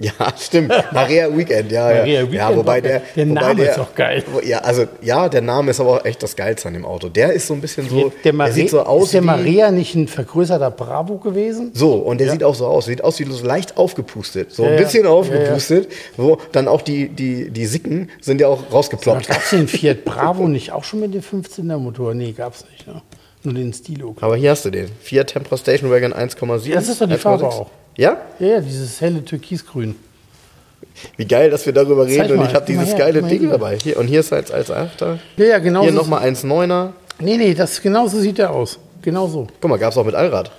Ja, 0.00 0.12
stimmt. 0.38 0.72
Maria 0.92 1.36
Weekend, 1.36 1.72
ja. 1.72 1.84
Maria 1.86 2.04
ja. 2.06 2.20
Weekend 2.22 2.34
ja, 2.34 2.56
wobei 2.56 2.80
der. 2.80 3.02
Der 3.16 3.28
wobei 3.28 3.40
Name 3.40 3.64
ist 3.64 3.78
auch 3.80 3.94
geil. 3.96 4.22
Ja, 4.44 4.58
also 4.58 4.84
ja, 5.02 5.28
der 5.28 5.40
Name 5.40 5.72
ist 5.72 5.80
aber 5.80 5.90
auch 5.96 6.04
echt 6.04 6.22
das 6.22 6.36
Geilste 6.36 6.68
an 6.68 6.74
dem 6.74 6.84
Auto. 6.84 7.08
Der 7.08 7.32
ist 7.32 7.48
so 7.48 7.54
ein 7.54 7.60
bisschen 7.60 7.88
so, 7.88 8.12
der, 8.22 8.32
Mare, 8.32 8.52
sieht 8.52 8.70
so 8.70 8.80
aus 8.82 9.06
ist 9.06 9.14
der 9.14 9.22
wie, 9.22 9.26
Marea 9.26 9.72
nicht 9.72 9.96
ein 9.96 10.06
vergrößerter 10.06 10.70
Bravo 10.70 11.16
gewesen? 11.18 11.72
so 11.74 11.94
und 11.94 12.20
der 12.20 12.30
sieht 12.30 12.44
auch 12.44 12.54
so 12.54 12.66
aus, 12.66 12.84
sieht 12.86 13.02
aus 13.02 13.18
wie 13.18 13.24
so 13.24 13.44
leicht 13.44 13.76
aufgepustet, 13.76 14.52
so 14.52 14.62
Ja, 14.62 14.68
ein 14.70 14.74
ja. 14.76 14.82
bisschen 14.82 15.04
Ja, 15.04 15.10
aufgepustet, 15.10 15.88
wo 16.16 16.38
dann 16.52 16.68
auch 16.68 16.82
die 16.82 17.08
die 17.08 17.50
die 17.50 17.66
Sicken 17.66 18.10
sind 18.20 18.40
ja 18.40 18.46
auch 18.46 18.72
rausgeploppt. 18.72 19.26
Gab 19.28 19.42
es 19.42 19.50
den 19.50 19.66
Fiat 19.66 20.04
Bravo 20.04 20.46
nicht 20.46 20.70
auch 20.70 20.84
schon 20.84 21.00
mit 21.00 21.12
dem 21.12 21.22
15er-Motor? 21.22 22.14
Nee, 22.14 22.32
gab 22.32 22.54
es 22.54 22.64
nicht. 22.70 22.86
Ne? 22.86 23.02
Nur 23.42 23.54
den 23.54 23.72
Stilo. 23.72 24.14
Aber 24.20 24.36
hier 24.36 24.50
hast 24.52 24.64
du 24.64 24.70
den 24.70 24.88
Fiat 25.00 25.28
Tempra 25.28 25.56
Station 25.56 25.90
Wagon 25.90 26.12
1,7. 26.12 26.72
Das 26.74 26.88
ist 26.88 27.00
doch 27.00 27.06
die 27.08 27.14
1,6. 27.14 27.18
Farbe 27.18 27.46
auch. 27.48 27.66
Ja? 27.98 28.16
Ja, 28.38 28.46
ja, 28.46 28.60
dieses 28.60 29.00
helle 29.00 29.24
Türkisgrün. 29.24 29.96
Wie 31.16 31.26
geil, 31.26 31.50
dass 31.50 31.66
wir 31.66 31.72
darüber 31.72 32.06
reden 32.06 32.22
Zeig 32.22 32.30
und 32.30 32.36
mal, 32.36 32.48
ich 32.48 32.54
habe 32.54 32.64
dieses 32.64 32.90
her, 32.90 32.98
geile 32.98 33.22
Ding 33.22 33.40
hier. 33.40 33.50
dabei. 33.50 33.76
Hier, 33.82 33.98
und 33.98 34.06
hier 34.06 34.20
ist 34.20 34.32
als 34.32 34.50
als 34.52 34.70
After. 34.70 35.18
Ja, 35.36 35.44
ja, 35.44 35.58
genau 35.58 35.82
Hier 35.82 35.92
so. 35.92 35.98
nochmal 35.98 36.22
1,9er. 36.28 36.92
Nee, 37.18 37.36
nee, 37.36 37.54
das, 37.54 37.82
genau 37.82 38.06
so 38.06 38.20
sieht 38.20 38.38
der 38.38 38.52
aus. 38.52 38.78
Genau 39.02 39.26
so. 39.26 39.48
Guck 39.60 39.68
mal, 39.70 39.78
gab 39.78 39.90
es 39.90 39.98
auch 39.98 40.04
mit 40.04 40.14
Allrad. 40.14 40.50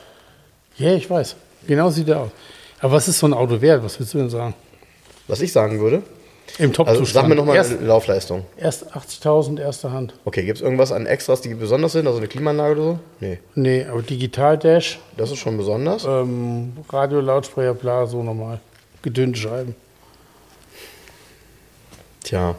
Ja, 0.77 0.93
ich 0.93 1.09
weiß. 1.09 1.35
Genau 1.65 1.89
so 1.89 1.95
sieht 1.95 2.09
der 2.09 2.19
aus. 2.19 2.29
Aber 2.81 2.93
was 2.93 3.07
ist 3.07 3.19
so 3.19 3.27
ein 3.27 3.33
Auto 3.33 3.61
wert? 3.61 3.83
Was 3.83 3.97
willst 3.99 4.13
du 4.13 4.17
denn 4.17 4.29
sagen? 4.29 4.53
Was 5.27 5.39
ich 5.39 5.51
sagen 5.53 5.79
würde. 5.79 6.03
Im 6.57 6.73
Top-Zustand. 6.73 6.87
Also 6.89 7.05
sag 7.05 7.27
mir 7.27 7.35
nochmal 7.35 7.57
eine 7.59 7.75
Laufleistung. 7.85 8.45
erst 8.57 8.93
80.000 8.95 9.59
erste 9.61 9.91
Hand. 9.91 10.13
Okay, 10.25 10.43
gibt 10.43 10.57
es 10.57 10.61
irgendwas 10.61 10.91
an 10.91 11.05
Extras, 11.05 11.41
die 11.41 11.53
besonders 11.53 11.91
sind? 11.93 12.07
Also 12.07 12.17
eine 12.19 12.27
Klimaanlage 12.27 12.73
oder 12.73 12.83
so? 12.83 12.99
Nee, 13.19 13.39
Nee, 13.55 13.85
aber 13.85 14.01
Digital-Dash, 14.01 14.99
das 15.17 15.31
ist 15.31 15.37
schon 15.39 15.57
besonders. 15.57 16.05
ähm, 16.05 16.73
Radio, 16.89 17.19
Lautsprecher, 17.21 17.73
bla, 17.73 18.05
so 18.07 18.23
normal. 18.23 18.59
Gedönte 19.01 19.39
Scheiben. 19.39 19.75
Tja. 22.23 22.55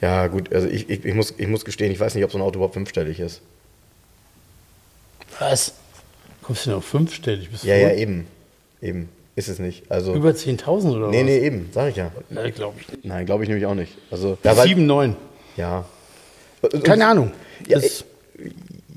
Ja, 0.00 0.26
gut, 0.26 0.52
also 0.52 0.68
ich, 0.68 0.90
ich, 0.90 1.04
ich, 1.04 1.14
muss, 1.14 1.32
ich 1.36 1.46
muss 1.46 1.64
gestehen, 1.64 1.92
ich 1.92 2.00
weiß 2.00 2.14
nicht, 2.14 2.24
ob 2.24 2.32
so 2.32 2.38
ein 2.38 2.42
Auto 2.42 2.56
überhaupt 2.56 2.74
fünfstellig 2.74 3.20
ist. 3.20 3.40
Was? 5.38 5.74
Kommst 6.42 6.66
du 6.66 6.70
denn 6.70 6.78
auf 6.78 6.84
fünfstellig? 6.84 7.50
Bist 7.50 7.62
du 7.64 7.68
Ja, 7.68 7.76
ja, 7.76 7.92
eben. 7.94 8.26
Eben. 8.80 9.08
Ist 9.34 9.48
es 9.48 9.58
nicht. 9.58 9.90
Also. 9.90 10.14
Über 10.14 10.30
10.000 10.30 10.96
oder 10.96 11.08
nee, 11.08 11.18
was? 11.20 11.24
nee, 11.24 11.38
eben, 11.38 11.70
sag 11.72 11.90
ich 11.90 11.96
ja. 11.96 12.10
Nee, 12.28 12.50
glaube 12.50 12.74
ich 12.80 12.88
nicht. 12.88 13.04
Nein, 13.04 13.24
glaube 13.24 13.42
ich 13.44 13.48
nämlich 13.48 13.66
auch 13.66 13.74
nicht. 13.74 13.96
Also, 14.10 14.36
ja, 14.44 14.56
weil, 14.56 14.68
7, 14.68 14.84
9. 14.86 15.16
ja. 15.56 15.84
Keine 16.84 17.06
Ahnung. 17.06 17.32
Ja, 17.66 17.78
das, 17.80 18.04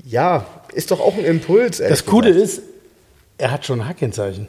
Ja, 0.04 0.46
ist 0.74 0.90
doch 0.90 1.00
auch 1.00 1.14
ein 1.16 1.24
Impuls. 1.24 1.78
das 1.78 2.04
Coole 2.04 2.32
gesagt. 2.32 2.58
ist, 2.58 2.62
er 3.38 3.50
hat 3.50 3.64
schon 3.66 3.80
ein 3.80 3.88
Hackenzeichen. 3.88 4.46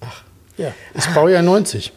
Ach. 0.00 0.22
Ja, 0.56 0.72
ist 0.94 1.12
Baujahr 1.14 1.42
90. 1.42 1.92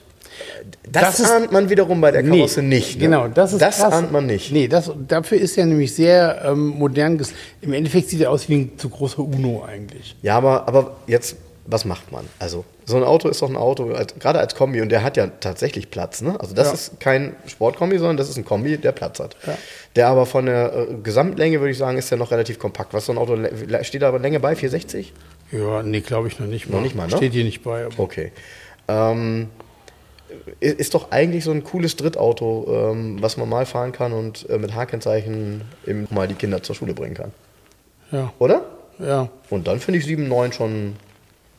das, 0.91 1.17
das 1.17 1.31
ahnt 1.31 1.51
man 1.51 1.69
wiederum 1.69 2.01
bei 2.01 2.11
der 2.11 2.23
Karosse 2.23 2.61
nicht. 2.63 2.95
Ne? 2.95 3.03
Genau, 3.05 3.27
das 3.27 3.53
ist 3.53 3.61
Das 3.61 3.77
krass. 3.77 3.93
ahnt 3.93 4.11
man 4.11 4.25
nicht. 4.25 4.51
Nee, 4.51 4.67
das, 4.67 4.91
dafür 5.07 5.37
ist 5.39 5.57
er 5.57 5.67
nämlich 5.67 5.93
sehr 5.93 6.41
ähm, 6.45 6.67
modern. 6.69 7.21
Im 7.61 7.73
Endeffekt 7.73 8.09
sieht 8.09 8.21
er 8.21 8.31
aus 8.31 8.49
wie 8.49 8.55
ein 8.55 8.77
zu 8.77 8.89
großer 8.89 9.19
Uno 9.19 9.63
eigentlich. 9.63 10.15
Ja, 10.21 10.35
aber, 10.37 10.67
aber 10.67 10.97
jetzt, 11.07 11.37
was 11.69 11.83
macht 11.85 12.11
man? 12.11 12.25
Also, 12.39 12.63
so 12.85 12.95
ein 12.97 13.03
Auto 13.03 13.27
ist 13.29 13.41
doch 13.41 13.49
ein 13.49 13.57
Auto, 13.57 13.91
als, 13.91 14.15
gerade 14.17 14.39
als 14.39 14.55
Kombi, 14.55 14.81
und 14.81 14.89
der 14.89 15.03
hat 15.03 15.17
ja 15.17 15.27
tatsächlich 15.27 15.91
Platz. 15.91 16.21
Ne? 16.21 16.39
Also, 16.39 16.55
das 16.55 16.67
Ja. 16.67 16.73
ist 16.73 16.99
kein 16.99 17.35
Sportkombi, 17.45 17.97
sondern 17.97 18.17
das 18.17 18.29
ist 18.29 18.37
ein 18.37 18.45
Kombi, 18.45 18.77
der 18.77 18.93
Platz 18.93 19.19
hat. 19.19 19.35
Ja. 19.45 19.57
Der 19.95 20.07
aber 20.07 20.25
von 20.25 20.45
der 20.45 20.73
äh, 20.73 20.85
Gesamtlänge, 21.03 21.59
würde 21.59 21.71
ich 21.71 21.77
sagen, 21.77 21.97
ist 21.97 22.09
der 22.09 22.17
noch 22.17 22.31
relativ 22.31 22.57
kompakt. 22.59 22.93
Was 22.93 23.05
so 23.05 23.11
ein 23.11 23.17
Auto, 23.17 23.37
steht 23.83 24.01
da 24.01 24.07
aber 24.07 24.19
Länge 24.19 24.39
bei? 24.39 24.55
460? 24.55 25.13
Ja, 25.51 25.83
nee, 25.83 25.99
glaube 26.01 26.27
ich 26.29 26.39
noch 26.39 26.47
nicht 26.47 26.69
mal. 26.69 26.77
Noch 26.77 26.83
nicht 26.83 26.95
mal, 26.95 27.07
ne? 27.07 27.17
Steht 27.17 27.33
hier 27.33 27.43
nicht 27.43 27.63
bei. 27.63 27.85
Aber 27.85 27.99
Okay. 27.99 28.31
Ähm, 28.87 29.49
ist 30.59 30.93
doch 30.93 31.11
eigentlich 31.11 31.43
so 31.43 31.51
ein 31.51 31.63
cooles 31.63 31.95
Drittauto, 31.95 32.91
ähm, 32.91 33.17
was 33.21 33.37
man 33.37 33.47
mal 33.47 33.65
fahren 33.65 33.91
kann 33.91 34.11
und 34.13 34.49
äh, 34.49 34.57
mit 34.57 34.75
H-Kennzeichen 34.75 35.61
eben 35.85 36.07
mal 36.09 36.27
die 36.27 36.33
Kinder 36.35 36.61
zur 36.63 36.75
Schule 36.75 36.93
bringen 36.93 37.13
kann. 37.15 37.31
ja, 38.11 38.33
Oder? 38.39 38.61
ja, 38.99 39.29
Und 39.49 39.67
dann 39.67 39.79
finde 39.79 39.99
ich 39.99 40.05
7,9 40.05 40.51
schon, 40.53 40.95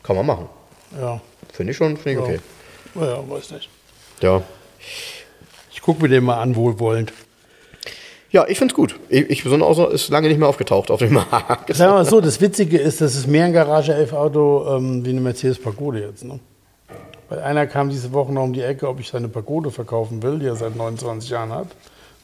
kann 0.09 0.15
man 0.15 0.25
machen. 0.25 0.49
ja. 0.99 1.21
Finde 1.53 1.71
ich 1.71 1.77
schon, 1.77 1.95
finde 1.97 2.21
ich 2.23 2.27
Ja. 2.27 2.33
okay. 2.33 2.39
Ja, 2.95 3.29
weiß 3.29 3.51
nicht. 3.51 3.69
Ja. 4.21 4.41
Ich 5.71 5.81
gucke 5.83 6.01
mir 6.01 6.09
den 6.09 6.23
mal 6.23 6.41
an, 6.41 6.55
wohlwollend. 6.55 7.13
Ja, 8.31 8.47
ich 8.47 8.57
find's 8.57 8.73
gut. 8.73 8.99
Ich, 9.07 9.29
ich 9.29 9.45
Auto 9.45 9.85
ist 9.85 10.09
lange 10.09 10.27
nicht 10.27 10.39
mehr 10.39 10.47
aufgetaucht 10.47 10.89
auf 10.89 10.97
dem 10.99 11.13
Markt. 11.31 11.75
Sagen 11.75 11.91
wir 11.91 11.97
mal 11.97 12.05
so, 12.05 12.21
das 12.21 12.41
Witzige 12.41 12.79
ist, 12.79 13.01
das 13.01 13.15
ist 13.15 13.27
mehr 13.27 13.45
ein 13.45 13.53
Garage 13.53 13.93
11 13.93 14.13
Auto 14.13 14.77
ähm, 14.77 15.05
wie 15.05 15.11
eine 15.11 15.21
Mercedes 15.21 15.61
Pagode 15.61 16.01
jetzt. 16.01 16.23
Ne? 16.23 16.39
Weil 17.29 17.41
einer 17.41 17.67
kam 17.67 17.89
diese 17.89 18.11
Woche 18.11 18.33
noch 18.33 18.43
um 18.43 18.53
die 18.53 18.63
Ecke, 18.63 18.87
ob 18.87 18.99
ich 18.99 19.09
seine 19.09 19.27
Pagode 19.29 19.69
verkaufen 19.69 20.23
will, 20.23 20.39
die 20.39 20.47
er 20.47 20.55
seit 20.55 20.75
29 20.75 21.29
Jahren 21.29 21.51
hat. 21.51 21.67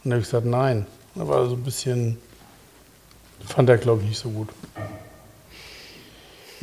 Und 0.03 0.09
da 0.09 0.11
habe 0.11 0.21
ich 0.21 0.25
gesagt, 0.25 0.47
nein. 0.47 0.87
Da 1.13 1.27
war 1.27 1.47
so 1.47 1.53
ein 1.53 1.63
bisschen, 1.63 2.17
fand 3.47 3.69
er 3.69 3.77
glaube 3.77 4.01
ich 4.01 4.09
nicht 4.09 4.19
so 4.19 4.29
gut. 4.29 4.49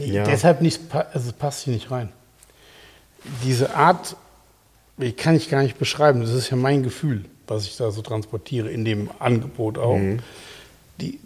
Ja. 0.07 0.25
Deshalb 0.25 0.63
nicht, 0.63 0.81
also 0.93 1.29
es 1.29 1.33
passt 1.33 1.65
hier 1.65 1.75
nicht 1.75 1.91
rein. 1.91 2.11
Diese 3.45 3.75
Art, 3.75 4.17
die 4.97 5.13
kann 5.13 5.37
ich 5.37 5.49
gar 5.49 5.63
nicht 5.63 5.79
beschreiben. 5.79 6.21
Das 6.21 6.33
ist 6.33 6.51
ja 6.51 6.57
mein 6.57 6.83
Gefühl, 6.83 7.25
was 7.47 7.65
ich 7.65 7.77
da 7.77 7.91
so 7.91 8.03
transportiere, 8.03 8.71
in 8.71 8.85
dem 8.85 9.11
Angebot 9.19 9.79
auch. 9.79 9.99
Die, 11.01 11.19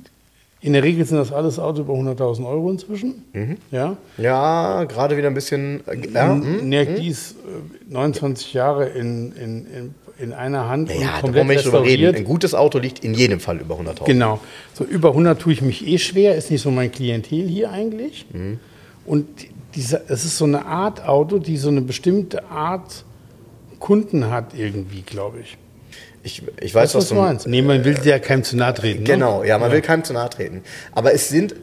in 0.61 0.73
der 0.73 0.83
Regel 0.83 1.05
sind 1.05 1.19
das 1.19 1.33
alles 1.33 1.59
Autos 1.59 1.81
über 1.81 1.95
100.000 1.95 2.45
Euro 2.45 2.71
inzwischen. 2.71 3.25
Ja. 3.71 3.97
Ja, 4.17 4.85
gerade 4.85 5.17
wieder 5.17 5.29
ein 5.29 5.35
bisschen. 5.35 5.87
Äh, 5.87 6.09
ja, 6.13 6.35
hm? 6.35 6.73
Ist 6.73 7.33
äh, 7.33 7.93
29 7.93 8.53
Jahre 8.53 8.89
in, 8.89 9.33
in, 9.33 9.67
in, 9.67 9.95
in 10.19 10.33
einer 10.33 10.69
Hand 10.69 10.91
und 10.91 11.01
ja 11.01 11.07
da 11.17 11.21
komplett 11.21 11.49
wir 11.49 11.55
nicht 11.55 11.67
drüber 11.67 11.85
reden. 11.85 12.15
Ein 12.17 12.25
gutes 12.25 12.55
Auto 12.55 12.79
liegt 12.79 13.05
in 13.05 13.15
jedem 13.15 13.41
Fall 13.41 13.59
über 13.59 13.75
100.000. 13.77 14.05
Genau. 14.05 14.41
So 14.75 14.85
über 14.85 15.11
100 15.11 15.39
tue 15.41 15.53
ich 15.53 15.63
mich 15.63 15.87
eh 15.87 15.99
schwer, 15.99 16.35
ist 16.37 16.51
nicht 16.51 16.63
so 16.63 16.71
mein 16.71 16.91
Klientel 16.91 17.47
hier 17.49 17.71
eigentlich. 17.71 18.27
Mhm. 18.33 18.59
Und 19.05 19.27
diese, 19.75 20.03
es 20.09 20.25
ist 20.25 20.39
so 20.39 20.45
eine 20.47 20.65
Art 20.67 21.07
Auto, 21.07 21.39
die 21.39 21.57
so 21.59 21.69
eine 21.69 21.83
bestimmte 21.83 22.45
Art 22.51 23.05
Kunden 23.79 24.31
hat 24.31 24.55
irgendwie, 24.57 25.03
glaube 25.03 25.41
ich. 25.41 25.59
Ich, 26.23 26.43
ich 26.61 26.75
weiß, 26.75 26.95
was 26.95 27.03
was 27.05 27.09
du 27.11 27.15
meinst? 27.17 27.47
Nee, 27.47 27.63
man 27.63 27.85
will 27.85 27.97
ja 28.03 28.19
keinem 28.19 28.43
zu 28.43 28.57
nahe 28.57 28.75
treten. 28.75 29.03
Ne? 29.03 29.09
Genau, 29.09 29.45
ja, 29.45 29.59
man 29.59 29.71
will 29.71 29.81
keinem 29.83 30.03
zu 30.03 30.13
nahe 30.13 30.29
treten. 30.31 30.63
Aber 30.93 31.13
es 31.13 31.29
sind 31.29 31.55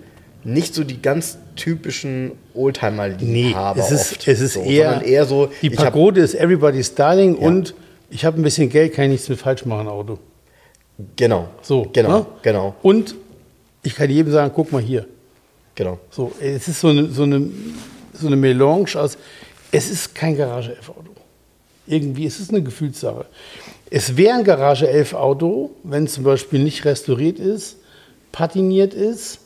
nicht 0.46 0.74
so 0.76 0.84
die 0.84 1.02
ganz 1.02 1.38
typischen 1.56 2.28
Nee, 2.28 2.34
Oldtimer-Liebhaber 2.56 3.80
es 3.80 3.92
ist, 3.92 4.12
oft. 4.14 4.28
es 4.28 4.42
ist 4.42 4.54
so, 4.54 4.62
eher, 4.62 5.02
eher 5.04 5.26
so. 5.26 5.50
die 5.62 5.68
ich 5.68 5.78
hab- 5.78 5.86
Pagode 5.86 6.22
ist 6.22 6.36
Everybody's 6.36 6.94
Darling 6.96 7.36
und 7.36 7.74
ich 8.14 8.26
habe 8.26 8.40
ein 8.40 8.44
bisschen 8.44 8.70
Geld, 8.70 8.94
kann 8.94 9.06
ich 9.06 9.12
nichts 9.12 9.30
mit 9.30 9.40
falsch 9.40 9.66
machen, 9.66 9.88
Auto. 9.88 10.20
Genau. 11.16 11.48
So, 11.62 11.88
Genau, 11.92 12.20
ne? 12.20 12.26
genau, 12.44 12.76
Und 12.84 13.16
ich 13.82 13.96
kann 13.96 14.10
jedem 14.10 14.32
sagen, 14.32 14.52
guck 14.56 14.72
mal 14.72 14.82
hier. 14.82 15.06
genau. 15.76 16.00
So, 16.12 16.32
es 16.40 16.68
ist 16.68 16.80
so 16.80 16.90
eine, 16.90 17.08
so 17.10 17.24
eine, 17.24 17.50
so 18.14 18.28
eine 18.28 18.36
Melange 18.36 18.96
aus. 18.96 19.18
Es 19.72 19.90
ist 19.90 20.14
kein 20.14 20.38
Garage 20.38 20.76
11 20.76 20.90
Auto. 20.90 21.10
Irgendwie 21.88 22.26
ist 22.26 22.40
es 22.40 22.50
eine 22.50 22.62
Gefühlssache. 22.62 23.26
Es 23.90 24.16
wäre 24.16 24.38
ein 24.38 24.44
Garage 24.44 24.88
11 24.88 25.14
Auto, 25.16 25.72
wenn 25.84 26.06
es 26.06 26.14
zum 26.14 26.24
Beispiel 26.24 26.64
nicht 26.64 26.86
restauriert 26.86 27.40
ist, 27.40 27.78
patiniert 28.32 28.94
ist, 28.94 29.40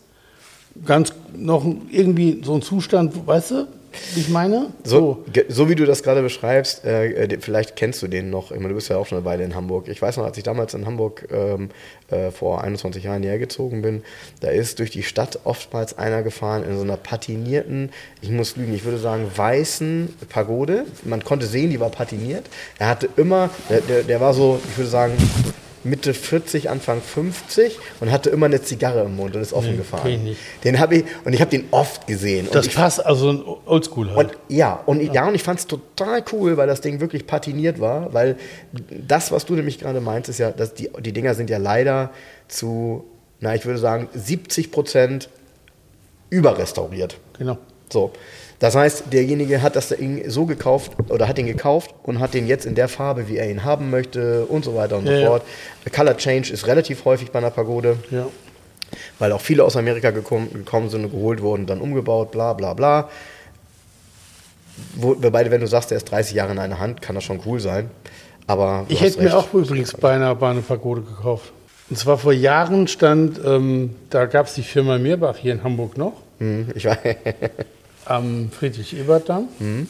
ganz 0.86 1.13
noch 1.36 1.65
irgendwie 1.89 2.41
so 2.43 2.53
ein 2.53 2.61
Zustand, 2.61 3.26
weißt 3.26 3.51
du, 3.51 3.68
ich 4.16 4.30
meine? 4.30 4.68
So, 4.84 5.24
ge- 5.32 5.46
so 5.50 5.70
wie 5.70 5.76
du 5.76 5.86
das 5.86 6.04
gerade 6.04 6.22
beschreibst, 6.22 6.86
äh, 6.86 7.26
äh, 7.26 7.38
vielleicht 7.40 7.76
kennst 7.76 8.02
du 8.02 8.08
den 8.08 8.30
noch. 8.30 8.52
Meine, 8.52 8.70
du 8.70 8.76
bist 8.76 8.90
ja 8.90 8.98
auch 8.98 9.06
schon 9.06 9.18
eine 9.18 9.26
Weile 9.26 9.44
in 9.44 9.56
Hamburg. 9.56 9.88
Ich 9.88 10.02
weiß 10.02 10.18
noch, 10.18 10.26
als 10.26 10.38
ich 10.38 10.44
damals 10.44 10.74
in 10.74 10.86
Hamburg 10.86 11.28
ähm, 11.32 11.70
äh, 12.10 12.32
vor 12.32 12.64
21 12.64 13.04
Jahren 13.04 13.24
hergezogen 13.24 13.82
bin, 13.82 14.04
da 14.42 14.50
ist 14.50 14.80
durch 14.80 14.92
die 14.92 15.04
Stadt 15.04 15.40
oftmals 15.44 15.98
einer 15.98 16.24
gefahren 16.24 16.64
in 16.64 16.76
so 16.78 16.84
einer 16.84 16.98
patinierten, 16.98 17.92
ich 18.22 18.30
muss 18.30 18.56
lügen, 18.56 18.74
ich 18.74 18.84
würde 18.86 18.98
sagen 18.98 19.30
weißen 19.36 20.14
Pagode. 20.30 20.86
Man 21.04 21.24
konnte 21.24 21.46
sehen, 21.46 21.70
die 21.70 21.80
war 21.80 21.90
patiniert. 21.90 22.46
Er 22.80 22.88
hatte 22.90 23.10
immer, 23.18 23.50
der, 23.70 23.82
der, 23.82 24.04
der 24.04 24.22
war 24.22 24.34
so, 24.34 24.60
ich 24.72 24.78
würde 24.78 24.90
sagen, 24.90 25.14
Mitte 25.90 26.14
40, 26.14 26.70
Anfang 26.70 27.02
50 27.02 27.78
und 28.00 28.12
hatte 28.12 28.30
immer 28.30 28.46
eine 28.48 28.62
Zigarre 28.62 29.04
im 29.04 29.16
Mund 29.16 29.36
und 29.36 29.42
ist 29.42 29.54
offen 29.54 29.72
Nee, 29.72 29.78
gefahren. 29.78 30.08
ich 30.08 30.20
nicht. 30.20 30.40
Den 30.64 30.80
habe 30.80 30.98
ich, 30.98 31.06
und 31.26 31.34
ich 31.34 31.42
habe 31.42 31.50
den 31.52 31.66
oft 31.72 32.08
gesehen. 32.08 32.48
Das 32.52 32.68
ich 32.68 32.76
passt, 32.76 33.06
also 33.06 33.30
ein 33.32 33.44
Oldschool 33.66 34.14
halt. 34.16 34.32
und 34.34 34.38
ja, 34.56 34.80
und 34.86 35.02
ja, 35.02 35.28
und 35.28 35.36
ich 35.36 35.44
fand 35.44 35.60
es 35.60 35.68
total 35.68 36.24
cool, 36.32 36.58
weil 36.58 36.68
das 36.68 36.82
Ding 36.82 37.00
wirklich 37.00 37.26
patiniert 37.28 37.80
war, 37.80 38.14
weil 38.14 38.38
das, 39.08 39.32
was 39.32 39.46
du 39.46 39.56
nämlich 39.56 39.80
gerade 39.80 40.02
meinst, 40.02 40.30
ist 40.30 40.38
ja, 40.40 40.52
dass 40.52 40.74
die, 40.74 40.90
die 41.00 41.14
Dinger 41.14 41.34
sind 41.34 41.50
ja 41.50 41.58
leider 41.58 42.12
zu, 42.48 43.06
na, 43.40 43.56
ich 43.56 43.66
würde 43.66 43.80
sagen, 43.80 44.10
70 44.14 44.72
Prozent 44.72 45.30
überrestauriert. 46.30 47.18
genau. 47.38 47.58
So. 47.92 48.12
Das 48.60 48.76
heißt, 48.76 49.14
derjenige 49.14 49.62
hat 49.62 49.76
das 49.76 49.89
Ding 49.89 50.28
so 50.30 50.45
gekauft 50.47 50.93
oder 51.10 51.28
hat 51.28 51.38
den 51.38 51.45
gekauft 51.45 51.93
und 52.03 52.20
hat 52.20 52.34
den 52.34 52.47
jetzt 52.47 52.66
in 52.66 52.74
der 52.74 52.88
Farbe, 52.88 53.28
wie 53.28 53.38
er 53.38 53.49
ihn 53.49 53.64
haben 53.64 53.91
möchte 53.91 54.45
und 54.45 54.66
so 54.66 54.74
weiter 54.76 54.97
und 54.97 55.05
Ja, 55.05 55.12
so 55.16 55.20
ja. 55.22 55.28
fort. 55.28 55.43
Color 55.95 56.18
Change 56.18 56.51
ist 56.51 56.66
relativ 56.66 57.05
häufig 57.05 57.30
bei 57.32 57.38
einer 57.39 57.51
Pagode 57.51 57.97
Ja. 58.10 58.26
weil 59.20 59.32
auch 59.32 59.41
viele 59.41 59.64
aus 59.64 59.76
Amerika 59.76 60.10
gekommen, 60.12 60.49
gekommen 60.53 60.89
sind 60.89 61.05
und 61.05 61.12
geholt 61.12 61.41
wurden, 61.41 61.66
dann 61.68 61.82
umgebaut, 61.82 62.32
bla 62.32 62.53
bla 62.53 62.74
bla. 62.74 63.10
Wo, 64.95 65.16
wobei, 65.22 65.49
wenn 65.51 65.62
du 65.62 65.68
sagst, 65.68 65.91
der 65.91 65.97
ist 65.97 66.05
30 66.10 66.36
Jahre 66.36 66.51
in 66.51 66.60
einer 66.60 66.80
Hand, 66.80 67.01
kann 67.01 67.16
das 67.16 67.24
schon 67.24 67.39
cool 67.45 67.60
sein. 67.60 67.89
Aber 68.47 68.86
Ich 68.89 69.01
hätte 69.01 69.20
mir 69.20 69.26
recht. 69.26 69.36
auch 69.36 69.53
übrigens 69.53 69.93
bei 69.93 70.14
einer, 70.14 70.34
bei 70.36 70.49
einer 70.49 70.62
Pagode 70.62 71.01
gekauft. 71.01 71.51
Und 71.89 71.97
zwar 71.97 72.18
vor 72.18 72.34
Jahren 72.34 72.88
stand, 72.88 73.39
ähm, 73.45 73.95
da 74.10 74.26
gab 74.26 74.47
es 74.47 74.53
die 74.55 74.64
Firma 74.64 74.97
Mirbach 74.97 75.38
hier 75.38 75.53
in 75.53 75.64
Hamburg 75.64 75.97
noch, 75.97 76.14
Hm, 76.39 76.70
ich 76.76 76.86
weiß, 76.86 76.97
am 78.10 78.49
Friedrich-Ebert-Damm. 78.51 79.47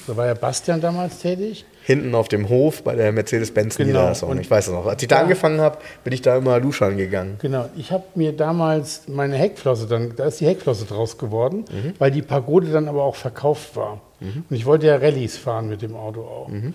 Da 0.08 0.18
war 0.18 0.26
ja 0.26 0.34
Bastian 0.34 0.82
damals 0.82 1.20
tätig. 1.20 1.66
hinten 1.84 2.14
auf 2.16 2.28
dem 2.28 2.50
Hof 2.50 2.84
bei 2.84 2.96
der 2.96 3.14
Mercedes-Benz 3.14 3.78
Genau. 3.78 4.12
Ich 4.40 4.52
weiß 4.52 4.68
es 4.68 4.74
noch. 4.74 4.86
Als 4.88 5.02
ich 5.02 5.08
da 5.08 5.18
Ja. 5.18 5.22
angefangen 5.24 5.62
habe, 5.62 5.78
bin 6.04 6.12
ich 6.12 6.22
da 6.22 6.36
immer 6.36 6.60
luschern 6.60 6.98
gegangen. 6.98 7.38
Genau, 7.42 7.70
ich 7.78 7.92
habe 7.94 8.04
mir 8.16 8.34
damals 8.34 9.04
meine 9.08 9.38
Heckflosse, 9.38 9.88
dann, 9.88 10.14
da 10.18 10.26
ist 10.26 10.42
die 10.42 10.48
Heckflosse 10.48 10.84
draus 10.86 11.18
geworden, 11.18 11.64
Mhm. 11.72 11.94
weil 11.98 12.12
die 12.12 12.22
Pagode 12.22 12.68
dann 12.72 12.90
aber 12.90 13.04
auch 13.04 13.16
verkauft 13.16 13.76
war. 13.78 14.02
Und 14.20 14.44
ich 14.50 14.66
wollte 14.66 14.88
ja 14.88 14.96
Rallyes 14.98 15.38
fahren 15.38 15.70
mit 15.70 15.82
dem 15.82 15.96
Auto 15.96 16.22
auch. 16.22 16.50
Mhm. 16.50 16.74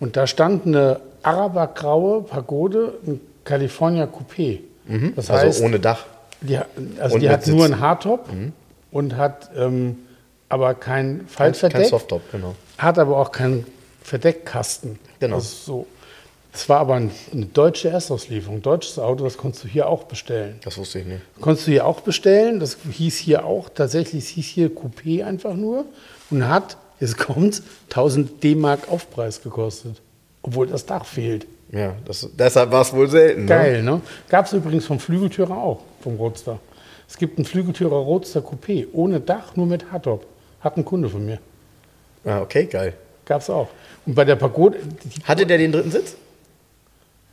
Und 0.00 0.16
da 0.16 0.26
stand 0.26 0.66
eine 0.66 1.00
Arabergraue 1.22 2.22
Pagode, 2.22 2.94
ein 3.06 3.20
California 3.44 4.04
Coupé. 4.06 4.58
Das 5.16 5.30
Also 5.30 5.46
heißt, 5.46 5.62
ohne 5.62 5.78
Dach. 5.80 6.04
Die, 6.40 6.58
also 7.00 7.14
Und 7.14 7.20
die 7.22 7.30
hat 7.30 7.46
nur 7.46 7.62
Sitz. 7.62 7.72
einen 7.72 7.80
Hardtop 7.80 8.28
und 8.90 9.16
hat 9.16 9.50
ähm, 9.56 9.96
aber 10.52 10.74
kein 10.74 11.18
Kein, 11.18 11.28
Faltverdeck, 11.28 11.80
kein 11.82 11.88
Softtop, 11.90 12.22
genau. 12.30 12.54
hat 12.78 12.98
aber 12.98 13.16
auch 13.16 13.32
keinen 13.32 13.66
Verdeckkasten. 14.02 14.98
Genau. 15.20 15.36
Das, 15.36 15.64
so. 15.64 15.86
das 16.52 16.68
war 16.68 16.80
aber 16.80 16.94
ein- 16.96 17.10
eine 17.32 17.46
deutsche 17.46 17.88
Erstauslieferung, 17.88 18.60
deutsches 18.62 18.98
Auto, 18.98 19.24
das 19.24 19.36
konntest 19.38 19.64
du 19.64 19.68
hier 19.68 19.88
auch 19.88 20.04
bestellen. 20.04 20.58
Das 20.64 20.76
wusste 20.76 20.98
ich 21.00 21.06
nicht. 21.06 21.22
Konntest 21.40 21.66
du 21.66 21.70
hier 21.72 21.86
auch 21.86 22.00
bestellen, 22.00 22.60
das 22.60 22.76
hieß 22.90 23.16
hier 23.18 23.44
auch, 23.46 23.68
tatsächlich 23.70 24.24
es 24.24 24.28
hieß 24.30 24.46
hier 24.46 24.70
Coupé 24.70 25.24
einfach 25.24 25.54
nur 25.54 25.86
und 26.30 26.46
hat, 26.48 26.76
jetzt 27.00 27.16
kommt 27.16 27.62
1000 27.90 28.42
D-Mark 28.42 28.90
Aufpreis 28.90 29.40
gekostet, 29.42 30.00
obwohl 30.42 30.66
das 30.66 30.84
Dach 30.84 31.06
fehlt. 31.06 31.46
Ja, 31.70 31.94
das, 32.04 32.28
deshalb 32.38 32.70
war 32.70 32.82
es 32.82 32.92
wohl 32.92 33.08
selten. 33.08 33.42
Ne? 33.42 33.48
Geil, 33.48 33.82
ne? 33.82 34.02
Gab 34.28 34.44
es 34.44 34.52
übrigens 34.52 34.84
vom 34.84 35.00
Flügeltürer 35.00 35.56
auch, 35.56 35.80
vom 36.02 36.16
Roadster. 36.16 36.58
Es 37.08 37.16
gibt 37.16 37.38
einen 37.38 37.46
Flügeltürer 37.46 37.96
Roadster 37.96 38.40
Coupé, 38.40 38.86
ohne 38.92 39.20
Dach, 39.20 39.56
nur 39.56 39.66
mit 39.66 39.90
Hardtop. 39.90 40.26
Hat 40.62 40.76
ein 40.76 40.84
Kunde 40.84 41.08
von 41.08 41.24
mir. 41.24 41.38
Ah, 42.24 42.40
okay, 42.40 42.66
geil. 42.66 42.94
Gab 43.24 43.40
es 43.40 43.50
auch. 43.50 43.68
Und 44.06 44.14
bei 44.14 44.24
der 44.24 44.36
Pagode, 44.36 44.78
Hatte 45.24 45.46
der 45.46 45.58
den 45.58 45.72
dritten 45.72 45.90
Sitz? 45.90 46.16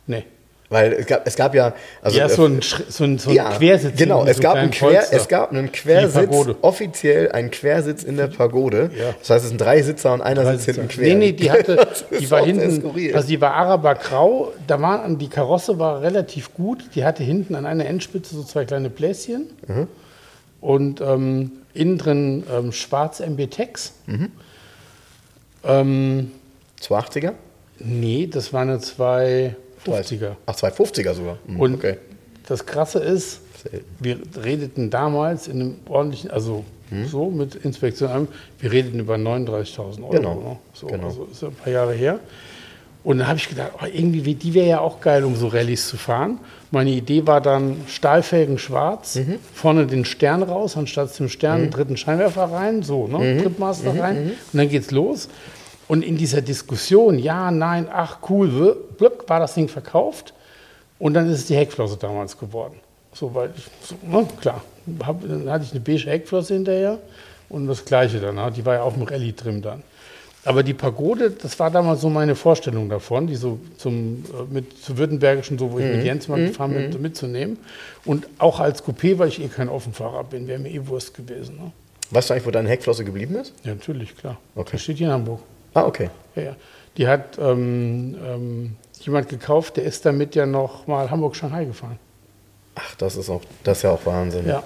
nee. 0.06 0.24
Weil 0.72 0.92
es 0.92 1.06
gab, 1.06 1.26
es 1.26 1.34
gab 1.34 1.52
ja. 1.52 1.74
Also, 2.00 2.16
ja, 2.16 2.26
äh, 2.26 2.28
so 2.28 2.44
ein, 2.44 2.60
so 2.62 3.02
ein, 3.02 3.18
so 3.18 3.30
ein 3.30 3.34
Ja, 3.34 3.50
Quersitz. 3.50 3.96
Genau, 3.98 4.24
es 4.24 4.36
so 4.36 4.42
gab, 4.44 4.54
einen 4.54 4.70
Quer, 4.70 5.02
es 5.10 5.26
gab 5.26 5.50
einen 5.50 5.72
Quersitz, 5.72 6.30
offiziell 6.62 7.32
einen 7.32 7.50
Quersitz 7.50 8.04
in 8.04 8.16
der 8.16 8.28
Pagode. 8.28 8.88
Ja. 8.96 9.12
Das 9.18 9.30
heißt, 9.30 9.42
es 9.46 9.48
sind 9.48 9.60
drei 9.60 9.82
Sitzer 9.82 10.12
und 10.14 10.20
einer 10.20 10.46
sitzt 10.46 10.66
hinten 10.66 10.86
quer. 10.86 11.08
Nee, 11.08 11.14
nee, 11.16 11.32
die 11.32 11.50
hatte, 11.50 11.88
die 12.20 12.30
war 12.30 12.44
hinten, 12.44 12.84
also 13.16 13.26
die 13.26 13.40
war 13.40 13.54
Araber 13.54 13.96
grau, 13.96 14.52
da 14.68 14.80
war, 14.80 15.08
die 15.08 15.26
Karosse 15.28 15.80
war 15.80 16.02
relativ 16.02 16.54
gut, 16.54 16.84
die 16.94 17.04
hatte 17.04 17.24
hinten 17.24 17.56
an 17.56 17.66
einer 17.66 17.86
Endspitze 17.86 18.36
so 18.36 18.44
zwei 18.44 18.64
kleine 18.64 18.90
Bläschen 18.90 19.48
Mhm. 19.66 19.88
und 20.60 21.00
ähm, 21.00 21.50
innen 21.74 21.98
drin 21.98 22.44
ähm, 22.52 22.72
schwarz 22.72 23.20
MB-Tex. 23.20 23.92
Mhm. 24.06 24.32
Ähm, 25.64 26.30
280er? 26.80 27.32
nee, 27.78 28.26
das 28.26 28.52
war 28.52 28.62
eine 28.62 28.78
250er. 28.78 30.36
Ach, 30.46 30.54
250er 30.54 31.14
sogar. 31.14 31.38
Hm, 31.46 31.60
Und 31.60 31.74
okay. 31.74 31.96
das 32.46 32.66
Krasse 32.66 32.98
ist, 33.00 33.40
wir 33.98 34.18
redeten 34.42 34.90
damals 34.90 35.48
in 35.48 35.60
einem 35.60 35.74
ordentlichen, 35.88 36.30
also 36.30 36.64
Hm? 36.90 37.06
so 37.06 37.30
mit 37.30 37.54
Inspektion, 37.54 38.10
an, 38.10 38.28
wir 38.58 38.72
redeten 38.72 38.98
über 38.98 39.14
39.000 39.14 40.02
Euro. 40.02 40.10
Genau, 40.10 40.34
Ne? 40.34 40.56
So, 40.74 40.86
genau. 40.88 41.06
Also 41.06 41.28
ist 41.30 41.40
ja 41.40 41.48
ein 41.48 41.54
paar 41.54 41.72
Jahre 41.72 41.94
her. 41.94 42.18
Und 43.04 43.18
dann 43.18 43.28
habe 43.28 43.38
ich 43.38 43.48
gedacht, 43.48 43.72
oh, 43.80 43.86
irgendwie, 43.86 44.34
die 44.34 44.54
wäre 44.54 44.68
ja 44.68 44.80
auch 44.80 45.00
geil, 45.00 45.24
um 45.24 45.36
so 45.36 45.46
Rallyes 45.46 45.88
zu 45.88 45.96
fahren. 45.96 46.38
Meine 46.72 46.90
Idee 46.90 47.26
war 47.26 47.40
dann 47.40 47.78
Stahlfelgen 47.88 48.58
schwarz, 48.58 49.16
Mhm. 49.16 49.38
vorne 49.52 49.86
den 49.86 50.04
Stern 50.04 50.42
raus, 50.44 50.76
anstatt 50.76 51.16
dem 51.18 51.28
Stern 51.28 51.62
einen 51.62 51.70
dritten 51.70 51.96
Scheinwerfer 51.96 52.44
rein, 52.44 52.82
so, 52.82 53.08
ne? 53.08 53.18
Mhm. 53.18 53.42
Tripmaster 53.42 53.98
rein. 53.98 54.32
Und 54.52 54.58
dann 54.58 54.68
geht's 54.68 54.90
los. 54.92 55.28
Und 55.88 56.02
in 56.04 56.16
dieser 56.16 56.40
Diskussion, 56.42 57.18
ja, 57.18 57.50
nein, 57.50 57.88
ach 57.92 58.18
cool, 58.28 58.76
blöck, 58.96 59.24
war 59.28 59.40
das 59.40 59.54
Ding 59.54 59.66
verkauft. 59.68 60.32
Und 61.00 61.14
dann 61.14 61.28
ist 61.28 61.38
es 61.40 61.46
die 61.46 61.56
Heckflosse 61.56 61.96
damals 61.96 62.38
geworden. 62.38 62.74
So, 63.12 63.34
weil 63.34 63.50
ich, 63.56 63.64
so, 63.88 63.96
ne, 64.06 64.24
klar, 64.40 64.62
hab, 65.04 65.20
dann 65.26 65.50
hatte 65.50 65.64
ich 65.64 65.72
eine 65.72 65.80
beige 65.80 66.08
Heckflosse 66.08 66.54
hinterher 66.54 66.98
und 67.48 67.66
das 67.66 67.84
Gleiche 67.84 68.20
dann. 68.20 68.36
ne? 68.36 68.52
Die 68.54 68.64
war 68.64 68.74
ja 68.74 68.82
auf 68.82 68.94
dem 68.94 69.02
Rallye-Trim 69.02 69.62
dann. 69.62 69.82
Aber 70.44 70.62
die 70.62 70.72
Pagode, 70.72 71.30
das 71.30 71.58
war 71.58 71.70
damals 71.70 72.00
so 72.00 72.08
meine 72.08 72.34
Vorstellung 72.34 72.88
davon, 72.88 73.26
die 73.26 73.36
so 73.36 73.58
zum, 73.76 74.24
äh, 74.32 74.52
mit, 74.52 74.82
zu 74.82 74.96
Württembergischen, 74.96 75.58
so 75.58 75.70
wo 75.72 75.78
ich 75.78 75.84
mit 75.84 76.02
Jens 76.04 76.28
mal 76.28 76.38
gefahren 76.46 76.72
bin, 76.72 77.02
mitzunehmen. 77.02 77.58
Und 78.06 78.26
auch 78.38 78.58
als 78.58 78.82
Coupé, 78.82 79.18
weil 79.18 79.28
ich 79.28 79.40
eh 79.42 79.48
kein 79.48 79.68
Offenfahrer 79.68 80.24
bin, 80.24 80.46
wäre 80.48 80.58
mir 80.58 80.70
eh 80.70 80.86
Wurst 80.86 81.12
gewesen. 81.14 81.56
Ne? 81.56 81.72
Weißt 82.10 82.30
du 82.30 82.34
eigentlich, 82.34 82.46
wo 82.46 82.50
deine 82.50 82.70
Heckflosse 82.70 83.04
geblieben 83.04 83.34
ist? 83.36 83.52
Ja, 83.64 83.74
natürlich, 83.74 84.16
klar. 84.16 84.38
Okay. 84.54 84.70
Das 84.72 84.82
steht 84.82 84.96
hier 84.96 85.08
in 85.08 85.12
Hamburg. 85.12 85.40
Ah, 85.74 85.84
okay. 85.84 86.08
Ja, 86.34 86.42
ja. 86.42 86.56
Die 86.96 87.06
hat 87.06 87.38
ähm, 87.38 88.16
ähm, 88.26 88.76
jemand 89.02 89.28
gekauft, 89.28 89.76
der 89.76 89.84
ist 89.84 90.04
damit 90.06 90.34
ja 90.34 90.46
noch 90.46 90.86
mal 90.86 91.10
Hamburg-Shanghai 91.10 91.66
gefahren. 91.66 91.98
Ach, 92.74 92.94
das 92.96 93.16
ist 93.16 93.28
auch, 93.28 93.42
das 93.62 93.78
ist 93.78 93.82
ja 93.82 93.90
auch 93.90 94.04
Wahnsinn. 94.06 94.46
Ja. 94.48 94.62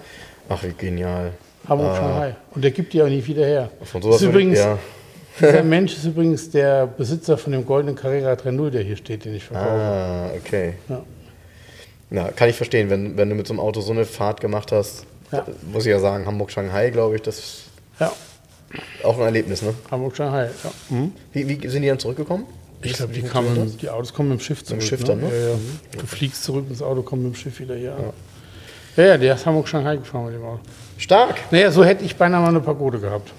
Ach, 0.49 0.63
wie 0.63 0.73
genial. 0.73 1.33
Hamburg-Shanghai. 1.69 2.37
Und 2.55 2.63
der 2.63 2.71
gibt 2.71 2.93
die 2.93 3.03
auch 3.03 3.09
nicht 3.09 3.27
wieder 3.27 3.45
her. 3.45 3.71
Von 3.83 4.01
Das 4.01 4.03
sowas 4.03 4.17
ist 4.17 4.23
würde 4.23 4.39
ich- 4.39 4.45
übrigens, 4.47 4.59
ja. 4.61 4.79
Dieser 5.41 5.63
Mensch 5.65 5.95
ist 5.97 6.05
übrigens 6.05 6.51
der 6.51 6.87
Besitzer 6.87 7.37
von 7.39 7.53
dem 7.53 7.67
goldenen 7.67 7.97
Carrera 7.97 8.33
3.0, 8.35 8.71
der 8.71 8.83
hier 8.83 8.97
steht, 8.97 9.25
den 9.25 9.35
ich 9.35 9.45
verkaufe. 9.45 9.71
Ah, 9.71 10.31
okay. 10.37 10.75
Ja. 10.89 11.03
Na, 12.11 12.29
kann 12.31 12.49
ich 12.49 12.57
verstehen, 12.57 12.91
wenn, 12.91 13.17
wenn 13.17 13.29
du 13.29 13.35
mit 13.35 13.47
so 13.47 13.53
einem 13.55 13.61
Auto 13.61 13.81
so 13.81 13.93
eine 13.93 14.05
Fahrt 14.05 14.41
gemacht 14.41 14.71
hast, 14.73 15.05
Ja. 15.33 15.45
muss 15.73 15.85
ich 15.87 15.91
ja 15.91 15.99
sagen, 15.99 16.27
Hamburg-Shanghai, 16.27 16.91
glaube 16.91 17.17
ich, 17.17 17.23
das 17.23 17.39
ist 17.39 17.65
Ja, 17.99 18.13
auch 19.03 19.17
ein 19.19 19.25
Erlebnis, 19.25 19.63
ne? 19.63 19.75
Hamburg-Shanghai. 19.91 20.51
Ja. 20.63 20.71
Mhm. 20.97 21.13
Wie, 21.33 21.49
wie 21.63 21.69
sind 21.69 21.83
die 21.83 21.89
dann 21.89 21.99
zurückgekommen? 21.99 22.45
Ich 22.83 22.93
glaube, 22.93 23.15
die, 23.15 23.23
kamen- 23.23 23.79
die 23.81 23.89
Autos 23.89 24.13
kommen 24.13 24.29
mit 24.29 24.41
dem 24.41 24.43
Schiff 24.45 24.63
zurück. 24.63 24.83
Schiff 24.83 25.03
dann, 25.05 25.21
ne? 25.21 25.29
Ja, 25.31 25.49
ja. 25.53 25.55
Du 25.99 26.07
fliegst 26.07 26.45
zurück 26.45 26.67
ins 26.69 26.83
Auto, 26.83 27.03
kommst 27.03 27.25
mit 27.25 27.35
dem 27.35 27.37
Schiff 27.37 27.59
wieder 27.59 27.75
hier. 27.75 27.97
Ja, 28.97 29.05
ja, 29.05 29.17
der 29.19 29.35
ist 29.35 29.47
Hamburg-Shanghai 29.47 29.97
gefahren 29.97 30.27
mit 30.27 30.35
dem 30.35 30.45
Auto. 30.45 30.61
das? 30.95 31.03
Stark! 31.03 31.37
Naja, 31.51 31.71
so 31.71 31.83
hätte 31.85 32.05
ich 32.05 32.15
beinahe 32.15 32.43
mal 32.43 32.49
eine 32.49 32.61
Pagode 32.61 33.01
gehabt. 33.01 33.33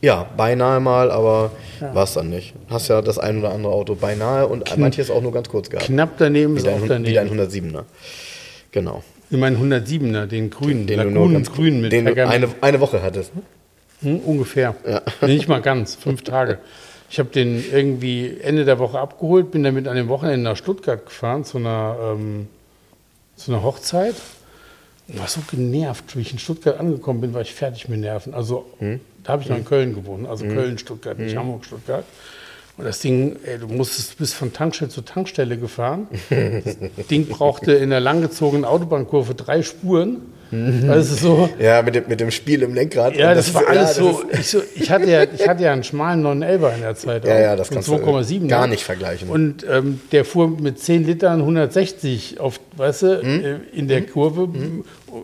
Ja, 0.00 0.26
beinahe 0.36 0.78
mal, 0.80 1.10
aber 1.10 1.50
war 1.80 2.04
es 2.04 2.14
dann 2.14 2.30
nicht. 2.30 2.54
Hast 2.70 2.88
ja 2.88 3.02
das 3.02 3.18
ein 3.18 3.38
oder 3.40 3.50
andere 3.52 3.72
Auto 3.72 3.94
beinahe 3.96 4.46
und 4.46 4.76
manches 4.78 5.10
auch 5.10 5.20
nur 5.22 5.32
ganz 5.32 5.48
kurz 5.48 5.70
gehabt. 5.70 5.86
Knapp 5.86 6.10
daneben 6.18 6.54
Wie 6.54 6.58
ist 6.58 6.66
dein, 6.66 6.74
auch 6.74 6.78
Hun- 6.88 7.04
wie 7.06 7.12
dein 7.14 7.28
daneben. 7.28 7.40
107er. 7.76 7.84
Genau. 8.70 9.02
Ich 9.30 9.36
meine 9.38 9.56
107er, 9.58 10.26
den 10.26 10.50
grünen, 10.50 10.86
Den 10.86 11.00
du 11.00 11.10
nur 11.10 11.32
ganz 11.32 11.52
grün 11.52 11.80
mit 11.80 11.92
den 11.92 12.06
du 12.06 12.12
eine, 12.28 12.48
eine 12.60 12.80
Woche 12.80 13.02
hattest. 13.02 13.32
ne? 13.34 13.42
Hm, 14.02 14.20
ungefähr. 14.20 14.74
Nee, 15.20 15.34
Nicht 15.34 15.48
mal 15.48 15.60
ganz, 15.60 15.96
fünf 15.96 16.22
Tage. 16.22 16.58
Ich 17.10 17.18
habe 17.18 17.30
den 17.30 17.64
irgendwie 17.72 18.36
Ende 18.40 18.64
der 18.64 18.78
Woche 18.78 18.98
abgeholt, 19.00 19.50
bin 19.50 19.64
damit 19.64 19.88
an 19.88 19.96
dem 19.96 20.08
Wochenende 20.08 20.40
nach 20.40 20.56
Stuttgart 20.56 21.04
gefahren 21.04 21.44
zu 21.44 21.58
einer, 21.58 21.96
ähm, 22.14 22.46
zu 23.34 23.50
einer 23.52 23.62
Hochzeit. 23.62 24.14
Und 25.08 25.18
war 25.18 25.26
so 25.26 25.40
genervt, 25.50 26.16
wie 26.16 26.20
ich 26.20 26.32
in 26.32 26.38
Stuttgart 26.38 26.78
angekommen 26.78 27.20
bin, 27.20 27.34
war 27.34 27.40
ich 27.40 27.54
fertig 27.54 27.88
mit 27.88 28.00
Nerven. 28.00 28.34
Also 28.34 28.66
da 29.24 29.32
habe 29.32 29.42
ich 29.42 29.48
noch 29.48 29.56
in 29.56 29.64
Köln 29.64 29.94
gewohnt, 29.94 30.28
also 30.28 30.44
Köln, 30.46 30.78
Stuttgart, 30.78 31.18
nicht 31.18 31.36
Hamburg, 31.36 31.64
Stuttgart. 31.64 32.04
Und 32.76 32.84
das 32.84 33.00
Ding, 33.00 33.36
ey, 33.44 33.58
du 33.58 33.66
musstest 33.66 34.18
bis 34.18 34.32
von 34.32 34.52
Tankstelle 34.52 34.90
zu 34.90 35.02
Tankstelle 35.02 35.58
gefahren. 35.58 36.06
Das 36.96 37.06
Ding 37.08 37.26
brauchte 37.26 37.72
in 37.72 37.90
der 37.90 38.00
langgezogenen 38.00 38.64
Autobahnkurve 38.64 39.34
drei 39.34 39.62
Spuren. 39.62 40.32
Also 40.88 41.14
so, 41.14 41.48
Ja, 41.58 41.82
mit 41.82 41.94
dem, 41.94 42.04
mit 42.08 42.20
dem 42.20 42.30
Spiel 42.30 42.62
im 42.62 42.74
Lenkrad. 42.74 43.16
ja, 43.16 43.30
Und 43.30 43.36
das, 43.36 43.52
war 43.54 43.66
alles 43.68 43.76
ja, 43.76 43.82
das 43.86 43.96
so, 43.96 44.22
ich 44.32 44.46
so. 44.48 44.58
Ich 44.74 44.90
hatte 44.90 45.10
ja, 45.10 45.24
ich 45.24 45.46
hatte 45.48 45.62
ja 45.64 45.72
einen 45.72 45.84
schmalen 45.84 46.22
911er 46.24 46.74
in 46.74 46.80
der 46.82 46.94
Zeit. 46.94 47.24
Ja, 47.26 47.34
auch, 47.34 47.38
ja, 47.40 47.56
das 47.56 47.70
kannst 47.70 47.88
du 47.88 47.94
2,7. 47.94 48.48
gar 48.48 48.66
ne? 48.66 48.72
nicht 48.72 48.84
vergleichen. 48.84 49.28
Und 49.28 49.64
ähm, 49.70 50.00
der 50.12 50.24
fuhr 50.24 50.48
mit 50.48 50.78
10 50.78 51.04
Litern 51.06 51.40
160 51.40 52.40
auf, 52.40 52.60
weißt 52.76 53.02
du, 53.02 53.22
Hm? 53.22 53.44
äh, 53.44 53.56
in 53.78 53.88
der 53.88 54.02
Kurve. 54.02 54.48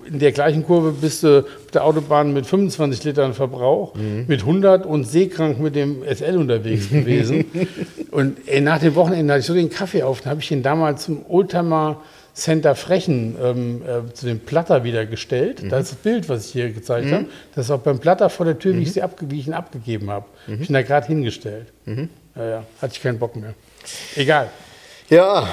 In 0.08 0.18
der 0.18 0.32
gleichen 0.32 0.64
Kurve 0.64 0.92
bist 0.92 1.24
du 1.24 1.40
auf 1.40 1.70
der 1.74 1.84
Autobahn 1.84 2.32
mit 2.32 2.46
25 2.46 3.04
Litern 3.04 3.34
Verbrauch, 3.34 3.94
Hm. 3.94 4.24
mit 4.26 4.40
100 4.40 4.86
und 4.86 5.04
seekrank 5.04 5.60
mit 5.60 5.74
dem 5.74 6.02
SL 6.10 6.38
unterwegs 6.38 6.88
gewesen. 6.88 7.44
und 8.10 8.38
ey, 8.46 8.60
nach 8.60 8.78
dem 8.78 8.94
Wochenende 8.94 9.32
hatte 9.34 9.40
ich 9.40 9.46
so 9.46 9.54
den 9.54 9.68
Kaffee 9.70 10.02
auf, 10.02 10.20
dann 10.22 10.30
habe 10.30 10.40
ich 10.40 10.50
ihn 10.50 10.62
damals 10.62 11.04
zum 11.04 11.24
Oldtimer 11.28 12.00
Center 12.34 12.74
Frechen 12.74 13.36
ähm, 13.40 13.82
äh, 13.82 14.12
zu 14.12 14.26
dem 14.26 14.40
Platter 14.40 14.82
wieder 14.84 15.06
gestellt. 15.06 15.62
Mhm. 15.62 15.68
Das 15.68 15.84
ist 15.84 15.92
das 15.92 15.98
Bild, 16.00 16.28
was 16.28 16.46
ich 16.46 16.52
hier 16.52 16.72
gezeigt 16.72 17.10
habe. 17.12 17.26
Das 17.54 17.66
ist 17.66 17.70
auch 17.70 17.80
beim 17.80 18.00
Platter 18.00 18.28
vor 18.28 18.44
der 18.44 18.58
Tür, 18.58 18.76
wie, 18.76 18.82
ich 18.82 18.92
sie 18.92 19.02
abge 19.02 19.30
wie 19.30 19.38
ich 19.38 19.46
ihn 19.46 19.54
abgegeben 19.54 20.10
habe. 20.10 20.26
Mhm. 20.46 20.54
Ich 20.54 20.66
bin 20.66 20.74
da 20.74 20.82
gerade 20.82 21.06
hingestellt. 21.06 21.72
Ja, 21.86 22.44
ja, 22.44 22.64
hatte 22.82 22.94
ich 22.94 23.02
keinen 23.02 23.18
Bock 23.18 23.36
mehr. 23.36 23.54
Egal. 24.16 24.50
Ja, 25.10 25.46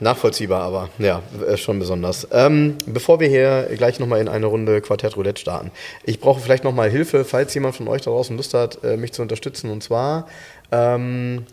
nachvollziehbar, 0.00 0.62
aber 0.62 0.90
ja, 0.98 1.22
schon 1.56 1.78
besonders. 1.78 2.26
Ähm, 2.32 2.76
bevor 2.86 3.20
wir 3.20 3.28
hier 3.28 3.68
gleich 3.76 4.00
nochmal 4.00 4.20
in 4.20 4.28
eine 4.28 4.46
Runde 4.46 4.80
Quartett 4.80 5.16
Roulette 5.16 5.40
starten, 5.40 5.70
ich 6.04 6.18
brauche 6.18 6.40
vielleicht 6.40 6.64
nochmal 6.64 6.90
Hilfe, 6.90 7.24
falls 7.24 7.54
jemand 7.54 7.76
von 7.76 7.86
euch 7.86 8.02
da 8.02 8.10
draußen 8.10 8.36
Lust 8.36 8.52
hat, 8.52 8.82
äh, 8.82 8.96
mich 8.96 9.12
zu 9.12 9.22
unterstützen. 9.22 9.70
Und 9.70 9.84
zwar, 9.84 10.26
ähm, 10.72 11.46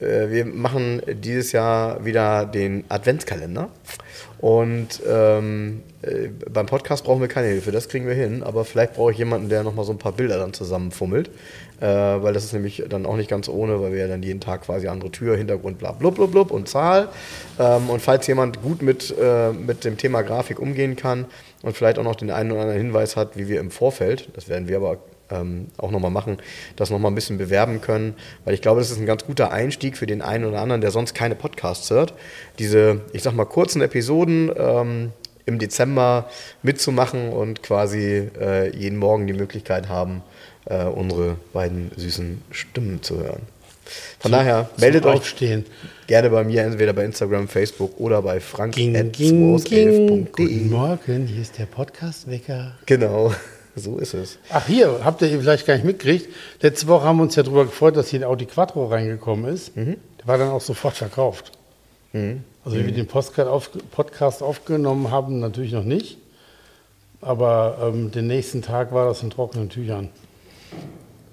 äh, 0.00 0.30
wir 0.30 0.46
machen 0.46 1.02
dieses 1.06 1.52
Jahr 1.52 2.04
wieder 2.06 2.46
den 2.46 2.84
Adventskalender. 2.88 3.68
Und 4.44 5.00
ähm, 5.08 5.80
äh, 6.02 6.28
beim 6.52 6.66
Podcast 6.66 7.04
brauchen 7.04 7.22
wir 7.22 7.28
keine 7.28 7.46
Hilfe, 7.46 7.72
das 7.72 7.88
kriegen 7.88 8.06
wir 8.06 8.12
hin. 8.12 8.42
Aber 8.42 8.66
vielleicht 8.66 8.92
brauche 8.92 9.10
ich 9.10 9.16
jemanden, 9.16 9.48
der 9.48 9.62
nochmal 9.62 9.86
so 9.86 9.92
ein 9.92 9.96
paar 9.96 10.12
Bilder 10.12 10.36
dann 10.36 10.52
zusammenfummelt. 10.52 11.30
Äh, 11.80 11.86
weil 11.86 12.34
das 12.34 12.44
ist 12.44 12.52
nämlich 12.52 12.84
dann 12.90 13.06
auch 13.06 13.16
nicht 13.16 13.30
ganz 13.30 13.48
ohne, 13.48 13.80
weil 13.80 13.92
wir 13.92 14.00
ja 14.00 14.06
dann 14.06 14.22
jeden 14.22 14.40
Tag 14.40 14.66
quasi 14.66 14.86
andere 14.86 15.10
Tür, 15.10 15.38
Hintergrund, 15.38 15.78
bla 15.78 15.92
blub 15.92 16.16
blub 16.16 16.30
blub 16.30 16.50
und 16.50 16.68
Zahl. 16.68 17.08
Ähm, 17.58 17.88
und 17.88 18.02
falls 18.02 18.26
jemand 18.26 18.60
gut 18.60 18.82
mit, 18.82 19.14
äh, 19.18 19.52
mit 19.52 19.82
dem 19.82 19.96
Thema 19.96 20.20
Grafik 20.20 20.60
umgehen 20.60 20.94
kann 20.94 21.24
und 21.62 21.74
vielleicht 21.74 21.98
auch 21.98 22.04
noch 22.04 22.14
den 22.14 22.30
einen 22.30 22.52
oder 22.52 22.60
anderen 22.60 22.82
Hinweis 22.82 23.16
hat, 23.16 23.38
wie 23.38 23.48
wir 23.48 23.60
im 23.60 23.70
Vorfeld, 23.70 24.28
das 24.34 24.50
werden 24.50 24.68
wir 24.68 24.76
aber 24.76 24.98
ähm, 25.30 25.68
auch 25.78 25.90
nochmal 25.90 26.10
machen, 26.10 26.38
das 26.76 26.90
nochmal 26.90 27.10
ein 27.10 27.14
bisschen 27.14 27.38
bewerben 27.38 27.80
können, 27.80 28.14
weil 28.44 28.54
ich 28.54 28.62
glaube, 28.62 28.80
das 28.80 28.90
ist 28.90 28.98
ein 28.98 29.06
ganz 29.06 29.24
guter 29.24 29.52
Einstieg 29.52 29.96
für 29.96 30.06
den 30.06 30.22
einen 30.22 30.44
oder 30.44 30.60
anderen, 30.60 30.80
der 30.80 30.90
sonst 30.90 31.14
keine 31.14 31.34
Podcasts 31.34 31.90
hört. 31.90 32.14
Diese, 32.58 33.00
ich 33.12 33.22
sag 33.22 33.34
mal, 33.34 33.44
kurzen 33.44 33.82
Episoden 33.82 34.50
ähm, 34.56 35.12
im 35.46 35.58
Dezember 35.58 36.28
mitzumachen 36.62 37.30
und 37.30 37.62
quasi 37.62 38.30
äh, 38.40 38.76
jeden 38.76 38.98
Morgen 38.98 39.26
die 39.26 39.32
Möglichkeit 39.34 39.88
haben, 39.88 40.22
äh, 40.66 40.84
unsere 40.84 41.36
beiden 41.52 41.90
süßen 41.96 42.42
Stimmen 42.50 43.02
zu 43.02 43.18
hören. 43.18 43.42
Von 44.18 44.32
daher, 44.32 44.70
meldet 44.78 45.02
Zum 45.02 45.12
euch 45.12 45.36
gerne 46.06 46.30
bei 46.30 46.44
mir, 46.44 46.62
entweder 46.62 46.94
bei 46.94 47.04
Instagram, 47.04 47.48
Facebook 47.48 48.00
oder 48.00 48.22
bei 48.22 48.40
frank 48.40 48.74
Ging, 48.74 48.96
at 48.96 49.12
ging, 49.12 49.58
ging. 49.58 50.26
211.de. 50.26 50.32
Guten 50.32 50.70
Morgen, 50.70 51.26
hier 51.26 51.42
ist 51.42 51.58
der 51.58 51.66
Podcast-Wecker. 51.66 52.72
Genau, 52.86 53.34
so 53.76 53.98
ist 53.98 54.14
es. 54.14 54.38
Ach, 54.50 54.66
hier, 54.66 55.00
habt 55.04 55.20
ihr 55.22 55.28
vielleicht 55.28 55.66
gar 55.66 55.74
nicht 55.74 55.84
mitgekriegt. 55.84 56.28
Letzte 56.60 56.86
Woche 56.86 57.04
haben 57.04 57.16
wir 57.18 57.24
uns 57.24 57.34
ja 57.34 57.42
darüber 57.42 57.64
gefreut, 57.64 57.96
dass 57.96 58.08
hier 58.08 58.20
ein 58.20 58.24
Audi 58.24 58.46
Quattro 58.46 58.86
reingekommen 58.86 59.52
ist. 59.52 59.76
Mhm. 59.76 59.96
Der 60.20 60.26
war 60.26 60.38
dann 60.38 60.50
auch 60.50 60.60
sofort 60.60 60.94
verkauft. 60.94 61.52
Also, 62.64 62.78
wie 62.78 62.86
wir 62.86 62.92
den 62.92 63.08
Postcard 63.08 63.48
auf, 63.48 63.70
Podcast 63.90 64.42
aufgenommen 64.42 65.10
haben, 65.10 65.40
natürlich 65.40 65.72
noch 65.72 65.84
nicht. 65.84 66.18
Aber 67.20 67.78
ähm, 67.82 68.10
den 68.12 68.26
nächsten 68.26 68.62
Tag 68.62 68.92
war 68.92 69.06
das 69.06 69.22
in 69.22 69.30
trockenen 69.30 69.68
Tüchern. 69.70 70.10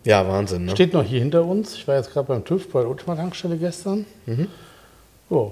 Ja, 0.04 0.28
Wahnsinn. 0.28 0.66
Ne? 0.66 0.72
Steht 0.72 0.94
noch 0.94 1.04
hier 1.04 1.20
hinter 1.20 1.46
uns. 1.46 1.76
Ich 1.76 1.88
war 1.88 1.98
jetzt 1.98 2.12
gerade 2.12 2.28
beim 2.28 2.44
TÜV 2.44 2.72
bei 2.72 2.82
der 2.82 2.90
Ultima-Tankstelle 2.90 3.58
gestern. 3.58 4.06
Mhm. 4.26 4.48
Ja, 5.30 5.52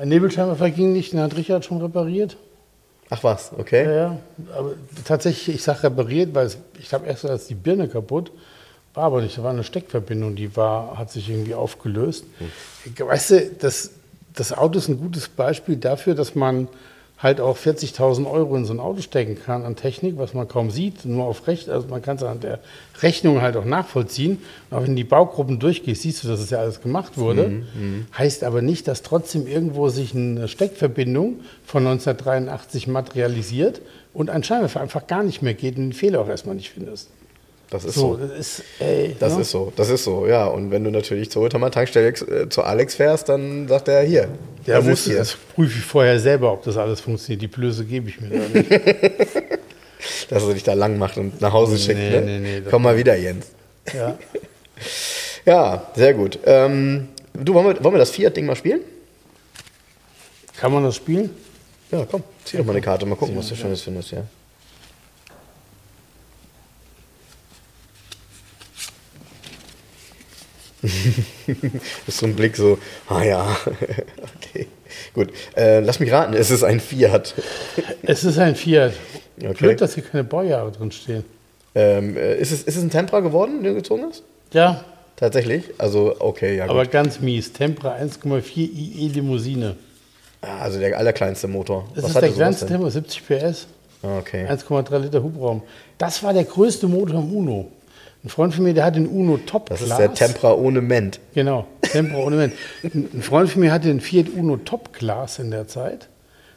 Ein 0.00 0.08
Nebelscheinwerfer 0.08 0.70
ging 0.70 0.92
nicht, 0.92 1.12
den 1.12 1.20
hat 1.20 1.36
Richard 1.36 1.64
schon 1.64 1.80
repariert. 1.80 2.36
Ach 3.10 3.24
was, 3.24 3.52
okay. 3.56 3.84
Ja, 3.84 3.92
ja. 3.92 4.18
Aber 4.54 4.72
tatsächlich, 5.04 5.56
ich 5.56 5.62
sage 5.62 5.84
repariert, 5.84 6.34
weil 6.34 6.46
es, 6.46 6.58
ich 6.78 6.92
habe 6.92 7.06
erst 7.06 7.24
als 7.24 7.46
die 7.46 7.54
Birne 7.54 7.88
kaputt. 7.88 8.30
War 8.94 9.04
aber 9.04 9.22
nicht, 9.22 9.38
da 9.38 9.42
war 9.42 9.50
eine 9.50 9.64
Steckverbindung, 9.64 10.34
die 10.34 10.56
war, 10.56 10.98
hat 10.98 11.10
sich 11.10 11.28
irgendwie 11.30 11.54
aufgelöst. 11.54 12.24
Weißt 12.98 13.30
du, 13.30 13.50
das, 13.60 13.92
das 14.34 14.52
Auto 14.52 14.78
ist 14.78 14.88
ein 14.88 14.98
gutes 14.98 15.28
Beispiel 15.28 15.76
dafür, 15.76 16.14
dass 16.14 16.34
man 16.34 16.68
halt 17.18 17.40
auch 17.40 17.56
40.000 17.56 18.30
Euro 18.30 18.56
in 18.56 18.64
so 18.64 18.72
ein 18.72 18.78
Auto 18.78 19.02
stecken 19.02 19.36
kann 19.36 19.64
an 19.64 19.74
Technik, 19.74 20.18
was 20.18 20.34
man 20.34 20.46
kaum 20.46 20.70
sieht, 20.70 21.04
nur 21.04 21.24
auf 21.24 21.48
Recht, 21.48 21.68
also 21.68 21.88
man 21.88 22.00
kann 22.00 22.16
es 22.16 22.22
an 22.22 22.40
der 22.40 22.60
Rechnung 23.02 23.42
halt 23.42 23.56
auch 23.56 23.64
nachvollziehen. 23.64 24.38
Und 24.70 24.76
auch 24.76 24.82
wenn 24.82 24.90
du 24.90 24.96
die 24.96 25.04
Baugruppen 25.04 25.58
durchgehst, 25.58 26.02
siehst 26.02 26.22
du, 26.22 26.28
dass 26.28 26.40
es 26.40 26.50
ja 26.50 26.58
alles 26.58 26.80
gemacht 26.80 27.18
wurde. 27.18 27.64
Heißt 28.16 28.44
aber 28.44 28.62
nicht, 28.62 28.86
dass 28.86 29.02
trotzdem 29.02 29.46
irgendwo 29.46 29.88
sich 29.88 30.14
eine 30.14 30.46
Steckverbindung 30.46 31.40
von 31.66 31.86
1983 31.86 32.86
materialisiert 32.86 33.80
und 34.14 34.30
ein 34.30 34.44
Scheinwerfer 34.44 34.80
einfach 34.80 35.06
gar 35.06 35.24
nicht 35.24 35.42
mehr 35.42 35.54
geht 35.54 35.76
und 35.76 35.82
den 35.82 35.92
Fehler 35.92 36.20
auch 36.20 36.28
erstmal 36.28 36.54
nicht 36.54 36.70
findest. 36.70 37.10
Das 37.70 37.84
ist 37.84 37.94
So, 37.94 38.16
so. 38.16 38.26
das 38.26 38.38
ist, 38.38 38.62
ey, 38.78 39.14
Das 39.18 39.34
ne? 39.34 39.42
ist 39.42 39.50
so, 39.50 39.72
das 39.76 39.90
ist 39.90 40.04
so, 40.04 40.26
ja. 40.26 40.46
Und 40.46 40.70
wenn 40.70 40.84
du 40.84 40.90
natürlich 40.90 41.30
zur 41.30 41.42
Ultimate 41.42 41.70
Tankstelle 41.72 42.08
äh, 42.08 42.48
zu 42.48 42.62
Alex 42.62 42.94
fährst, 42.94 43.28
dann 43.28 43.68
sagt 43.68 43.88
er 43.88 44.02
hier. 44.02 44.28
Ja, 44.64 44.80
du, 44.80 44.94
hier. 44.94 45.18
das 45.18 45.36
prüfe 45.54 45.78
ich 45.78 45.84
vorher 45.84 46.18
selber, 46.18 46.52
ob 46.52 46.64
das 46.64 46.76
alles 46.76 47.00
funktioniert. 47.00 47.42
Die 47.42 47.48
Blöße 47.48 47.84
gebe 47.84 48.08
ich 48.08 48.20
mir 48.20 48.30
da 48.30 48.48
nicht. 48.58 48.70
Dass 50.30 50.44
er 50.44 50.54
dich 50.54 50.62
da 50.62 50.74
lang 50.74 50.96
macht 50.98 51.18
und 51.18 51.40
nach 51.40 51.52
Hause 51.52 51.76
schickt. 51.78 51.98
Nee, 51.98 52.10
ne? 52.10 52.20
nee, 52.22 52.38
nee, 52.38 52.62
Komm 52.70 52.82
mal 52.82 52.96
wieder, 52.96 53.16
Jens. 53.16 53.46
ja. 53.94 54.16
Ja, 55.44 55.86
sehr 55.96 56.12
gut. 56.12 56.38
Ähm, 56.44 57.08
du, 57.32 57.54
wollen 57.54 57.66
wir, 57.68 57.82
wollen 57.82 57.94
wir 57.94 57.98
das 57.98 58.10
Fiat-Ding 58.10 58.44
mal 58.44 58.54
spielen? 58.54 58.80
Kann 60.58 60.72
man 60.72 60.82
das 60.84 60.96
spielen? 60.96 61.30
Ja, 61.90 62.06
komm, 62.10 62.22
zieh 62.44 62.58
doch 62.58 62.66
mal 62.66 62.72
eine 62.72 62.82
Karte, 62.82 63.06
mal 63.06 63.14
gucken, 63.16 63.34
was 63.36 63.48
du 63.48 63.56
Schönes 63.56 63.80
findest, 63.80 64.10
ja. 64.10 64.24
ist 72.06 72.18
so 72.18 72.26
ein 72.26 72.34
Blick 72.34 72.56
so, 72.56 72.78
ah 73.08 73.22
ja, 73.22 73.56
okay. 74.36 74.66
Gut, 75.14 75.30
äh, 75.56 75.80
lass 75.80 76.00
mich 76.00 76.10
raten, 76.12 76.34
es 76.34 76.50
ist 76.50 76.64
ein 76.64 76.80
Fiat. 76.80 77.34
Es 78.02 78.24
ist 78.24 78.38
ein 78.38 78.54
Fiat. 78.56 78.94
Okay. 79.38 79.52
Blöd, 79.54 79.80
dass 79.80 79.94
hier 79.94 80.02
keine 80.02 80.24
Baujahre 80.24 80.72
drin 80.72 80.90
stehen. 80.90 81.24
Ähm, 81.74 82.16
äh, 82.16 82.36
ist, 82.38 82.50
es, 82.52 82.62
ist 82.62 82.76
es 82.76 82.82
ein 82.82 82.90
Tempra 82.90 83.20
geworden, 83.20 83.62
den 83.62 83.74
du 83.74 83.74
gezogen 83.74 84.04
hast? 84.08 84.22
Ja, 84.52 84.84
Tatsächlich? 85.18 85.64
Also, 85.78 86.14
okay, 86.20 86.56
ja 86.56 86.66
gut. 86.66 86.70
aber 86.70 86.86
ganz 86.86 87.18
mies. 87.18 87.52
Tempra 87.52 87.96
1,4 87.96 88.56
IE 88.56 89.08
Limousine. 89.08 89.74
Ah, 90.40 90.60
also 90.60 90.78
der 90.78 90.96
allerkleinste 90.96 91.48
Motor. 91.48 91.88
Das 91.94 92.04
Was 92.04 92.10
ist 92.12 92.20
der 92.20 92.30
kleinste? 92.30 92.66
Tempo, 92.66 92.88
70 92.88 93.26
PS, 93.26 93.66
Ah, 94.00 94.18
Okay. 94.18 94.46
1,3 94.46 94.96
Liter 94.98 95.20
Hubraum. 95.20 95.62
Das 95.98 96.22
war 96.22 96.32
der 96.32 96.44
größte 96.44 96.86
Motor 96.86 97.18
im 97.18 97.34
Uno. 97.34 97.72
Ein 98.24 98.28
Freund 98.30 98.52
von 98.54 98.64
mir, 98.64 98.74
der 98.74 98.84
hat 98.84 98.96
den 98.96 99.06
Uno 99.06 99.38
Top 99.38 99.68
Das 99.68 99.78
Class. 99.80 99.90
ist 99.90 99.98
der 99.98 100.14
Tempra 100.14 100.52
ohne 100.54 100.80
Ment. 100.80 101.20
Genau, 101.34 101.66
Tempra 101.82 102.18
ohne 102.18 102.36
Mensch. 102.36 102.54
Ein 102.82 103.22
Freund 103.22 103.48
von 103.50 103.60
mir 103.60 103.70
hatte 103.72 103.86
den 103.88 104.00
Fiat 104.00 104.26
Uno 104.36 104.56
Top 104.56 104.92
Class 104.92 105.38
in 105.38 105.50
der 105.50 105.68
Zeit. 105.68 106.08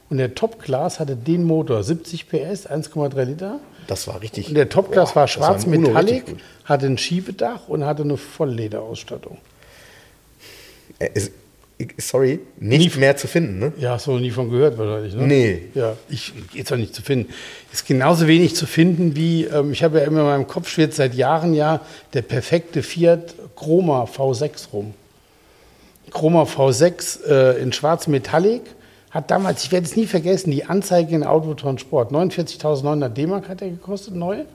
Und 0.09 0.18
der 0.18 0.34
Top 0.36 0.59
Class 0.59 0.99
hatte 0.99 1.16
den 1.16 1.43
Motor, 1.45 1.84
70 1.84 2.28
PS, 2.28 2.68
1,3 2.68 3.24
Liter. 3.24 3.59
Das 3.88 4.07
war 4.07 4.22
richtig. 4.22 4.49
Und 4.49 4.55
der 4.55 4.68
Top 4.70 4.91
Class 4.91 5.09
Boah, 5.12 5.16
war 5.18 5.24
das 5.24 5.32
schwarz 5.32 5.66
Uno 5.66 5.80
Metallic, 5.89 6.36
hatte 6.66 6.88
ein 6.88 6.97
Schiebedach 6.97 7.68
und 7.70 7.86
hatte 7.86 8.03
eine 8.03 8.18
Volllederausstattung. 8.18 9.38
Äh, 10.99 11.09
ist, 11.14 11.28
ich- 11.28 11.34
sorry, 11.98 12.40
nicht 12.60 12.98
mehr 12.98 13.16
zu 13.18 13.28
finden, 13.28 13.60
ne? 13.60 13.74
Ja, 13.78 13.92
hast 13.92 14.08
du 14.08 14.12
noch 14.12 14.20
nie 14.20 14.32
von 14.32 14.50
gehört 14.50 14.78
wahrscheinlich, 14.78 15.14
ne? 15.14 15.28
Nee. 15.28 15.62
Ja, 15.74 15.96
ich 16.10 16.34
geht's 16.54 16.70
doch 16.70 16.78
nicht 16.78 16.96
zu 16.96 17.02
finden. 17.02 17.32
Ist 17.72 17.86
genauso 17.86 18.28
wenig 18.28 18.56
zu 18.56 18.66
finden 18.66 19.16
wie, 19.16 19.46
ähm, 19.46 19.72
ich 19.72 19.84
habe 19.84 20.00
ja 20.00 20.06
immer 20.06 20.22
in 20.22 20.26
meinem 20.26 20.48
Kopf 20.48 20.70
schwirrt 20.70 20.94
seit 20.94 21.14
Jahren 21.14 21.54
ja 21.54 21.82
der 22.14 22.22
perfekte 22.22 22.84
Fiat 22.84 23.36
Chroma 23.56 24.06
V6 24.06 24.72
rum. 24.72 24.94
Chroma 26.12 26.44
V6 26.44 27.26
äh, 27.26 27.62
in 27.62 27.72
schwarz 27.74 28.08
Metallic 28.08 28.64
hat 29.12 29.30
damals, 29.30 29.64
ich 29.64 29.72
werde 29.72 29.86
es 29.86 29.96
nie 29.96 30.08
vergessen, 30.08 30.52
die 30.52 30.66
Anzeige 30.66 31.16
in 31.16 31.24
Autotron 31.24 31.78
Sport. 31.78 32.12
49.900 32.12 33.10
D-Mark 33.10 33.50
hat 33.50 33.62
er 33.62 33.70
gekostet, 33.70 34.16
neu. 34.16 34.46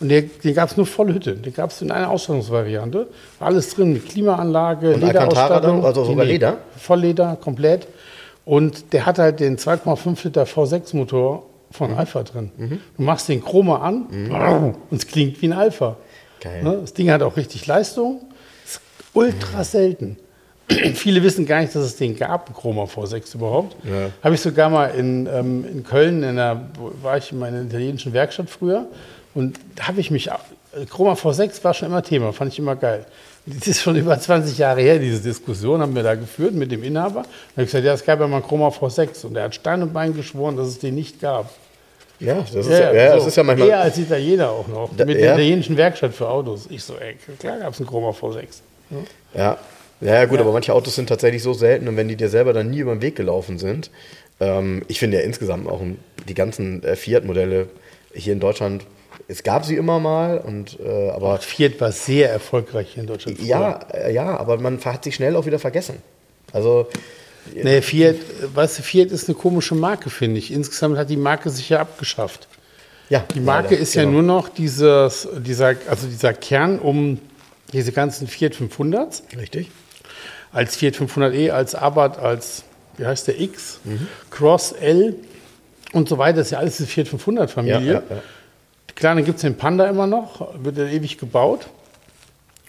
Und 0.00 0.08
der, 0.08 0.22
den 0.22 0.54
gab 0.54 0.70
es 0.70 0.76
nur 0.76 0.86
Vollhütte. 0.86 1.34
Den 1.34 1.52
gab 1.52 1.70
es 1.70 1.82
in 1.82 1.90
einer 1.90 2.10
Ausstattungsvariante. 2.10 3.06
War 3.38 3.48
alles 3.48 3.74
drin 3.74 3.92
mit 3.92 4.08
Klimaanlage, 4.08 4.94
Und? 4.94 5.02
Lederausstattung. 5.02 5.84
Also 5.84 6.04
sogar 6.04 6.24
Leder? 6.24 6.56
Vollleder, 6.76 7.36
komplett. 7.36 7.86
Und 8.46 8.92
der 8.94 9.06
hat 9.06 9.18
halt 9.18 9.40
den 9.40 9.58
2,5 9.58 10.24
Liter 10.24 10.44
V6-Motor 10.44 11.44
von 11.70 11.94
Alpha 11.94 12.22
drin. 12.22 12.50
Du 12.96 13.02
machst 13.02 13.28
den 13.28 13.44
Chroma 13.44 13.78
an 13.78 14.06
und 14.90 14.96
es 14.96 15.06
klingt 15.06 15.40
wie 15.42 15.48
ein 15.48 15.52
Alpha. 15.52 15.96
Geil. 16.40 16.62
Ne? 16.62 16.78
Das 16.80 16.94
Ding 16.94 17.10
hat 17.10 17.22
auch 17.22 17.36
richtig 17.36 17.66
Leistung. 17.66 18.22
Ist 18.64 18.80
ultra 19.12 19.62
selten. 19.62 20.16
Viele 20.94 21.22
wissen 21.22 21.46
gar 21.46 21.60
nicht, 21.60 21.74
dass 21.74 21.84
es 21.84 21.96
den 21.96 22.16
gab, 22.16 22.46
einen 22.46 22.56
Chroma 22.56 22.84
V6 22.84 23.34
überhaupt. 23.34 23.76
Ja. 23.84 24.10
Habe 24.22 24.34
ich 24.34 24.40
sogar 24.40 24.70
mal 24.70 24.86
in, 24.86 25.26
ähm, 25.26 25.64
in 25.70 25.84
Köln, 25.84 26.22
in 26.22 26.36
wo 26.78 26.92
war 27.02 27.18
ich 27.18 27.30
in 27.32 27.38
meiner 27.38 27.62
italienischen 27.62 28.12
Werkstatt 28.12 28.48
früher. 28.48 28.86
Und 29.34 29.58
da 29.76 29.88
habe 29.88 30.00
ich 30.00 30.10
mich, 30.10 30.28
äh, 30.28 30.86
Chroma 30.88 31.12
V6 31.12 31.62
war 31.64 31.74
schon 31.74 31.88
immer 31.88 32.02
Thema, 32.02 32.32
fand 32.32 32.52
ich 32.52 32.58
immer 32.58 32.76
geil. 32.76 33.06
Das 33.46 33.66
ist 33.66 33.80
schon 33.80 33.96
über 33.96 34.18
20 34.18 34.58
Jahre 34.58 34.80
her, 34.82 34.98
diese 34.98 35.22
Diskussion 35.22 35.80
haben 35.80 35.94
wir 35.94 36.02
da 36.02 36.14
geführt 36.14 36.54
mit 36.54 36.70
dem 36.70 36.82
Inhaber. 36.82 37.22
Da 37.22 37.28
habe 37.52 37.62
ich 37.62 37.66
gesagt, 37.66 37.84
ja, 37.84 37.94
es 37.94 38.04
gab 38.04 38.20
ja 38.20 38.26
mal 38.26 38.42
Chroma 38.42 38.68
V6. 38.68 39.26
Und 39.26 39.36
er 39.36 39.44
hat 39.44 39.54
Stein 39.54 39.82
und 39.82 39.92
Bein 39.92 40.14
geschworen, 40.14 40.56
dass 40.56 40.68
es 40.68 40.78
den 40.78 40.94
nicht 40.94 41.20
gab. 41.20 41.50
Ja, 42.20 42.34
das 42.34 42.66
ist 42.66 42.68
ja, 42.68 42.92
ja, 42.92 43.14
das 43.14 43.22
so. 43.22 43.28
ist 43.28 43.36
ja 43.36 43.42
manchmal. 43.42 43.68
Eher 43.68 43.80
als 43.80 43.96
Italiener 43.96 44.50
auch 44.50 44.68
noch. 44.68 44.90
Da- 44.94 45.06
mit 45.06 45.16
ja. 45.16 45.22
der 45.22 45.32
italienischen 45.32 45.76
Werkstatt 45.76 46.12
für 46.12 46.28
Autos. 46.28 46.66
Ich 46.68 46.84
so, 46.84 46.96
ey, 46.96 47.16
klar 47.38 47.58
gab 47.58 47.72
es 47.72 47.80
einen 47.80 47.88
Chroma 47.88 48.10
V6. 48.10 48.46
Ja, 49.34 49.56
ja, 50.00 50.24
gut, 50.24 50.40
aber 50.40 50.52
manche 50.52 50.72
Autos 50.72 50.94
sind 50.94 51.08
tatsächlich 51.08 51.42
so 51.42 51.52
selten 51.52 51.86
und 51.86 51.96
wenn 51.96 52.08
die 52.08 52.16
dir 52.16 52.28
selber 52.28 52.52
dann 52.52 52.70
nie 52.70 52.78
über 52.78 52.94
den 52.94 53.02
Weg 53.02 53.16
gelaufen 53.16 53.58
sind, 53.58 53.90
ähm, 54.40 54.82
ich 54.88 54.98
finde 54.98 55.18
ja 55.18 55.22
insgesamt 55.22 55.68
auch 55.68 55.80
die 56.26 56.34
ganzen 56.34 56.82
äh, 56.82 56.96
Fiat-Modelle 56.96 57.68
hier 58.14 58.32
in 58.32 58.40
Deutschland, 58.40 58.84
es 59.28 59.42
gab 59.42 59.64
sie 59.64 59.76
immer 59.76 59.98
mal 59.98 60.38
und 60.38 60.78
äh, 60.80 61.10
aber 61.10 61.38
Fiat 61.38 61.80
war 61.80 61.92
sehr 61.92 62.30
erfolgreich 62.30 62.92
hier 62.94 63.02
in 63.02 63.06
Deutschland. 63.06 63.38
früher. 63.38 63.46
ja, 63.46 63.80
äh, 63.92 64.12
ja, 64.12 64.36
aber 64.38 64.58
man 64.58 64.82
hat 64.84 65.04
sich 65.04 65.14
schnell 65.14 65.36
auch 65.36 65.46
wieder 65.46 65.58
vergessen. 65.58 65.96
Also 66.52 66.88
Nee, 67.54 67.82
Fiat, 67.82 68.16
äh, 68.16 68.54
weißt 68.54 68.78
du, 68.78 68.82
Fiat 68.82 69.10
ist 69.10 69.28
eine 69.28 69.36
komische 69.36 69.74
Marke, 69.74 70.10
finde 70.10 70.38
ich. 70.38 70.52
Insgesamt 70.52 70.96
hat 70.98 71.10
die 71.10 71.16
Marke 71.16 71.50
sich 71.50 71.68
ja 71.68 71.80
abgeschafft. 71.80 72.48
ja, 73.08 73.24
Die 73.34 73.40
Marke 73.40 73.70
leider, 73.70 73.82
ist 73.82 73.94
ja 73.94 74.02
genau. 74.02 74.14
nur 74.14 74.22
noch 74.22 74.48
dieses, 74.48 75.28
dieser, 75.38 75.74
also 75.88 76.06
dieser 76.06 76.32
Kern 76.32 76.78
um 76.78 77.18
diese 77.72 77.92
ganzen 77.92 78.26
Fiat 78.26 78.54
500s, 78.54 79.22
richtig. 79.38 79.70
als 80.52 80.76
Fiat 80.76 80.94
500e, 80.94 81.50
als 81.50 81.74
Abarth, 81.74 82.18
als, 82.18 82.64
wie 82.96 83.06
heißt 83.06 83.28
der, 83.28 83.40
X, 83.40 83.80
Cross 84.30 84.72
L 84.72 85.14
und 85.92 86.08
so 86.08 86.18
weiter. 86.18 86.38
Das 86.38 86.48
ist 86.48 86.52
ja 86.52 86.58
alles 86.58 86.76
die 86.78 86.86
Fiat 86.86 87.06
500-Familie. 87.08 87.80
Ja, 87.80 87.92
ja, 87.92 88.02
ja. 88.16 88.22
Klar, 88.94 89.14
dann 89.14 89.24
gibt 89.24 89.36
es 89.36 89.42
den 89.42 89.56
Panda 89.56 89.86
immer 89.88 90.06
noch, 90.06 90.48
wird 90.62 90.76
ja 90.78 90.86
ewig 90.86 91.18
gebaut. 91.18 91.68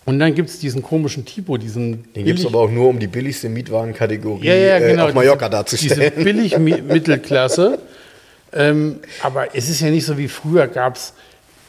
Und 0.05 0.19
dann 0.19 0.34
gibt 0.34 0.49
es 0.49 0.59
diesen 0.59 0.82
komischen 0.82 1.26
Tipo, 1.26 1.57
diesen 1.57 2.11
Den 2.13 2.26
gibt 2.26 2.39
es 2.39 2.45
aber 2.45 2.59
auch 2.59 2.72
nur, 2.72 2.89
um 2.89 2.99
die 2.99 3.07
billigste 3.07 3.49
Mietwagenkategorie 3.49 4.47
ja, 4.47 4.55
ja, 4.55 4.80
genau, 4.80 5.05
äh, 5.05 5.09
auf 5.09 5.13
Mallorca 5.13 5.45
diese, 5.47 5.51
darzustellen. 5.51 6.11
Diese 6.15 6.24
billig 6.26 6.57
Mi- 6.57 6.82
Mittelklasse. 6.82 7.78
ähm, 8.53 8.99
aber 9.22 9.55
es 9.55 9.69
ist 9.69 9.80
ja 9.82 9.89
nicht 9.89 10.05
so 10.05 10.17
wie 10.17 10.28
früher 10.28 10.67
gab 10.67 10.95
es 10.95 11.13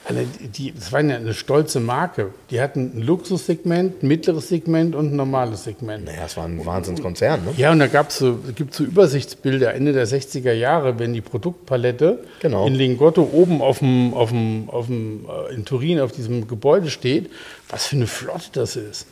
eine, 0.08 0.24
die, 0.24 0.72
das 0.72 0.90
war 0.92 1.00
ja 1.00 1.16
eine 1.16 1.32
stolze 1.34 1.78
Marke. 1.80 2.30
Die 2.50 2.60
hatten 2.60 2.92
ein 2.96 3.02
Luxussegment, 3.02 4.02
ein 4.02 4.08
mittleres 4.08 4.48
Segment 4.48 4.94
und 4.94 5.12
ein 5.12 5.16
normales 5.16 5.64
Segment. 5.64 6.04
naja, 6.06 6.22
es 6.26 6.36
war 6.36 6.44
ein 6.44 6.64
Wahnsinnskonzern, 6.66 7.44
ne? 7.44 7.52
Ja, 7.56 7.70
und 7.72 7.78
da 7.78 7.86
gab's 7.86 8.18
so, 8.18 8.38
gibt 8.56 8.74
so 8.74 8.84
Übersichtsbilder 8.84 9.74
Ende 9.74 9.92
der 9.92 10.06
60er 10.06 10.52
Jahre, 10.52 10.98
wenn 10.98 11.12
die 11.12 11.20
Produktpalette 11.20 12.18
Genau. 12.40 12.66
in 12.66 12.74
Lingotto 12.74 13.28
oben 13.32 13.62
auf 13.62 13.78
dem, 13.78 14.12
auf 14.14 14.30
dem, 14.30 14.68
auf 14.70 14.86
dem, 14.86 15.26
äh, 15.50 15.54
in 15.54 15.64
Turin 15.64 16.00
auf 16.00 16.12
diesem 16.12 16.48
Gebäude 16.48 16.90
steht, 16.90 17.30
was 17.68 17.86
für 17.86 17.96
eine 17.96 18.06
Flotte 18.06 18.50
das 18.54 18.76
ist. 18.76 19.06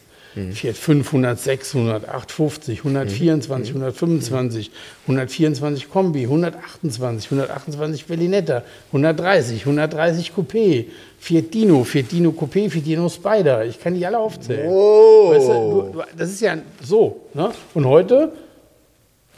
Fiat 0.53 0.77
500, 0.77 1.39
600, 1.41 2.09
850, 2.09 2.79
124, 2.85 3.71
125, 3.71 4.71
124 5.09 5.89
Kombi, 5.91 6.23
128, 6.23 7.27
128 7.33 8.07
Berlinetta, 8.07 8.63
130, 8.93 9.63
130 9.67 10.33
Coupé, 10.33 10.87
Fiat 11.19 11.53
Dino, 11.53 11.83
Fiat 11.83 12.13
Dino 12.13 12.31
Coupé, 12.31 12.71
Fiat 12.71 12.87
Dino 12.87 13.09
Spider. 13.09 13.65
Ich 13.67 13.81
kann 13.81 13.95
die 13.95 14.07
alle 14.07 14.19
aufzählen. 14.19 14.69
Oh! 14.69 15.31
Weißt 15.33 15.49
du, 15.49 16.03
das 16.17 16.31
ist 16.31 16.41
ja 16.41 16.57
so. 16.83 17.23
Ne? 17.35 17.51
Und 17.75 17.87
heute, 17.87 18.33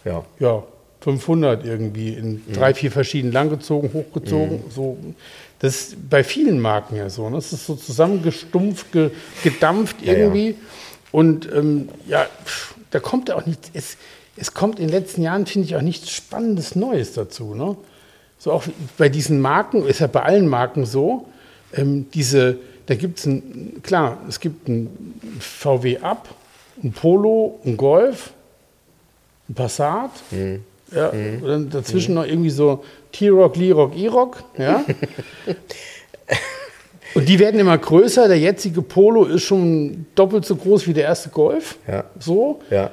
Ja. 0.04 0.24
ja, 0.40 0.62
500 1.00 1.64
irgendwie 1.64 2.10
in 2.14 2.42
drei, 2.52 2.74
vier 2.74 2.90
verschiedenen 2.92 3.32
langgezogen, 3.32 3.90
hochgezogen. 3.92 4.60
So. 4.70 4.96
Das 5.62 5.76
ist 5.76 6.10
bei 6.10 6.24
vielen 6.24 6.60
Marken 6.60 6.96
ja 6.96 7.08
so. 7.08 7.30
Ne? 7.30 7.36
Das 7.36 7.52
ist 7.52 7.66
so 7.66 7.76
zusammengestumpft, 7.76 8.90
ge, 8.90 9.10
gedampft 9.44 10.02
Ja, 10.02 10.12
ja. 10.12 10.18
irgendwie. 10.18 10.56
Und 11.12 11.48
ähm, 11.52 11.88
ja, 12.08 12.26
pff, 12.44 12.74
da 12.90 12.98
kommt 12.98 13.28
ja 13.28 13.36
auch 13.36 13.46
nichts. 13.46 13.70
Es, 13.72 13.96
es 14.36 14.54
kommt 14.54 14.80
in 14.80 14.88
den 14.88 14.92
letzten 14.92 15.22
Jahren, 15.22 15.46
finde 15.46 15.68
ich, 15.68 15.76
auch 15.76 15.82
nichts 15.82 16.10
Spannendes 16.10 16.74
Neues 16.74 17.12
dazu. 17.12 17.54
Ne? 17.54 17.76
So 18.38 18.50
auch 18.50 18.64
bei 18.98 19.08
diesen 19.08 19.40
Marken, 19.40 19.86
ist 19.86 20.00
ja 20.00 20.08
bei 20.08 20.22
allen 20.24 20.48
Marken 20.48 20.84
so, 20.84 21.28
ähm, 21.74 22.10
diese, 22.12 22.58
da 22.86 22.96
gibt 22.96 23.20
es 23.20 23.26
ein, 23.26 23.82
klar, 23.84 24.18
es 24.28 24.40
gibt 24.40 24.68
ein 24.68 25.14
VW 25.38 25.98
Up, 25.98 26.28
ein 26.82 26.92
Polo, 26.92 27.60
ein 27.64 27.76
Golf, 27.76 28.32
ein 29.48 29.54
Passat, 29.54 30.10
ja, 30.90 31.08
und 31.10 31.46
dann 31.46 31.70
dazwischen 31.70 32.14
noch 32.14 32.26
irgendwie 32.26 32.50
so 32.50 32.84
T-Rock, 33.12 33.56
Lee-Rock, 33.56 33.96
E-Rock, 33.96 34.44
ja. 34.58 34.84
und 37.14 37.28
die 37.28 37.38
werden 37.38 37.60
immer 37.60 37.76
größer. 37.78 38.26
Der 38.28 38.38
jetzige 38.38 38.82
Polo 38.82 39.24
ist 39.24 39.42
schon 39.42 40.06
doppelt 40.14 40.44
so 40.44 40.56
groß 40.56 40.86
wie 40.86 40.94
der 40.94 41.04
erste 41.04 41.28
Golf. 41.28 41.76
Ja. 41.86 42.04
So. 42.18 42.60
Ja. 42.70 42.90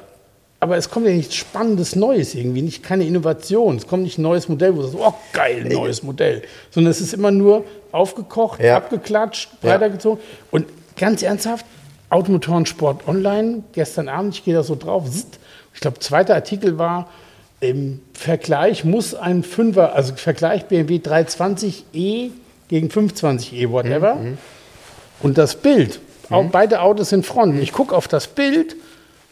Aber 0.61 0.75
es 0.75 0.89
kommt 0.89 1.05
ja 1.07 1.13
nichts 1.13 1.35
Spannendes 1.35 1.95
Neues 1.95 2.35
irgendwie, 2.35 2.61
nicht 2.61 2.83
keine 2.83 3.05
Innovation. 3.05 3.77
Es 3.77 3.87
kommt 3.87 4.03
nicht 4.03 4.17
ein 4.17 4.23
neues 4.23 4.49
Modell, 4.49 4.75
wo 4.75 4.81
du 4.81 4.87
sagst, 4.87 4.97
oh 4.99 5.13
geil, 5.31 5.63
neues 5.71 6.03
Modell. 6.03 6.41
Sondern 6.69 6.91
es 6.91 6.99
ist 6.99 7.13
immer 7.13 7.31
nur 7.31 7.63
aufgekocht, 7.93 8.61
Ja. 8.61 8.75
abgeklatscht, 8.75 9.49
Ja. 9.61 9.69
weitergezogen. 9.69 10.19
Und 10.51 10.65
ganz 10.97 11.23
ernsthaft, 11.23 11.65
Automotorensport 12.09 13.07
online, 13.07 13.63
gestern 13.71 14.09
Abend, 14.09 14.33
ich 14.33 14.43
gehe 14.43 14.53
da 14.53 14.63
so 14.63 14.75
drauf, 14.75 15.05
ich 15.73 15.79
glaube, 15.79 15.99
zweiter 15.99 16.35
Artikel 16.35 16.77
war, 16.77 17.07
im 17.61 17.99
Vergleich 18.13 18.83
muss 18.85 19.13
ein 19.15 19.43
Fünfer, 19.43 19.93
also 19.95 20.13
Vergleich 20.15 20.65
BMW 20.65 20.97
320e 20.97 22.29
gegen 22.69 22.87
520e, 22.89 23.69
whatever. 23.69 24.17
Und 25.21 25.37
das 25.37 25.55
Bild, 25.55 25.99
auch 26.29 26.45
beide 26.45 26.81
Autos 26.81 27.11
in 27.11 27.23
Front. 27.23 27.59
Ich 27.61 27.71
gucke 27.73 27.95
auf 27.95 28.07
das 28.07 28.27
Bild 28.27 28.75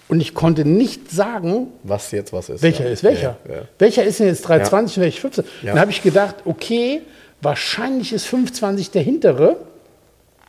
Und 0.10 0.22
ich 0.22 0.34
konnte 0.34 0.64
nicht 0.64 1.12
sagen, 1.12 1.68
Was 1.84 2.12
jetzt 2.12 2.32
was 2.32 2.48
ist. 2.50 2.62
welcher 2.64 2.86
ja. 2.86 2.92
ist 2.92 3.04
welcher. 3.04 3.36
Ja, 3.48 3.56
ja. 3.56 3.62
Welcher 3.78 4.04
ist 4.06 4.20
denn 4.22 4.28
jetzt 4.28 4.42
320 4.48 4.98
und 4.98 5.04
welcher 5.04 5.20
15? 5.22 5.44
Ja. 5.64 5.72
Dann 5.72 5.80
habe 5.82 5.92
ich 5.92 6.02
gedacht, 6.02 6.36
okay, 6.46 7.02
wahrscheinlich 7.42 8.14
ist 8.14 8.26
25 8.26 8.92
der 8.92 9.02
hintere, 9.02 9.58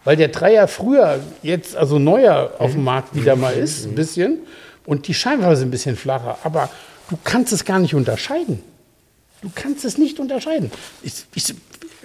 weil 0.05 0.16
der 0.16 0.28
Dreier 0.28 0.68
früher 0.68 1.18
jetzt, 1.42 1.76
also 1.76 1.98
neuer 1.98 2.52
auf 2.60 2.70
Mhm. 2.70 2.74
dem 2.76 2.84
Markt 2.84 3.14
wieder 3.16 3.34
mal 3.34 3.52
ist, 3.52 3.84
ein 3.86 3.96
bisschen. 3.96 4.38
Und 4.86 5.09
die 5.09 5.14
Scheinwerfer 5.14 5.56
sind 5.56 5.68
ein 5.68 5.70
bisschen 5.72 5.96
flacher. 5.96 6.38
Aber 6.44 6.70
du 7.10 7.18
kannst 7.24 7.52
es 7.52 7.64
gar 7.64 7.78
nicht 7.78 7.94
unterscheiden. 7.94 8.60
Du 9.43 9.51
kannst 9.55 9.85
es 9.85 9.98
nicht 9.98 10.18
unterscheiden. 10.18 10.70
Ich, 11.02 11.12
ich, 11.35 11.55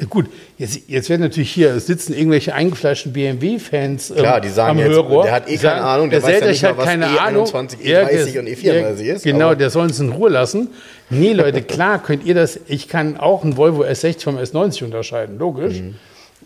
gut, 0.08 0.28
jetzt, 0.60 0.82
jetzt 0.88 1.10
werden 1.10 1.22
natürlich 1.22 1.52
hier 1.52 1.80
sitzen 1.80 2.14
irgendwelche 2.14 2.54
eingefleischten 2.54 3.12
BMW-Fans 3.12 4.12
ähm, 4.12 4.18
Klar, 4.18 4.40
die 4.42 4.50
sagen 4.50 4.72
am 4.72 4.78
jetzt, 4.86 4.90
Hörer. 4.96 5.24
der 5.24 5.32
hat 5.32 5.50
eh 5.50 5.58
keine 5.58 5.82
Ahnung, 5.82 6.10
der 6.12 6.22
weiß 6.22 6.40
ja 6.42 6.48
nicht 6.48 6.62
mal, 6.62 6.70
hat 6.70 6.78
was 6.78 6.86
keine 6.86 7.08
E21, 7.08 7.18
Ahnung. 7.20 7.46
E30 7.48 7.82
Ja, 7.84 8.06
der- 8.06 8.40
und 8.40 8.48
E34 8.50 9.02
ja, 9.04 9.14
ist, 9.16 9.24
Genau, 9.24 9.46
aber- 9.48 9.56
der 9.56 9.70
soll 9.72 9.84
uns 9.86 10.00
in 10.00 10.12
Ruhe 10.12 10.30
lassen. 10.30 10.68
Nee, 11.10 11.34
Leute, 11.34 11.62
klar 11.64 12.02
könnt 12.04 12.24
ihr 12.24 12.36
das. 12.36 12.60
Ich 12.68 12.88
kann 12.88 13.18
auch 13.18 13.44
einen 13.44 13.58
Volvo 13.58 13.84
S60 13.84 14.22
vom 14.24 14.38
S90 14.38 14.84
unterscheiden, 14.84 15.40
logisch. 15.40 15.80
Mhm. 15.80 15.96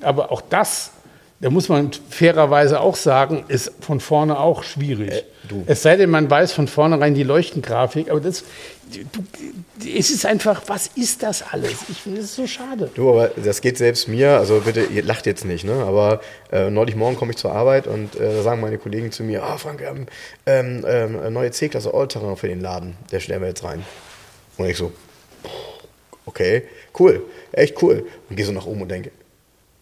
Aber 0.01 0.31
auch 0.31 0.41
das, 0.41 0.91
da 1.39 1.51
muss 1.51 1.69
man 1.69 1.91
fairerweise 2.09 2.79
auch 2.79 2.95
sagen, 2.95 3.45
ist 3.47 3.71
von 3.79 3.99
vorne 3.99 4.39
auch 4.39 4.63
schwierig. 4.63 5.11
Äh. 5.11 5.23
Es 5.67 5.83
sei 5.83 5.95
denn, 5.95 6.09
man 6.09 6.29
weiß 6.29 6.51
von 6.51 6.67
vornherein 6.67 7.13
die 7.13 7.23
Leuchtengrafik, 7.23 8.09
aber 8.09 8.19
das, 8.19 8.43
du, 8.91 9.23
es 9.87 10.09
ist 10.09 10.25
einfach, 10.25 10.63
was 10.65 10.87
ist 10.95 11.21
das 11.21 11.43
alles? 11.51 11.75
Ich 11.89 12.01
finde 12.01 12.21
es 12.21 12.35
so 12.35 12.47
schade. 12.47 12.89
Du, 12.95 13.11
aber 13.11 13.29
das 13.43 13.61
geht 13.61 13.77
selbst 13.77 14.07
mir, 14.07 14.31
also 14.31 14.61
bitte, 14.61 14.83
ihr 14.85 15.03
lacht 15.03 15.27
jetzt 15.27 15.45
nicht, 15.45 15.63
ne? 15.63 15.73
Aber 15.85 16.21
äh, 16.51 16.71
neulich 16.71 16.95
morgen 16.95 17.15
komme 17.15 17.31
ich 17.31 17.37
zur 17.37 17.53
Arbeit 17.53 17.85
und 17.85 18.15
äh, 18.15 18.37
da 18.37 18.41
sagen 18.41 18.59
meine 18.59 18.79
Kollegen 18.79 19.11
zu 19.11 19.23
mir, 19.23 19.43
ah 19.43 19.57
Frank, 19.57 19.79
wir 19.79 19.87
haben 19.87 20.07
ähm, 20.47 20.83
ähm, 20.87 21.19
eine 21.19 21.31
neue 21.31 21.51
C-Klasse 21.51 21.93
Allterrain 21.93 22.35
für 22.35 22.47
den 22.47 22.61
Laden, 22.61 22.95
der 23.11 23.19
stellen 23.19 23.41
wir 23.41 23.49
jetzt 23.49 23.63
rein. 23.63 23.85
Und 24.57 24.65
ich 24.65 24.77
so, 24.77 24.91
okay, 26.25 26.63
cool, 26.99 27.23
echt 27.51 27.81
cool. 27.83 28.07
Und 28.27 28.35
gehe 28.35 28.45
so 28.45 28.51
nach 28.51 28.65
oben 28.65 28.81
und 28.81 28.89
denke, 28.89 29.11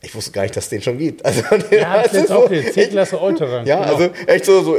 ich 0.05 0.15
wusste 0.15 0.31
gar 0.31 0.43
nicht, 0.43 0.55
dass 0.55 0.65
es 0.65 0.69
den 0.69 0.81
schon 0.81 0.97
gibt. 0.97 1.25
Also, 1.25 1.41
Ja, 1.71 2.01
das 2.03 2.13
ist 2.13 2.23
ist 2.25 2.31
auch 2.31 2.43
so- 2.43 2.49
der 2.49 2.71
C-Klasse 2.71 3.19
Allterrain. 3.19 3.65
Ja, 3.65 3.79
genau. 3.83 3.93
also 3.95 4.09
echt 4.27 4.45
so, 4.45 4.61
so 4.63 4.77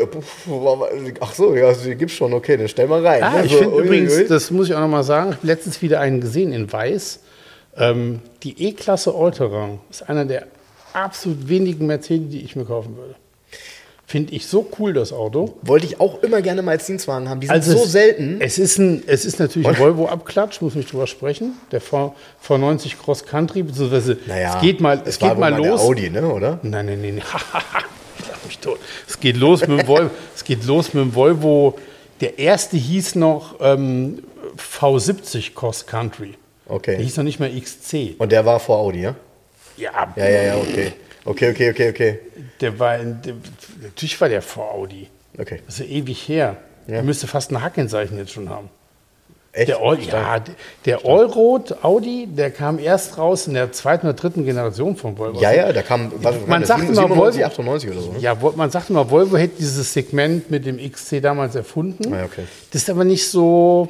ach 1.20 1.34
so, 1.34 1.54
ja, 1.54 1.66
also, 1.66 1.88
die 1.88 1.94
gibt's 1.96 2.14
schon, 2.14 2.32
okay, 2.32 2.56
dann 2.56 2.68
stell 2.68 2.86
mal 2.86 3.04
rein. 3.04 3.22
Ah, 3.22 3.38
ne? 3.38 3.44
ich 3.46 3.52
so, 3.52 3.58
finde 3.58 3.76
übrigens, 3.78 4.14
ui. 4.16 4.26
das 4.28 4.50
muss 4.50 4.68
ich 4.68 4.74
auch 4.74 4.80
noch 4.80 4.88
mal 4.88 5.02
sagen, 5.02 5.30
ich 5.30 5.36
habe 5.38 5.46
letztens 5.46 5.82
wieder 5.82 6.00
einen 6.00 6.20
gesehen 6.20 6.52
in 6.52 6.72
Weiß. 6.72 7.20
Ähm, 7.76 8.20
die 8.42 8.68
E-Klasse 8.68 9.14
Allterrain 9.14 9.80
ist 9.90 10.08
einer 10.08 10.24
der 10.24 10.46
absolut 10.92 11.48
wenigen 11.48 11.86
Mercedes, 11.86 12.30
die 12.30 12.42
ich 12.42 12.56
mir 12.56 12.64
kaufen 12.64 12.96
würde. 12.96 13.16
Finde 14.08 14.34
ich 14.34 14.46
so 14.46 14.70
cool, 14.78 14.92
das 14.92 15.12
Auto. 15.12 15.58
Wollte 15.62 15.84
ich 15.84 15.98
auch 15.98 16.22
immer 16.22 16.40
gerne 16.40 16.62
mal 16.62 16.70
als 16.72 16.86
Dienstwagen 16.86 17.28
haben. 17.28 17.40
Die 17.40 17.48
sind 17.48 17.54
Also 17.56 17.72
so 17.72 17.84
es, 17.84 17.90
selten. 17.90 18.36
Es 18.40 18.56
ist, 18.56 18.78
ein, 18.78 19.02
es 19.04 19.24
ist 19.24 19.40
natürlich 19.40 19.66
ein? 19.66 19.76
Volvo-Abklatsch, 19.76 20.60
muss 20.60 20.76
nicht 20.76 20.92
drüber 20.92 21.08
sprechen. 21.08 21.54
Der 21.72 21.80
V, 21.80 22.14
V90 22.46 22.98
Cross 23.02 23.26
Country, 23.26 23.64
beziehungsweise 23.64 24.16
Naja, 24.26 24.54
es 24.54 24.62
geht 24.62 24.80
mal, 24.80 25.02
es 25.04 25.20
war 25.20 25.30
geht 25.30 25.38
mal 25.40 25.52
der 25.52 25.72
los. 25.72 25.80
Audi, 25.80 26.08
ne, 26.08 26.24
oder? 26.24 26.60
Nein, 26.62 26.86
nein, 26.86 27.00
nein. 27.00 27.16
ich 28.18 28.28
lach 28.28 28.44
mich 28.46 28.58
tot. 28.60 28.78
Es 29.08 29.18
geht 29.18 29.36
los 29.36 29.66
mit 29.66 29.80
dem 29.80 29.88
Volvo. 29.88 30.10
es 30.36 30.44
geht 30.44 30.64
los 30.64 30.94
mit 30.94 31.02
dem 31.02 31.12
Volvo. 31.12 31.76
Der 32.20 32.38
erste 32.38 32.76
hieß 32.76 33.16
noch 33.16 33.56
ähm, 33.60 34.22
V70 34.56 35.52
Cross 35.52 35.84
Country. 35.84 36.34
Okay. 36.68 36.94
Der 36.96 37.04
hieß 37.04 37.16
noch 37.16 37.24
nicht 37.24 37.40
mehr 37.40 37.50
XC. 37.50 38.14
Und 38.18 38.30
der 38.30 38.46
war 38.46 38.60
vor 38.60 38.78
Audi, 38.78 39.02
ja? 39.02 39.16
Ja, 39.76 40.12
Ja, 40.14 40.28
ja, 40.28 40.42
ja, 40.42 40.56
okay. 40.58 40.92
Okay, 41.24 41.50
okay, 41.50 41.70
okay, 41.70 41.90
okay. 41.90 42.18
Der 42.60 42.78
war, 42.78 42.98
der, 42.98 43.34
natürlich 43.82 44.20
war 44.20 44.28
der 44.28 44.42
vor 44.42 44.72
Audi. 44.72 45.08
Okay. 45.38 45.60
Das 45.66 45.80
ist 45.80 45.86
ja 45.88 45.92
ewig 45.96 46.28
her. 46.28 46.56
Der 46.88 47.02
müsste 47.02 47.26
fast 47.26 47.50
ein 47.50 47.62
Hackenzeichen 47.62 48.16
jetzt 48.16 48.32
schon 48.32 48.48
haben. 48.48 48.68
Echt? 49.52 49.68
Der, 49.68 49.80
All, 49.80 49.98
ja, 50.00 50.38
der 50.84 51.04
Allroad 51.06 51.82
Audi, 51.82 52.28
der 52.30 52.50
kam 52.50 52.78
erst 52.78 53.16
raus 53.16 53.46
in 53.46 53.54
der 53.54 53.72
zweiten 53.72 54.06
oder 54.06 54.14
dritten 54.14 54.44
Generation 54.44 54.96
von 54.96 55.16
Volvo. 55.16 55.40
ja, 55.40 55.50
ja, 55.50 55.72
da 55.72 55.80
kam, 55.82 56.12
was, 56.18 56.34
Man 56.46 56.62
sagt 56.64 56.82
immer 56.82 56.94
97, 57.08 57.40
Volvo- 57.42 57.46
98 57.46 57.90
oder 57.90 58.00
so. 58.00 58.12
Ne? 58.12 58.18
Ja, 58.18 58.36
man 58.54 58.70
sagt 58.70 58.90
immer, 58.90 59.10
Volvo 59.10 59.36
hätte 59.38 59.56
dieses 59.58 59.92
Segment 59.94 60.50
mit 60.50 60.66
dem 60.66 60.76
XC 60.78 61.22
damals 61.22 61.54
erfunden. 61.54 62.12
Ah, 62.12 62.24
okay. 62.24 62.44
Das 62.70 62.82
ist 62.82 62.90
aber 62.90 63.04
nicht 63.04 63.26
so, 63.30 63.88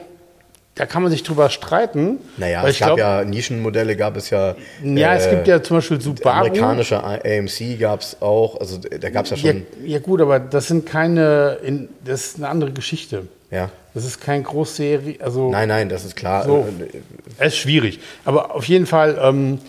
da 0.77 0.85
kann 0.85 1.03
man 1.03 1.11
sich 1.11 1.23
drüber 1.23 1.48
streiten. 1.48 2.19
Naja, 2.36 2.62
es 2.65 2.74
ich 2.74 2.81
gab 2.81 2.89
glaub, 2.89 2.98
ja 2.98 3.24
Nischenmodelle, 3.24 3.97
gab 3.97 4.15
es 4.16 4.28
ja. 4.28 4.55
ja, 4.85 5.15
es 5.15 5.27
äh, 5.27 5.31
gibt 5.31 5.48
ja 5.48 5.62
zum 5.62 5.78
Beispiel 5.78 6.01
Subaru. 6.01 6.28
Amerikanische 6.36 7.03
AMC 7.03 7.78
gab 7.81 8.03
es 8.03 8.20
auch, 8.20 8.61
also 8.61 8.78
da 8.78 9.09
gab 9.09 9.24
es 9.24 9.31
ja 9.31 9.36
Ja, 9.39 9.53
schon. 9.53 9.66
ja 9.85 9.98
gut, 9.98 10.20
aber 10.20 10.39
das 10.39 10.69
sind 10.69 10.85
keine, 10.85 11.59
in, 11.62 11.89
das 12.05 12.27
ist 12.27 12.36
eine 12.36 12.48
andere 12.48 12.73
Geschichte. 12.73 13.27
Ja. 13.51 13.70
Das 13.94 14.05
ist 14.05 14.20
kein 14.20 14.43
Großserie, 14.43 15.16
also 15.20 15.51
Nein, 15.51 15.69
nein, 15.69 15.89
das 15.89 16.05
ist 16.05 16.15
klar. 16.15 16.44
So. 16.44 16.69
Äh, 16.78 16.98
es 17.39 17.55
ist 17.55 17.57
schwierig. 17.57 17.98
Aber 18.27 18.55
auf 18.55 18.66
jeden 18.66 18.85
Fall 18.85 19.19
ähm, 19.23 19.61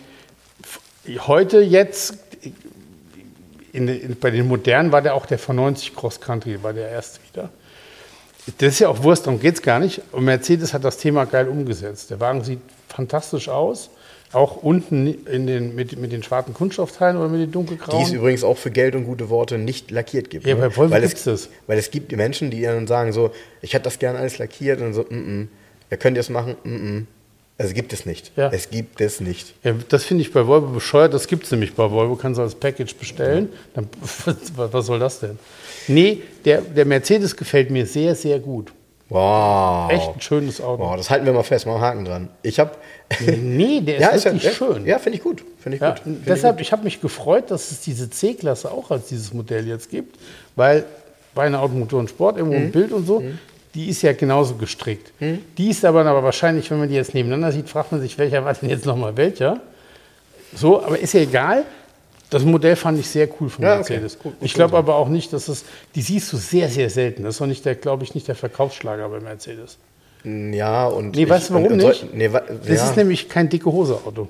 heute 1.25 1.61
jetzt 1.61 2.17
in, 3.71 3.87
in, 3.87 4.17
bei 4.19 4.31
den 4.31 4.45
modernen 4.45 4.91
war 4.91 5.01
der 5.01 5.13
auch 5.13 5.25
der 5.25 5.39
V90 5.39 5.95
Cross 5.95 6.19
Country, 6.19 6.61
war 6.61 6.73
der 6.73 6.89
erste 6.89 7.21
wieder. 7.31 7.49
Das 8.57 8.73
ist 8.73 8.79
ja 8.79 8.89
auch 8.89 9.03
Wurst, 9.03 9.27
darum 9.27 9.39
geht 9.39 9.55
es 9.55 9.61
gar 9.61 9.79
nicht. 9.79 10.01
Und 10.11 10.25
Mercedes 10.25 10.73
hat 10.73 10.83
das 10.83 10.97
Thema 10.97 11.25
geil 11.25 11.47
umgesetzt. 11.47 12.09
Der 12.09 12.19
Wagen 12.19 12.43
sieht 12.43 12.59
fantastisch 12.87 13.49
aus. 13.49 13.89
Auch 14.33 14.57
unten 14.57 15.07
in 15.25 15.47
den, 15.47 15.73
mit, 15.75 15.97
mit 15.97 16.11
den 16.11 16.21
schwarzen 16.21 16.53
Kunststoffteilen 16.53 17.15
oder 17.15 17.29
mit 17.29 17.39
den 17.39 17.43
Die 17.43 17.47
es 17.47 17.53
dunkelgrauen. 17.53 18.13
übrigens 18.13 18.43
auch 18.43 18.57
für 18.57 18.71
Geld 18.71 18.93
und 18.95 19.05
gute 19.05 19.29
Worte 19.29 19.57
nicht 19.57 19.89
lackiert 19.89 20.29
gibt. 20.29 20.45
Ja, 20.45 20.55
ne? 20.55 20.61
bei 20.61 20.75
Volvo 20.75 20.91
weil 20.91 21.03
es, 21.03 21.23
das. 21.23 21.49
Weil 21.65 21.77
es 21.77 21.91
gibt 21.91 22.11
die 22.11 22.17
Menschen, 22.17 22.51
die 22.51 22.61
dann 22.61 22.87
sagen 22.87 23.13
so, 23.13 23.31
ich 23.61 23.73
hätte 23.73 23.85
das 23.85 23.99
gerne 23.99 24.19
alles 24.19 24.37
lackiert 24.37 24.81
und 24.81 24.93
so, 24.93 25.03
mm 25.03 25.13
-mm. 25.13 25.47
ja, 25.91 25.97
könnt 25.97 26.17
ihr 26.17 26.21
es 26.21 26.29
machen? 26.29 26.57
Mm 26.63 26.75
-mm. 26.75 27.05
Es 27.59 27.73
gibt 27.73 27.91
es 27.91 28.05
nicht. 28.05 28.31
Ja. 28.35 28.49
Es 28.53 28.69
gibt 28.69 29.01
es 29.01 29.19
nicht. 29.19 29.53
Ja, 29.63 29.73
das 29.89 30.03
finde 30.03 30.21
ich 30.21 30.31
bei 30.31 30.45
Volvo 30.45 30.67
bescheuert. 30.67 31.13
Das 31.13 31.27
gibt 31.27 31.45
es 31.45 31.51
nämlich 31.51 31.73
bei 31.73 31.89
Volvo. 31.89 32.15
Kannst 32.15 32.37
du 32.37 32.43
als 32.43 32.53
Package 32.53 32.95
bestellen. 32.95 33.49
Dann, 33.73 33.87
was 34.55 34.85
soll 34.85 34.99
das 34.99 35.19
denn? 35.21 35.39
Nee, 35.87 36.21
der, 36.45 36.61
der 36.61 36.85
Mercedes 36.85 37.35
gefällt 37.35 37.71
mir 37.71 37.85
sehr, 37.87 38.13
sehr 38.13 38.39
gut. 38.39 38.71
Wow. 39.09 39.89
Echt 39.89 40.07
ein 40.15 40.21
schönes 40.21 40.59
Auto. 40.61 40.83
Wow, 40.83 40.97
das 40.97 41.09
halten 41.09 41.25
wir 41.25 41.31
mal 41.33 41.41
fest, 41.43 41.65
mal 41.65 41.75
einen 41.75 41.81
Haken 41.81 42.05
dran. 42.05 42.27
Ich 42.43 42.59
habe. 42.59 42.71
Nee, 43.25 43.79
der 43.81 44.11
ist 44.13 44.25
wirklich 44.25 44.43
ja, 44.43 44.51
schön. 44.51 44.85
Ja, 44.85 44.99
finde 44.99 45.17
ich 45.17 45.23
gut. 45.23 45.43
Finde 45.59 45.77
ich 45.77 45.81
Ja, 45.81 45.91
gut. 45.91 45.99
Find 46.01 46.27
deshalb, 46.27 46.59
ich 46.59 46.71
habe 46.73 46.83
mich 46.83 46.99
gefreut, 47.01 47.49
dass 47.49 47.71
es 47.71 47.79
diese 47.81 48.09
C-Klasse 48.09 48.69
auch 48.69 48.91
als 48.91 49.07
dieses 49.07 49.33
Modell 49.33 49.65
jetzt 49.65 49.89
gibt, 49.89 50.17
weil 50.57 50.83
bei 51.33 51.43
einer 51.45 51.61
Automotor 51.61 51.99
und 52.01 52.09
Sport, 52.09 52.37
irgendwo 52.37 52.57
Mhm. 52.57 52.65
ein 52.65 52.71
Bild 52.71 52.91
und 52.91 53.07
so, 53.07 53.23
die 53.77 53.89
ist 53.89 54.01
ja 54.01 54.11
genauso 54.13 54.55
gestrickt. 54.55 55.13
Die 55.57 55.69
ist 55.69 55.85
aber, 55.85 56.03
aber 56.03 56.23
wahrscheinlich, 56.23 56.69
wenn 56.71 56.79
man 56.79 56.89
die 56.89 56.95
jetzt 56.95 57.13
nebeneinander 57.13 57.51
sieht, 57.51 57.69
fragt 57.69 57.91
man 57.91 58.01
sich, 58.01 58.17
welcher 58.17 58.43
war 58.43 58.51
denn 58.55 58.69
jetzt 58.69 58.87
nochmal 58.87 59.15
welcher? 59.15 59.61
So, 60.55 60.83
aber 60.83 60.97
ist 60.97 61.13
ja 61.13 61.21
egal. 61.21 61.63
Das 62.31 62.43
Modell 62.43 62.75
fand 62.75 62.99
ich 62.99 63.07
sehr 63.07 63.29
cool 63.39 63.49
von 63.49 63.63
Ja, 63.63 63.73
okay. 63.79 63.93
Mercedes. 63.93 64.17
Gut, 64.17 64.33
gut 64.33 64.33
ich 64.41 64.53
glaube 64.55 64.75
aber 64.77 64.95
auch 64.95 65.07
nicht, 65.09 65.31
dass 65.31 65.47
es, 65.47 65.63
die 65.93 66.01
siehst 66.01 66.33
du 66.33 66.37
sehr, 66.37 66.69
sehr 66.69 66.89
selten. 66.89 67.23
Das 67.23 67.35
ist 67.35 67.41
auch 67.41 67.45
nicht 67.45 67.63
der, 67.65 67.75
glaube 67.75 68.03
ich, 68.03 68.15
nicht 68.15 68.27
der 68.27 68.35
Verkaufsschlager 68.35 69.07
bei 69.09 69.19
Mercedes. 69.19 69.77
ich. 70.23 70.55
Ja, 70.55 70.87
und. 70.87 71.15
Nee, 71.15 71.29
weißt 71.29 71.51
du 71.51 71.53
warum 71.53 71.67
und, 71.67 71.77
nicht? 71.77 72.13
Nee, 72.13 72.33
wa- 72.33 72.41
Das 72.41 72.67
ja, 72.67 72.89
ist 72.89 72.97
nämlich 72.97 73.29
kein 73.29 73.47
dicke 73.47 73.71
Hose-Auto. 73.71 74.27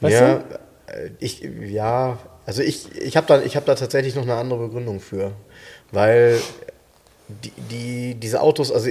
Weißt 0.00 0.12
ja, 0.12 0.34
du? 0.34 0.54
äh, 0.92 1.10
ich, 1.20 1.40
ja, 1.70 2.18
also 2.44 2.62
ich, 2.62 2.92
ich 3.00 3.16
habe 3.16 3.26
da, 3.28 3.40
ich 3.42 3.56
hab 3.56 3.64
da 3.64 3.76
tatsächlich 3.76 4.16
noch 4.16 4.24
eine 4.24 4.34
andere 4.34 4.66
Begründung 4.66 4.98
für. 4.98 5.30
Weil 5.92 6.40
die, 7.28 7.52
die, 7.70 8.14
diese 8.14 8.40
Autos, 8.40 8.70
also 8.70 8.90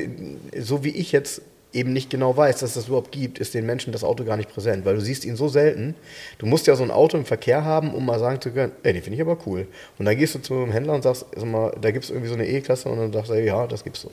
so 0.57 0.83
wie 0.83 0.89
ich 0.89 1.11
jetzt 1.11 1.41
eben 1.75 1.91
nicht 1.91 2.09
genau 2.09 2.35
weiß, 2.35 2.59
dass 2.59 2.73
das 2.73 2.87
überhaupt 2.87 3.11
gibt, 3.11 3.37
ist 3.37 3.53
den 3.53 3.65
Menschen 3.65 3.91
das 3.91 4.03
Auto 4.03 4.23
gar 4.23 4.37
nicht 4.37 4.49
präsent, 4.49 4.85
weil 4.85 4.95
du 4.95 5.01
siehst 5.01 5.25
ihn 5.25 5.35
so 5.35 5.49
selten. 5.49 5.93
Du 6.37 6.45
musst 6.45 6.67
ja 6.67 6.75
so 6.75 6.83
ein 6.83 6.91
Auto 6.91 7.17
im 7.17 7.25
Verkehr 7.25 7.65
haben, 7.65 7.93
um 7.93 8.05
mal 8.05 8.17
sagen 8.17 8.39
zu 8.39 8.51
können, 8.51 8.71
ey, 8.83 8.93
den 8.93 9.03
finde 9.03 9.15
ich 9.15 9.21
aber 9.21 9.37
cool. 9.45 9.67
Und 9.99 10.05
dann 10.05 10.17
gehst 10.17 10.33
du 10.35 10.39
zu 10.39 10.53
einem 10.53 10.71
Händler 10.71 10.93
und 10.93 11.03
sagst, 11.03 11.25
sag 11.35 11.45
mal, 11.45 11.75
da 11.79 11.91
gibt 11.91 12.05
es 12.05 12.11
irgendwie 12.11 12.29
so 12.29 12.35
eine 12.35 12.47
E-Klasse 12.47 12.87
und 12.87 12.97
dann 12.97 13.13
sagst 13.13 13.29
du, 13.29 13.43
ja, 13.43 13.67
das 13.67 13.83
gibt's 13.83 14.01
so. 14.01 14.11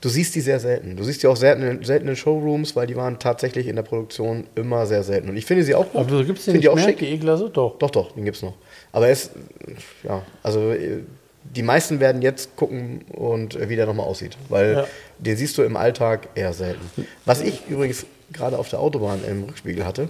Du 0.00 0.08
siehst 0.08 0.34
die 0.34 0.40
sehr 0.40 0.58
selten. 0.58 0.96
Du 0.96 1.04
siehst 1.04 1.22
die 1.22 1.28
auch 1.28 1.36
selten 1.36 1.62
in, 1.62 1.84
selten 1.84 2.08
in 2.08 2.16
Showrooms, 2.16 2.74
weil 2.74 2.86
die 2.86 2.96
waren 2.96 3.18
tatsächlich 3.18 3.68
in 3.68 3.76
der 3.76 3.82
Produktion 3.82 4.44
immer 4.56 4.86
sehr 4.86 5.04
selten. 5.04 5.28
Und 5.28 5.36
ich 5.36 5.46
finde 5.46 5.62
sie 5.62 5.74
auch 5.74 5.92
gut. 5.92 6.00
Aber 6.00 6.24
gibt 6.24 6.40
es 6.40 6.46
nicht 6.48 6.64
die 6.64 6.68
auch 6.68 6.74
mehr, 6.74 6.84
schick. 6.84 6.98
die 6.98 7.08
E-Klasse? 7.08 7.50
Doch. 7.50 7.78
Doch, 7.78 7.90
doch, 7.90 8.12
den 8.12 8.24
gibt's 8.24 8.42
noch. 8.42 8.54
Aber 8.92 9.08
es, 9.08 9.30
ja, 10.02 10.22
also 10.42 10.72
äh, 10.72 11.02
die 11.54 11.62
meisten 11.62 12.00
werden 12.00 12.22
jetzt 12.22 12.56
gucken 12.56 13.02
und 13.12 13.56
äh, 13.56 13.68
wie 13.68 13.76
der 13.76 13.86
nochmal 13.86 14.06
aussieht, 14.06 14.36
weil 14.48 14.72
Ja. 14.74 14.86
den 15.18 15.36
siehst 15.36 15.58
du 15.58 15.62
im 15.62 15.76
Alltag 15.76 16.28
eher 16.34 16.52
selten. 16.52 16.88
Was 17.24 17.40
ich 17.40 17.66
übrigens 17.68 18.06
gerade 18.32 18.58
auf 18.58 18.68
der 18.68 18.80
Autobahn 18.80 19.20
im 19.28 19.44
Rückspiegel 19.44 19.84
hatte, 19.84 20.08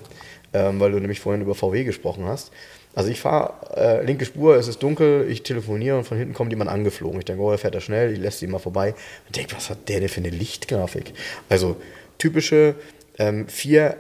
ähm, 0.52 0.80
weil 0.80 0.92
du 0.92 0.98
nämlich 0.98 1.20
vorhin 1.20 1.42
über 1.42 1.54
VW 1.54 1.84
gesprochen 1.84 2.26
hast. 2.26 2.50
Also 2.94 3.08
ich 3.10 3.20
fahre 3.20 3.52
äh, 3.76 4.04
linke 4.04 4.24
Spur, 4.24 4.56
es 4.56 4.66
ist 4.66 4.82
dunkel, 4.82 5.26
ich 5.30 5.42
telefoniere 5.44 5.96
und 5.96 6.04
von 6.04 6.18
hinten 6.18 6.34
kommt 6.34 6.50
jemand 6.50 6.70
angeflogen. 6.70 7.20
Ich 7.20 7.24
denke, 7.24 7.40
oh, 7.42 7.50
er 7.52 7.58
fährt 7.58 7.74
da 7.74 7.80
schnell, 7.80 8.12
ich 8.12 8.18
lässt 8.18 8.42
ihn 8.42 8.50
mal 8.50 8.58
vorbei. 8.58 8.94
Und 9.26 9.36
denke, 9.36 9.54
was 9.54 9.70
hat 9.70 9.88
der 9.88 10.00
denn 10.00 10.08
für 10.08 10.20
eine 10.20 10.30
Lichtgrafik? 10.30 11.12
Also 11.48 11.76
typische 12.18 12.74
ähm, 13.18 13.48
vier 13.48 13.96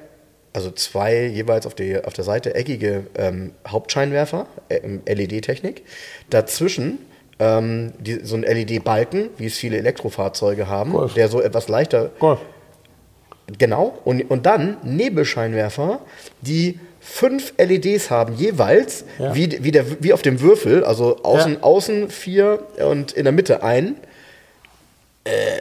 also 0.52 0.72
zwei 0.72 1.26
jeweils 1.26 1.64
auf, 1.64 1.76
die, 1.76 2.02
auf 2.02 2.12
der 2.12 2.24
Seite 2.24 2.56
eckige 2.56 3.06
ähm, 3.16 3.52
Hauptscheinwerfer, 3.68 4.46
ähm, 4.68 5.00
LED-Technik. 5.06 5.84
Dazwischen 6.28 6.98
ähm, 7.40 7.92
die, 7.98 8.20
so 8.24 8.36
ein 8.36 8.42
LED-Balken, 8.42 9.30
wie 9.38 9.46
es 9.46 9.56
viele 9.56 9.78
Elektrofahrzeuge 9.78 10.68
haben, 10.68 10.92
Golf. 10.92 11.14
der 11.14 11.28
so 11.28 11.40
etwas 11.40 11.68
leichter 11.68 12.10
Golf. 12.20 12.38
Genau. 13.58 13.98
Und, 14.04 14.30
und 14.30 14.46
dann 14.46 14.76
Nebelscheinwerfer, 14.84 16.00
die 16.42 16.78
fünf 17.00 17.52
LEDs 17.58 18.10
haben 18.10 18.34
jeweils, 18.36 19.04
Ja. 19.18 19.34
wie, 19.34 19.64
wie, 19.64 19.72
der, 19.72 20.02
wie 20.02 20.12
auf 20.12 20.22
dem 20.22 20.40
Würfel, 20.40 20.84
also 20.84 21.16
außen, 21.24 21.54
Ja. 21.54 21.62
außen 21.62 22.10
vier 22.10 22.60
und 22.88 23.12
in 23.12 23.24
der 23.24 23.32
Mitte 23.32 23.62
ein. 23.64 23.96
Äh, 25.24 25.60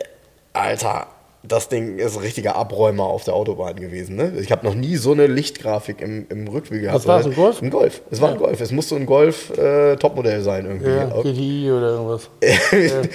Alter, 0.54 1.08
das 1.42 1.70
Ding 1.70 2.00
ist 2.00 2.18
ein 2.18 2.22
richtiger 2.22 2.56
Abräumer 2.56 3.06
auf 3.06 3.24
der 3.24 3.34
Autobahn 3.34 3.78
gewesen. 3.78 4.18
Ne? 4.18 4.34
Ich 4.42 4.52
habe 4.52 4.66
noch 4.66 4.76
nie 4.76 4.98
so 4.98 5.14
eine 5.14 5.28
Lichtgrafik 5.28 6.02
im, 6.02 6.26
im 6.30 6.48
Rückspiegel 6.48 6.84
gehabt. 6.84 7.00
Was 7.00 7.08
war's, 7.08 7.26
ein 7.26 7.34
Golf? 7.34 7.62
Ein 7.62 7.70
Golf. 7.70 8.02
Es 8.12 8.20
war 8.20 8.32
ein 8.32 8.38
Golf. 8.38 8.60
Es 8.60 8.72
musste 8.72 8.96
ein 8.96 9.06
Golf-Topmodell 9.06 10.42
sein 10.42 10.66
irgendwie. 10.66 10.90
Ja, 10.90 11.06
GTI 11.06 11.72
oder 11.72 11.90
irgendwas. 11.92 12.30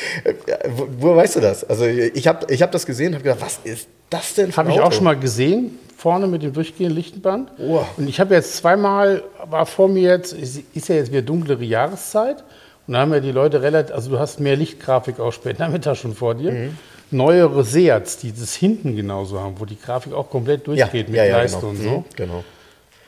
Wo, 0.76 0.88
woher 0.98 1.16
weißt 1.16 1.36
du 1.36 1.40
das? 1.40 1.64
Also 1.64 1.84
ich 1.84 2.26
habe 2.26 2.46
ich 2.52 2.62
hab 2.62 2.72
das 2.72 2.86
gesehen 2.86 3.08
und 3.08 3.14
habe 3.14 3.24
gedacht, 3.24 3.42
was 3.42 3.60
ist 3.62 3.88
das 4.08 4.34
denn 4.34 4.52
für 4.52 4.60
ein 4.62 4.68
Habe 4.68 4.76
ich 4.76 4.80
auch 4.80 4.92
schon 4.92 5.04
mal 5.04 5.18
gesehen, 5.18 5.78
vorne 5.96 6.26
mit 6.26 6.42
dem 6.42 6.54
durchgehenden 6.54 6.96
Lichtenband. 6.96 7.50
Oh. 7.58 7.80
Und 7.96 8.08
ich 8.08 8.20
habe 8.20 8.34
jetzt 8.34 8.56
zweimal, 8.56 9.22
war 9.48 9.66
vor 9.66 9.88
mir 9.88 10.10
jetzt, 10.10 10.32
ist 10.32 10.62
ist 10.72 10.88
ja 10.88 10.94
jetzt 10.94 11.10
wieder 11.10 11.22
dunklere 11.22 11.64
Jahreszeit. 11.64 12.42
Und 12.86 12.94
da 12.94 13.00
haben 13.00 13.12
ja 13.12 13.20
die 13.20 13.32
Leute 13.32 13.62
relativ, 13.62 13.94
also 13.94 14.10
du 14.10 14.18
hast 14.18 14.40
mehr 14.40 14.56
Lichtgrafik 14.56 15.20
auch 15.20 15.32
später 15.32 15.64
Nachmittag 15.66 15.96
schon 15.96 16.14
vor 16.14 16.34
dir. 16.34 16.52
Mhm. 16.52 16.78
Neuere 17.14 17.64
Seats, 17.64 18.18
die 18.18 18.32
das 18.32 18.54
hinten 18.54 18.96
genauso 18.96 19.40
haben, 19.40 19.54
wo 19.58 19.64
die 19.64 19.78
Grafik 19.78 20.12
auch 20.12 20.28
komplett 20.28 20.66
durchgeht 20.66 21.08
mit 21.08 21.16
Leiste 21.16 21.58
genau. 21.58 21.70
und 21.70 21.76
so. 21.76 21.90
Mhm, 21.90 22.04
genau. 22.16 22.44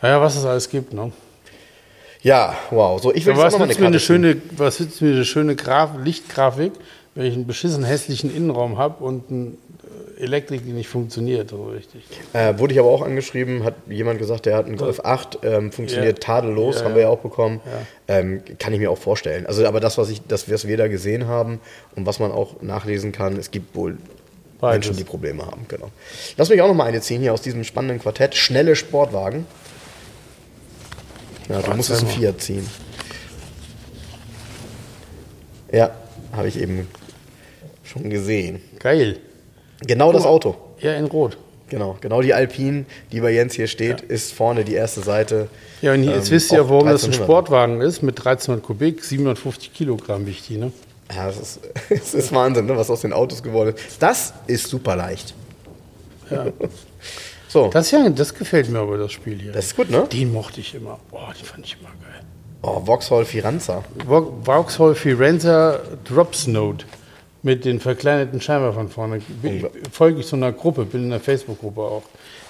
Naja, 0.01 0.21
was 0.21 0.37
es 0.37 0.45
alles 0.45 0.69
gibt, 0.69 0.93
ne? 0.93 1.13
Ja, 2.23 2.55
wow. 2.71 3.01
So, 3.01 3.15
ich 3.15 3.25
will 3.27 3.35
Aber 3.35 3.43
jetzt 3.43 3.55
was 3.55 3.61
auch 3.61 3.67
noch 3.67 3.79
mir 3.79 3.87
eine 3.87 4.01
schöne, 4.01 4.37
was 4.57 4.81
nützt 4.81 5.01
mir 5.03 5.13
eine 5.13 5.25
schöne 5.25 5.55
Graf 5.55 5.91
Lichtgrafik, 6.03 6.73
wenn 7.17 7.27
ich 7.27 7.35
einen 7.35 7.47
beschissen 7.47 7.83
hässlichen 7.83 8.35
Innenraum 8.35 8.79
habe 8.79 9.03
und 9.03 9.31
eine 9.31 9.53
Elektrik, 10.19 10.65
die 10.65 10.73
nicht 10.73 10.89
funktioniert, 10.89 11.51
so 11.51 11.65
richtig. 11.65 12.05
Äh, 12.33 12.59
wurde 12.59 12.73
ich 12.73 12.79
aber 12.81 12.89
auch 12.89 13.03
angeschrieben, 13.03 13.65
hat 13.65 13.75
jemand 13.89 14.19
gesagt, 14.19 14.47
der 14.47 14.57
hat 14.57 14.67
einen 14.67 14.77
Golf 14.77 15.01
8, 15.01 15.41
ähm, 15.43 15.73
funktioniert 15.73 16.19
Ja. 16.19 16.25
tadellos, 16.25 16.77
Ja, 16.77 16.85
haben 16.85 16.91
ja. 16.93 16.97
wir 16.97 17.03
ja 17.03 17.09
auch 17.09 17.19
bekommen. 17.19 17.61
Ähm, 18.09 18.43
kann 18.59 18.73
ich 18.73 18.79
mir 18.79 18.91
auch 18.91 18.97
vorstellen. 18.99 19.47
Also, 19.47 19.67
aber 19.67 19.81
das, 19.81 19.99
was, 19.99 20.09
ich, 20.09 20.23
das, 20.27 20.51
was 20.51 20.67
wir 20.69 20.77
da 20.79 20.89
gesehen 20.89 21.27
haben 21.27 21.61
und 21.97 22.07
was 22.07 22.19
man 22.19 22.33
auch 22.33 22.63
nachlesen 22.63 23.13
kann, 23.13 23.37
es 23.37 23.51
gibt 23.51 23.75
wohl 23.75 23.99
Beides. 24.61 24.87
Menschen, 24.87 24.97
die 24.97 25.05
Probleme 25.05 25.45
haben. 25.45 25.67
Genau. 25.69 25.91
Lass 26.39 26.49
mich 26.49 26.63
auch 26.63 26.69
noch 26.69 26.75
mal 26.75 26.85
eine 26.85 27.03
ziehen 27.03 27.21
hier 27.21 27.35
aus 27.35 27.43
diesem 27.43 27.63
spannenden 27.65 27.99
Quartett. 27.99 28.35
Schnelle 28.35 28.75
Sportwagen. 28.75 29.47
Ja, 31.51 31.61
du 31.61 31.71
einen 31.73 31.83
zeig 31.83 32.03
mal. 32.03 32.09
Fiat 32.09 32.41
ziehen. 32.41 32.67
Ja, 35.73 35.91
habe 36.33 36.49
ich 36.49 36.59
eben 36.59 36.89
schon 37.99 38.11
gesehen. 38.11 38.61
Geil. 38.79 39.19
Genau 39.87 40.13
das 40.13 40.25
Auto. 40.25 40.57
Ja, 40.81 40.95
in 40.95 41.05
Rot. 41.07 41.37
Genau, 41.69 41.97
genau 42.01 42.23
die 42.23 42.33
Alpine, 42.33 42.85
die 43.11 43.21
bei 43.21 43.33
Jens 43.33 43.55
hier 43.55 43.67
steht, 43.67 44.01
ist 44.01 44.33
vorne 44.33 44.65
die 44.65 44.75
erste 44.75 45.01
Seite. 45.01 45.49
Ja, 45.83 45.95
und 45.95 46.05
jetzt 46.05 46.29
Ähm, 46.29 46.33
wisst 46.33 46.53
ihr, 46.53 46.63
auch 46.63 46.69
warum 46.71 46.87
das 46.87 47.03
ein 47.05 47.11
1300. 47.13 47.25
Sportwagen 47.25 47.81
ist, 47.81 48.03
mit 48.03 48.19
1300 48.19 48.65
Kubik, 48.65 49.03
750 49.05 49.75
Kilogramm 49.75 50.27
wichtig, 50.27 50.59
ne? 50.59 50.71
Ja, 51.15 51.27
das 51.27 51.39
ist, 51.41 51.61
das 51.91 52.15
ist 52.15 52.33
Wahnsinn, 52.33 52.67
ne, 52.67 52.77
was 52.77 52.89
aus 52.89 53.01
den 53.01 53.13
Autos 53.13 53.43
geworden 53.43 53.75
ist. 53.75 54.01
Das 54.01 54.33
ist 54.47 54.69
super 54.69 54.95
leicht. 54.97 55.35
Ja. 56.31 56.47
So, 57.49 57.69
Das, 57.69 57.93
ja, 57.93 58.09
das 58.11 58.35
gefällt 58.35 58.69
mir 58.69 58.81
aber, 58.81 58.99
das 58.99 59.13
Spiel 59.13 59.39
hier. 59.41 59.53
das 59.53 59.67
ist 59.67 59.77
gut, 59.77 59.89
ne? 59.89 60.07
Den 60.13 60.33
mochte 60.33 60.61
ich 60.61 60.75
immer. 60.75 60.99
Boah, 61.13 61.33
den 61.33 61.45
fand 61.47 61.65
ich 61.65 61.77
immer 61.81 61.91
geil. 62.03 62.21
Oh, 62.61 62.85
Vauxhall 62.85 63.25
Firanza. 63.25 63.85
Vau- 64.05 64.33
Vauxhall 64.43 64.97
Firenze 64.97 65.81
Drops 66.05 66.49
Note 66.49 66.85
mit 67.47 67.65
den 67.65 67.79
verkleinerten 67.79 68.41
Scheinwerfern 68.41 68.89
vorne. 68.89 69.21
Folge 69.93 70.19
ich 70.19 70.27
so 70.27 70.35
einer 70.35 70.51
Gruppe, 70.51 70.85
bin 70.85 71.05
in 71.05 71.11
der 71.11 71.21
Facebook-Gruppe 71.21 71.81
auch. 71.81 72.03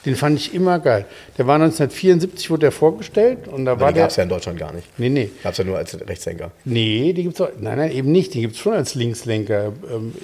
Den 0.07 0.17
fand 0.17 0.39
ich 0.39 0.55
immer 0.55 0.79
geil. 0.79 1.05
Der 1.37 1.47
war 1.47 1.57
1974, 1.57 2.49
wurde 2.49 2.61
der 2.61 2.73
vorgestellt 2.73 3.47
und 3.49 3.67
da 3.67 3.79
war 3.79 3.93
der. 3.93 4.05
gab 4.05 4.11
es 4.11 4.17
ja 4.17 4.23
in 4.23 4.29
Deutschland 4.31 4.59
gar 4.59 4.73
nicht. 4.73 4.87
Nee, 4.99 5.11
nee. 5.11 5.31
Gab 5.43 5.53
es 5.53 5.59
ja 5.59 5.65
nur 5.65 5.77
als 5.77 5.99
Rechtshänger. 6.01 6.51
Nee, 6.65 7.13
die 7.13 7.25
gibt's 7.25 7.41
auch. 7.43 7.51
Nein, 7.61 7.77
nein, 7.77 7.91
eben 7.91 8.11
nicht. 8.11 8.33
Die 8.33 8.41
gibt 8.41 8.55
es 8.55 8.61
schon 8.61 8.73
als 8.73 8.95
Linkslenker. 8.95 9.73
Ähm, 9.93 10.15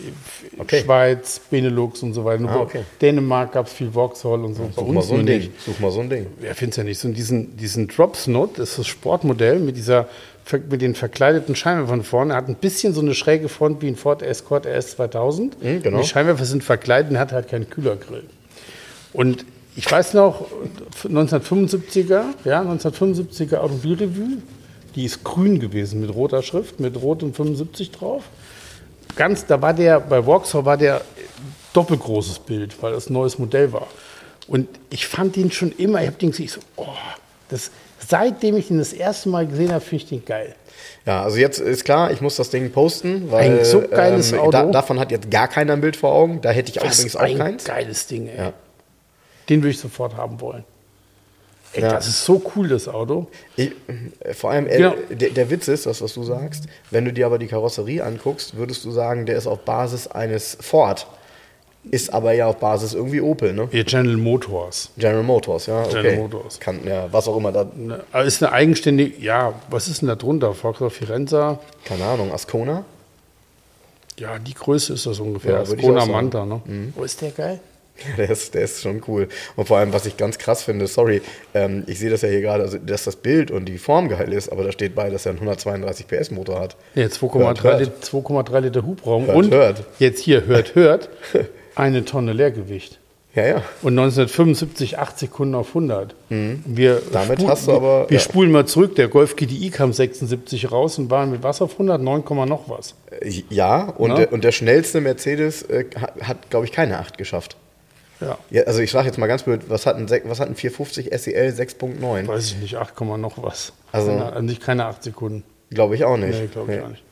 Okay. 0.59 0.82
Schweiz, 0.85 1.40
Benelux 1.51 2.03
und 2.03 2.15
so 2.15 2.24
weiter. 2.24 2.49
Ah, 2.49 2.61
okay. 2.61 2.82
Dänemark 3.01 3.53
gab 3.53 3.66
es 3.66 3.73
viel 3.73 3.90
Vauxhall 3.90 4.44
und 4.44 4.55
so. 4.55 4.70
Such 4.74 4.86
mal 4.89 5.03
so 5.03 5.15
ein 5.15 5.27
Ding. 5.27 5.51
Such 5.59 5.81
mal 5.81 5.90
so 5.90 6.01
ein 6.01 6.09
Ding. 6.09 6.27
Wer 6.40 6.55
findet 6.55 6.73
es 6.73 6.77
ja 6.78 6.85
nicht? 6.85 6.99
So 6.99 7.09
diesen, 7.09 7.57
diesen 7.57 7.89
Drops 7.89 8.27
Note, 8.28 8.61
das 8.61 8.70
ist 8.70 8.78
das 8.78 8.86
Sportmodell 8.86 9.59
mit, 9.59 9.77
dieser, 9.77 10.09
mit 10.69 10.82
den 10.82 10.94
verkleideten 10.94 11.55
Scheinwerfern 11.55 12.02
vorne. 12.02 12.35
Hat 12.35 12.48
ein 12.48 12.56
bisschen 12.56 12.94
so 12.94 13.01
eine 13.01 13.14
schräge 13.14 13.48
Front 13.48 13.82
wie 13.82 13.89
ein 13.89 13.97
Ford 13.97 14.23
Escort 14.23 14.66
RS 14.66 14.97
2000. 14.97 15.62
Mhm, 15.62 15.82
genau. 15.82 16.01
Die 16.01 16.06
Scheinwerfer 16.06 16.44
sind 16.44 16.64
verkleidet 16.64 17.10
und 17.10 17.19
hat 17.19 17.32
halt 17.32 17.48
keinen 17.48 17.69
Kühlergrill. 17.70 18.24
Und 19.12 19.44
ich 19.77 19.90
weiß 19.90 20.14
noch, 20.14 20.47
1975er, 21.05 22.24
ja, 22.44 22.62
1975er 22.62 23.56
Automobilrevue, 23.56 24.39
die 24.94 25.05
ist 25.05 25.24
grün 25.24 25.59
gewesen 25.59 26.01
mit 26.01 26.14
roter 26.14 26.43
Schrift, 26.43 26.81
mit 26.81 27.01
rotem 27.01 27.32
75 27.32 27.90
drauf. 27.90 28.24
Ganz, 29.16 29.47
da 29.47 29.60
war 29.62 29.73
der, 29.73 30.01
bei 30.01 30.23
Vauxhall 30.23 30.64
war 30.64 30.77
der 30.77 31.02
doppelgroßes 31.73 32.40
Bild, 32.40 32.82
weil 32.82 32.93
das 32.93 33.09
ein 33.09 33.14
neues 33.14 33.39
Modell 33.39 33.73
war. 33.73 33.86
Und 34.47 34.69
ich 34.90 35.06
fand 35.06 35.36
den 35.36 35.51
schon 35.51 35.73
immer, 35.73 36.01
ich 36.01 36.09
habe 36.09 36.19
den 36.19 36.31
gesehen, 36.31 36.47
ich 36.47 36.52
so, 36.52 36.60
oh, 36.77 36.86
das, 37.48 37.70
seitdem 38.09 38.57
ich 38.57 38.69
den 38.69 38.79
das 38.79 38.93
erste 38.93 39.29
Mal 39.29 39.47
gesehen 39.47 39.70
habe, 39.73 39.81
finde 39.81 40.05
ich 40.05 40.09
den 40.09 40.24
geil. 40.24 40.55
Ja, 41.07 41.23
also 41.23 41.37
jetzt 41.37 41.59
ist 41.59 41.85
klar, 41.85 42.11
ich 42.12 42.20
muss 42.20 42.37
das 42.37 42.51
Ding 42.51 42.70
posten, 42.70 43.31
weil 43.31 43.59
Ein 43.59 43.65
so 43.65 43.81
geiles 43.83 44.33
Auto. 44.33 44.51
Da, 44.51 44.65
davon 44.66 45.01
hat 45.01 45.11
jetzt 45.11 45.31
gar 45.31 45.49
keiner 45.49 45.73
ein 45.73 45.81
Bild 45.81 45.97
vor 45.97 46.12
Augen. 46.12 46.41
Da 46.41 46.51
hätte 46.51 46.70
ich 46.70 46.81
auch 46.81 46.85
übrigens 46.85 47.16
auch 47.16 47.20
ein 47.20 47.39
keins. 47.39 47.65
geiles 47.65 48.07
Ding, 48.07 48.29
ey. 48.29 48.37
Ja. 48.37 48.53
Den 49.49 49.61
würde 49.62 49.70
ich 49.70 49.79
sofort 49.81 50.16
haben 50.16 50.41
wollen. 50.41 50.65
Ey, 51.74 51.83
Ja. 51.83 51.91
das 51.93 52.07
ist 52.07 52.24
so 52.24 52.41
cool, 52.55 52.69
das 52.69 52.87
Auto. 52.87 53.29
Ich, 53.57 53.73
äh, 54.20 54.35
vor 54.35 54.51
allem, 54.51 54.66
äh, 54.69 54.77
Genau. 54.77 54.95
der, 55.11 55.31
der 55.31 55.51
Witz 55.51 55.69
ist, 55.69 55.87
das, 55.87 56.03
was 56.03 56.15
du 56.15 56.23
sagst, 56.23 56.65
wenn 56.91 57.05
du 57.05 57.12
dir 57.12 57.27
aber 57.27 57.39
die 57.39 57.47
Karosserie 57.49 58.05
anguckst, 58.05 58.57
würdest 58.57 58.85
du 58.85 58.91
sagen, 58.93 59.27
der 59.27 59.37
ist 59.37 59.47
auf 59.47 59.61
Basis 59.61 60.07
eines 60.07 60.57
Ford. 60.61 61.07
Ist 61.91 62.13
aber 62.15 62.33
ja 62.33 62.47
auf 62.47 62.59
Basis 62.59 62.95
irgendwie 62.95 63.21
Opel, 63.21 63.53
ne? 63.53 63.69
Ja, 63.73 63.83
General 63.83 64.17
Motors. 64.17 64.91
General 64.97 65.25
Motors, 65.25 65.67
ja. 65.67 65.83
Okay. 65.83 66.03
General 66.03 66.17
Motors. 66.19 66.61
Kann, 66.61 66.81
ja, 66.87 67.13
was 67.13 67.27
auch 67.27 67.37
immer 67.37 67.51
da, 67.51 67.67
Ne, 67.75 68.01
Ist 68.25 68.43
eine 68.43 68.53
eigenständige, 68.53 69.21
ja, 69.21 69.55
was 69.69 69.89
ist 69.89 70.01
denn 70.01 70.09
da 70.09 70.15
drunter? 70.15 70.55
Vauxhall 70.55 70.91
Firenze? 70.91 71.59
keine 71.85 72.05
Ahnung, 72.05 72.33
Ascona? 72.33 72.85
Ja, 74.19 74.39
die 74.39 74.55
Größe 74.55 74.93
ist 74.93 75.07
das 75.07 75.19
ungefähr. 75.19 75.53
Ja, 75.55 75.65
sagen. 75.65 76.13
Manta, 76.13 76.45
ne? 76.47 76.61
Oh, 76.97 77.03
ist 77.03 77.21
der 77.21 77.31
geil? 77.31 77.61
Der 78.17 78.31
ist, 78.31 78.55
der 78.55 78.63
ist 78.63 78.81
schon 78.81 79.03
cool. 79.07 79.29
Und 79.55 79.69
vor 79.69 79.77
allem, 79.77 79.93
was 79.93 80.07
ich 80.07 80.17
ganz 80.17 80.39
krass 80.39 80.63
finde, 80.63 80.87
sorry, 80.87 81.21
ähm, 81.55 81.85
ich 81.87 81.99
sehe 81.99 82.09
das 82.11 82.23
ja 82.23 82.29
hier 82.31 82.41
gerade, 82.41 82.63
also, 82.65 82.79
dass 82.79 83.05
das 83.05 83.17
Bild 83.17 83.51
und 83.51 83.67
die 83.67 83.77
Form 83.77 84.09
geil 84.09 84.33
ist, 84.33 84.51
aber 84.51 84.65
da 84.65 84.73
steht 84.73 84.95
bei, 84.95 85.11
dass 85.11 85.27
er 85.27 85.31
einen 85.31 85.41
132 85.41 86.07
PS 86.09 86.31
Motor 86.31 86.59
hat. 86.59 86.77
Ja, 86.95 87.03
Hört, 87.03 87.13
2,3 87.13 87.63
hört. 87.63 87.81
Liter, 87.81 87.93
2,3 88.03 88.61
Liter 88.61 88.83
Hubraum. 88.83 89.27
Hört, 89.27 89.37
und 89.37 89.53
hört. 89.53 89.85
jetzt 89.99 90.21
hier, 90.21 90.47
hört, 90.47 90.75
hört, 90.75 91.11
eine 91.74 92.05
Tonne 92.05 92.32
Leergewicht. 92.32 92.99
Ja, 93.35 93.47
ja. 93.47 93.62
Und 93.81 93.99
1975 93.99 94.99
8 94.99 95.19
Sekunden 95.19 95.55
auf 95.55 95.69
100. 95.74 96.15
Wir 96.28 96.36
Mhm. 96.36 97.01
Damit 97.12 97.39
spu- 97.40 97.49
hast 97.49 97.66
du 97.66 97.73
aber- 97.73 98.11
Wir 98.11 98.19
ja. 98.19 98.23
spulen 98.23 98.51
mal 98.53 98.66
zurück. 98.66 98.94
Der 98.97 99.09
Golf 99.09 99.36
GTI 99.36 99.70
kam 99.70 99.94
76 99.94 100.70
raus 100.70 100.99
und 100.99 101.11
war 101.11 101.24
mit 101.24 101.43
was 101.43 101.62
auf 101.62 101.78
100? 101.78 102.03
9, 102.03 102.24
Komma 102.27 102.44
noch 102.44 102.69
was. 102.69 102.94
Äh, 103.23 103.43
Ja, 103.49 103.85
und, 103.97 104.19
der, 104.19 104.32
und 104.35 104.44
der 104.44 104.53
schnellste 104.53 105.01
Mercedes 105.01 105.62
äh, 105.62 105.86
hat, 105.99 106.12
hat 106.23 106.51
glaube 106.51 106.66
ich, 106.66 106.73
keine 106.73 106.99
8 106.99 107.16
geschafft. 107.16 107.57
Ja, 108.20 108.36
Ja, 108.51 108.62
also 108.65 108.81
ich 108.81 108.90
sage 108.90 109.07
jetzt 109.07 109.16
mal 109.19 109.27
ganz 109.28 109.44
blöd, 109.44 109.62
was 109.69 109.86
hat 109.86 109.97
ein, 109.97 110.09
was 110.27 110.39
hat 110.39 110.49
ein 110.49 110.55
450 110.55 111.07
SEL 111.19 111.53
6.9? 111.55 112.28
weiß 112.28 112.47
ich 112.53 112.57
nicht, 112.59 112.77
8, 112.77 112.94
Komma 112.94 113.16
noch 113.16 113.43
was. 113.43 113.73
Also- 113.93 114.12
nicht 114.43 114.61
keine 114.62 114.85
8 114.85 115.03
Sekunden. 115.03 115.43
Glaube 115.70 115.94
ich 115.94 116.05
auch 116.05 116.19
nicht. 116.19 116.39
Nee, 116.39 116.49
glaube 116.53 116.70
ich 116.73 116.78
Nee. 116.78 116.85
auch 116.85 116.89
nicht. 116.90 117.03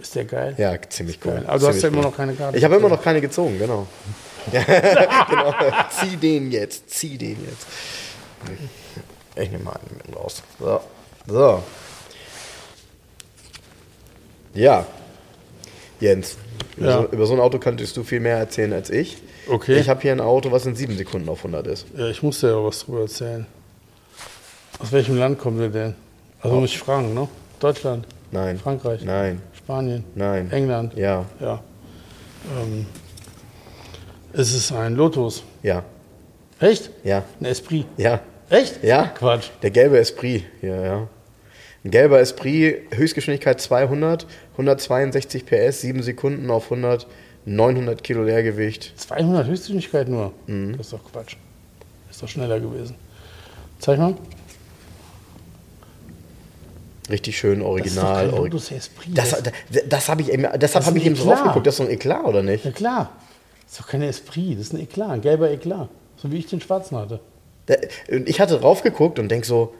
Ist 0.00 0.14
der 0.14 0.24
geil? 0.24 0.54
Ja, 0.58 0.76
ziemlich 0.88 1.18
cool. 1.24 1.32
Geil. 1.32 1.44
Aber 1.46 1.58
du 1.58 1.66
hast 1.66 1.80
Ziemlich 1.80 1.82
ja 1.82 1.88
immer 1.88 1.98
cool. 1.98 2.04
noch 2.04 2.16
keine 2.16 2.34
Karte. 2.34 2.56
Ich 2.58 2.64
habe 2.64 2.76
immer 2.76 2.88
noch 2.88 3.02
keine 3.02 3.20
gezogen, 3.20 3.58
genau. 3.58 3.86
Genau. 4.50 5.54
Zieh 5.90 6.16
den 6.16 6.50
jetzt, 6.50 6.88
zieh 6.88 7.18
den 7.18 7.36
jetzt. 7.44 7.66
Ich 9.36 9.50
nehme 9.50 9.64
mal 9.64 9.72
einen 9.72 10.00
mit 10.06 10.16
raus. 10.16 10.42
So. 10.58 10.80
So. 11.26 11.62
Ja. 14.54 14.86
Jens, 16.00 16.36
über, 16.76 16.88
Ja. 16.88 17.02
So, 17.02 17.08
über 17.08 17.26
so 17.26 17.34
ein 17.34 17.40
Auto 17.40 17.58
könntest 17.58 17.96
du 17.96 18.04
viel 18.04 18.20
mehr 18.20 18.38
erzählen 18.38 18.72
als 18.72 18.88
ich. 18.88 19.18
Okay. 19.48 19.78
Ich 19.78 19.88
habe 19.88 20.00
hier 20.00 20.12
ein 20.12 20.20
Auto, 20.20 20.50
was 20.52 20.64
in 20.64 20.76
sieben 20.76 20.96
Sekunden 20.96 21.28
auf 21.28 21.38
100 21.38 21.66
ist. 21.66 21.86
Ja, 21.96 22.08
ich 22.08 22.22
muss 22.22 22.40
dir 22.40 22.48
ja 22.48 22.64
was 22.64 22.80
drüber 22.80 23.00
erzählen. 23.02 23.46
Aus 24.78 24.92
welchem 24.92 25.18
Land 25.18 25.38
kommt 25.38 25.60
ihr 25.60 25.68
denn? 25.68 25.94
Also 26.40 26.56
muss 26.56 26.70
ich 26.70 26.78
fragen, 26.78 27.12
ne? 27.14 27.28
Deutschland, 27.58 28.06
Nein. 28.30 28.58
Frankreich, 28.58 29.02
Nein. 29.02 29.42
Spanien, 29.68 30.02
Nein. 30.14 30.50
England. 30.50 30.94
Ja. 30.96 31.26
Ja. 31.40 31.62
Ähm, 32.58 32.86
es 34.32 34.54
ist 34.54 34.72
ein 34.72 34.94
Lotus. 34.94 35.42
Ja. 35.62 35.84
Echt? 36.58 36.88
Ja. 37.04 37.22
Ein 37.38 37.44
Esprit. 37.44 37.84
Ja. 37.98 38.20
Echt? 38.48 38.82
Ja. 38.82 39.08
Quatsch. 39.08 39.50
Der 39.60 39.70
gelbe 39.70 39.98
Esprit. 39.98 40.44
Ja, 40.62 40.82
ja. 40.82 41.08
Ein 41.84 41.90
gelber 41.90 42.18
Esprit, 42.18 42.84
Höchstgeschwindigkeit 42.94 43.60
200, 43.60 44.26
162 44.52 45.44
PS, 45.44 45.82
7 45.82 46.02
Sekunden 46.02 46.50
auf 46.50 46.72
100, 46.72 47.06
900 47.44 48.02
Kilo 48.02 48.22
Leergewicht. 48.22 48.98
200 48.98 49.48
Höchstgeschwindigkeit 49.48 50.08
nur. 50.08 50.32
Das 50.46 50.86
ist 50.86 50.92
doch 50.94 51.12
Quatsch. 51.12 51.36
Ist 52.08 52.22
doch 52.22 52.28
schneller 52.28 52.58
gewesen. 52.58 52.94
Zeig 53.80 53.98
mal. 53.98 54.14
Richtig 57.08 57.38
schön, 57.38 57.62
original. 57.62 57.84
das 57.84 57.92
ist 57.92 57.98
doch 58.02 58.14
kein 58.14 58.30
ori- 58.40 58.48
Lotus 58.50 58.70
Esprit. 58.72 59.16
Das, 59.16 59.30
das, 59.30 59.52
das, 59.88 60.08
habe 60.08 60.22
ich 60.22 60.30
eben, 60.32 60.46
deshalb 60.56 60.84
habe 60.84 60.98
ich 60.98 61.06
eben 61.06 61.14
drauf 61.14 61.42
geguckt. 61.42 61.66
Das 61.66 61.74
ist 61.74 61.78
so 61.78 61.84
ein 61.84 61.90
Eklat, 61.90 62.24
oder 62.24 62.42
nicht? 62.42 62.64
ja 62.64 62.70
klar. 62.70 63.12
Das 63.64 63.72
ist 63.72 63.80
doch 63.80 63.88
kein 63.88 64.02
Esprit. 64.02 64.58
Das 64.58 64.66
ist 64.66 64.72
ein 64.74 64.80
Eklat, 64.80 65.10
ein 65.10 65.20
gelber 65.20 65.50
Eklat. 65.50 65.88
So 66.16 66.30
wie 66.32 66.36
ich 66.38 66.46
den 66.46 66.60
schwarzen 66.60 66.96
hatte. 66.96 67.20
Ich 68.26 68.40
hatte 68.40 68.58
drauf 68.58 68.82
geguckt 68.82 69.18
und 69.18 69.28
denk 69.28 69.44
so, 69.44 69.74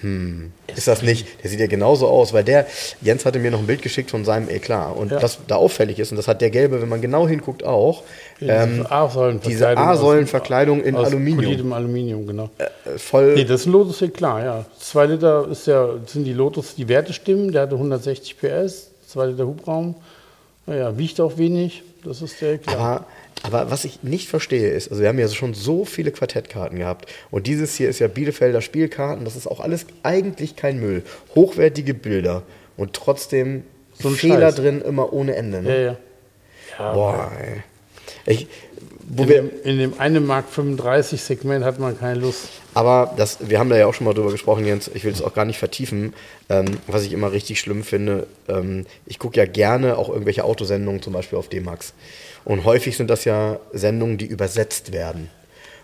hm, 0.00 0.52
ist 0.76 0.86
das 0.86 1.02
nicht? 1.02 1.26
Der 1.42 1.50
sieht 1.50 1.58
ja 1.58 1.66
genauso 1.66 2.06
aus, 2.06 2.32
weil 2.32 2.44
der, 2.44 2.66
Jens 3.00 3.24
hatte 3.24 3.38
mir 3.40 3.50
noch 3.50 3.58
ein 3.58 3.66
Bild 3.66 3.82
geschickt 3.82 4.10
von 4.10 4.24
seinem 4.24 4.48
Eklat. 4.48 4.96
Und 4.96 5.10
Ja. 5.10 5.20
was 5.22 5.38
da 5.48 5.56
auffällig 5.56 5.98
ist, 5.98 6.12
und 6.12 6.16
das 6.16 6.28
hat 6.28 6.40
der 6.40 6.50
gelbe, 6.50 6.80
wenn 6.80 6.88
man 6.88 7.00
genau 7.00 7.26
hinguckt, 7.26 7.64
auch, 7.64 8.04
ähm, 8.40 8.86
Diese 9.44 9.68
A-Säulenverkleidung 9.76 10.82
in 10.82 10.94
aus 10.94 11.08
Aluminium. 11.08 11.72
Aluminium, 11.72 12.26
genau. 12.26 12.50
äh, 12.58 12.98
voll. 12.98 13.34
Nee, 13.34 13.44
das 13.44 13.62
ist 13.62 13.66
ein 13.66 13.72
Lotus 13.72 14.00
Eklat, 14.02 14.44
ja. 14.44 14.64
2 14.78 15.06
Liter 15.06 15.48
ist 15.50 15.66
ja, 15.66 15.88
sind 16.06 16.24
die 16.24 16.32
Lotus, 16.32 16.74
die 16.76 16.88
Werte 16.88 17.12
stimmen. 17.12 17.50
Der 17.52 17.62
hatte 17.62 17.74
160 17.74 18.36
PS, 18.38 18.90
2 19.08 19.26
Liter 19.26 19.46
Hubraum. 19.46 19.96
Naja, 20.66 20.96
wiegt 20.96 21.20
auch 21.20 21.36
wenig. 21.38 21.82
Das 22.04 22.22
ist 22.22 22.40
der 22.40 22.52
Eklat. 22.54 22.76
Aber, 22.76 23.04
aber 23.42 23.70
was 23.70 23.84
ich 23.84 24.02
nicht 24.02 24.28
verstehe 24.28 24.70
ist, 24.70 24.90
also 24.90 25.02
wir 25.02 25.08
haben 25.08 25.18
ja 25.18 25.28
schon 25.28 25.54
so 25.54 25.84
viele 25.84 26.10
Quartettkarten 26.10 26.78
gehabt 26.78 27.10
und 27.30 27.46
dieses 27.46 27.76
hier 27.76 27.88
ist 27.88 27.98
ja 27.98 28.08
Bielefelder 28.08 28.60
Spielkarten, 28.60 29.24
das 29.24 29.36
ist 29.36 29.46
auch 29.46 29.60
alles 29.60 29.86
eigentlich 30.02 30.56
kein 30.56 30.80
Müll. 30.80 31.02
Hochwertige 31.34 31.94
Bilder 31.94 32.42
und 32.76 32.94
trotzdem 32.94 33.64
So 33.98 34.10
Fehler 34.10 34.48
Scheiß. 34.48 34.56
drin 34.56 34.80
immer 34.82 35.12
ohne 35.12 35.34
Ende. 35.36 35.58
ja, 35.58 35.62
Ne? 35.62 35.84
ja. 35.84 35.96
ja 36.78 36.92
Boah, 36.92 37.32
ey. 37.40 37.62
Ich, 38.26 38.46
wo 39.10 39.22
in, 39.22 39.28
wir, 39.28 39.42
dem, 39.42 39.50
in 39.64 39.78
dem 39.78 40.00
einen 40.00 40.26
Mark 40.26 40.48
35 40.50 41.20
Segment 41.22 41.64
hat 41.64 41.78
man 41.78 41.98
keine 41.98 42.20
Lust. 42.20 42.48
aber 42.74 43.14
das, 43.16 43.38
wir 43.48 43.58
haben 43.58 43.70
da 43.70 43.76
ja 43.76 43.86
auch 43.86 43.94
schon 43.94 44.04
mal 44.04 44.14
drüber 44.14 44.30
gesprochen, 44.30 44.66
Jens, 44.66 44.90
ich 44.92 45.04
will 45.04 45.12
es 45.12 45.22
auch 45.22 45.32
gar 45.32 45.44
nicht 45.44 45.58
vertiefen, 45.58 46.12
ähm, 46.48 46.66
was 46.86 47.04
ich 47.04 47.12
immer 47.12 47.32
richtig 47.32 47.60
schlimm 47.60 47.84
finde, 47.84 48.26
ähm, 48.48 48.84
ich 49.06 49.18
gucke 49.18 49.38
ja 49.38 49.46
gerne 49.46 49.96
auch 49.96 50.08
irgendwelche 50.10 50.44
Autosendungen, 50.44 51.00
zum 51.02 51.12
Beispiel 51.14 51.38
auf 51.38 51.48
D-Max. 51.48 51.94
Und 52.48 52.64
häufig 52.64 52.96
sind 52.96 53.10
das 53.10 53.26
ja 53.26 53.60
Sendungen, 53.74 54.16
die 54.16 54.24
übersetzt 54.24 54.90
werden. 54.90 55.28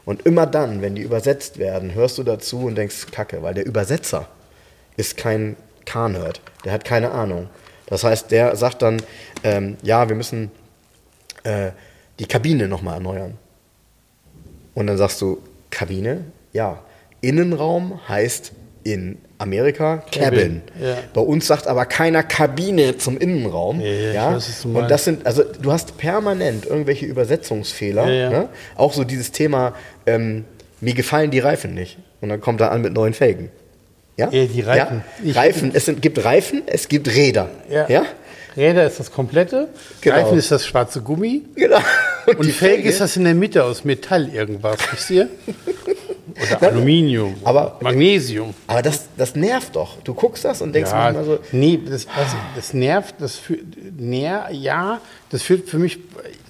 Und 0.07 0.24
immer 0.24 0.47
dann, 0.47 0.81
wenn 0.81 0.95
die 0.95 1.03
übersetzt 1.03 1.59
werden, 1.59 1.95
hörst 1.95 2.16
du 2.16 2.23
dazu 2.23 2.65
und 2.65 2.74
denkst, 2.74 3.09
Kacke, 3.12 3.43
weil 3.43 3.53
der 3.53 3.66
Übersetzer 3.66 4.28
ist 4.97 5.19
kein 5.19 5.57
K-Nerd, 5.85 6.41
der 6.65 6.73
hat 6.73 6.86
keine 6.86 7.11
Ahnung. 7.11 7.51
Das 7.85 8.03
heißt, 8.03 8.31
der 8.31 8.57
sagt 8.57 8.81
dann, 8.81 9.03
ähm, 9.43 9.77
ja, 9.82 10.09
wir 10.09 10.16
müssen 10.16 10.51
äh, 11.43 11.73
die 12.19 12.24
Kabine 12.24 12.66
nochmal 12.66 12.95
erneuern. 12.95 13.36
Und 14.74 14.86
dann 14.86 14.97
sagst 14.97 15.20
du, 15.20 15.43
Kabine? 15.69 16.24
Ja. 16.55 16.82
Innenraum 17.20 18.01
heißt 18.09 18.53
in 18.85 19.19
Amerika 19.39 20.05
Cabin. 20.12 20.62
Ja. 20.81 20.97
Bei 21.12 21.20
uns 21.20 21.47
sagt 21.47 21.66
aber 21.66 21.86
keiner 21.86 22.23
Kabine 22.23 22.97
zum 22.98 23.19
Innenraum. 23.19 23.81
Ja, 23.81 23.86
ja, 23.86 24.12
ja? 24.12 24.35
weiß, 24.36 24.66
Und 24.66 24.90
das 24.90 25.05
sind, 25.05 25.27
also 25.27 25.43
du 25.43 25.73
hast 25.73 25.97
permanent 25.98 26.66
irgendwelche 26.66 27.06
Übersetzungsfehler. 27.06 28.06
Ne? 28.06 28.48
Auch 28.77 28.93
so 28.93 29.05
dieses 29.05 29.32
Thema, 29.32 29.74
ähm, 30.06 30.44
mir 30.81 30.94
gefallen 30.94 31.31
die 31.31 31.40
Reifen 31.40 31.74
nicht. 31.74 31.98
Und 32.20 32.28
dann 32.28 32.40
kommt 32.40 32.61
er 32.61 32.70
an 32.70 32.82
mit 32.82 32.93
neuen 32.93 33.15
Felgen. 33.15 33.51
Ja? 34.16 34.28
Die 34.28 34.61
Reifen. 34.61 35.02
Reifen. 35.27 35.70
Es 35.74 35.86
sind, 35.86 36.01
gibt 36.01 36.24
Reifen, 36.24 36.62
es 36.66 36.89
gibt 36.89 37.09
Räder. 37.09 37.48
Ja. 37.89 38.05
Räder 38.56 38.86
ist 38.86 39.01
das 39.01 39.11
komplette, 39.11 39.69
Genau. 40.01 40.16
Reifen 40.16 40.39
ist 40.39 40.52
das 40.52 40.65
schwarze 40.65 41.01
Gummi 41.01 41.43
Genau. 41.56 41.81
und 42.27 42.47
die 42.47 42.52
Felge 42.52 42.89
ist 42.89 43.01
das 43.01 43.16
in 43.16 43.24
der 43.24 43.35
Mitte 43.35 43.65
aus 43.65 43.85
Metall 43.85 44.28
irgendwas, 44.32 44.77
wisst 44.93 45.11
ihr? 45.11 45.28
Oder 46.59 46.62
Aluminium, 46.70 47.34
Aber- 47.44 47.78
Magnesium. 47.80 48.55
Aber 48.66 48.82
das, 48.82 49.09
das 49.16 49.34
nervt 49.34 49.76
doch. 49.76 50.01
Du 50.02 50.14
guckst 50.14 50.44
das 50.44 50.62
und 50.62 50.72
denkst 50.72 50.90
Ja, 50.90 50.96
manchmal 51.12 51.24
so, 51.24 51.38
nee, 51.52 51.78
das, 51.84 52.06
das, 52.06 52.34
das 52.56 52.74
nervt, 52.74 53.16
das 53.18 53.36
führt, 53.36 53.62
ner, 53.98 54.48
ja, 54.51 55.01
das 55.30 55.42
führt 55.42 55.68
für 55.68 55.78
mich 55.78 55.98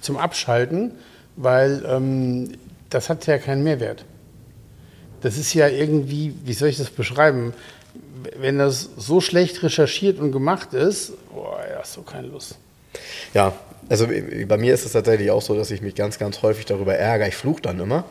zum 0.01 0.17
Abschalten, 0.17 0.91
weil 1.35 1.83
ähm, 1.87 2.51
das 2.89 3.09
hat 3.09 3.25
ja 3.27 3.37
keinen 3.37 3.63
Mehrwert. 3.63 4.05
Das 5.21 5.37
ist 5.37 5.53
ja 5.53 5.67
irgendwie, 5.67 6.33
wie 6.45 6.53
soll 6.53 6.69
ich 6.69 6.77
das 6.77 6.89
beschreiben? 6.89 7.53
Wenn 8.39 8.57
das 8.57 8.89
so 8.97 9.21
schlecht 9.21 9.61
recherchiert 9.63 10.19
und 10.19 10.31
gemacht 10.31 10.73
ist, 10.73 11.13
boah, 11.33 11.59
ja, 11.69 11.79
hast 11.79 11.97
du 11.97 12.01
keine 12.03 12.27
Lust. 12.27 12.55
Ja, 13.33 13.53
also 13.89 14.07
bei 14.47 14.57
mir 14.57 14.73
ist 14.73 14.85
es 14.85 14.93
tatsächlich 14.93 15.29
auch 15.31 15.41
so, 15.41 15.55
dass 15.55 15.69
ich 15.71 15.81
mich 15.81 15.95
ganz, 15.95 16.17
ganz 16.17 16.41
häufig 16.41 16.65
darüber 16.65 16.95
ärgere. 16.95 17.27
Ich 17.27 17.35
fluche 17.35 17.61
dann 17.61 17.79
immer 17.79 18.05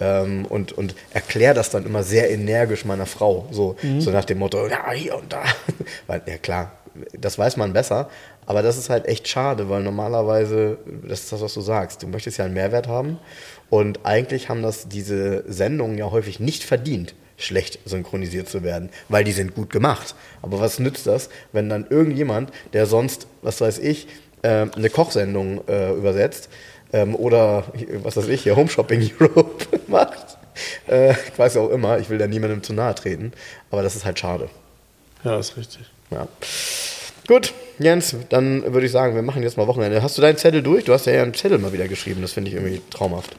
ähm, 0.00 0.46
und, 0.46 0.72
und 0.72 0.94
erkläre 1.10 1.54
das 1.54 1.70
dann 1.70 1.86
immer 1.86 2.02
sehr 2.02 2.30
energisch 2.30 2.84
meiner 2.84 3.06
Frau. 3.06 3.46
So, 3.50 3.76
so 3.98 4.10
nach 4.10 4.24
dem 4.24 4.38
Motto, 4.38 4.66
ja, 4.66 4.90
hier 4.92 5.16
und 5.16 5.32
da. 5.32 5.42
Weil, 6.06 6.22
ja 6.26 6.38
klar, 6.38 6.72
das 7.18 7.38
weiß 7.38 7.56
man 7.56 7.72
besser. 7.72 8.08
Aber 8.46 8.62
das 8.62 8.78
ist 8.78 8.90
halt 8.90 9.06
echt 9.06 9.26
schade, 9.26 9.68
weil 9.68 9.82
normalerweise, 9.82 10.78
das 11.02 11.24
ist 11.24 11.32
das, 11.32 11.40
was 11.40 11.54
du 11.54 11.60
sagst, 11.60 12.04
du 12.04 12.06
möchtest 12.06 12.38
ja 12.38 12.44
einen 12.44 12.54
Mehrwert 12.54 12.86
haben. 12.86 13.18
Und 13.70 14.06
eigentlich 14.06 14.48
haben 14.48 14.62
das 14.62 14.88
diese 14.88 15.44
Sendungen 15.52 15.98
ja 15.98 16.12
häufig 16.12 16.38
nicht 16.38 16.62
verdient, 16.62 17.16
schlecht 17.36 17.80
synchronisiert 17.84 18.48
zu 18.48 18.62
werden, 18.62 18.90
weil 19.08 19.24
die 19.24 19.32
sind 19.32 19.56
gut 19.56 19.70
gemacht. 19.70 20.14
Aber 20.42 20.60
was 20.60 20.78
nützt 20.78 21.08
das, 21.08 21.28
wenn 21.52 21.68
dann 21.68 21.88
irgendjemand, 21.90 22.52
der 22.72 22.86
sonst, 22.86 23.26
was 23.42 23.60
weiß 23.60 23.80
ich, 23.80 24.06
ähm, 24.44 24.70
eine 24.76 24.90
Kochsendung 24.90 25.66
äh, 25.66 25.92
übersetzt 25.92 26.48
ähm, 26.96 27.14
oder 27.14 27.64
was 28.02 28.16
weiß 28.16 28.28
ich 28.28 28.42
hier 28.42 28.56
Home 28.56 28.68
Shopping 28.68 29.10
Europe 29.20 29.66
macht. 29.86 30.38
Äh, 30.88 31.12
ich 31.12 31.38
weiß 31.38 31.58
auch 31.58 31.70
immer, 31.70 31.98
ich 31.98 32.08
will 32.08 32.18
da 32.18 32.26
niemandem 32.26 32.62
zu 32.62 32.72
nahe 32.72 32.94
treten, 32.94 33.32
aber 33.70 33.82
das 33.82 33.96
ist 33.96 34.04
halt 34.04 34.18
schade. 34.18 34.48
Ja, 35.22 35.38
ist 35.38 35.56
richtig. 35.56 35.82
Ja. 36.10 36.26
Gut, 37.26 37.52
Jens, 37.78 38.14
dann 38.28 38.72
würde 38.72 38.86
ich 38.86 38.92
sagen, 38.92 39.14
wir 39.14 39.22
machen 39.22 39.42
jetzt 39.42 39.56
mal 39.56 39.66
Wochenende. 39.66 40.02
Hast 40.02 40.16
du 40.16 40.22
deinen 40.22 40.38
Zettel 40.38 40.62
durch? 40.62 40.84
Du 40.84 40.92
hast 40.92 41.06
ja 41.06 41.22
einen 41.22 41.34
Zettel 41.34 41.58
mal 41.58 41.72
wieder 41.72 41.88
geschrieben, 41.88 42.22
das 42.22 42.32
finde 42.32 42.50
ich 42.50 42.56
irgendwie 42.56 42.80
traumhaft. 42.90 43.36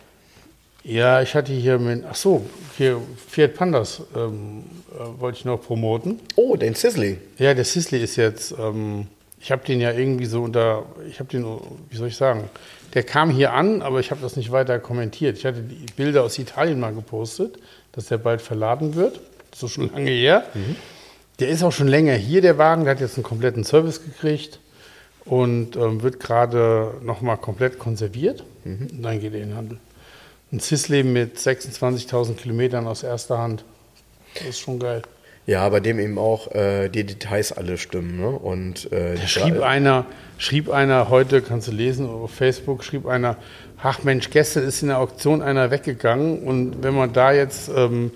Ja, 0.84 1.21
ich 1.21 1.34
hatte 1.34 1.51
hier 1.51 1.79
mit, 1.79 2.03
ach 2.09 2.15
so, 2.15 2.45
hier 2.77 3.01
Fiat 3.29 3.55
Pandas 3.55 4.01
ähm, 4.15 4.63
äh, 4.91 5.19
wollte 5.19 5.39
ich 5.39 5.45
noch 5.45 5.61
promoten. 5.61 6.19
Oh, 6.35 6.55
den 6.55 6.75
Sizzly. 6.75 7.17
Ja, 7.39 7.53
der 7.53 7.65
Sisley 7.65 8.01
ist 8.01 8.15
jetzt, 8.17 8.53
ähm, 8.59 9.07
ich 9.39 9.51
habe 9.51 9.65
den 9.65 9.81
ja 9.81 9.91
irgendwie 9.91 10.25
so 10.25 10.43
unter, 10.43 10.85
ich 11.09 11.19
habe 11.19 11.29
den, 11.29 11.45
wie 11.89 11.97
soll 11.97 12.09
ich 12.09 12.15
sagen, 12.15 12.49
der 12.97 13.03
kam 13.03 13.29
hier 13.29 13.53
an, 13.53 13.83
aber 13.83 13.99
ich 13.99 14.09
habe 14.09 14.21
das 14.21 14.37
nicht 14.37 14.51
weiter 14.51 14.79
kommentiert. 14.79 15.37
Ich 15.37 15.45
hatte 15.45 15.61
die 15.61 15.85
Bilder 15.95 16.23
aus 16.23 16.39
Italien 16.39 16.79
mal 16.79 16.95
gepostet, 16.95 17.59
dass 17.91 18.07
der 18.07 18.17
bald 18.17 18.41
verladen 18.41 18.95
wird. 18.95 19.19
Das 19.51 19.61
ist 19.61 19.73
schon 19.73 19.91
lange 19.93 20.09
her. 20.09 20.45
Der 21.37 21.49
ist 21.49 21.61
auch 21.61 21.71
schon 21.71 21.87
länger 21.87 22.15
hier, 22.15 22.41
der 22.41 22.57
Wagen. 22.57 22.85
Der 22.85 22.95
hat 22.95 22.99
jetzt 22.99 23.15
einen 23.15 23.23
kompletten 23.23 23.63
Service 23.63 24.03
gekriegt 24.03 24.59
und 25.25 25.75
ähm, 25.75 26.01
wird 26.01 26.19
gerade 26.19 26.95
nochmal 27.03 27.37
komplett 27.37 27.77
konserviert. 27.77 28.43
Und 28.65 29.03
dann 29.03 29.19
geht 29.19 29.35
er 29.35 29.41
in 29.41 29.49
den 29.49 29.57
Handel. 29.57 29.77
Ein 30.51 30.59
Sisley 30.59 31.03
mit 31.03 31.37
26.000 31.37 32.33
Kilometern 32.33 32.87
aus 32.87 33.03
erster 33.03 33.37
Hand. 33.37 33.63
Das 34.33 34.47
ist 34.47 34.59
schon 34.59 34.79
geil. 34.79 35.03
Ja, 35.47 35.67
bei 35.69 35.79
dem 35.79 35.97
eben 35.97 36.17
auch 36.17 36.53
äh, 36.53 36.89
die 36.89 37.05
Details 37.05 37.53
alle 37.53 37.77
stimmen. 37.77 38.19
Ne? 38.19 38.27
Und, 38.27 38.91
äh, 38.91 39.15
Da 39.15 39.27
schrieb 39.27 39.61
einer, 39.61 40.05
schrieb 40.37 40.69
einer 40.69 41.09
heute, 41.09 41.41
kannst 41.41 41.69
du 41.69 41.71
lesen 41.71 42.05
auf 42.05 42.31
Facebook, 42.31 42.83
schrieb 42.83 43.07
einer, 43.07 43.37
ach 43.81 44.03
Mensch, 44.03 44.29
gestern 44.29 44.63
ist 44.65 44.81
in 44.81 44.89
der 44.89 44.99
Auktion 44.99 45.41
einer 45.41 45.71
weggegangen 45.71 46.43
und 46.43 46.83
wenn 46.83 46.93
man 46.93 47.13
da 47.13 47.31
jetzt 47.31 47.71
ähm, 47.73 48.11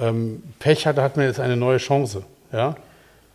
ähm, 0.00 0.40
Pech 0.60 0.86
hatte, 0.86 1.02
hat 1.02 1.16
man 1.16 1.26
jetzt 1.26 1.40
eine 1.40 1.56
neue 1.56 1.78
Chance. 1.78 2.22
Ja? 2.52 2.76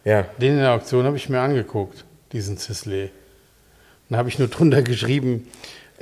ja, 0.05 0.21
Den 0.37 0.53
in 0.53 0.59
der 0.59 0.71
Auktion 0.71 1.05
habe 1.05 1.17
ich 1.17 1.27
mir 1.27 1.41
angeguckt, 1.41 2.05
diesen 2.31 2.55
Sisley. 2.55 3.09
Dann 4.07 4.19
habe 4.19 4.29
ich 4.29 4.39
nur 4.39 4.47
drunter 4.47 4.81
geschrieben, 4.83 5.49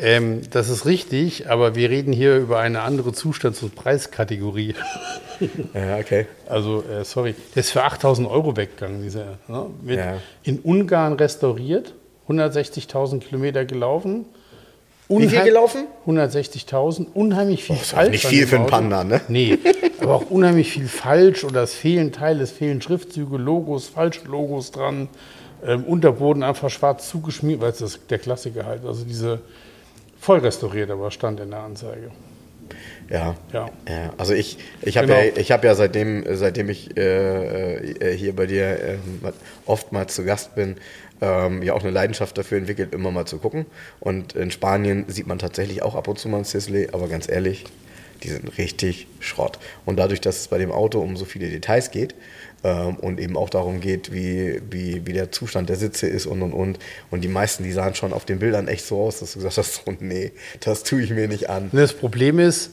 ähm, 0.01 0.41
das 0.49 0.69
ist 0.69 0.85
richtig, 0.85 1.49
aber 1.49 1.75
wir 1.75 1.89
reden 1.89 2.11
hier 2.11 2.37
über 2.37 2.59
eine 2.59 2.81
andere 2.81 3.13
Zustands- 3.13 3.61
und 3.61 3.75
Preiskategorie. 3.75 4.75
ja, 5.73 5.97
okay. 5.97 6.27
Also, 6.49 6.83
äh, 6.83 7.03
sorry, 7.05 7.35
der 7.55 7.61
ist 7.61 7.71
für 7.71 7.83
8000 7.83 8.27
Euro 8.27 8.57
weggegangen, 8.57 9.01
dieser. 9.03 9.37
Ne? 9.47 9.67
Mit 9.81 9.97
Ja. 9.97 10.17
In 10.43 10.59
Ungarn 10.59 11.13
restauriert, 11.13 11.93
160.000 12.27 13.19
Kilometer 13.19 13.65
gelaufen. 13.65 14.25
Wie 15.19 15.27
viel 15.27 15.43
gelaufen? 15.43 15.87
160.000, 16.07 17.07
unheimlich 17.13 17.63
viel 17.65 17.75
ist 17.75 17.93
auch 17.93 17.97
falsch. 17.97 18.11
nicht 18.11 18.27
viel 18.27 18.47
für 18.47 18.55
einen. 18.55 18.67
Panda, 18.67 19.03
ne? 19.03 19.19
Nee, 19.27 19.59
aber 19.99 20.15
auch 20.15 20.29
unheimlich 20.31 20.71
viel 20.71 20.87
falsch 20.87 21.43
oder 21.43 21.63
es 21.63 21.73
fehlen 21.73 22.13
Teile, 22.13 22.43
es 22.43 22.51
fehlen 22.51 22.81
Schriftzüge, 22.81 23.37
Logos, 23.37 23.87
falsche 23.87 24.25
Logos 24.25 24.71
dran. 24.71 25.09
Ähm, 25.65 25.83
Unterboden 25.83 26.43
einfach 26.43 26.69
schwarz 26.69 27.09
zugeschmiert, 27.09 27.61
weil 27.61 27.71
es 27.71 27.81
ist 27.81 27.99
der 28.09 28.19
Klassiker 28.19 28.65
halt. 28.65 28.85
Also 28.85 29.03
diese 29.03 29.41
voll 30.21 30.39
restauriert, 30.39 30.91
aber 30.91 31.11
stand 31.11 31.39
in 31.39 31.49
der 31.49 31.59
Anzeige. 31.61 32.11
Ja. 33.09 33.35
Ja. 33.51 33.69
ja. 33.89 34.13
Also 34.17 34.33
ich, 34.33 34.57
ich 34.81 34.97
habe 34.97 35.07
Genau. 35.07 35.19
ja, 35.19 35.31
ich 35.35 35.51
habe 35.51 35.67
ja 35.67 35.75
seitdem, 35.75 36.23
seitdem 36.29 36.69
ich 36.69 36.95
äh, 36.95 37.75
äh, 37.75 38.15
hier 38.15 38.33
bei 38.33 38.45
dir 38.45 38.79
äh, 38.79 38.97
oftmals 39.65 40.15
zu 40.15 40.23
Gast 40.23 40.55
bin, 40.55 40.77
ähm, 41.21 41.61
ja 41.63 41.73
auch 41.73 41.81
eine 41.81 41.89
Leidenschaft 41.89 42.37
dafür 42.37 42.59
entwickelt, 42.59 42.93
immer 42.93 43.11
mal 43.11 43.25
zu 43.25 43.39
gucken. 43.39 43.65
Und 43.99 44.33
in 44.33 44.51
Spanien 44.51 45.05
sieht 45.07 45.27
man 45.27 45.39
tatsächlich 45.39 45.81
auch 45.81 45.95
ab 45.95 46.07
und 46.07 46.19
zu 46.19 46.29
mal 46.29 46.37
ein 46.37 46.43
Sisley, 46.45 46.89
aber 46.93 47.07
ganz 47.07 47.27
ehrlich, 47.27 47.65
die 48.23 48.29
sind 48.29 48.57
richtig 48.57 49.07
Schrott. 49.19 49.59
Und 49.85 49.97
dadurch, 49.97 50.21
dass 50.21 50.37
es 50.37 50.47
bei 50.47 50.59
dem 50.59 50.71
Auto 50.71 50.99
um 50.99 51.17
so 51.17 51.25
viele 51.25 51.49
Details 51.49 51.91
geht 51.91 52.15
ähm, 52.63 52.95
und 52.97 53.19
eben 53.19 53.35
auch 53.37 53.49
darum 53.49 53.79
geht, 53.81 54.13
wie, 54.13 54.61
wie, 54.69 55.05
wie 55.05 55.13
der 55.13 55.31
Zustand 55.31 55.69
der 55.69 55.77
Sitze 55.77 56.07
ist 56.07 56.25
und 56.25 56.41
und 56.41 56.53
und. 56.53 56.79
Und 57.09 57.21
die 57.21 57.27
meisten, 57.27 57.63
die 57.63 57.71
sahen 57.71 57.95
schon 57.95 58.13
auf 58.13 58.25
den 58.25 58.39
Bildern 58.39 58.67
echt 58.67 58.85
so 58.85 59.01
aus, 59.01 59.19
dass 59.19 59.33
du 59.33 59.39
gesagt 59.39 59.57
hast, 59.57 59.83
so, 59.85 59.91
nee, 59.99 60.31
das 60.59 60.83
tue 60.83 61.01
ich 61.01 61.09
mir 61.09 61.27
nicht 61.27 61.49
an. 61.49 61.69
Das 61.73 61.93
Problem 61.93 62.39
ist, 62.39 62.71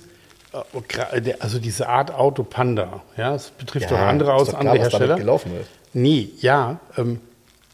äh, 1.12 1.20
der- 1.20 1.42
also 1.42 1.58
diese 1.58 1.88
Art 1.88 2.12
Auto 2.12 2.42
Panda, 2.44 3.02
ja, 3.16 3.32
das 3.32 3.50
betrifft 3.50 3.92
auch 3.92 3.98
andere 3.98 4.34
aus, 4.34 4.48
klar, 4.48 4.60
andere 4.60 4.78
Hersteller. 4.78 5.16
gelaufen 5.16 5.52
ist. 5.60 5.68
Nee, 5.94 6.30
ja. 6.40 6.80
Ähm, 6.96 7.20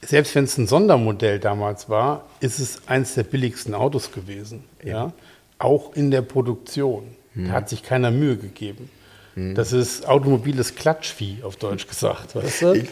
selbst 0.07 0.35
wenn 0.35 0.45
es 0.45 0.57
ein 0.59 0.67
Sondermodell 0.67 1.39
damals 1.41 1.89
war, 1.89 2.27
ist 2.41 2.59
es 2.61 2.83
eins 2.87 3.15
der 3.15 3.23
billigsten 3.25 3.75
Autos 3.75 4.13
gewesen. 4.13 4.65
Ja? 4.85 5.13
Auch 5.59 5.95
in 5.97 6.11
der 6.11 6.21
Produktion. 6.23 7.05
Hm. 7.35 7.47
Da 7.49 7.53
hat 7.55 7.69
sich 7.71 7.83
keiner 7.83 8.11
Mühe 8.11 8.37
gegeben. 8.37 8.91
Das 9.37 9.73
ist 9.73 10.07
automobiles 10.07 10.75
Klatschvieh, 10.77 11.39
auf 11.43 11.57
Deutsch 11.57 11.87
gesagt. 11.89 12.35
Weißt 12.37 12.63
du? 12.63 12.73
Ich- 12.75 12.89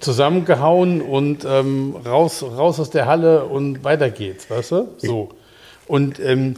Zusammengehauen 0.00 1.00
und 1.00 1.44
ähm, 1.46 1.96
raus, 2.04 2.42
raus 2.42 2.78
aus 2.80 2.90
der 2.90 3.06
Halle 3.06 3.44
und 3.44 3.84
weiter 3.84 4.10
geht's, 4.10 4.50
weißt 4.50 4.72
du? 4.72 4.88
So. 4.98 5.30
Und 5.86 6.18
ähm, 6.20 6.56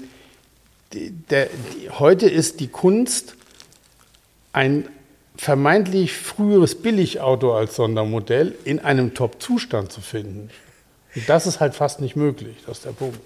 der, 0.93 1.47
die, 1.47 1.91
heute 1.91 2.29
ist 2.29 2.59
die 2.61 2.67
Kunst, 2.69 3.37
ein 4.53 4.89
vermeintlich 5.37 6.15
früheres 6.15 6.75
Billigauto 6.81 7.55
als 7.55 7.77
Sondermodell 7.77 8.55
in 8.65 8.81
einem 8.81 9.13
Top-Zustand 9.15 9.93
zu 9.93 10.01
finden. 10.01 10.51
Und 11.15 11.29
das 11.29 11.47
ist 11.47 11.61
halt 11.61 11.75
fast 11.75 12.01
nicht 12.01 12.17
möglich, 12.17 12.57
das 12.67 12.79
ist 12.79 12.87
der 12.87 12.93
Punkt. 12.93 13.21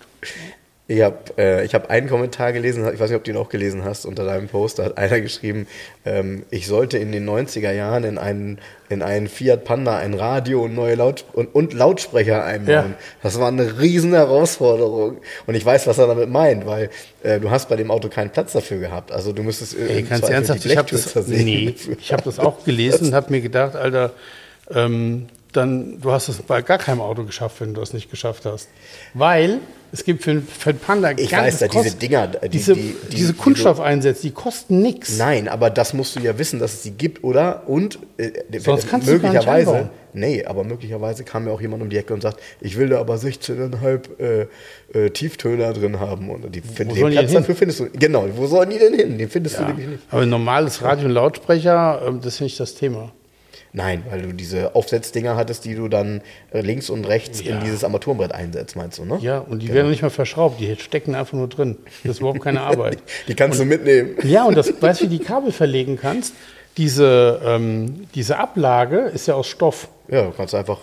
Ich 0.91 1.03
habe 1.03 1.19
äh, 1.39 1.65
ich 1.65 1.73
hab 1.73 1.89
einen 1.89 2.09
Kommentar 2.09 2.53
gelesen, 2.53 2.85
ich 2.93 2.99
weiß 2.99 3.11
nicht, 3.11 3.17
ob 3.17 3.23
du 3.23 3.31
ihn 3.31 3.37
auch 3.37 3.49
gelesen 3.49 3.85
hast, 3.85 4.07
unter 4.07 4.25
deinem 4.25 4.49
Post, 4.49 4.81
da 4.81 4.87
hat 4.87 4.99
einer 4.99 5.21
geschrieben, 5.21 5.69
ähm, 6.05 6.43
ich 6.51 6.67
sollte 6.67 6.99
in 6.99 7.12
den 7.12 7.31
90er 7.31 7.71
Jahren 7.71 8.03
in 8.03 8.19
einen, 8.19 8.59
in 8.89 9.01
einen 9.01 9.29
Fiat 9.29 9.62
Panda 9.62 9.97
ein 9.99 10.15
Radio 10.15 10.65
und 10.65 10.75
neue 10.75 10.97
Laut 10.97 11.27
und, 11.33 11.55
und 11.55 11.75
Lautsprecher 11.75 12.43
einbauen. 12.45 12.75
Ja. 12.75 13.05
Das 13.23 13.39
war 13.39 13.47
eine 13.47 13.79
riesen 13.79 14.15
Herausforderung. 14.15 15.19
Und 15.47 15.55
ich 15.55 15.65
weiß, 15.65 15.87
was 15.87 15.99
er 15.99 16.09
damit 16.09 16.29
meint, 16.29 16.67
weil 16.67 16.91
äh, 17.23 17.39
du 17.39 17.53
hast 17.53 17.69
bei 17.69 17.77
dem 17.77 17.93
Auto 17.93 18.09
keinen 18.09 18.31
Platz 18.31 18.53
dafür 18.53 18.79
gehabt. 18.79 19.12
Also 19.12 19.33
du 19.33 19.45
müsstest 19.45 19.79
äh, 19.79 20.01
im 20.01 20.09
ganz 20.09 20.29
ernsthaft, 20.29 20.67
ich 20.67 20.77
habe 20.77 20.91
das, 20.91 21.15
nee, 21.29 21.73
ich 22.01 22.12
hab 22.12 22.25
das 22.25 22.41
auch 22.41 22.65
gelesen 22.65 23.07
und 23.07 23.15
habe 23.15 23.31
mir 23.31 23.43
gedacht, 23.43 23.77
Alter, 23.77 24.12
ähm, 24.75 25.29
dann, 25.52 26.01
du 26.01 26.12
hast 26.12 26.28
es 26.28 26.39
bei 26.43 26.62
gar 26.62 26.78
keinem 26.78 27.01
Auto 27.01 27.24
geschafft, 27.24 27.60
wenn 27.60 27.74
du 27.74 27.81
das 27.81 27.93
nicht 27.93 28.10
geschafft 28.10 28.44
hast. 28.47 28.68
Weil 29.14 29.59
es 29.93 30.05
gibt 30.05 30.22
für, 30.22 30.40
für 30.43 30.72
Panda 30.72 31.10
Ich 31.16 31.32
weiß, 31.32 31.59
da 31.59 31.66
diese 31.68 31.97
Dinger, 31.97 32.28
die- 32.28 32.48
diese, 32.48 32.74
die- 32.74 32.81
die- 32.82 32.97
diese 33.16 33.32
die 33.32 33.36
du- 33.39 33.43
Kunststoffeinsätze, 33.43 34.22
die 34.22 34.31
kosten 34.31 34.81
nichts. 34.82 35.18
Nein, 35.18 35.48
aber 35.48 35.68
das 35.70 35.94
musst 35.94 36.14
du 36.16 36.20
ja 36.20 36.39
wissen, 36.39 36.60
dass 36.60 36.74
es 36.74 36.82
die 36.82 36.93
gibt, 36.93 37.24
oder? 37.24 37.68
Und 37.68 37.98
äh, 38.16 38.31
Sonst 38.60 38.89
kannst 38.89 39.09
du 39.09 39.12
gar 39.18 39.32
nicht 39.32 39.35
möglicherweise, 39.35 39.70
einbauen. 39.74 39.90
nee, 40.12 40.44
aber 40.44 40.62
möglicherweise 40.62 41.24
kam 41.24 41.47
ja 41.48 41.52
auch 41.52 41.60
jemand 41.60 41.82
um 41.82 41.90
die 41.90 41.97
Ecke 41.97 42.14
und 42.14 42.20
sagt, 42.22 42.39
ich 42.60 42.78
will 42.78 42.89
da 42.89 43.01
aber 43.01 43.16
16,5 43.16 44.01
äh, 44.20 44.47
äh, 45.06 45.10
Tieftöner 45.10 45.72
drin 45.72 45.98
haben. 45.98 46.31
Und 46.31 46.55
die, 46.55 46.60
find, 46.60 46.97
den 46.97 47.10
Platz 47.10 47.32
dafür 47.32 47.56
findest 47.56 47.81
du. 47.81 47.89
Genau, 47.93 48.27
wo 48.36 48.47
sollen 48.47 48.70
die 48.70 48.78
denn 48.78 48.94
hin? 48.94 49.18
Den 49.18 49.28
findest 49.28 49.59
du 49.59 49.62
Ja. 49.62 49.68
nämlich 49.68 49.89
nicht. 49.89 50.02
Aber 50.10 50.22
ein 50.22 50.28
normales 50.28 50.82
Radio 50.82 51.06
und 51.06 51.12
Lautsprecher, 51.14 52.02
ähm, 52.06 52.20
das 52.22 52.35
ist 52.35 52.40
nicht 52.43 52.60
das 52.60 52.74
Thema. 52.77 53.10
Nein, 53.72 54.02
weil 54.10 54.22
du 54.22 54.32
diese 54.32 54.74
Aufsetzdinger 54.74 55.36
hattest, 55.36 55.64
die 55.64 55.74
du 55.76 55.88
dann 55.88 56.22
äh, 56.52 56.60
links 56.60 56.90
und 56.90 57.05
rechts 57.06 57.42
Ja. 57.44 57.52
in 57.56 57.60
dieses 57.64 57.84
Armaturenbrett 57.84 58.32
einsetzt, 58.32 58.74
meinst 58.74 58.98
du, 58.98 59.05
ne? 59.05 59.18
Ja, 59.22 59.38
und 59.38 59.60
die 59.62 59.72
werden 59.72 59.90
nicht 59.90 60.02
mal 60.02 60.10
verschraubt, 60.10 60.59
die 60.60 60.74
stecken 60.76 61.14
einfach 61.14 61.34
nur 61.34 61.48
drin. 61.48 61.76
Das 62.02 62.12
ist 62.16 62.18
überhaupt 62.20 62.40
keine 62.42 62.60
Arbeit. 62.62 62.98
Die 63.28 63.34
kannst 63.34 63.60
du 63.60 63.64
mitnehmen. 63.64 64.16
Ja, 64.24 64.44
und 64.44 64.56
das, 64.56 64.72
weißt 64.82 65.01
du, 65.02 65.05
wie 65.05 65.18
die 65.18 65.24
Kabel 65.24 65.52
verlegen 65.52 65.97
kannst? 66.01 66.34
Diese, 66.76 67.40
ähm, 67.44 68.06
diese 68.14 68.38
Ablage 68.38 68.98
ist 69.14 69.26
ja 69.26 69.34
aus 69.34 69.47
Stoff. 69.48 69.88
Ja, 70.09 70.22
du 70.24 70.30
kannst 70.32 70.55
einfach. 70.55 70.78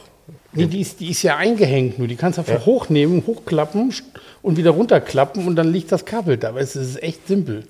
Nee, 0.57 0.65
die, 0.67 0.81
ist, 0.81 0.99
die 0.99 1.09
ist 1.11 1.23
ja 1.23 1.37
eingehängt 1.37 1.99
nur. 1.99 2.07
Die 2.07 2.15
kannst 2.15 2.37
du 2.37 2.41
einfach 2.41 2.65
hochnehmen, 2.65 3.23
hochklappen 3.25 3.93
und 4.41 4.57
wieder 4.57 4.71
runterklappen 4.71 5.47
und 5.47 5.55
dann 5.55 5.71
liegt 5.71 5.91
das 5.91 6.05
Kabel 6.05 6.37
da. 6.37 6.51
Du, 6.51 6.59
das 6.59 6.75
ist 6.75 7.01
echt 7.03 7.27
simpel. 7.27 7.63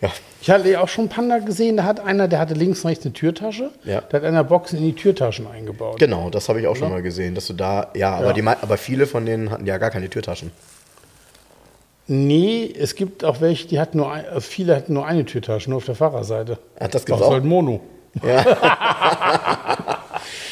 Ja, 0.00 0.10
Ich 0.42 0.50
hatte 0.50 0.70
ja 0.70 0.80
auch 0.80 0.88
schon 0.88 1.08
Panda 1.08 1.38
gesehen, 1.38 1.76
da 1.76 1.84
hat 1.84 2.00
einer, 2.00 2.28
der 2.28 2.38
hatte 2.38 2.54
links 2.54 2.80
und 2.84 2.88
rechts 2.90 3.04
eine 3.04 3.12
Türtasche. 3.14 3.70
Ja. 3.84 4.00
Da 4.02 4.16
hat 4.18 4.24
einer 4.24 4.44
Boxen 4.44 4.78
in 4.78 4.84
die 4.84 4.94
Türtaschen 4.94 5.46
eingebaut. 5.46 5.98
genau, 5.98 6.30
das 6.30 6.48
habe 6.48 6.60
ich 6.60 6.66
auch 6.66 6.76
schon 6.76 6.90
mal 6.90 7.02
gesehen, 7.02 7.34
dass 7.34 7.46
du 7.46 7.52
da, 7.52 7.88
ja, 7.94 8.14
aber, 8.14 8.28
Ja. 8.28 8.32
Die, 8.32 8.42
aber 8.46 8.76
viele 8.76 9.06
von 9.06 9.26
denen 9.26 9.50
hatten 9.50 9.66
ja 9.66 9.78
gar 9.78 9.90
keine 9.90 10.08
Türtaschen. 10.08 10.50
Nee, 12.06 12.74
es 12.76 12.96
gibt 12.96 13.24
auch 13.24 13.40
welche, 13.40 13.68
die 13.68 13.78
hatten 13.78 13.98
nur 13.98 14.10
ein, 14.12 14.24
also 14.26 14.40
viele 14.40 14.74
hatten 14.74 14.94
nur 14.94 15.06
eine 15.06 15.24
Türtasche, 15.24 15.70
nur 15.70 15.76
auf 15.76 15.84
der 15.84 15.94
Fahrerseite. 15.94 16.58
Ach, 16.76 16.88
das 16.88 16.90
Das 16.90 17.04
gibt's 17.06 17.20
ist 17.20 17.26
auch. 17.26 17.32
halt 17.32 17.44
Mono. 17.44 17.80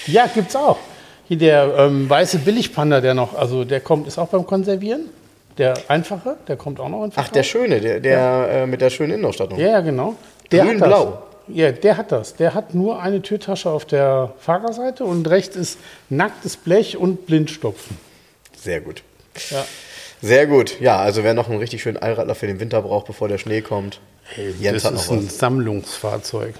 Ja. 0.06 0.26
gibt's 0.32 0.54
auch. 0.56 0.78
Hier 1.28 1.36
der 1.36 1.74
ähm, 1.76 2.08
weiße 2.08 2.38
Billigpanda, 2.38 3.00
der 3.02 3.12
noch, 3.14 3.34
also 3.34 3.64
der 3.64 3.80
kommt, 3.80 4.06
ist 4.08 4.18
auch 4.18 4.28
beim 4.28 4.46
Konservieren. 4.46 5.10
Der 5.58 5.74
einfache, 5.88 6.36
der 6.46 6.56
kommt 6.56 6.80
auch 6.80 6.88
noch 6.88 7.04
in 7.04 7.12
Ach, 7.16 7.28
der 7.28 7.42
schöne, 7.42 7.80
der, 7.80 8.00
der 8.00 8.48
äh, 8.50 8.66
mit 8.66 8.80
der 8.80 8.90
schönen 8.90 9.12
Innenausstattung. 9.12 9.58
Ja, 9.58 9.68
ja, 9.68 9.80
genau. 9.80 10.14
Der 10.50 10.62
hat 10.62 10.70
Grün-blau. 10.70 11.04
das. 11.04 11.56
Ja, 11.56 11.72
der 11.72 11.96
hat 11.96 12.12
das. 12.12 12.34
Der 12.36 12.54
hat 12.54 12.74
nur 12.74 13.02
eine 13.02 13.20
Türtasche 13.22 13.68
auf 13.70 13.84
der 13.84 14.32
Fahrerseite 14.38 15.04
und 15.04 15.28
rechts 15.28 15.56
ist 15.56 15.78
nacktes 16.08 16.56
Blech 16.56 16.96
und 16.96 17.26
Blindstopfen. 17.26 17.98
Sehr 18.56 18.80
gut. 18.80 19.02
Ja. 19.50 19.64
Sehr 20.22 20.46
gut. 20.46 20.80
Ja, 20.80 20.98
also 20.98 21.24
wer 21.24 21.34
noch 21.34 21.48
einen 21.48 21.58
richtig 21.58 21.82
schönen 21.82 21.96
Allradler 21.96 22.34
für 22.34 22.46
den 22.46 22.58
Winter 22.60 22.82
braucht, 22.82 23.06
bevor 23.06 23.28
der 23.28 23.38
Schnee 23.38 23.60
kommt, 23.60 24.00
Jens 24.60 24.82
das 24.82 24.84
hat 24.92 24.98
ist 25.00 25.08
noch 25.10 25.16
ein 25.16 25.26
was. 25.26 25.38
Sammlungsfahrzeug. 25.38 26.54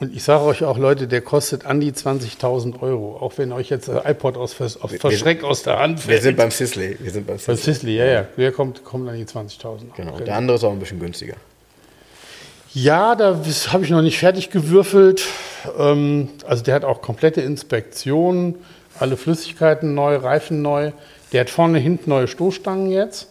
Und 0.00 0.14
ich 0.14 0.22
sage 0.22 0.44
euch 0.44 0.62
auch, 0.62 0.78
Leute, 0.78 1.08
der 1.08 1.20
kostet 1.22 1.66
an 1.66 1.80
die 1.80 1.90
20.000 1.92 2.80
Euro. 2.82 3.16
Auch 3.20 3.32
wenn 3.36 3.50
euch 3.50 3.68
jetzt 3.68 3.88
der 3.88 4.08
iPod 4.08 4.36
aus, 4.36 4.60
aus 4.60 4.78
Verschreck 4.98 5.42
aus 5.42 5.64
der 5.64 5.80
Hand 5.80 5.98
Wir 6.06 6.12
fällt. 6.12 6.22
sind 6.22 6.36
beim 6.36 6.50
Sisley. 6.52 6.96
Wir 7.00 7.10
sind 7.10 7.26
beim 7.26 7.36
Bei 7.36 7.56
Sisley. 7.56 7.74
Sisley, 7.74 7.96
ja, 7.96 8.04
ja. 8.04 8.26
Der 8.36 8.52
kommt, 8.52 8.84
kommt 8.84 9.08
an 9.08 9.16
die 9.16 9.24
20.000. 9.24 9.96
Genau. 9.96 10.18
Der 10.20 10.36
andere 10.36 10.56
ist 10.56 10.64
auch 10.64 10.70
ein 10.70 10.78
bisschen 10.78 11.00
günstiger. 11.00 11.34
Ja, 12.74 13.16
da 13.16 13.40
habe 13.72 13.84
ich 13.84 13.90
noch 13.90 14.02
nicht 14.02 14.18
fertig 14.18 14.50
gewürfelt. 14.50 15.26
Ähm, 15.78 16.28
also 16.46 16.62
der 16.62 16.74
hat 16.74 16.84
auch 16.84 17.02
komplette 17.02 17.40
Inspektion, 17.40 18.54
alle 19.00 19.16
Flüssigkeiten 19.16 19.94
neu, 19.94 20.16
Reifen 20.16 20.62
neu. 20.62 20.92
Der 21.32 21.40
hat 21.40 21.50
vorne, 21.50 21.78
hinten 21.78 22.10
neue 22.10 22.28
Stoßstangen 22.28 22.90
jetzt, 22.90 23.28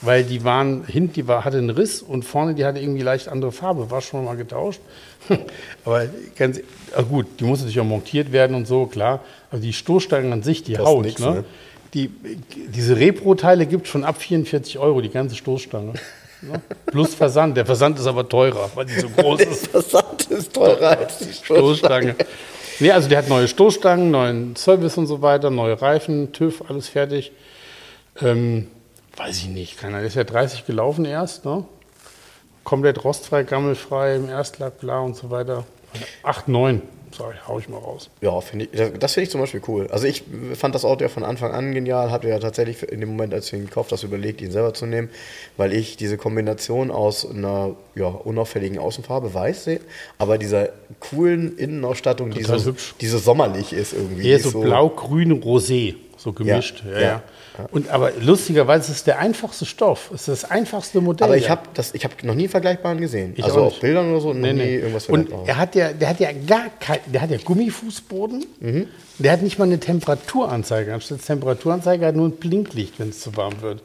weil 0.00 0.24
die 0.24 0.42
waren, 0.42 0.84
hinten 0.86 1.12
die 1.12 1.28
war, 1.28 1.44
hatte 1.44 1.58
einen 1.58 1.70
Riss 1.70 2.02
und 2.02 2.24
vorne 2.24 2.54
die 2.54 2.64
hatte 2.64 2.80
irgendwie 2.80 3.02
leicht 3.02 3.28
andere 3.28 3.52
Farbe, 3.52 3.90
war 3.90 4.00
schon 4.00 4.24
mal 4.24 4.36
getauscht. 4.36 4.80
Aber 5.84 6.06
ganz, 6.36 6.60
ah 6.94 7.02
gut, 7.02 7.26
die 7.38 7.44
muss 7.44 7.60
natürlich 7.60 7.80
auch 7.80 7.84
montiert 7.84 8.32
werden 8.32 8.54
und 8.56 8.66
so, 8.66 8.86
klar. 8.86 9.20
Aber 9.50 9.60
die 9.60 9.72
Stoßstangen 9.72 10.32
an 10.32 10.42
sich, 10.42 10.62
die 10.62 10.74
Kostet 10.74 10.86
Haut, 10.86 11.04
nix, 11.04 11.20
ne? 11.20 11.30
ne? 11.30 11.44
Die, 11.94 12.10
diese 12.74 12.96
Repro-Teile 12.96 13.66
gibt 13.66 13.86
schon 13.86 14.02
ab 14.04 14.20
44 14.20 14.78
Euro, 14.78 15.02
die 15.02 15.10
ganze 15.10 15.36
Stoßstange. 15.36 15.92
Ne? 16.42 16.60
Plus 16.86 17.14
Versand. 17.14 17.56
Der 17.56 17.66
Versand 17.66 17.98
ist 17.98 18.06
aber 18.06 18.28
teurer, 18.28 18.70
weil 18.74 18.86
die 18.86 18.98
so 18.98 19.08
groß 19.08 19.42
ist. 19.42 19.66
Versand 19.68 20.30
ist 20.30 20.54
teurer 20.54 20.98
als 20.98 21.18
die 21.18 21.32
Stoßstange. 21.32 22.16
Nee, 22.80 22.90
also 22.90 23.08
der 23.08 23.18
hat 23.18 23.28
neue 23.28 23.46
Stoßstangen, 23.46 24.10
neuen 24.10 24.56
Service 24.56 24.96
und 24.98 25.06
so 25.06 25.22
weiter, 25.22 25.50
neue 25.50 25.80
Reifen, 25.80 26.32
TÜV, 26.32 26.64
alles 26.68 26.88
fertig. 26.88 27.32
Ähm, 28.20 28.68
weiß 29.16 29.38
ich 29.38 29.48
nicht, 29.48 29.78
keiner. 29.78 29.98
Der 29.98 30.06
ist 30.06 30.16
ja 30.16 30.24
30 30.24 30.66
gelaufen 30.66 31.04
erst, 31.04 31.44
ne? 31.44 31.64
Komplett 32.64 33.04
rostfrei, 33.04 33.42
gammelfrei, 33.42 34.16
im 34.16 34.28
Erstlack, 34.28 34.78
bla 34.78 35.00
und 35.00 35.16
so 35.16 35.30
weiter. 35.30 35.64
8, 36.22 36.48
9, 36.48 36.80
sag 37.16 37.34
ich, 37.34 37.48
hau 37.48 37.58
ich 37.58 37.68
mal 37.68 37.78
raus. 37.78 38.08
Ja, 38.20 38.40
finde 38.40 38.66
ich, 38.66 38.70
das, 38.70 38.92
das 38.98 39.12
finde 39.14 39.24
ich 39.24 39.30
zum 39.30 39.40
Beispiel 39.40 39.60
cool. 39.68 39.88
Also 39.90 40.06
ich 40.06 40.24
fand 40.54 40.74
das 40.74 40.84
Auto 40.84 41.02
ja 41.02 41.08
von 41.08 41.24
Anfang 41.24 41.52
an 41.52 41.72
genial, 41.72 42.10
hatte 42.10 42.28
ja 42.28 42.38
tatsächlich 42.38 42.82
in 42.82 43.00
dem 43.00 43.10
Moment, 43.10 43.34
als 43.34 43.46
ich 43.48 43.54
ihn 43.54 43.66
gekauft 43.66 43.92
habe, 43.92 44.06
überlegt, 44.06 44.40
ihn 44.40 44.50
selber 44.50 44.74
zu 44.74 44.86
nehmen, 44.86 45.10
weil 45.56 45.72
ich 45.72 45.96
diese 45.96 46.16
Kombination 46.16 46.90
aus 46.90 47.28
einer 47.28 47.74
ja, 47.94 48.06
unauffälligen 48.06 48.78
Außenfarbe 48.78 49.34
weiß 49.34 49.64
sehe, 49.64 49.80
aber 50.18 50.38
dieser 50.38 50.70
coolen 51.00 51.56
Innenausstattung, 51.58 52.30
die 52.30 52.42
so, 52.42 52.74
die 53.00 53.06
so 53.06 53.18
sommerlich 53.18 53.72
ist 53.72 53.92
irgendwie. 53.92 54.28
Eher 54.28 54.38
so, 54.38 54.60
blau, 54.60 54.88
grün, 54.88 55.42
rosé, 55.42 55.96
so 56.16 56.32
gemischt. 56.32 56.82
Ja, 56.86 56.92
ja, 56.92 57.00
ja. 57.00 57.22
Und 57.70 57.90
aber 57.90 58.12
lustigerweise 58.20 58.90
ist 58.92 58.98
es 58.98 59.04
der 59.04 59.18
einfachste 59.18 59.66
Stoff. 59.66 60.10
Es 60.14 60.22
ist 60.22 60.28
das 60.42 60.50
einfachste 60.50 61.00
Modell. 61.00 61.26
Aber 61.26 61.36
ich 61.36 61.50
habe 61.50 61.62
hab 61.76 62.24
noch 62.24 62.34
nie 62.34 62.44
einen 62.44 62.48
vergleichbaren 62.50 62.98
gesehen. 62.98 63.34
Ich 63.36 63.44
also 63.44 63.64
auf. 63.64 63.80
Bildern 63.80 64.10
oder 64.10 64.20
so, 64.20 64.32
Nee, 64.32 64.52
nee. 64.52 64.76
irgendwas 64.76 65.06
Und 65.08 65.30
er 65.46 65.56
hat 65.58 65.74
ja, 65.74 65.92
der 65.92 66.08
hat 66.08 66.20
ja 66.20 66.30
gar 66.32 66.70
kein, 66.80 67.00
der 67.06 67.20
hat 67.20 67.30
ja 67.30 67.36
Gummifußboden. 67.38 68.46
Mhm. 68.60 68.88
Der 69.18 69.32
hat 69.32 69.42
nicht 69.42 69.58
mal 69.58 69.64
eine 69.66 69.78
Temperaturanzeige. 69.78 70.94
Anstatt 70.94 71.24
Temperaturanzeige 71.24 72.06
hat 72.06 72.16
nur 72.16 72.28
ein 72.28 72.32
Blinklicht, 72.36 72.98
wenn 72.98 73.10
es 73.10 73.20
zu 73.20 73.36
warm 73.36 73.60
wird. 73.60 73.82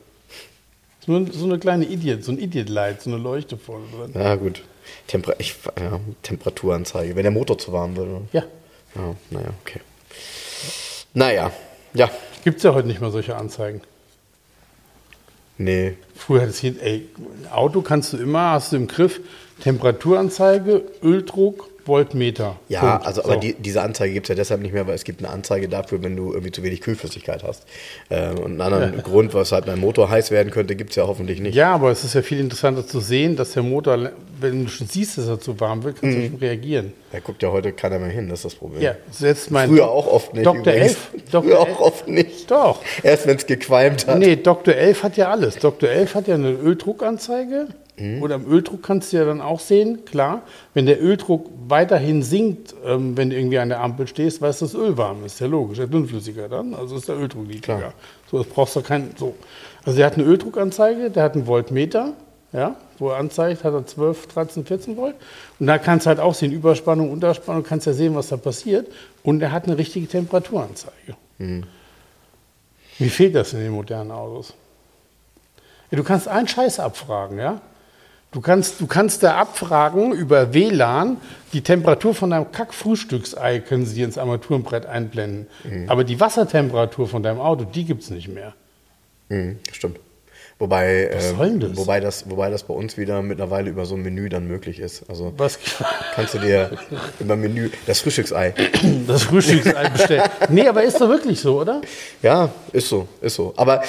So, 1.06 1.26
so 1.32 1.46
eine 1.46 1.60
kleine 1.60 1.86
Idiot, 1.86 2.24
so 2.24 2.32
ein 2.32 2.38
Idiot-Light, 2.40 3.02
so 3.02 3.10
eine 3.10 3.20
Leuchte 3.22 3.58
vorne 3.58 3.86
drin. 3.96 4.12
Ja, 4.22 4.36
gut. 4.36 4.64
Temper 5.08 5.36
ich, 5.38 5.56
ja, 5.80 6.00
Temperaturanzeige, 6.24 7.16
wenn 7.16 7.24
der 7.24 7.32
Motor 7.32 7.58
zu 7.58 7.72
warm 7.72 7.96
wird. 7.96 8.08
oder? 8.08 8.22
Ja. 8.34 8.44
Ja, 8.96 9.16
naja, 9.30 9.50
okay. 9.62 9.80
Naja, 11.14 11.52
ja, 11.94 12.10
Gibt 12.48 12.58
es 12.60 12.64
ja 12.64 12.74
heute 12.74 12.88
nicht 12.88 13.02
mehr 13.02 13.12
solche 13.12 13.36
Anzeigen. 13.36 13.82
nee. 15.58 15.96
Früher 16.16 16.44
hat 16.44 16.50
es 16.50 16.60
hier, 16.60 16.76
ey, 16.82 17.10
ein 17.18 17.52
Auto 17.52 17.82
kannst 17.82 18.14
du 18.14 18.18
immer, 18.18 18.52
hast 18.52 18.72
du 18.72 18.78
im 18.78 18.88
Griff, 18.88 19.20
Temperaturanzeige, 19.62 20.82
Öldruck, 21.04 21.70
Voltmeter. 21.86 22.58
Ja, 22.68 22.82
Punkt. 22.96 23.06
also 23.08 23.24
aber 23.24 23.36
So. 23.36 23.40
die, 23.40 23.54
diese 23.54 23.82
Anzeige 23.82 24.14
gibt 24.14 24.26
es 24.26 24.30
ja 24.30 24.36
deshalb 24.36 24.62
nicht 24.62 24.74
mehr, 24.74 24.86
weil 24.88 24.96
es 24.96 25.04
gibt 25.06 25.20
eine 25.24 25.30
Anzeige 25.30 25.70
dafür, 25.70 26.04
wenn 26.04 26.18
du 26.18 26.34
irgendwie 26.34 26.52
zu 26.52 26.62
wenig 26.64 26.82
Kühlflüssigkeit 26.82 27.44
hast. 27.44 27.64
Ähm, 28.10 28.40
und 28.40 28.60
einen 28.60 28.74
anderen 28.74 29.04
Grund, 29.04 29.34
weshalb 29.34 29.66
dein 29.68 29.80
Motor 29.80 30.10
heiß 30.10 30.30
werden 30.32 30.52
könnte, 30.52 30.76
gibt 30.76 30.90
es 30.90 30.96
ja 30.98 31.08
hoffentlich 31.08 31.40
nicht. 31.40 31.56
Ja, 31.56 31.74
aber 31.74 31.90
es 31.92 32.04
ist 32.04 32.14
ja 32.14 32.22
viel 32.24 32.40
interessanter 32.42 32.86
zu 32.86 33.00
sehen, 33.00 33.38
dass 33.38 33.54
der 33.54 33.64
Motor, 33.64 34.12
wenn 34.42 34.66
du 34.66 34.70
schon 34.70 34.88
siehst, 34.88 35.18
dass 35.18 35.28
er 35.30 35.40
zu 35.40 35.58
warm 35.62 35.84
wird, 35.84 36.02
kannst 36.02 36.18
Mhm. 36.18 36.22
du 36.24 36.28
schon 36.32 36.40
reagieren. 36.40 36.92
Da 37.14 37.20
guckt 37.22 37.42
ja 37.42 37.52
heute 37.54 37.72
keiner 37.72 38.00
mehr 38.00 38.10
hin, 38.10 38.28
das 38.28 38.40
ist 38.40 38.46
das 38.46 38.56
Problem. 38.56 38.82
Ja, 38.82 38.96
selbst 39.12 39.50
mein 39.50 39.70
Früher 39.70 39.88
auch 39.88 40.08
oft 40.08 40.34
nicht. 40.34 40.46
Dr. 40.46 40.60
übrigens. 40.60 40.82
Elf, 40.90 41.10
Dr. 41.32 41.44
Früher 41.44 41.60
auch 41.62 41.80
oft 41.80 42.08
nicht. 42.10 42.27
Doch. 42.48 42.82
Erst 43.04 43.28
wenn 43.28 43.38
es 43.38 43.46
gequalmt 43.46 44.08
hat. 44.08 44.20
Nee, 44.20 44.36
Dr. 44.38 44.74
Elf 44.74 45.04
hat 45.04 45.18
ja 45.18 45.30
alles. 45.30 45.58
Dr. 45.58 45.90
Elf 45.90 46.16
hat 46.16 46.28
ja 46.28 46.36
eine 46.36 46.52
Öldruckanzeige. 46.52 47.68
Mhm. 47.98 48.22
Und 48.22 48.32
am 48.32 48.46
Öldruck 48.46 48.84
kannst 48.84 49.12
du 49.12 49.18
ja 49.18 49.26
dann 49.26 49.42
auch 49.42 49.60
sehen, 49.60 50.06
klar, 50.06 50.44
wenn 50.74 50.86
der 50.86 51.02
Öldruck 51.02 51.50
weiterhin 51.68 52.22
sinkt, 52.22 52.76
ähm, 52.86 53.18
wenn 53.18 53.30
du 53.30 53.36
irgendwie 53.36 53.58
an 53.58 53.70
der 53.70 53.82
Ampel 53.82 54.08
stehst, 54.08 54.42
weißt 54.42 54.62
du, 54.62 54.66
dass 54.66 54.74
das 54.74 54.82
Öl 54.82 54.98
warm 54.98 55.26
ist. 55.26 55.40
Ja 55.40 55.48
logisch, 55.48 55.78
der 55.78 55.88
dünnflüssiger 55.88 56.48
dann, 56.48 56.76
also 56.76 56.96
ist 56.96 57.08
der 57.08 57.18
Öldruck 57.18 57.48
niedriger. 57.48 57.78
Klar. 57.78 57.94
So, 58.30 58.38
das 58.38 58.48
brauchst 58.48 58.76
du 58.76 58.82
kein, 58.82 59.12
so. 59.18 59.36
Also 59.84 59.98
der 59.98 60.06
hat 60.06 60.14
eine 60.14 60.24
Öldruckanzeige, 60.24 61.10
der 61.10 61.24
hat 61.24 61.34
einen 61.34 61.48
Voltmeter, 61.48 62.14
ja, 62.54 62.76
wo 63.00 63.10
er 63.10 63.18
anzeigt, 63.18 63.64
hat 63.64 63.74
er 63.74 63.86
12, 63.86 64.28
13, 64.28 64.66
14 64.66 64.98
Volt. 64.98 65.16
Und 65.60 65.68
da 65.68 65.78
kannst 65.78 66.06
du 66.06 66.10
halt 66.10 66.20
auch 66.20 66.34
sehen, 66.34 66.52
Überspannung, 66.52 67.12
Unterspannung, 67.12 67.64
kannst 67.64 67.88
ja 67.88 67.94
sehen, 67.94 68.16
was 68.16 68.28
da 68.28 68.38
passiert. 68.38 68.88
Und 69.24 69.42
er 69.42 69.52
hat 69.52 69.66
eine 69.66 69.78
richtige 69.78 70.08
Temperaturanzeige. 70.08 71.16
Wie 73.00 73.10
fehlt 73.10 73.36
das 73.36 73.54
in 73.54 73.60
den 73.60 73.72
modernen 73.72 74.12
Autos? 74.12 74.54
Ja, 75.92 75.98
du 75.98 76.04
kannst 76.04 76.28
einen 76.28 76.48
Scheiß 76.48 76.80
abfragen, 76.80 77.38
ja? 77.38 77.62
Du 78.32 78.42
kannst, 78.42 78.82
du 78.82 78.88
kannst 78.88 79.24
da 79.24 79.38
abfragen 79.38 80.12
über 80.12 80.54
WLAN, 80.54 81.18
die 81.54 81.62
Temperatur 81.62 82.14
von 82.14 82.30
deinem 82.30 82.52
Kack-Frühstücksei 82.52 83.60
können 83.60 83.86
sie 83.86 83.96
dir 83.96 84.06
ins 84.06 84.18
Armaturenbrett 84.18 84.86
einblenden. 84.86 85.48
Aber 85.88 86.04
die 86.04 86.20
Wassertemperatur 86.20 87.08
von 87.08 87.24
deinem 87.24 87.40
Auto, 87.40 87.64
die 87.64 87.86
gibt 87.86 88.04
es 88.04 88.10
nicht 88.10 88.28
mehr. 88.28 88.54
Mhm, 89.30 89.60
stimmt. 89.72 90.00
Wobei, 90.60 91.12
denn 91.12 91.60
das? 91.60 91.78
wobei 91.78 92.00
das, 92.00 92.30
wobei 92.30 92.50
das 92.50 92.64
bei 92.64 92.74
uns 92.74 92.98
wieder 92.98 93.22
mittlerweile 93.22 93.70
über 93.70 93.86
so 93.86 93.94
ein 93.94 94.02
Menü 94.02 94.28
dann 94.28 94.48
möglich 94.48 94.80
ist. 94.80 95.08
Also 95.08 95.32
Was, 95.38 95.60
kannst 96.16 96.34
du 96.34 96.40
dir 96.40 96.72
über 97.20 97.36
Menü 97.36 97.70
das 97.86 98.00
Frühstücksei. 98.00 98.56
das 99.08 99.24
Frühstücksei 99.24 99.90
bestellen. 99.90 100.24
Nee, 100.50 100.68
aber 100.68 100.84
ist 100.84 101.00
doch 101.00 101.10
wirklich 101.10 101.40
so, 101.40 101.62
oder? 101.62 101.82
Ja, 102.24 102.50
ist 102.74 102.90
so, 102.90 103.08
ist 103.22 103.36
so. 103.36 103.54
Aber 103.56 103.84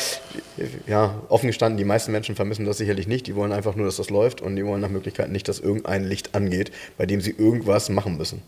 ja, 0.86 1.14
offen 1.30 1.46
gestanden, 1.46 1.78
die 1.78 1.84
meisten 1.84 2.12
Menschen 2.12 2.36
vermissen 2.36 2.66
das 2.66 2.76
sicherlich 2.76 3.08
nicht. 3.08 3.26
Die 3.26 3.34
wollen 3.34 3.52
einfach 3.52 3.74
nur, 3.74 3.86
dass 3.86 3.96
das 3.96 4.10
läuft 4.10 4.42
und 4.42 4.56
die 4.56 4.66
wollen 4.66 4.82
nach 4.82 4.90
Möglichkeit 4.90 5.30
nicht, 5.30 5.48
dass 5.48 5.60
irgendein 5.60 6.04
Licht 6.04 6.34
angeht, 6.34 6.70
bei 6.98 7.06
dem 7.06 7.22
sie 7.22 7.30
irgendwas 7.30 7.88
machen 7.88 8.18
müssen. 8.18 8.42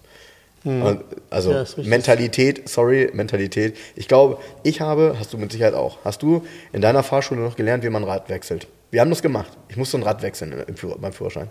Und, 0.65 1.05
Also. 1.31 1.53
Ja. 1.53 1.65
Mentalität, 1.79 2.69
sorry, 2.69 3.11
Mentalität. 3.13 3.77
Ich 3.97 4.09
glaube, 4.09 4.39
ich 4.63 4.81
habe, 4.81 5.17
hast 5.19 5.33
du 5.33 5.39
mit 5.39 5.53
Sicherheit 5.53 5.75
auch, 5.75 5.99
hast 6.05 6.23
du 6.23 6.45
in 6.73 6.83
deiner 6.83 7.03
Fahrschule 7.03 7.41
noch 7.41 7.57
gelernt, 7.57 7.83
wie 7.85 7.89
man 7.89 8.05
Rad 8.05 8.29
wechselt? 8.29 8.67
Wir 8.91 9.01
haben 9.01 9.11
das 9.11 9.23
gemacht. 9.23 9.53
Ich 9.69 9.77
musste 9.77 9.99
ein 9.99 10.03
Rad 10.03 10.23
wechseln 10.23 10.65
beim 11.01 11.13
Führerschein. 11.13 11.49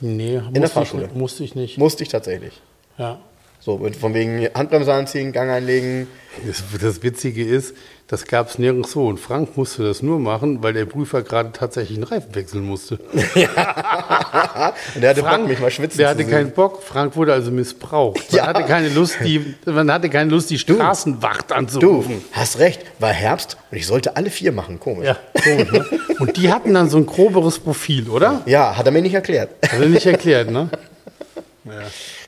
Nee, 0.00 0.32
der 0.32 0.42
musste, 0.42 0.68
Fahrschule. 0.68 1.06
ich, 1.06 1.14
musste 1.14 1.44
ich 1.44 1.54
nicht. 1.54 1.78
Musste 1.78 2.02
ich 2.02 2.08
tatsächlich. 2.08 2.60
Ja. 2.98 3.20
So, 3.60 3.78
von 3.98 4.14
wegen 4.14 4.48
Handbremse 4.54 4.92
anziehen, 4.92 5.32
Gang 5.32 5.50
einlegen. 5.50 6.08
Das, 6.46 6.64
das 6.80 7.02
Witzige 7.02 7.44
ist, 7.44 7.74
das 8.10 8.24
gab 8.26 8.48
es 8.50 8.58
nirgendwo. 8.58 9.08
Und 9.08 9.18
Frank 9.20 9.56
musste 9.56 9.84
das 9.84 10.02
nur 10.02 10.18
machen, 10.18 10.62
weil 10.62 10.72
der 10.72 10.84
Prüfer 10.84 11.22
gerade 11.22 11.52
tatsächlich 11.52 11.96
einen 11.96 12.04
Reifen 12.04 12.34
wechseln 12.34 12.64
musste. 12.66 12.98
Und 14.94 15.00
der 15.00 15.10
hatte 15.10 15.22
Bock, 15.22 15.46
mich 15.48 15.60
mal 15.60 15.70
schwitzen 15.70 15.98
der 15.98 16.08
hatte 16.10 16.18
sehen. 16.22 16.30
keinen 16.30 16.50
Bock. 16.50 16.82
Frank 16.82 17.16
wurde 17.16 17.32
also 17.32 17.50
missbraucht. 17.50 18.18
Man, 18.32 18.36
Ja. 18.38 18.46
hatte 18.46 18.64
keine 18.64 18.88
Lust, 18.88 19.16
die, 19.24 19.54
man 19.64 19.90
hatte 19.92 20.10
keine 20.10 20.30
Lust, 20.30 20.50
die 20.50 20.58
Straßenwacht 20.58 21.50
Du, 21.50 21.54
anzurufen. 21.54 22.24
hast 22.32 22.58
recht, 22.58 22.82
war 22.98 23.10
Herbst 23.12 23.56
und 23.70 23.78
ich 23.78 23.86
sollte 23.86 24.16
alle 24.16 24.30
vier 24.30 24.52
machen. 24.52 24.80
Komisch. 24.80 25.06
Ja, 25.06 25.16
komisch, 25.42 25.70
ne? 25.72 25.84
Und 26.18 26.36
die 26.36 26.52
hatten 26.52 26.74
dann 26.74 26.90
so 26.90 26.96
ein 26.98 27.06
groberes 27.06 27.58
Profil, 27.58 28.08
oder? 28.10 28.42
Ja, 28.46 28.76
hat 28.76 28.86
er 28.86 28.92
mir 28.92 29.02
nicht 29.02 29.14
erklärt. 29.14 29.50
Hat 29.70 29.80
er 29.80 29.86
nicht 29.88 30.06
erklärt, 30.06 30.50
ne? 30.50 30.68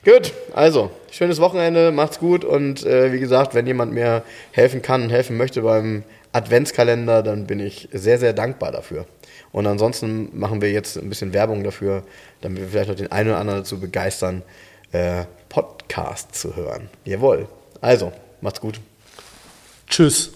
gut, 0.04 0.32
also, 0.54 0.90
schönes 1.10 1.40
Wochenende, 1.40 1.92
macht's 1.92 2.18
gut 2.18 2.44
und 2.44 2.84
äh, 2.84 3.12
wie 3.12 3.20
gesagt, 3.20 3.54
wenn 3.54 3.66
jemand 3.66 3.92
mir 3.92 4.22
helfen 4.52 4.82
kann 4.82 5.02
und 5.02 5.10
helfen 5.10 5.36
möchte 5.36 5.62
beim 5.62 6.04
Adventskalender, 6.32 7.22
dann 7.22 7.46
bin 7.46 7.60
ich 7.60 7.88
sehr, 7.92 8.18
sehr 8.18 8.32
dankbar 8.32 8.72
dafür. 8.72 9.06
Und 9.52 9.66
ansonsten 9.66 10.30
machen 10.32 10.62
wir 10.62 10.72
jetzt 10.72 10.96
ein 10.96 11.08
bisschen 11.08 11.32
Werbung 11.34 11.62
dafür, 11.62 12.02
damit 12.40 12.62
wir 12.62 12.68
vielleicht 12.68 12.88
noch 12.88 12.96
den 12.96 13.12
einen 13.12 13.30
oder 13.30 13.38
anderen 13.38 13.60
dazu 13.60 13.78
begeistern, 13.78 14.42
äh, 14.92 15.24
Podcast 15.48 16.34
zu 16.34 16.56
hören. 16.56 16.88
Jawohl. 17.04 17.48
Also, 17.80 18.12
macht's 18.40 18.60
gut. 18.60 18.80
Tschüss. 19.86 20.32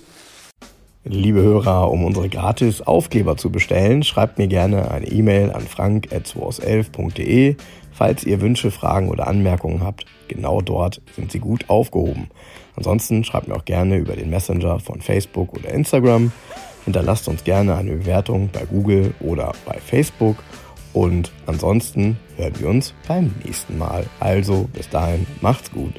Liebe 1.08 1.40
Hörer, 1.40 1.90
um 1.90 2.04
unsere 2.04 2.28
gratis 2.28 2.82
Aufkleber 2.82 3.36
zu 3.36 3.50
bestellen, 3.50 4.02
schreibt 4.02 4.38
mir 4.38 4.48
gerne 4.48 4.90
eine 4.90 5.06
E-Mail 5.06 5.52
an 5.52 5.62
frank.2aus11.de. 5.62 7.54
Falls 7.96 8.24
ihr 8.24 8.42
Wünsche, 8.42 8.70
Fragen 8.70 9.08
oder 9.08 9.26
Anmerkungen 9.26 9.82
habt, 9.82 10.04
genau 10.28 10.60
dort 10.60 11.00
sind 11.14 11.32
sie 11.32 11.38
gut 11.38 11.70
aufgehoben. 11.70 12.28
Ansonsten 12.76 13.24
schreibt 13.24 13.48
mir 13.48 13.56
auch 13.56 13.64
gerne 13.64 13.96
über 13.96 14.14
den 14.16 14.28
Messenger 14.28 14.80
von 14.80 15.00
Facebook 15.00 15.54
oder 15.54 15.70
Instagram. 15.70 16.30
Hinterlasst 16.84 17.26
uns 17.26 17.42
gerne 17.42 17.74
eine 17.74 17.92
Bewertung 17.92 18.50
bei 18.52 18.66
Google 18.66 19.14
oder 19.20 19.52
bei 19.64 19.78
Facebook. 19.78 20.36
Und 20.92 21.32
ansonsten 21.46 22.18
hören 22.36 22.52
wir 22.58 22.68
uns 22.68 22.92
beim 23.08 23.34
nächsten 23.44 23.78
Mal. 23.78 24.04
Also 24.20 24.68
bis 24.74 24.90
dahin, 24.90 25.26
macht's 25.40 25.72
gut. 25.72 25.94